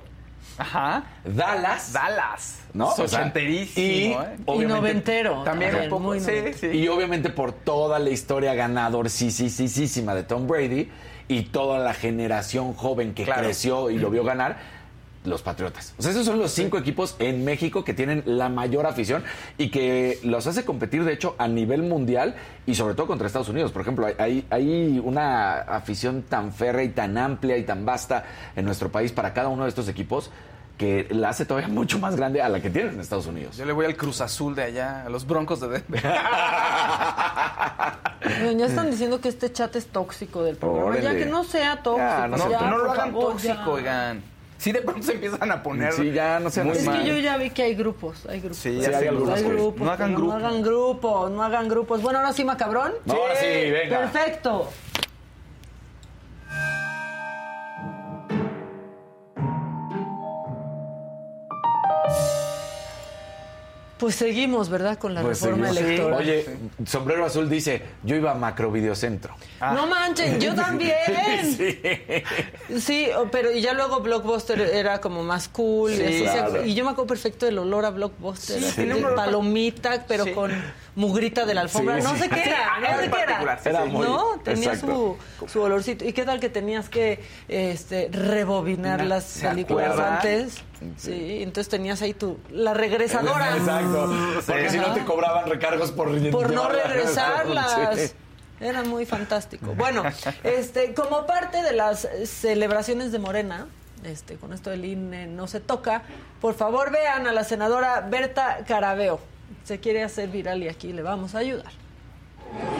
Ajá. 0.57 1.03
Dallas, 1.23 1.93
Dallas. 1.93 2.59
¿no? 2.73 2.87
O 2.89 2.95
sea, 2.95 3.05
Ochenterísimo, 3.05 3.85
y, 3.85 3.89
¿eh? 4.13 4.15
Y 4.15 4.41
obviamente- 4.45 4.67
noventero. 4.67 5.43
También 5.43 5.75
un 5.75 5.89
poco. 5.89 5.99
muy 6.01 6.19
Sí, 6.19 6.25
noventero. 6.27 6.57
sí. 6.59 6.67
Y 6.79 6.87
obviamente 6.87 7.29
por 7.29 7.51
toda 7.53 7.99
la 7.99 8.09
historia 8.09 8.53
ganadorcísima 8.55 10.15
de 10.15 10.23
Tom 10.23 10.47
Brady 10.47 10.89
y 11.27 11.43
toda 11.43 11.79
la 11.79 11.93
generación 11.93 12.73
joven 12.73 13.13
que 13.13 13.23
Claro. 13.25 13.43
creció 13.43 13.89
y 13.89 13.97
lo 13.97 14.09
vio 14.09 14.23
ganar, 14.23 14.57
los 15.25 15.41
Patriotas. 15.41 15.93
O 15.97 16.01
sea, 16.01 16.11
esos 16.11 16.25
son 16.25 16.39
los 16.39 16.51
cinco 16.51 16.77
equipos 16.77 17.15
en 17.19 17.45
México 17.45 17.83
que 17.83 17.93
tienen 17.93 18.23
la 18.25 18.49
mayor 18.49 18.85
afición 18.85 19.23
y 19.57 19.69
que 19.69 20.19
los 20.23 20.47
hace 20.47 20.65
competir, 20.65 21.03
de 21.05 21.13
hecho, 21.13 21.35
a 21.37 21.47
nivel 21.47 21.83
mundial 21.83 22.35
y 22.65 22.75
sobre 22.75 22.93
todo 22.95 23.07
contra 23.07 23.27
Estados 23.27 23.49
Unidos. 23.49 23.71
Por 23.71 23.81
ejemplo, 23.83 24.05
hay- 24.07 24.15
hay, 24.19 24.45
hay 24.49 25.01
una 25.03 25.53
afición 25.61 26.23
tan 26.23 26.51
férrea 26.53 26.83
y 26.83 26.89
tan 26.89 27.17
amplia 27.17 27.57
y 27.57 27.63
tan 27.63 27.85
vasta 27.85 28.25
en 28.55 28.65
nuestro 28.65 28.91
país 28.91 29.11
para 29.11 29.33
cada 29.33 29.47
uno 29.49 29.63
de 29.63 29.69
estos 29.69 29.87
equipos 29.87 30.29
que 30.77 31.07
la 31.11 31.29
hace 31.29 31.45
todavía 31.45 31.67
mucho 31.73 31.99
más 31.99 32.15
grande 32.15 32.41
a 32.41 32.49
la 32.49 32.59
que 32.61 32.69
tienen 32.69 32.95
en 32.95 32.99
Estados 32.99 33.27
Unidos. 33.27 33.55
Yo 33.57 33.65
le 33.65 33.73
voy 33.73 33.85
al 33.85 33.95
Cruz 33.95 34.21
Azul 34.21 34.55
de 34.55 34.63
allá, 34.63 35.05
a 35.05 35.09
los 35.09 35.25
Broncos 35.27 35.59
de 35.61 35.67
Denver. 35.69 36.03
Ya 38.57 38.65
están 38.67 38.89
diciendo 38.89 39.19
que 39.19 39.27
este 39.29 39.51
chat 39.51 39.75
es 39.75 39.87
tóxico 39.87 40.43
del 40.43 40.55
programa. 40.55 40.95
Ya 40.95 41.01
Órale. 41.09 41.19
que 41.19 41.25
no 41.25 41.43
sea 41.43 41.81
tóxico. 41.83 41.97
Ya, 42.07 42.27
No, 42.27 42.37
no 42.37 42.49
ya, 42.49 42.59
no, 42.61 42.69
no 42.69 42.77
lo 42.77 42.91
hagan 42.91 43.13
tóxico, 43.13 43.53
ya. 43.53 43.69
oigan. 43.69 44.23
Sí, 44.63 44.71
de 44.71 44.81
pronto 44.81 45.03
se 45.05 45.11
empiezan 45.11 45.51
a 45.51 45.61
poner. 45.61 45.91
Sí, 45.91 46.13
ya 46.13 46.39
no 46.39 46.49
sean 46.49 46.67
muy 46.67 46.77
Es 46.77 46.85
mal. 46.85 47.01
que 47.03 47.09
yo 47.09 47.17
ya 47.17 47.35
vi 47.35 47.49
que 47.49 47.63
hay 47.63 47.75
grupos, 47.75 48.25
hay 48.29 48.39
grupos. 48.39 48.59
Sí, 48.59 48.79
Sí, 48.79 48.85
hay 48.93 49.03
que- 49.03 49.09
grupos. 49.11 49.27
no 49.27 49.91
hagan 49.91 50.13
grupos. 50.15 50.25
No 50.29 50.35
hagan 50.37 50.61
grupos, 50.63 51.31
no 51.31 51.43
hagan 51.43 51.67
grupos. 51.67 52.01
Bueno, 52.01 52.19
ahora 52.19 52.31
sí, 52.31 52.45
macabrón. 52.45 52.93
Ahora 53.09 53.35
sí, 53.35 53.45
venga. 53.71 53.99
Perfecto. 53.99 54.69
Pues 64.03 64.15
seguimos, 64.15 64.67
¿verdad? 64.67 64.97
Con 64.97 65.13
la 65.13 65.21
Pues 65.21 65.39
reforma 65.41 65.67
seguimos. 65.69 65.87
electoral. 65.87 66.19
Oye, 66.19 66.45
Sombrero 66.85 67.25
Azul 67.25 67.49
dice, 67.49 67.81
yo 68.03 68.17
iba 68.17 68.31
a 68.31 68.33
Macrovideocentro. 68.33 69.33
No 69.61 69.87
manchen, 69.87 70.41
yo 70.41 70.53
también. 70.55 70.93
Sí. 72.79 73.07
Pero 73.31 73.51
y 73.51 73.61
ya 73.61 73.73
luego 73.73 74.01
Blockbuster 74.01 74.59
era 74.59 74.99
como 74.99 75.23
más 75.23 75.47
cool. 75.47 75.93
y 75.93 75.95
Sí, 75.95 76.25
se- 76.27 76.67
y 76.67 76.75
yo 76.75 76.83
me 76.83 76.91
acuerdo 76.91 77.07
perfecto 77.07 77.45
del 77.45 77.59
olor 77.59 77.85
a 77.85 77.91
Blockbuster. 77.91 78.61
Así 78.61 78.83
de 78.83 78.95
palomita, 79.15 80.03
pero 80.05 80.25
con 80.35 80.51
mugrita 80.95 81.45
de 81.45 81.53
la 81.53 81.61
alfombra. 81.61 81.97
Sí, 81.99 82.03
no 82.03 82.13
sí. 82.15 82.19
sé 82.21 82.29
qué 82.29 82.41
era, 82.43 82.79
no 82.79 82.99
sé 83.01 83.09
qué 83.09 83.21
era. 83.21 83.57
sí, 83.61 83.69
Era 83.69 83.85
muy- 83.85 84.05
no, 84.07 84.39
tenía 84.43 84.75
su, 84.75 85.17
su 85.47 85.61
olorcito. 85.61 86.05
¿Y 86.05 86.13
qué 86.13 86.23
tal 86.25 86.39
que 86.39 86.49
tenías 86.49 86.89
que 86.89 87.23
este, 87.47 88.09
rebobinar 88.11 88.99
Na- 88.99 89.05
las 89.05 89.23
¿se 89.23 89.47
películas 89.49 89.97
antes? 89.99 90.57
Sí, 90.97 91.39
entonces 91.41 91.69
tenías 91.69 92.01
ahí 92.01 92.13
tu 92.13 92.37
la 92.49 92.73
regresadora. 92.73 93.55
Exacto. 93.57 94.13
Porque 94.45 94.69
si 94.69 94.77
no 94.77 94.93
te 94.93 95.03
cobraban 95.05 95.49
recargos 95.49 95.91
por 95.91 96.09
por 96.31 96.51
no 96.51 96.67
regresarlas. 96.69 98.15
Era 98.59 98.83
muy 98.83 99.05
fantástico. 99.05 99.73
Bueno, 99.75 100.03
este, 100.43 100.93
como 100.93 101.25
parte 101.25 101.61
de 101.63 101.73
las 101.73 102.07
celebraciones 102.25 103.11
de 103.11 103.19
Morena, 103.19 103.67
este, 104.05 104.35
con 104.35 104.53
esto 104.53 104.69
del 104.69 104.85
INE 104.85 105.27
no 105.27 105.47
se 105.47 105.59
toca, 105.59 106.03
por 106.39 106.53
favor 106.53 106.91
vean 106.91 107.27
a 107.27 107.31
la 107.33 107.43
senadora 107.43 108.01
Berta 108.09 108.59
Carabeo. 108.65 109.19
Se 109.63 109.79
quiere 109.79 110.03
hacer 110.03 110.29
viral 110.29 110.61
y 110.63 110.67
aquí 110.67 110.91
le 110.91 111.01
vamos 111.01 111.35
a 111.35 111.39
ayudar. 111.39 111.71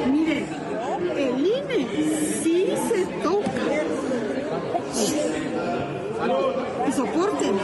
Miren, 0.10 0.48
el 1.18 1.46
INE 1.46 1.88
sí 2.44 2.68
se 2.90 3.06
toca. 3.24 3.50
Y 6.88 6.92
soporten, 6.92 7.58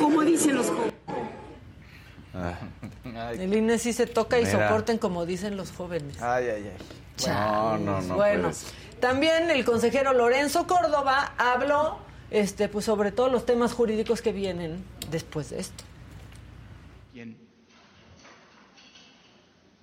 como 0.00 0.22
dicen 0.22 0.54
los 0.56 0.66
jóvenes. 0.68 0.92
El 3.38 3.54
INE 3.54 3.78
sí 3.78 3.92
se 3.92 4.06
toca 4.06 4.38
y 4.38 4.44
Mira. 4.44 4.68
soporten 4.68 4.98
como 4.98 5.26
dicen 5.26 5.56
los 5.56 5.72
jóvenes. 5.72 6.20
Ay, 6.22 6.46
ay, 6.48 6.70
ay. 6.72 7.26
No, 7.28 7.78
no, 7.78 8.00
no. 8.00 8.14
bueno, 8.16 8.42
puedes. 8.44 8.72
también 9.00 9.50
el 9.50 9.64
consejero 9.64 10.12
Lorenzo 10.12 10.66
Córdoba 10.66 11.34
habló 11.36 11.98
este, 12.30 12.68
pues, 12.68 12.84
sobre 12.86 13.12
todos 13.12 13.30
los 13.30 13.44
temas 13.44 13.74
jurídicos 13.74 14.22
que 14.22 14.32
vienen 14.32 14.82
después 15.10 15.50
de 15.50 15.60
esto. 15.60 15.84
quien 17.12 17.36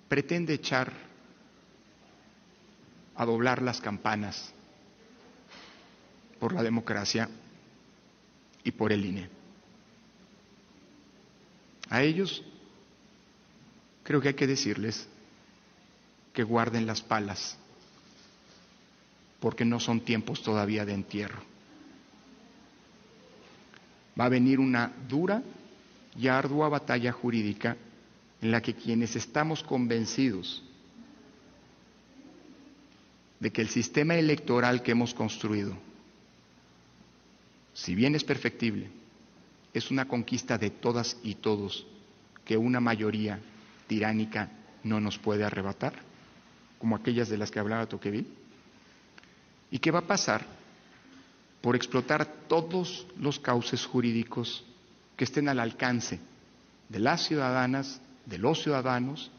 pretende 0.10 0.55
echar 0.55 0.91
a 3.16 3.26
doblar 3.26 3.62
las 3.62 3.80
campanas 3.80 4.51
por 6.39 6.53
la 6.53 6.64
democracia 6.64 7.30
y 8.64 8.72
por 8.72 8.91
el 8.91 9.05
INE. 9.05 9.30
A 11.89 12.01
ellos 12.01 12.43
creo 14.03 14.20
que 14.20 14.30
hay 14.30 14.34
que 14.34 14.47
decirles 14.47 15.07
que 16.34 16.43
guarden 16.43 16.88
las 16.88 17.01
palas, 17.01 17.57
porque 19.39 19.66
no 19.66 19.80
son 19.80 20.01
tiempos 20.01 20.41
todavía 20.41 20.86
de 20.86 20.93
entierro. 20.93 21.43
Va 24.20 24.26
a 24.26 24.30
venir 24.30 24.60
una 24.60 24.91
dura 25.07 25.43
y 26.18 26.28
ardua 26.28 26.70
batalla 26.70 27.12
jurídica 27.12 27.78
en 28.42 28.52
la 28.52 28.62
que 28.62 28.74
quienes 28.74 29.16
estamos 29.16 29.64
convencidos 29.64 30.64
de 33.40 33.52
que 33.52 33.62
el 33.62 33.70
sistema 33.70 34.16
electoral 34.16 34.84
que 34.84 34.92
hemos 34.92 35.14
construido, 35.14 35.78
si 37.74 37.96
bien 37.96 38.16
es 38.16 38.24
perfectible, 38.24 38.90
es 39.74 39.92
una 39.92 40.08
conquista 40.08 40.58
de 40.58 40.70
todas 40.70 41.18
y 41.24 41.36
todos 41.36 41.86
que 42.44 42.58
una 42.58 42.80
mayoría 42.80 43.40
tiránica 43.88 44.50
no 44.84 45.00
nos 45.00 45.18
puede 45.18 45.44
arrebatar, 45.44 45.94
como 46.80 46.96
aquellas 46.96 47.30
de 47.30 47.38
las 47.38 47.52
que 47.52 47.60
hablaba 47.60 47.88
Toqueville, 47.88 48.28
y 49.72 49.80
que 49.80 49.92
va 49.92 50.00
a 50.00 50.08
pasar 50.08 50.46
por 51.62 51.76
explotar 51.76 52.26
todos 52.48 53.06
los 53.18 53.40
cauces 53.40 53.86
jurídicos 53.86 54.64
que 55.16 55.26
estén 55.26 55.50
al 55.50 55.60
alcance 55.60 56.20
de 56.88 57.00
las 57.00 57.26
ciudadanas, 57.28 58.02
de 58.30 58.38
los 58.38 58.61
ciudadanos 58.61 59.32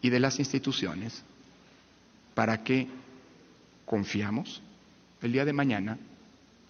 y 0.00 0.10
de 0.10 0.20
las 0.20 0.38
instituciones, 0.38 1.22
para 2.34 2.62
que 2.62 2.88
confiamos 3.84 4.62
el 5.20 5.32
día 5.32 5.44
de 5.44 5.52
mañana, 5.52 5.98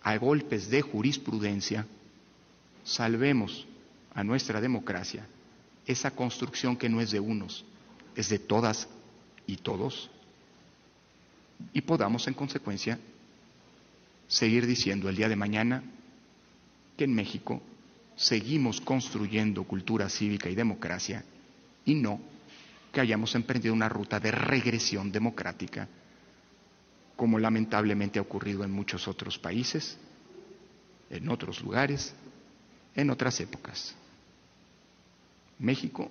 a 0.02 0.16
golpes 0.16 0.70
de 0.70 0.82
jurisprudencia, 0.82 1.86
salvemos 2.84 3.66
a 4.14 4.22
nuestra 4.22 4.60
democracia 4.60 5.26
esa 5.86 6.10
construcción 6.10 6.76
que 6.76 6.88
no 6.88 7.00
es 7.00 7.10
de 7.10 7.20
unos, 7.20 7.64
es 8.14 8.28
de 8.28 8.38
todas 8.38 8.88
y 9.46 9.56
todos, 9.56 10.10
y 11.72 11.80
podamos 11.82 12.26
en 12.26 12.34
consecuencia 12.34 12.98
seguir 14.28 14.66
diciendo 14.66 15.08
el 15.08 15.16
día 15.16 15.28
de 15.28 15.36
mañana 15.36 15.82
que 16.96 17.04
en 17.04 17.14
México 17.14 17.60
seguimos 18.16 18.80
construyendo 18.80 19.64
cultura 19.64 20.08
cívica 20.08 20.48
y 20.48 20.54
democracia 20.54 21.24
y 21.84 21.94
no 21.94 22.20
que 22.92 23.00
hayamos 23.00 23.34
emprendido 23.34 23.74
una 23.74 23.88
ruta 23.88 24.20
de 24.20 24.30
regresión 24.30 25.10
democrática, 25.10 25.88
como 27.16 27.38
lamentablemente 27.38 28.18
ha 28.18 28.22
ocurrido 28.22 28.64
en 28.64 28.70
muchos 28.70 29.08
otros 29.08 29.38
países, 29.38 29.98
en 31.10 31.28
otros 31.28 31.60
lugares, 31.60 32.14
en 32.94 33.10
otras 33.10 33.38
épocas. 33.40 33.94
México 35.58 36.10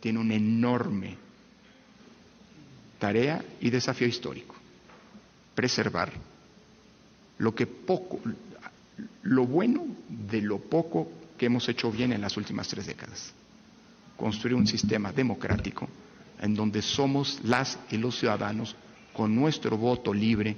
tiene 0.00 0.18
una 0.18 0.34
enorme 0.34 1.16
tarea 2.98 3.44
y 3.60 3.70
desafío 3.70 4.06
histórico, 4.06 4.54
preservar 5.54 6.12
lo 7.38 7.54
que 7.54 7.66
poco, 7.66 8.20
lo 9.22 9.46
bueno 9.46 9.86
de 10.08 10.40
lo 10.40 10.58
poco 10.58 11.10
que 11.38 11.46
hemos 11.46 11.68
hecho 11.68 11.90
bien 11.90 12.12
en 12.12 12.20
las 12.20 12.36
últimas 12.36 12.68
tres 12.68 12.86
décadas. 12.86 13.32
Construir 14.22 14.54
un 14.54 14.68
sistema 14.68 15.10
democrático 15.10 15.88
en 16.40 16.54
donde 16.54 16.80
somos 16.80 17.40
las 17.42 17.76
y 17.90 17.96
los 17.96 18.16
ciudadanos 18.20 18.76
con 19.12 19.34
nuestro 19.34 19.76
voto 19.76 20.14
libre, 20.14 20.56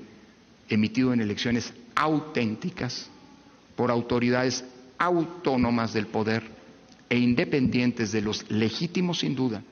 emitido 0.69 1.15
en 1.15 1.23
elecciones 1.23 1.73
auténticas 1.95 3.09
por 3.75 3.91
autoridades 3.91 4.67
autónomas 4.99 5.95
del 5.95 6.09
poder 6.09 6.43
e 7.09 7.17
independientes 7.17 8.13
de 8.13 8.21
los 8.21 8.45
legítimos 8.51 9.21
sin 9.21 9.35
duda 9.35 9.63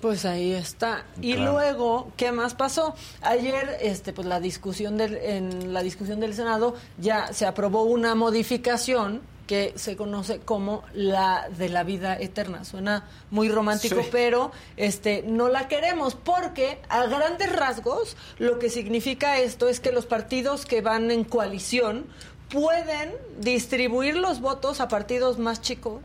Pues 0.00 0.24
ahí 0.24 0.52
está. 0.52 1.04
Y 1.20 1.34
Claro. 1.34 1.52
luego, 1.52 2.12
¿qué 2.16 2.30
más 2.30 2.54
pasó? 2.54 2.94
Ayer, 3.22 3.78
este, 3.80 4.12
pues 4.12 4.26
la 4.28 4.38
discusión 4.38 4.96
del, 4.96 5.16
en 5.16 5.72
la 5.72 5.82
discusión 5.82 6.20
del 6.20 6.34
Senado 6.34 6.74
ya 6.98 7.32
se 7.32 7.44
aprobó 7.46 7.82
una 7.82 8.14
modificación 8.14 9.20
que 9.46 9.72
se 9.76 9.96
conoce 9.96 10.38
como 10.40 10.82
la 10.94 11.48
de 11.50 11.68
la 11.68 11.82
vida 11.82 12.16
eterna. 12.18 12.64
Suena 12.64 13.04
muy 13.30 13.48
romántico, 13.48 14.02
Sí. 14.02 14.08
pero 14.12 14.52
este 14.76 15.24
no 15.26 15.48
la 15.48 15.68
queremos 15.68 16.14
porque 16.14 16.78
a 16.88 17.06
grandes 17.06 17.50
rasgos 17.52 18.16
lo 18.38 18.58
que 18.58 18.70
significa 18.70 19.38
esto 19.38 19.68
es 19.68 19.80
que 19.80 19.92
los 19.92 20.06
partidos 20.06 20.64
que 20.64 20.80
van 20.80 21.10
en 21.10 21.24
coalición 21.24 22.06
pueden 22.50 23.12
distribuir 23.38 24.16
los 24.16 24.40
votos 24.40 24.80
a 24.80 24.88
partidos 24.88 25.38
más 25.38 25.60
chicos 25.60 26.00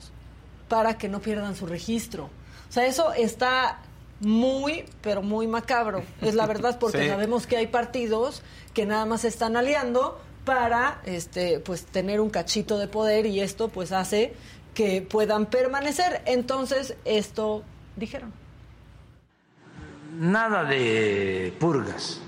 para 0.68 0.98
que 0.98 1.08
no 1.10 1.20
pierdan 1.20 1.56
su 1.56 1.66
registro. 1.68 2.30
O 2.70 2.72
sea, 2.72 2.86
eso 2.86 3.14
está 3.14 3.80
muy, 4.20 4.84
pero 5.02 5.22
muy 5.22 5.46
macabro. 5.48 6.04
Es 6.22 6.34
la 6.36 6.46
verdad, 6.48 6.80
porque 6.80 6.98
Sí. 7.04 7.08
sabemos 7.08 7.48
que 7.48 7.58
hay 7.58 7.68
partidos 7.68 8.42
que 8.74 8.86
nada 8.86 9.06
más 9.06 9.24
están 9.26 9.56
aliando 9.56 10.20
para 10.48 11.02
este 11.04 11.60
pues 11.60 11.86
tener 11.86 12.22
un 12.22 12.30
cachito 12.30 12.78
de 12.78 12.88
poder 12.88 13.26
y 13.26 13.42
esto 13.42 13.68
pues 13.68 13.92
hace 13.92 14.34
que 14.74 15.02
puedan 15.02 15.46
permanecer. 15.48 16.22
Entonces, 16.26 16.96
esto 17.04 17.64
dijeron. 17.98 18.32
nada 20.18 20.64
de 20.64 21.54
purgas, 21.60 22.22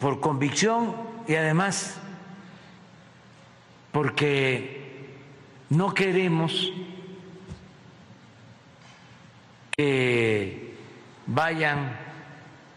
por 0.00 0.18
convicción 0.20 0.96
y 1.28 1.34
además 1.34 1.98
porque 3.92 5.10
no 5.68 5.92
queremos 5.92 6.72
que 9.76 10.74
vayan 11.26 11.94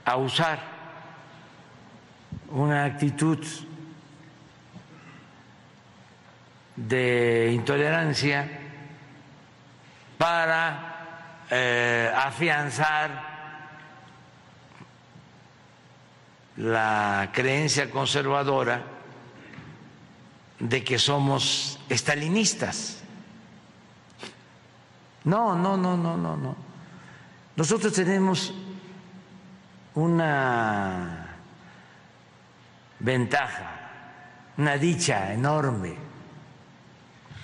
a 0.03 0.17
usar 0.17 0.68
una 2.51 2.85
actitud 2.85 3.39
de 6.75 7.51
intolerancia 7.53 8.47
para 10.17 11.45
eh, 11.49 12.11
afianzar 12.15 13.29
la 16.57 17.29
creencia 17.33 17.89
conservadora 17.89 18.83
de 20.59 20.83
que 20.83 20.99
somos 20.99 21.79
estalinistas. 21.87 22.97
No, 25.23 25.55
no, 25.55 25.77
no, 25.77 25.95
no, 25.95 26.17
no, 26.17 26.35
no. 26.35 26.55
Nosotros 27.55 27.93
tenemos 27.93 28.53
una 29.95 31.18
ventaja, 32.99 33.89
una 34.57 34.77
dicha 34.77 35.33
enorme. 35.33 35.95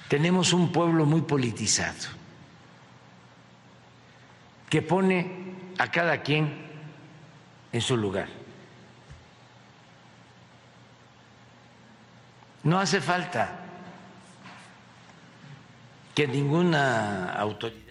Tenemos 0.08 0.54
un 0.54 0.72
pueblo 0.72 1.06
muy 1.06 1.22
politizado 1.22 2.10
que 4.70 4.82
pone 4.82 5.56
a 5.78 5.90
cada 5.90 6.22
quien 6.22 6.66
en 7.72 7.82
su 7.82 7.98
lugar. 7.98 8.28
No 12.64 12.80
hace 12.80 13.00
falta 13.00 13.60
que 16.14 16.28
ninguna 16.28 17.34
autoridad 17.34 17.85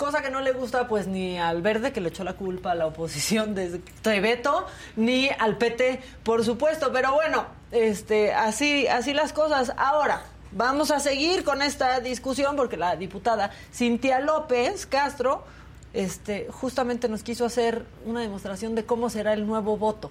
Cosa 0.00 0.22
que 0.22 0.30
no 0.30 0.40
le 0.40 0.52
gusta 0.52 0.88
pues 0.88 1.06
ni 1.06 1.38
al 1.38 1.60
verde 1.60 1.92
que 1.92 2.00
le 2.00 2.08
echó 2.08 2.24
la 2.24 2.32
culpa 2.32 2.70
a 2.72 2.74
la 2.74 2.86
oposición 2.86 3.54
de 3.54 3.82
Treveto, 4.00 4.66
ni 4.96 5.28
al 5.28 5.58
PT, 5.58 6.00
por 6.22 6.42
supuesto. 6.42 6.90
Pero 6.90 7.12
bueno, 7.12 7.44
este, 7.70 8.32
así, 8.32 8.86
así 8.86 9.12
las 9.12 9.34
cosas. 9.34 9.74
Ahora, 9.76 10.22
vamos 10.52 10.90
a 10.90 11.00
seguir 11.00 11.44
con 11.44 11.60
esta 11.60 12.00
discusión 12.00 12.56
porque 12.56 12.78
la 12.78 12.96
diputada 12.96 13.50
Cintia 13.74 14.20
López 14.20 14.86
Castro 14.86 15.44
este, 15.92 16.48
justamente 16.50 17.06
nos 17.10 17.22
quiso 17.22 17.44
hacer 17.44 17.84
una 18.06 18.22
demostración 18.22 18.74
de 18.74 18.86
cómo 18.86 19.10
será 19.10 19.34
el 19.34 19.46
nuevo 19.46 19.76
voto. 19.76 20.10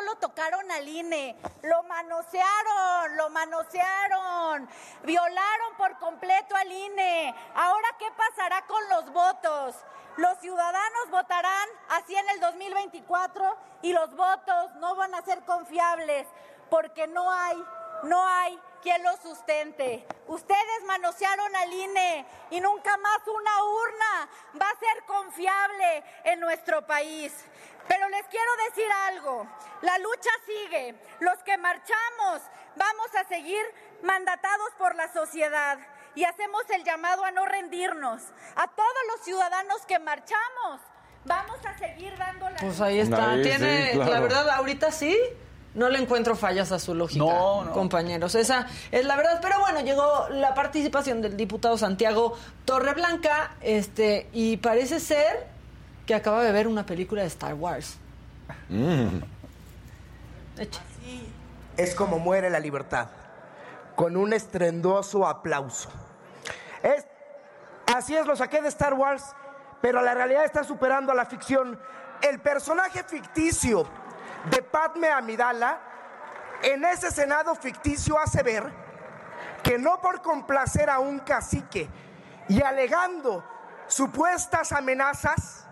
Solo 0.00 0.16
tocaron 0.16 0.70
al 0.70 0.88
INE, 0.88 1.36
lo 1.60 1.82
manosearon, 1.82 3.16
lo 3.18 3.28
manosearon, 3.28 4.66
violaron 5.02 5.76
por 5.76 5.98
completo 5.98 6.56
al 6.56 6.72
INE. 6.72 7.34
Ahora, 7.54 7.86
¿qué 7.98 8.06
pasará 8.12 8.62
con 8.62 8.88
los 8.88 9.12
votos? 9.12 9.76
Los 10.16 10.38
ciudadanos 10.38 11.10
votarán 11.10 11.68
así 11.90 12.16
en 12.16 12.30
el 12.30 12.40
2024 12.40 13.58
y 13.82 13.92
los 13.92 14.16
votos 14.16 14.74
no 14.76 14.94
van 14.96 15.14
a 15.14 15.20
ser 15.20 15.44
confiables 15.44 16.26
porque 16.70 17.06
no 17.06 17.30
hay, 17.30 17.62
no 18.04 18.26
hay 18.26 18.58
quien 18.80 19.02
los 19.02 19.20
sustente. 19.20 20.06
Ustedes 20.28 20.84
manosearon 20.86 21.54
al 21.56 21.72
INE 21.72 22.26
y 22.50 22.60
nunca 22.60 22.96
más 22.96 23.18
una 23.26 23.64
urna 23.64 24.28
va 24.60 24.70
a 24.70 24.78
ser 24.78 25.04
confiable 25.04 26.04
en 26.24 26.40
nuestro 26.40 26.86
país. 26.86 27.34
Pero 27.88 28.08
les 28.08 28.26
quiero 28.28 28.50
decir 28.68 28.90
algo, 29.08 29.46
la 29.82 29.98
lucha 29.98 30.30
sigue, 30.46 30.94
los 31.20 31.38
que 31.44 31.58
marchamos 31.58 32.42
vamos 32.76 33.14
a 33.20 33.24
seguir 33.28 33.62
mandatados 34.02 34.70
por 34.78 34.94
la 34.94 35.12
sociedad 35.12 35.78
y 36.14 36.24
hacemos 36.24 36.62
el 36.70 36.84
llamado 36.84 37.24
a 37.24 37.30
no 37.30 37.44
rendirnos. 37.46 38.22
A 38.56 38.66
todos 38.68 38.96
los 39.12 39.24
ciudadanos 39.24 39.84
que 39.86 39.98
marchamos, 39.98 40.80
vamos 41.24 41.58
a 41.64 41.76
seguir 41.78 42.16
dando 42.16 42.48
la... 42.50 42.56
Pues 42.56 42.80
ahí 42.80 43.00
está. 43.00 43.30
Ahí, 43.32 43.42
Tiene, 43.42 43.86
sí, 43.90 43.94
claro. 43.96 44.12
la 44.12 44.20
verdad, 44.20 44.50
ahorita 44.50 44.90
sí. 44.92 45.18
No 45.72 45.88
le 45.88 46.00
encuentro 46.00 46.34
fallas 46.34 46.72
a 46.72 46.80
su 46.80 46.96
lógica, 46.96 47.24
No, 47.24 47.62
no. 47.62 47.72
compañeros. 47.72 48.34
Esa 48.34 48.66
es 48.90 49.04
la 49.04 49.14
verdad. 49.14 49.38
Pero 49.40 49.60
bueno, 49.60 49.80
llegó 49.82 50.26
la 50.30 50.52
participación 50.52 51.22
del 51.22 51.36
diputado 51.36 51.78
Santiago 51.78 52.36
Torreblanca, 52.64 53.54
este, 53.60 54.28
y 54.32 54.56
parece 54.56 54.98
ser 54.98 55.46
que 56.10 56.16
acaba 56.16 56.42
de 56.42 56.50
ver 56.50 56.66
una 56.66 56.84
película 56.84 57.22
de 57.22 57.28
Star 57.28 57.54
Wars. 57.54 57.96
Echa. 60.58 60.80
es 61.76 61.94
como 61.94 62.18
muere 62.18 62.50
la 62.50 62.58
libertad, 62.58 63.06
con 63.94 64.16
un 64.16 64.32
estruendoso 64.32 65.24
aplauso. 65.24 65.88
Es, 66.82 67.06
así 67.94 68.16
es, 68.16 68.26
lo 68.26 68.34
saqué 68.34 68.60
de 68.60 68.66
Star 68.66 68.94
Wars, 68.94 69.22
pero 69.80 70.02
la 70.02 70.12
realidad 70.12 70.44
está 70.44 70.64
superando 70.64 71.12
a 71.12 71.14
la 71.14 71.26
ficción. 71.26 71.78
El 72.20 72.40
personaje 72.40 73.04
ficticio 73.04 73.86
de 74.50 74.62
Padme 74.62 75.10
Amidala 75.10 75.78
en 76.64 76.84
ese 76.86 77.12
Senado 77.12 77.54
ficticio 77.54 78.18
hace 78.18 78.42
ver 78.42 78.68
que 79.62 79.78
no 79.78 80.00
por 80.00 80.22
complacer 80.22 80.90
a 80.90 80.98
un 80.98 81.20
cacique 81.20 81.88
y 82.48 82.60
alegando 82.62 83.44
supuestas 83.86 84.72
amenazas, 84.72 85.69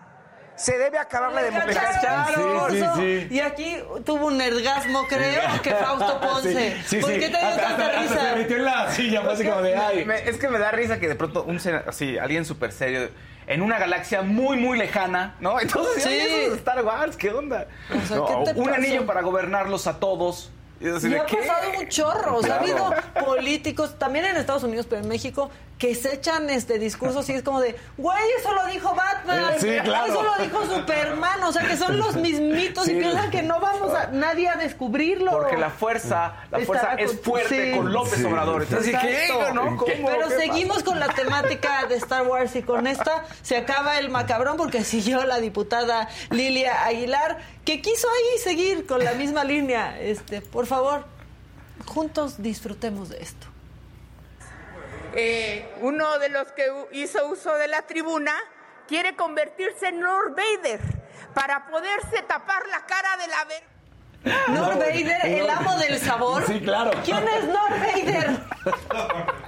se 0.59 0.77
debe 0.77 0.99
acabar 0.99 1.33
la 1.33 1.43
democracia. 1.43 2.27
Sí, 2.29 2.35
sí, 2.35 2.41
Orso. 2.43 2.97
sí. 2.97 3.29
Y 3.31 3.41
aquí 3.41 3.77
tuvo 4.05 4.27
un 4.27 4.37
nergasmo, 4.39 5.07
creo, 5.09 5.41
que 5.63 5.75
Fausto 5.75 6.21
Ponce. 6.23 6.77
Sí, 6.79 6.83
sí, 6.87 6.97
¿Por 6.99 7.11
qué 7.13 7.21
te 7.21 7.29
dio 7.29 7.39
Hasta- 7.39 7.63
tanta 7.69 7.87
hasta- 7.87 8.01
risa? 8.03 8.31
se 8.31 8.37
metió 8.37 8.57
en 8.57 8.65
la 8.65 8.91
silla, 8.93 9.23
fue 9.23 9.33
así 9.33 9.45
como 9.47 9.63
de, 9.63 9.77
ay. 9.77 10.05
Me- 10.05 10.29
es 10.29 10.37
que 10.37 10.49
me 10.49 10.59
da 10.59 10.71
risa 10.71 10.99
que 10.99 11.09
de 11.09 11.15
pronto 11.15 11.45
un 11.45 11.61
sena- 11.61 11.85
así, 11.87 12.19
alguien 12.19 12.45
súper 12.45 12.73
serio 12.73 13.09
en 13.47 13.63
una 13.63 13.79
galaxia 13.79 14.21
muy 14.23 14.59
muy 14.59 14.77
lejana, 14.77 15.37
¿no? 15.41 15.59
Entonces, 15.61 16.03
Sí. 16.03 16.13
eso 16.19 16.53
es 16.53 16.59
Star 16.59 16.85
Wars, 16.85 17.17
¿qué 17.17 17.31
onda? 17.31 17.67
O 17.91 18.07
sea, 18.07 18.17
No, 18.19 18.27
¿qué 18.45 18.53
te 18.53 18.59
un 18.59 18.65
pasa? 18.67 18.77
anillo 18.77 19.07
para 19.07 19.23
gobernarlos 19.23 19.87
a 19.87 19.99
todos. 20.01 20.51
Y 20.81 20.87
ha 20.89 21.25
¿qué? 21.27 21.37
pasado 21.39 21.71
un 21.81 21.89
chorro. 21.89 22.37
O 22.37 22.43
sea, 22.43 22.55
ha 22.55 22.59
habido 22.61 22.95
políticos, 23.27 23.99
también 23.99 24.27
en 24.27 24.37
Estados 24.37 24.63
Unidos, 24.63 24.87
pero 24.89 25.03
en 25.03 25.09
México, 25.09 25.51
que 25.79 25.95
se 25.95 26.13
echan 26.15 26.51
este 26.51 26.81
discursos 26.81 27.29
y 27.29 27.35
es 27.35 27.45
como 27.45 27.61
de, 27.61 27.77
güey, 27.97 28.19
eso 28.41 28.53
lo 28.53 28.67
dijo 28.67 28.95
Batman. 28.97 29.55
Eh, 29.55 29.57
sí, 29.61 29.69
claro. 29.85 30.07
Eso 30.13 30.23
lo 30.25 30.43
dijo 30.43 30.67
Superman. 30.67 31.43
O 31.45 31.53
sea, 31.53 31.63
que 31.69 31.77
son 31.77 31.97
los 31.99 32.17
mismitos 32.17 32.89
y 32.89 32.95
piensan 32.97 33.31
que 33.31 33.43
no 33.43 33.61
vamos 33.61 33.95
a 33.95 34.09
nadie 34.09 34.49
a 34.49 34.57
descubrirlo. 34.57 35.31
Porque 35.31 35.57
la 35.57 35.71
fuerza, 35.71 36.35
la 36.51 36.59
fuerza 36.67 36.95
es 36.95 37.13
con- 37.13 37.19
fuerte 37.21 37.71
sí. 37.73 37.79
con 37.79 37.93
López 37.93 38.19
Sí. 38.19 38.25
Obrador. 38.25 38.63
Entonces, 38.65 38.97
¿qué? 39.01 39.27
Exacto. 39.27 39.55
¿No? 39.55 39.77
¿Cómo? 39.77 39.87
Pero 39.87 40.29
¿Qué 40.29 40.35
seguimos 40.37 40.83
con 40.83 40.99
la 40.99 41.09
temática 41.09 41.87
de 41.87 41.95
Star 41.95 42.27
Wars 42.27 42.57
y 42.57 42.63
con 42.63 42.89
esta 42.89 43.25
se 43.43 43.57
acaba 43.57 43.99
el 44.01 44.11
macabrón 44.11 44.57
porque 44.57 44.83
siguió 44.83 45.25
la 45.27 45.39
diputada 45.39 46.09
Lilia 46.31 46.85
Aguilar, 46.87 47.39
que 47.65 47.81
quiso 47.81 48.09
ahí 48.09 48.39
seguir 48.43 48.85
con 48.85 49.05
la 49.05 49.13
misma 49.13 49.45
línea. 49.45 49.97
Este, 50.01 50.41
por 50.41 50.67
favor, 50.67 51.05
juntos 51.87 52.43
disfrutemos 52.43 53.11
de 53.11 53.19
esto. 53.23 53.47
Eh, 55.15 55.67
uno 55.81 56.19
de 56.19 56.29
los 56.29 56.53
que 56.53 56.71
hizo 56.93 57.29
uso 57.29 57.55
de 57.55 57.69
la 57.69 57.83
tribuna 57.83 58.35
quiere 58.87 59.17
convertirse 59.17 59.89
en 59.89 60.03
Lord 60.03 60.35
Vader 60.35 60.81
para 61.35 61.67
poderse 61.67 62.23
tapar 62.23 62.67
la 62.69 62.85
cara 62.87 63.17
de 63.17 63.29
la 63.29 63.45
ver 63.45 63.78
Lord 64.25 64.79
Vader, 64.79 65.25
el 65.25 65.49
amo 65.49 65.77
del 65.77 65.99
sabor. 65.99 66.45
Sí, 66.47 66.61
claro. 66.61 66.91
¿Quién 67.05 67.27
es 67.29 67.45
Lord 67.45 67.81
Vader? 67.81 68.31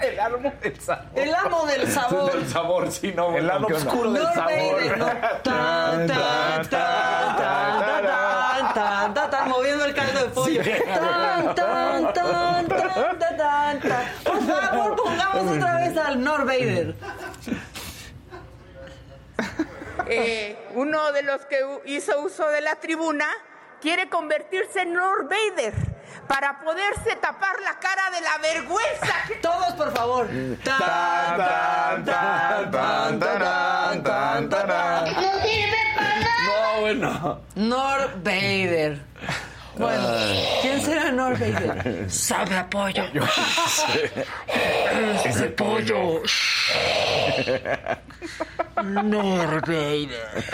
El 0.01 0.21
árbol 0.21 0.53
del 0.63 0.81
sabor. 0.81 1.05
El 1.15 1.35
amo 1.35 1.67
del 1.67 1.93
sabor. 1.93 2.33
Del 2.33 2.49
sabor, 2.49 2.93
sí, 2.93 3.13
no. 3.15 3.37
El 3.37 3.47
lado 3.47 3.67
oscuro 3.67 4.13
del 4.13 4.23
sabor. 4.23 4.45
Vader, 4.45 4.99
¿no? 4.99 5.07
Tan, 5.07 5.43
tan, 5.43 6.07
tan, 6.07 6.69
tan, 6.69 7.37
tan, 7.37 8.75
tan, 8.75 9.15
tan, 9.15 9.31
tan, 9.31 9.49
moviendo 9.49 9.85
el 9.85 9.95
caldo 9.95 10.21
de 10.21 10.29
pollo. 10.29 10.63
Sí. 10.63 10.71
Tan, 10.87 11.55
tan, 11.55 12.13
tan, 12.13 12.69
tan, 12.69 12.69
tan, 12.69 13.19
tan, 13.37 13.81
tan. 13.81 14.05
Por 14.25 14.47
favor, 14.47 14.97
pongamos 14.97 15.57
otra 15.57 15.75
vez 15.77 15.97
al 15.97 16.25
Lord 16.25 16.47
Vader. 16.47 16.95
Eh, 20.07 20.57
uno 20.75 21.13
de 21.13 21.23
los 21.23 21.43
que 21.43 21.61
hizo 21.87 22.21
uso 22.23 22.49
de 22.49 22.61
la 22.63 22.77
tribuna 22.77 23.27
quiere 23.81 24.09
convertirse 24.09 24.83
en 24.83 24.95
Lord 24.95 25.29
Vader 25.29 25.75
para 26.27 26.61
poderse 26.61 27.17
tapar 27.17 27.57
la 27.65 27.79
cara 27.79 28.11
de 28.11 28.21
la 28.21 28.39
vergüenza 28.39 29.15
que 29.27 29.35
Todos, 29.37 29.73
por 29.73 29.93
favor. 29.93 30.29
Tan, 30.63 30.79
tan, 30.79 32.05
tan, 32.05 32.71
tan, 32.71 33.21
tan, 33.21 34.03
tan, 34.03 34.49
tan, 34.49 34.49
tan. 34.49 35.05
No, 36.47 36.81
bueno. 36.81 37.41
Lord 37.57 38.23
Vader. 38.23 39.01
Bueno, 39.77 40.09
¿quién 40.61 40.81
será 40.83 41.11
Lord 41.11 41.39
Vader? 41.39 42.11
Sabe 42.11 42.57
a 42.59 42.69
pollo. 42.69 43.05
Ese 45.25 45.47
pollo. 45.51 46.23
Lord 48.83 49.63
Vader. 49.67 50.45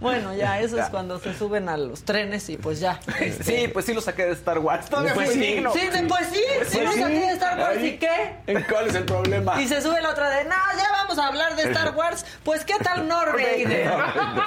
Bueno, 0.00 0.34
ya, 0.34 0.60
eso 0.60 0.78
es 0.80 0.86
cuando 0.90 1.18
se 1.18 1.36
suben 1.36 1.68
a 1.68 1.76
los 1.76 2.02
trenes 2.04 2.48
y 2.50 2.56
pues 2.56 2.80
ya. 2.80 3.00
Sí, 3.42 3.68
pues 3.72 3.84
sí 3.86 3.94
lo 3.94 4.00
saqué 4.00 4.26
de 4.26 4.32
Star 4.32 4.58
Wars. 4.58 4.88
Todavía 4.88 5.14
Pues 5.14 5.26
fue 5.26 5.34
sí, 5.34 5.40
digno. 5.40 5.72
sí, 5.72 5.80
pues 6.08 6.26
sí, 6.32 6.40
sí, 6.68 6.80
lo 6.80 6.92
saqué 6.92 7.20
de 7.20 7.30
Star 7.32 7.58
Wars, 7.58 7.76
Ahí. 7.78 7.86
¿y 7.86 7.96
qué? 7.98 8.36
¿En 8.46 8.62
¿Cuál 8.64 8.88
es 8.88 8.94
el 8.94 9.04
problema? 9.04 9.60
Y 9.60 9.68
se 9.68 9.80
sube 9.82 10.00
la 10.00 10.10
otra 10.10 10.30
de, 10.30 10.44
no, 10.44 10.50
ya 10.76 10.90
vamos 10.92 11.18
a 11.18 11.26
hablar 11.28 11.56
de 11.56 11.62
Star 11.64 11.94
Wars. 11.94 12.24
Pues, 12.44 12.64
¿qué 12.64 12.74
tal 12.82 13.08
Lord 13.08 13.32
Vader? 13.32 13.86
No. 13.86 14.44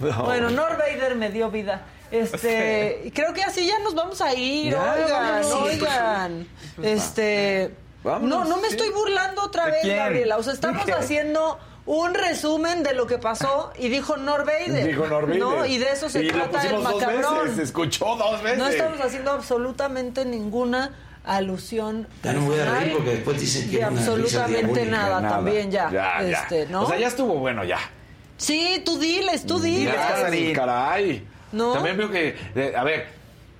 Bueno, 0.24 0.48
Lord 0.50 0.78
Vader 0.78 1.14
me 1.16 1.28
dio 1.30 1.50
vida. 1.50 1.82
Este, 2.10 3.12
creo 3.14 3.32
que 3.34 3.42
así 3.44 3.66
ya 3.66 3.78
nos 3.80 3.94
vamos 3.94 4.20
a 4.20 4.34
ir, 4.34 4.72
Ya, 4.72 4.94
oigan, 4.94 5.42
vámonos. 5.42 5.52
oigan. 5.62 6.48
Este, 6.82 7.74
Vámonos, 8.02 8.48
no, 8.48 8.56
no 8.56 8.62
me 8.62 8.68
sí. 8.68 8.74
estoy 8.76 8.90
burlando 8.90 9.42
otra 9.42 9.66
¿De 9.66 9.72
vez, 9.72 9.80
quién? 9.82 9.96
Gabriela. 9.98 10.38
O 10.38 10.42
sea, 10.42 10.54
estamos 10.54 10.82
haciendo 10.90 11.58
un 11.86 12.14
resumen 12.14 12.82
de 12.82 12.94
lo 12.94 13.06
que 13.06 13.18
pasó 13.18 13.72
y 13.78 13.88
dijo 13.88 14.16
Lord 14.16 14.46
Vader. 14.46 14.86
Dijo. 14.86 15.06
No, 15.38 15.66
y 15.66 15.78
de 15.78 15.92
eso 15.92 16.08
se 16.08 16.22
y 16.22 16.30
lo 16.30 16.34
trata 16.34 16.62
el 16.68 16.72
dos 16.76 16.82
macabrón. 16.84 17.38
veces, 17.44 17.56
se 17.56 17.62
escuchó 17.64 18.16
dos 18.16 18.42
veces. 18.42 18.58
No 18.58 18.68
estamos 18.68 19.00
haciendo 19.00 19.32
absolutamente 19.32 20.24
ninguna 20.24 20.94
alusión 21.24 22.08
Ya 22.22 22.32
no 22.32 22.40
me 22.40 22.46
voy 22.48 22.58
a 22.60 22.64
reír 22.64 22.70
personal 22.72 22.92
porque 22.96 23.10
después 23.10 23.40
dicen 23.40 23.70
que 23.70 23.76
de 23.76 23.82
es 23.82 23.88
una 23.88 23.98
risa 24.16 24.44
absolutamente 24.44 24.86
nada, 24.86 25.28
también 25.28 25.70
ya, 25.70 25.90
Ya, 25.90 26.22
ya. 26.22 26.42
este, 26.42 26.66
¿no? 26.66 26.82
O 26.82 26.88
sea, 26.88 26.98
ya 26.98 27.08
estuvo 27.08 27.34
bueno, 27.34 27.62
ya. 27.64 27.78
Sí, 28.36 28.82
tú 28.86 28.98
diles, 28.98 29.44
tú 29.44 29.60
diles. 29.60 29.94
Ya, 29.94 30.54
caray. 30.54 31.26
¿No? 31.52 31.72
También 31.74 31.96
veo 31.98 32.10
que, 32.10 32.36
eh, 32.54 32.72
a 32.76 32.84
ver, 32.84 33.08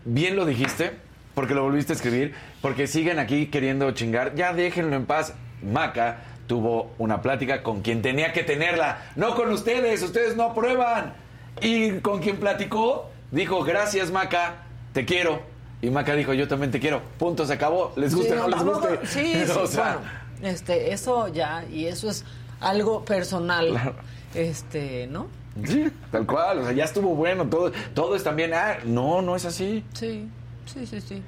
bien 0.05 0.37
lo 0.37 0.47
dijiste, 0.47 0.93
porque 1.35 1.55
lo 1.55 1.63
volviste 1.63 1.93
a 1.93 1.97
escribir, 1.97 2.35
porque 2.63 2.87
siguen 2.87 3.19
aquí 3.19 3.49
queriendo 3.49 3.91
chingar. 3.93 4.35
Ya 4.35 4.53
déjenlo 4.55 4.97
en 4.97 5.05
paz. 5.07 5.35
Maca 5.63 6.23
tuvo 6.51 6.91
una 6.99 7.23
plática 7.23 7.63
con 7.63 7.81
quien 7.81 8.03
tenía 8.03 8.33
que 8.33 8.43
tenerla, 8.43 9.13
no 9.15 9.37
con 9.37 9.53
ustedes, 9.53 10.03
ustedes 10.03 10.35
no 10.35 10.43
aprueban. 10.43 11.15
Y 11.61 12.01
con 12.01 12.21
quien 12.21 12.39
platicó, 12.39 13.09
dijo, 13.31 13.63
gracias 13.63 14.11
Maca, 14.11 14.65
te 14.93 15.05
quiero. 15.05 15.43
Y 15.81 15.91
Maca 15.91 16.17
dijo, 16.17 16.35
yo 16.35 16.49
también 16.49 16.73
te 16.73 16.81
quiero. 16.81 17.03
Punto, 17.21 17.47
se 17.47 17.53
acabó. 17.53 17.93
¿Les 17.95 18.17
guste 18.17 18.33
Sí, 18.33 18.37
o 18.37 18.49
no 18.49 18.49
les 18.49 18.65
guste? 18.65 19.07
Sí, 19.07 19.35
sí, 19.47 19.53
O 19.53 19.67
sea, 19.69 19.99
bueno, 20.41 20.51
este, 20.51 20.93
eso 20.93 21.29
ya, 21.29 21.65
y 21.71 21.87
eso 21.87 22.11
es 22.11 22.25
algo 22.59 23.05
personal, 23.05 23.95
este, 24.35 25.07
¿no? 25.07 25.29
Sí, 25.65 25.89
tal 26.11 26.27
cual, 26.27 26.59
o 26.59 26.65
sea, 26.65 26.73
ya 26.73 26.83
estuvo 26.83 27.15
bueno, 27.15 27.47
todo, 27.47 27.71
todo 27.95 28.17
es 28.17 28.25
también, 28.25 28.55
ah, 28.55 28.79
no, 28.85 29.23
no 29.23 29.37
es 29.37 29.45
así. 29.45 29.85
Sí, 29.93 30.29
sí, 30.67 30.85
sí, 30.85 31.01
sí. 31.01 31.23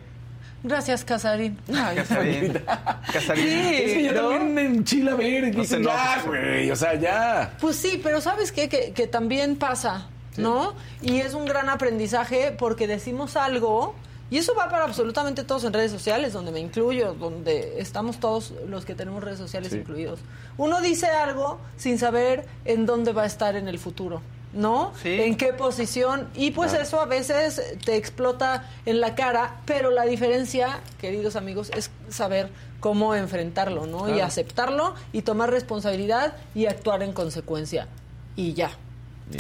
Gracias, 0.65 1.05
Casarín. 1.05 1.59
Ay, 1.75 1.97
Casarín. 1.97 2.53
Casarín. 3.13 3.45
Sí, 3.45 3.75
es 3.75 3.93
que 3.95 4.03
yo 4.05 4.13
¿no? 4.13 4.21
también 4.29 4.55
me 4.55 4.63
enchila 4.65 5.15
ver, 5.17 5.53
No 5.55 5.61
dicen, 5.61 5.83
ya, 5.83 6.23
güey, 6.25 6.71
o 6.71 6.77
sea, 6.77 6.95
ya. 6.95 7.57
Pues 7.61 7.77
sí, 7.77 8.01
pero 8.03 8.21
¿sabes 8.21 8.53
qué? 8.53 8.69
Que, 8.69 8.93
que 8.93 9.07
también 9.09 9.57
pasa, 9.57 10.07
¿no? 10.37 10.75
Y 11.01 11.19
es 11.19 11.35
un 11.35 11.47
gran 11.47 11.69
aprendizaje 11.69 12.55
porque 12.57 12.87
decimos 12.87 13.37
algo, 13.37 13.95
y 14.31 14.39
eso 14.39 14.55
va 14.55 14.69
para 14.71 14.85
absolutamente 14.85 15.43
todos 15.45 15.65
en 15.65 15.73
redes 15.73 15.91
sociales, 15.91 16.33
donde 16.33 16.53
me 16.53 16.61
incluyo, 16.61 17.15
donde 17.15 17.81
estamos 17.81 18.21
todos 18.21 18.55
los 18.69 18.85
que 18.85 18.95
tenemos 18.95 19.23
redes 19.23 19.39
sociales 19.39 19.73
Sí. 19.73 19.79
incluidos. 19.79 20.21
Uno 20.59 20.81
dice 20.81 21.07
algo 21.07 21.59
sin 21.77 21.99
saber 21.99 22.47
en 22.65 22.87
dónde 22.87 23.13
va 23.13 23.25
a 23.25 23.27
estar 23.27 23.57
en 23.57 23.67
el 23.69 23.79
futuro. 23.81 24.23
¿No? 24.53 24.93
¿En 25.05 25.37
qué 25.37 25.53
posición? 25.55 26.29
Y 26.35 26.51
pues 26.51 26.71
Claro. 26.73 26.85
eso 26.85 27.01
a 27.01 27.07
veces 27.07 27.79
te 27.85 27.97
explota 27.97 28.69
en 28.85 29.01
la 29.01 29.15
cara, 29.15 29.57
pero 29.65 29.91
la 29.91 30.05
diferencia, 30.05 30.81
queridos 31.01 31.37
amigos, 31.37 31.71
es 31.75 31.91
saber 32.11 32.51
cómo 32.81 33.15
enfrentarlo, 33.15 33.87
¿no? 33.87 34.15
Y 34.15 34.21
aceptarlo 34.21 34.95
y 35.13 35.23
tomar 35.23 35.51
responsabilidad 35.51 36.35
y 36.55 36.67
actuar 36.67 37.03
en 37.03 37.13
consecuencia. 37.13 37.89
Y 38.37 38.53
ya. 38.55 38.71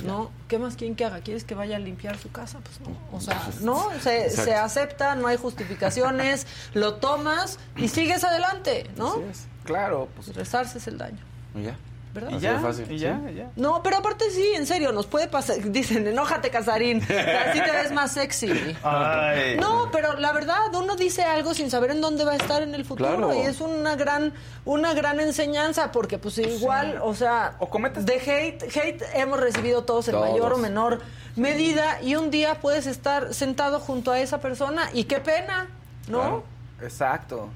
¿No? 0.04 0.30
¿Qué 0.48 0.58
más 0.58 0.76
quieren 0.76 0.96
que 0.96 1.04
haga? 1.04 1.20
¿Quieres 1.20 1.44
que 1.44 1.54
vaya 1.54 1.76
a 1.76 1.78
limpiar 1.78 2.16
su 2.16 2.30
casa? 2.30 2.60
Pues 2.60 2.80
no. 2.80 2.96
O 3.14 3.20
sea, 3.20 3.50
no, 3.60 3.90
se, 4.00 4.30
se 4.30 4.54
acepta, 4.54 5.14
no 5.16 5.26
hay 5.26 5.36
justificaciones, 5.36 6.46
lo 6.72 6.94
tomas 6.94 7.58
y 7.76 7.88
sigues 7.88 8.24
adelante, 8.24 8.88
¿no? 8.96 9.16
Claro, 9.64 10.08
pues. 10.14 10.34
Resarces 10.34 10.86
el 10.86 10.96
daño. 10.96 11.18
Y 11.54 11.64
ya. 11.64 11.76
¿Verdad? 12.12 12.60
Fácil, 12.60 12.90
y 12.92 12.98
ya, 12.98 13.18
sí. 13.26 13.32
y 13.32 13.34
ya. 13.36 13.50
No, 13.56 13.82
pero 13.82 13.96
aparte 13.96 14.30
sí, 14.30 14.52
en 14.54 14.66
serio, 14.66 14.92
nos 14.92 15.06
puede 15.06 15.28
pasar. 15.28 15.56
Dicen, 15.64 16.06
enójate, 16.06 16.50
Casarín. 16.50 17.02
Así 17.02 17.60
te 17.60 17.70
ves 17.72 17.90
más 17.92 18.12
sexy. 18.12 18.76
Ay. 18.82 19.56
No, 19.58 19.88
pero 19.90 20.18
la 20.18 20.32
verdad, 20.32 20.74
uno 20.74 20.96
dice 20.96 21.22
algo 21.22 21.54
sin 21.54 21.70
saber 21.70 21.90
en 21.92 22.00
dónde 22.02 22.24
va 22.24 22.32
a 22.32 22.36
estar 22.36 22.62
en 22.62 22.74
el 22.74 22.84
futuro 22.84 23.16
Claro. 23.16 23.34
y 23.34 23.40
es 23.40 23.60
una 23.60 23.96
gran, 23.96 24.34
una 24.66 24.92
gran 24.92 25.20
enseñanza 25.20 25.90
porque 25.90 26.18
pues 26.18 26.36
igual, 26.38 26.98
o 27.02 27.14
sea, 27.14 27.56
de 28.00 28.14
hate, 28.14 28.62
hate 28.76 29.02
hemos 29.14 29.40
recibido 29.40 29.84
todos 29.84 30.08
en 30.08 30.14
Todos. 30.14 30.30
mayor 30.30 30.52
o 30.52 30.58
menor 30.58 31.00
medida 31.36 32.00
y 32.02 32.14
un 32.16 32.30
día 32.30 32.56
puedes 32.60 32.86
estar 32.86 33.32
sentado 33.32 33.80
junto 33.80 34.12
a 34.12 34.20
esa 34.20 34.40
persona 34.40 34.90
y 34.92 35.04
qué 35.04 35.20
pena, 35.20 35.68
¿no? 36.08 36.18
Claro, 36.20 36.44
Exacto. 36.82 37.48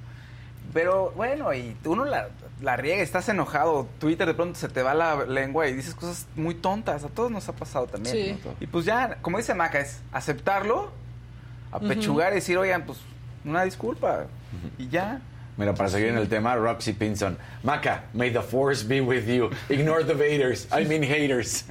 Pero 0.72 1.12
bueno, 1.16 1.52
y 1.54 1.76
uno 1.84 2.04
la, 2.04 2.28
la 2.60 2.76
riega, 2.76 3.02
estás 3.02 3.28
enojado, 3.28 3.86
Twitter 3.98 4.26
de 4.26 4.34
pronto 4.34 4.58
se 4.58 4.68
te 4.68 4.82
va 4.82 4.94
la 4.94 5.24
lengua 5.26 5.68
y 5.68 5.74
dices 5.74 5.94
cosas 5.94 6.26
muy 6.36 6.54
tontas. 6.54 7.04
A 7.04 7.08
todos 7.08 7.30
nos 7.30 7.48
ha 7.48 7.52
pasado 7.52 7.86
también. 7.86 8.14
Sí. 8.14 8.40
¿no? 8.44 8.54
Y 8.60 8.66
pues 8.66 8.84
ya, 8.84 9.18
como 9.20 9.38
dice 9.38 9.54
Maca, 9.54 9.80
es 9.80 10.00
aceptarlo, 10.12 10.90
apechugar 11.70 12.32
y 12.32 12.36
decir, 12.36 12.56
oigan, 12.56 12.84
pues 12.84 12.98
una 13.44 13.64
disculpa. 13.64 14.26
Y 14.78 14.88
ya. 14.88 15.20
Mira, 15.58 15.74
para 15.74 15.88
seguir 15.88 16.08
en 16.08 16.18
el 16.18 16.28
tema, 16.28 16.54
Roxy 16.54 16.92
Pinson. 16.92 17.38
Maca, 17.62 18.04
may 18.12 18.30
the 18.30 18.42
force 18.42 18.86
be 18.86 19.00
with 19.00 19.26
you. 19.26 19.50
Ignore 19.70 20.04
the 20.04 20.14
haters. 20.14 20.66
I 20.70 20.84
mean 20.84 21.02
haters. 21.02 21.64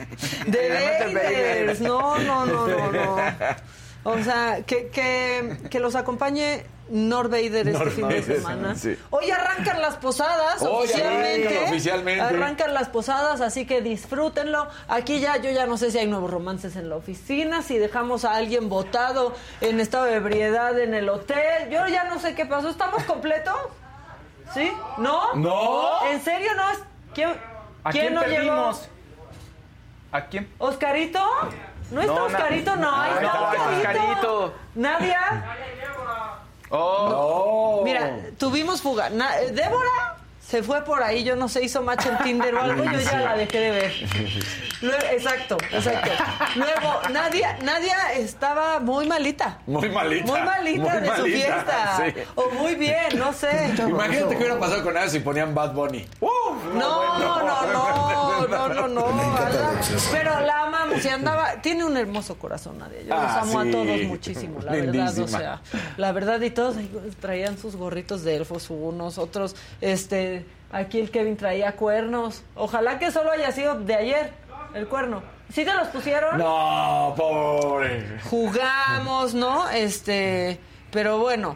Vaders, 0.48 1.14
Vaders. 1.14 1.80
no, 1.82 2.18
no, 2.18 2.46
no, 2.46 2.68
no, 2.68 2.92
no. 2.92 3.18
O 4.08 4.18
sea, 4.24 4.62
que, 4.66 4.88
que, 4.90 5.58
que 5.70 5.80
los 5.80 5.96
acompañe 5.96 6.64
Nor 6.90 7.28
Vader 7.30 7.68
este 7.68 7.90
fin 7.90 8.08
de 8.08 8.22
semana. 8.22 8.76
sí. 8.76 8.96
Hoy 9.10 9.32
arrancan 9.32 9.82
las 9.82 9.96
posadas 9.98 10.62
Hoy 10.62 10.84
oficialmente. 10.86 11.48
arrancan 11.48 11.70
oficialmente. 11.74 12.22
Arrancan 12.22 12.74
las 12.76 12.90
posadas, 12.90 13.42
así 13.42 13.66
que 13.66 13.82
disfrútenlo. 13.82 14.68
Aquí 14.88 15.20
ya, 15.20 15.38
yo 15.38 15.50
ya 15.50 15.66
no 15.66 15.78
sé 15.78 15.90
si 15.90 15.98
hay 15.98 16.06
nuevos 16.06 16.30
romances 16.30 16.76
en 16.76 16.88
la 16.90 16.96
oficina, 16.98 17.64
si 17.64 17.80
dejamos 17.80 18.24
a 18.26 18.36
alguien 18.36 18.70
botado 18.70 19.34
en 19.62 19.80
estado 19.80 20.06
de 20.06 20.14
ebriedad 20.18 20.78
en 20.80 20.94
el 20.94 21.10
hotel. 21.10 21.72
Yo 21.72 21.88
ya 21.88 22.04
no 22.04 22.20
sé 22.20 22.36
qué 22.36 22.46
pasó. 22.46 22.70
¿Estamos 22.70 23.02
completos? 23.06 23.56
¿Sí? 24.54 24.72
¿No? 25.00 25.34
No. 25.34 26.06
¿En 26.12 26.22
serio 26.24 26.52
no? 26.56 26.64
¿Quién, 27.16 27.30
¿A 27.84 27.90
quién 27.90 28.04
quién 28.04 28.14
no 28.14 28.22
llegó? 28.22 28.36
perdimos? 28.36 28.90
¿A 30.12 30.26
quién? 30.28 30.48
¿Oscarito? 30.60 31.20
¿No 31.92 32.02
está 32.02 32.14
No, 32.14 32.20
na- 32.30 32.38
Oscarito? 32.38 32.76
No, 32.76 33.02
ahí 33.02 33.12
no, 33.14 33.20
está 33.28 33.40
no, 33.40 33.46
Oscarito. 33.48 33.78
Oscarito. 34.04 34.54
¿Nadia? 34.76 35.20
Oh. 36.70 37.82
Mira, 37.84 38.18
tuvimos 38.38 38.82
fuga. 38.82 39.10
Na- 39.10 39.40
eh, 39.40 39.52
¿Débora? 39.52 40.18
Se 40.46 40.62
fue 40.62 40.84
por 40.84 41.02
ahí, 41.02 41.24
yo 41.24 41.36
no 41.36 41.50
sé, 41.50 41.64
hizo 41.64 41.82
match 41.82 42.06
en 42.06 42.20
Tinder 42.20 42.54
o 42.54 42.62
algo, 42.62 42.84
yo 42.84 43.00
ya 43.00 43.20
la 43.20 43.36
dejé 43.36 43.60
de 43.60 43.72
ver. 43.72 43.94
Luego- 44.82 45.06
exacto, 45.12 45.58
exacto. 45.72 46.12
Luego, 46.56 47.02
Nadia, 47.12 47.58
Nadia 47.64 48.14
estaba 48.14 48.80
muy 48.80 49.08
malita. 49.08 49.58
Muy 49.66 49.90
malita. 49.90 50.26
Muy 50.28 50.42
malita 50.42 50.84
Muy 50.94 51.02
de 51.02 51.06
su 51.08 51.22
malita, 51.22 51.38
fiesta. 51.38 51.98
sí. 51.98 52.14
O 52.36 52.50
muy 52.52 52.76
bien, 52.76 53.18
no 53.18 53.34
sé. 53.34 53.74
Imagínate 53.76 54.30
qué 54.30 54.36
hubiera 54.38 54.60
pasado 54.60 54.84
con 54.84 54.96
ellos 54.96 55.12
si 55.14 55.20
ponían 55.20 55.56
Bad 55.56 55.74
Bunny. 55.74 56.08
¡Uh! 56.20 56.30
No, 56.76 57.18
no, 57.20 57.42
no, 57.74 58.35
no, 58.50 58.68
no, 58.70 58.88
no. 58.88 59.06
Pero 60.12 60.40
la 60.42 60.64
amamos 60.64 61.04
y 61.06 61.10
andaba. 61.10 61.62
Tiene 61.62 61.84
un 61.86 61.96
hermoso 61.98 62.38
corazón, 62.38 62.78
Nadia. 62.80 63.02
Yo 63.02 63.08
los 63.10 63.18
Ah, 63.20 63.42
amo 63.42 63.62
sí. 63.64 63.68
a 63.68 63.72
todos 63.72 64.02
muchísimo, 64.08 64.60
la 64.62 64.72
verdad. 64.72 65.20
O 65.20 65.28
sea, 65.28 65.62
la 65.98 66.12
verdad, 66.12 66.42
y 66.42 66.50
todos 66.52 66.76
traían 67.20 67.58
sus 67.58 67.76
gorritos 67.76 68.24
de 68.24 68.36
elfos, 68.36 68.70
unos, 68.70 69.18
otros. 69.18 69.56
Este, 69.82 70.46
aquí 70.72 71.00
el 71.00 71.12
Kevin 71.12 71.38
traía 71.38 71.76
cuernos. 71.76 72.44
Ojalá 72.56 73.00
que 73.00 73.12
solo 73.12 73.32
haya 73.32 73.52
sido 73.52 73.80
de 73.80 73.96
ayer 73.96 74.34
el 74.74 74.88
cuerno. 74.88 75.22
¿Sí 75.54 75.64
te 75.64 75.74
los 75.74 75.88
pusieron? 75.90 76.38
No, 76.40 77.14
pobre. 77.16 78.20
Jugamos, 78.30 79.34
¿no? 79.36 79.70
Este, 79.70 80.60
pero 80.92 81.20
bueno. 81.20 81.56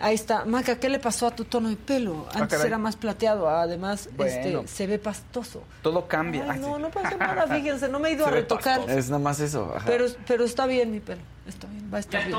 Ahí 0.00 0.14
está. 0.14 0.44
Maca, 0.44 0.78
¿qué 0.78 0.88
le 0.88 0.98
pasó 0.98 1.26
a 1.26 1.30
tu 1.30 1.44
tono 1.44 1.68
de 1.68 1.76
pelo? 1.76 2.26
Antes 2.32 2.50
caray. 2.58 2.66
era 2.66 2.78
más 2.78 2.96
plateado, 2.96 3.48
además 3.48 4.08
Bueno. 4.16 4.32
este, 4.32 4.68
se 4.68 4.86
ve 4.86 4.98
pastoso. 4.98 5.62
Todo 5.82 6.06
cambia. 6.08 6.44
Ay, 6.50 6.60
no, 6.60 6.78
no 6.78 6.90
pasa 6.90 7.16
nada, 7.16 7.46
fíjense, 7.46 7.88
no 7.88 7.98
me 7.98 8.10
he 8.10 8.12
ido 8.12 8.24
Se 8.26 8.30
a 8.30 8.34
retocar. 8.34 8.88
Es 8.90 9.08
nada 9.10 9.18
más 9.22 9.40
eso. 9.40 9.72
ajá. 9.76 9.84
Pero, 9.86 10.06
pero 10.26 10.44
está 10.44 10.66
bien 10.66 10.90
mi 10.92 11.00
pelo, 11.00 11.20
está 11.46 11.66
bien, 11.68 11.90
va 11.92 11.96
a 11.98 12.00
estar 12.00 12.24
bien. 12.24 12.38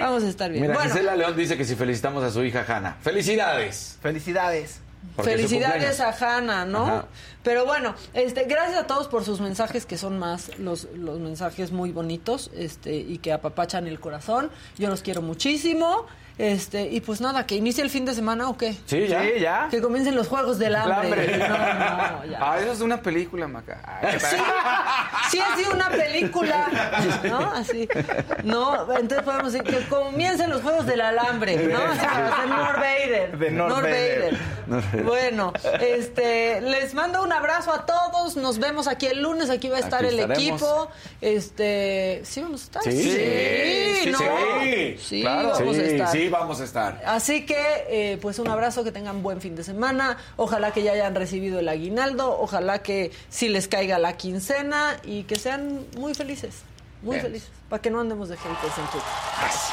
Vamos 0.00 0.22
a 0.22 0.28
estar 0.28 0.50
bien. 0.50 0.62
Mira, 0.62 0.74
bueno, 0.74 0.90
Gisela 0.90 1.16
León 1.16 1.36
dice 1.36 1.56
que 1.56 1.64
si 1.64 1.74
felicitamos 1.76 2.22
a 2.22 2.30
su 2.30 2.42
hija 2.44 2.64
Hanna. 2.68 2.96
¡Felicidades! 3.00 3.98
Felicidades. 4.02 4.80
Felicidades 5.22 6.00
a 6.00 6.10
Hanna, 6.12 6.64
¿no? 6.64 6.86
Ajá. 6.86 7.04
Pero 7.42 7.64
bueno, 7.64 7.94
este, 8.14 8.44
gracias 8.44 8.78
a 8.78 8.86
todos 8.86 9.08
por 9.08 9.24
sus 9.24 9.40
mensajes, 9.40 9.86
que 9.86 9.96
son 9.96 10.18
más 10.18 10.58
los, 10.58 10.88
los 10.94 11.18
mensajes 11.18 11.72
muy 11.72 11.90
bonitos 11.90 12.50
este, 12.54 12.94
y 12.94 13.18
que 13.18 13.32
apapachan 13.32 13.86
el 13.86 13.98
corazón. 13.98 14.50
Yo 14.78 14.88
los 14.88 15.02
quiero 15.02 15.22
muchísimo. 15.22 16.06
Este, 16.38 16.88
y 16.88 17.02
pues 17.02 17.20
nada, 17.20 17.44
que 17.44 17.54
inicie 17.54 17.84
el 17.84 17.90
fin 17.90 18.06
de 18.06 18.14
semana 18.14 18.48
o 18.48 18.56
qué. 18.56 18.74
Sí, 18.86 19.06
ya. 19.08 19.22
Sí, 19.22 19.28
ya. 19.40 19.68
Que 19.70 19.82
comiencen 19.82 20.16
los 20.16 20.26
juegos 20.26 20.58
del 20.58 20.74
hambre. 20.74 20.96
hambre. 20.96 21.36
No, 21.36 21.48
no, 21.48 22.24
ya. 22.24 22.38
Ah, 22.40 22.56
eso 22.58 22.72
es 22.72 22.78
de 22.78 22.84
una 22.86 23.02
película, 23.02 23.46
Maca. 23.46 23.82
Ay, 23.84 24.18
Sí, 24.18 24.36
sí 25.32 25.38
es 25.38 25.66
de 25.68 25.74
una 25.74 25.90
película, 25.90 26.66
¿no? 27.24 27.40
Así, 27.52 27.86
no, 28.42 28.90
entonces 28.96 29.22
podemos 29.22 29.52
decir 29.52 29.68
que 29.68 29.86
comiencen 29.88 30.48
los 30.48 30.62
juegos 30.62 30.86
del 30.86 31.02
alambre, 31.02 31.58
¿no? 31.58 31.78
Así 31.78 32.06
hacer 32.06 32.48
North 32.48 32.76
Vader. 32.76 33.38
De 33.38 33.50
North 33.50 33.82
Vader. 33.82 34.38
Bueno, 35.04 35.52
este, 35.80 36.60
les 36.60 36.94
mando 36.94 37.22
un 37.22 37.32
abrazo 37.32 37.72
a 37.72 37.86
todos, 37.86 38.36
nos 38.36 38.58
vemos 38.58 38.86
aquí 38.86 39.06
el 39.06 39.22
lunes, 39.22 39.50
aquí 39.50 39.68
va 39.68 39.76
a 39.78 39.80
estar 39.80 40.04
Aquí 40.04 40.14
el 40.14 40.20
estaremos. 40.20 40.60
equipo, 40.62 40.88
este, 41.20 42.20
¿sí 42.24 42.40
vamos 42.42 42.60
a 42.60 42.64
estar? 42.64 42.82
Sí, 42.84 42.92
sí, 43.02 44.10
¿no? 44.10 44.18
sí. 44.18 44.96
Sí, 45.00 45.20
Claro. 45.22 45.50
vamos 45.58 45.76
a 45.76 45.82
estar. 45.82 46.12
sí, 46.12 46.28
vamos 46.28 46.60
a 46.60 46.64
estar. 46.64 47.02
Así 47.06 47.44
que, 47.46 47.84
eh, 47.88 48.18
pues 48.22 48.38
un 48.38 48.48
abrazo, 48.48 48.84
que 48.84 48.92
tengan 48.92 49.22
buen 49.22 49.40
fin 49.40 49.56
de 49.56 49.64
semana. 49.64 50.16
Ojalá 50.36 50.72
que 50.72 50.82
ya 50.82 50.92
hayan 50.92 51.14
recibido 51.14 51.58
el 51.58 51.68
aguinaldo. 51.68 52.38
Ojalá 52.40 52.82
que 52.82 53.10
sí 53.28 53.48
les 53.48 53.68
caiga 53.68 53.98
la 53.98 54.16
quincena 54.16 54.96
y 55.04 55.24
que 55.24 55.36
sean 55.36 55.84
muy 55.96 56.14
felices. 56.14 56.56
Muy 57.02 57.14
Bien. 57.16 57.26
felices. 57.26 57.48
Para 57.68 57.82
que 57.82 57.90
no 57.90 58.00
andemos 58.00 58.28
de 58.28 58.36
haters 58.36 58.78
en. 58.78 58.84
Gracias. 59.40 59.72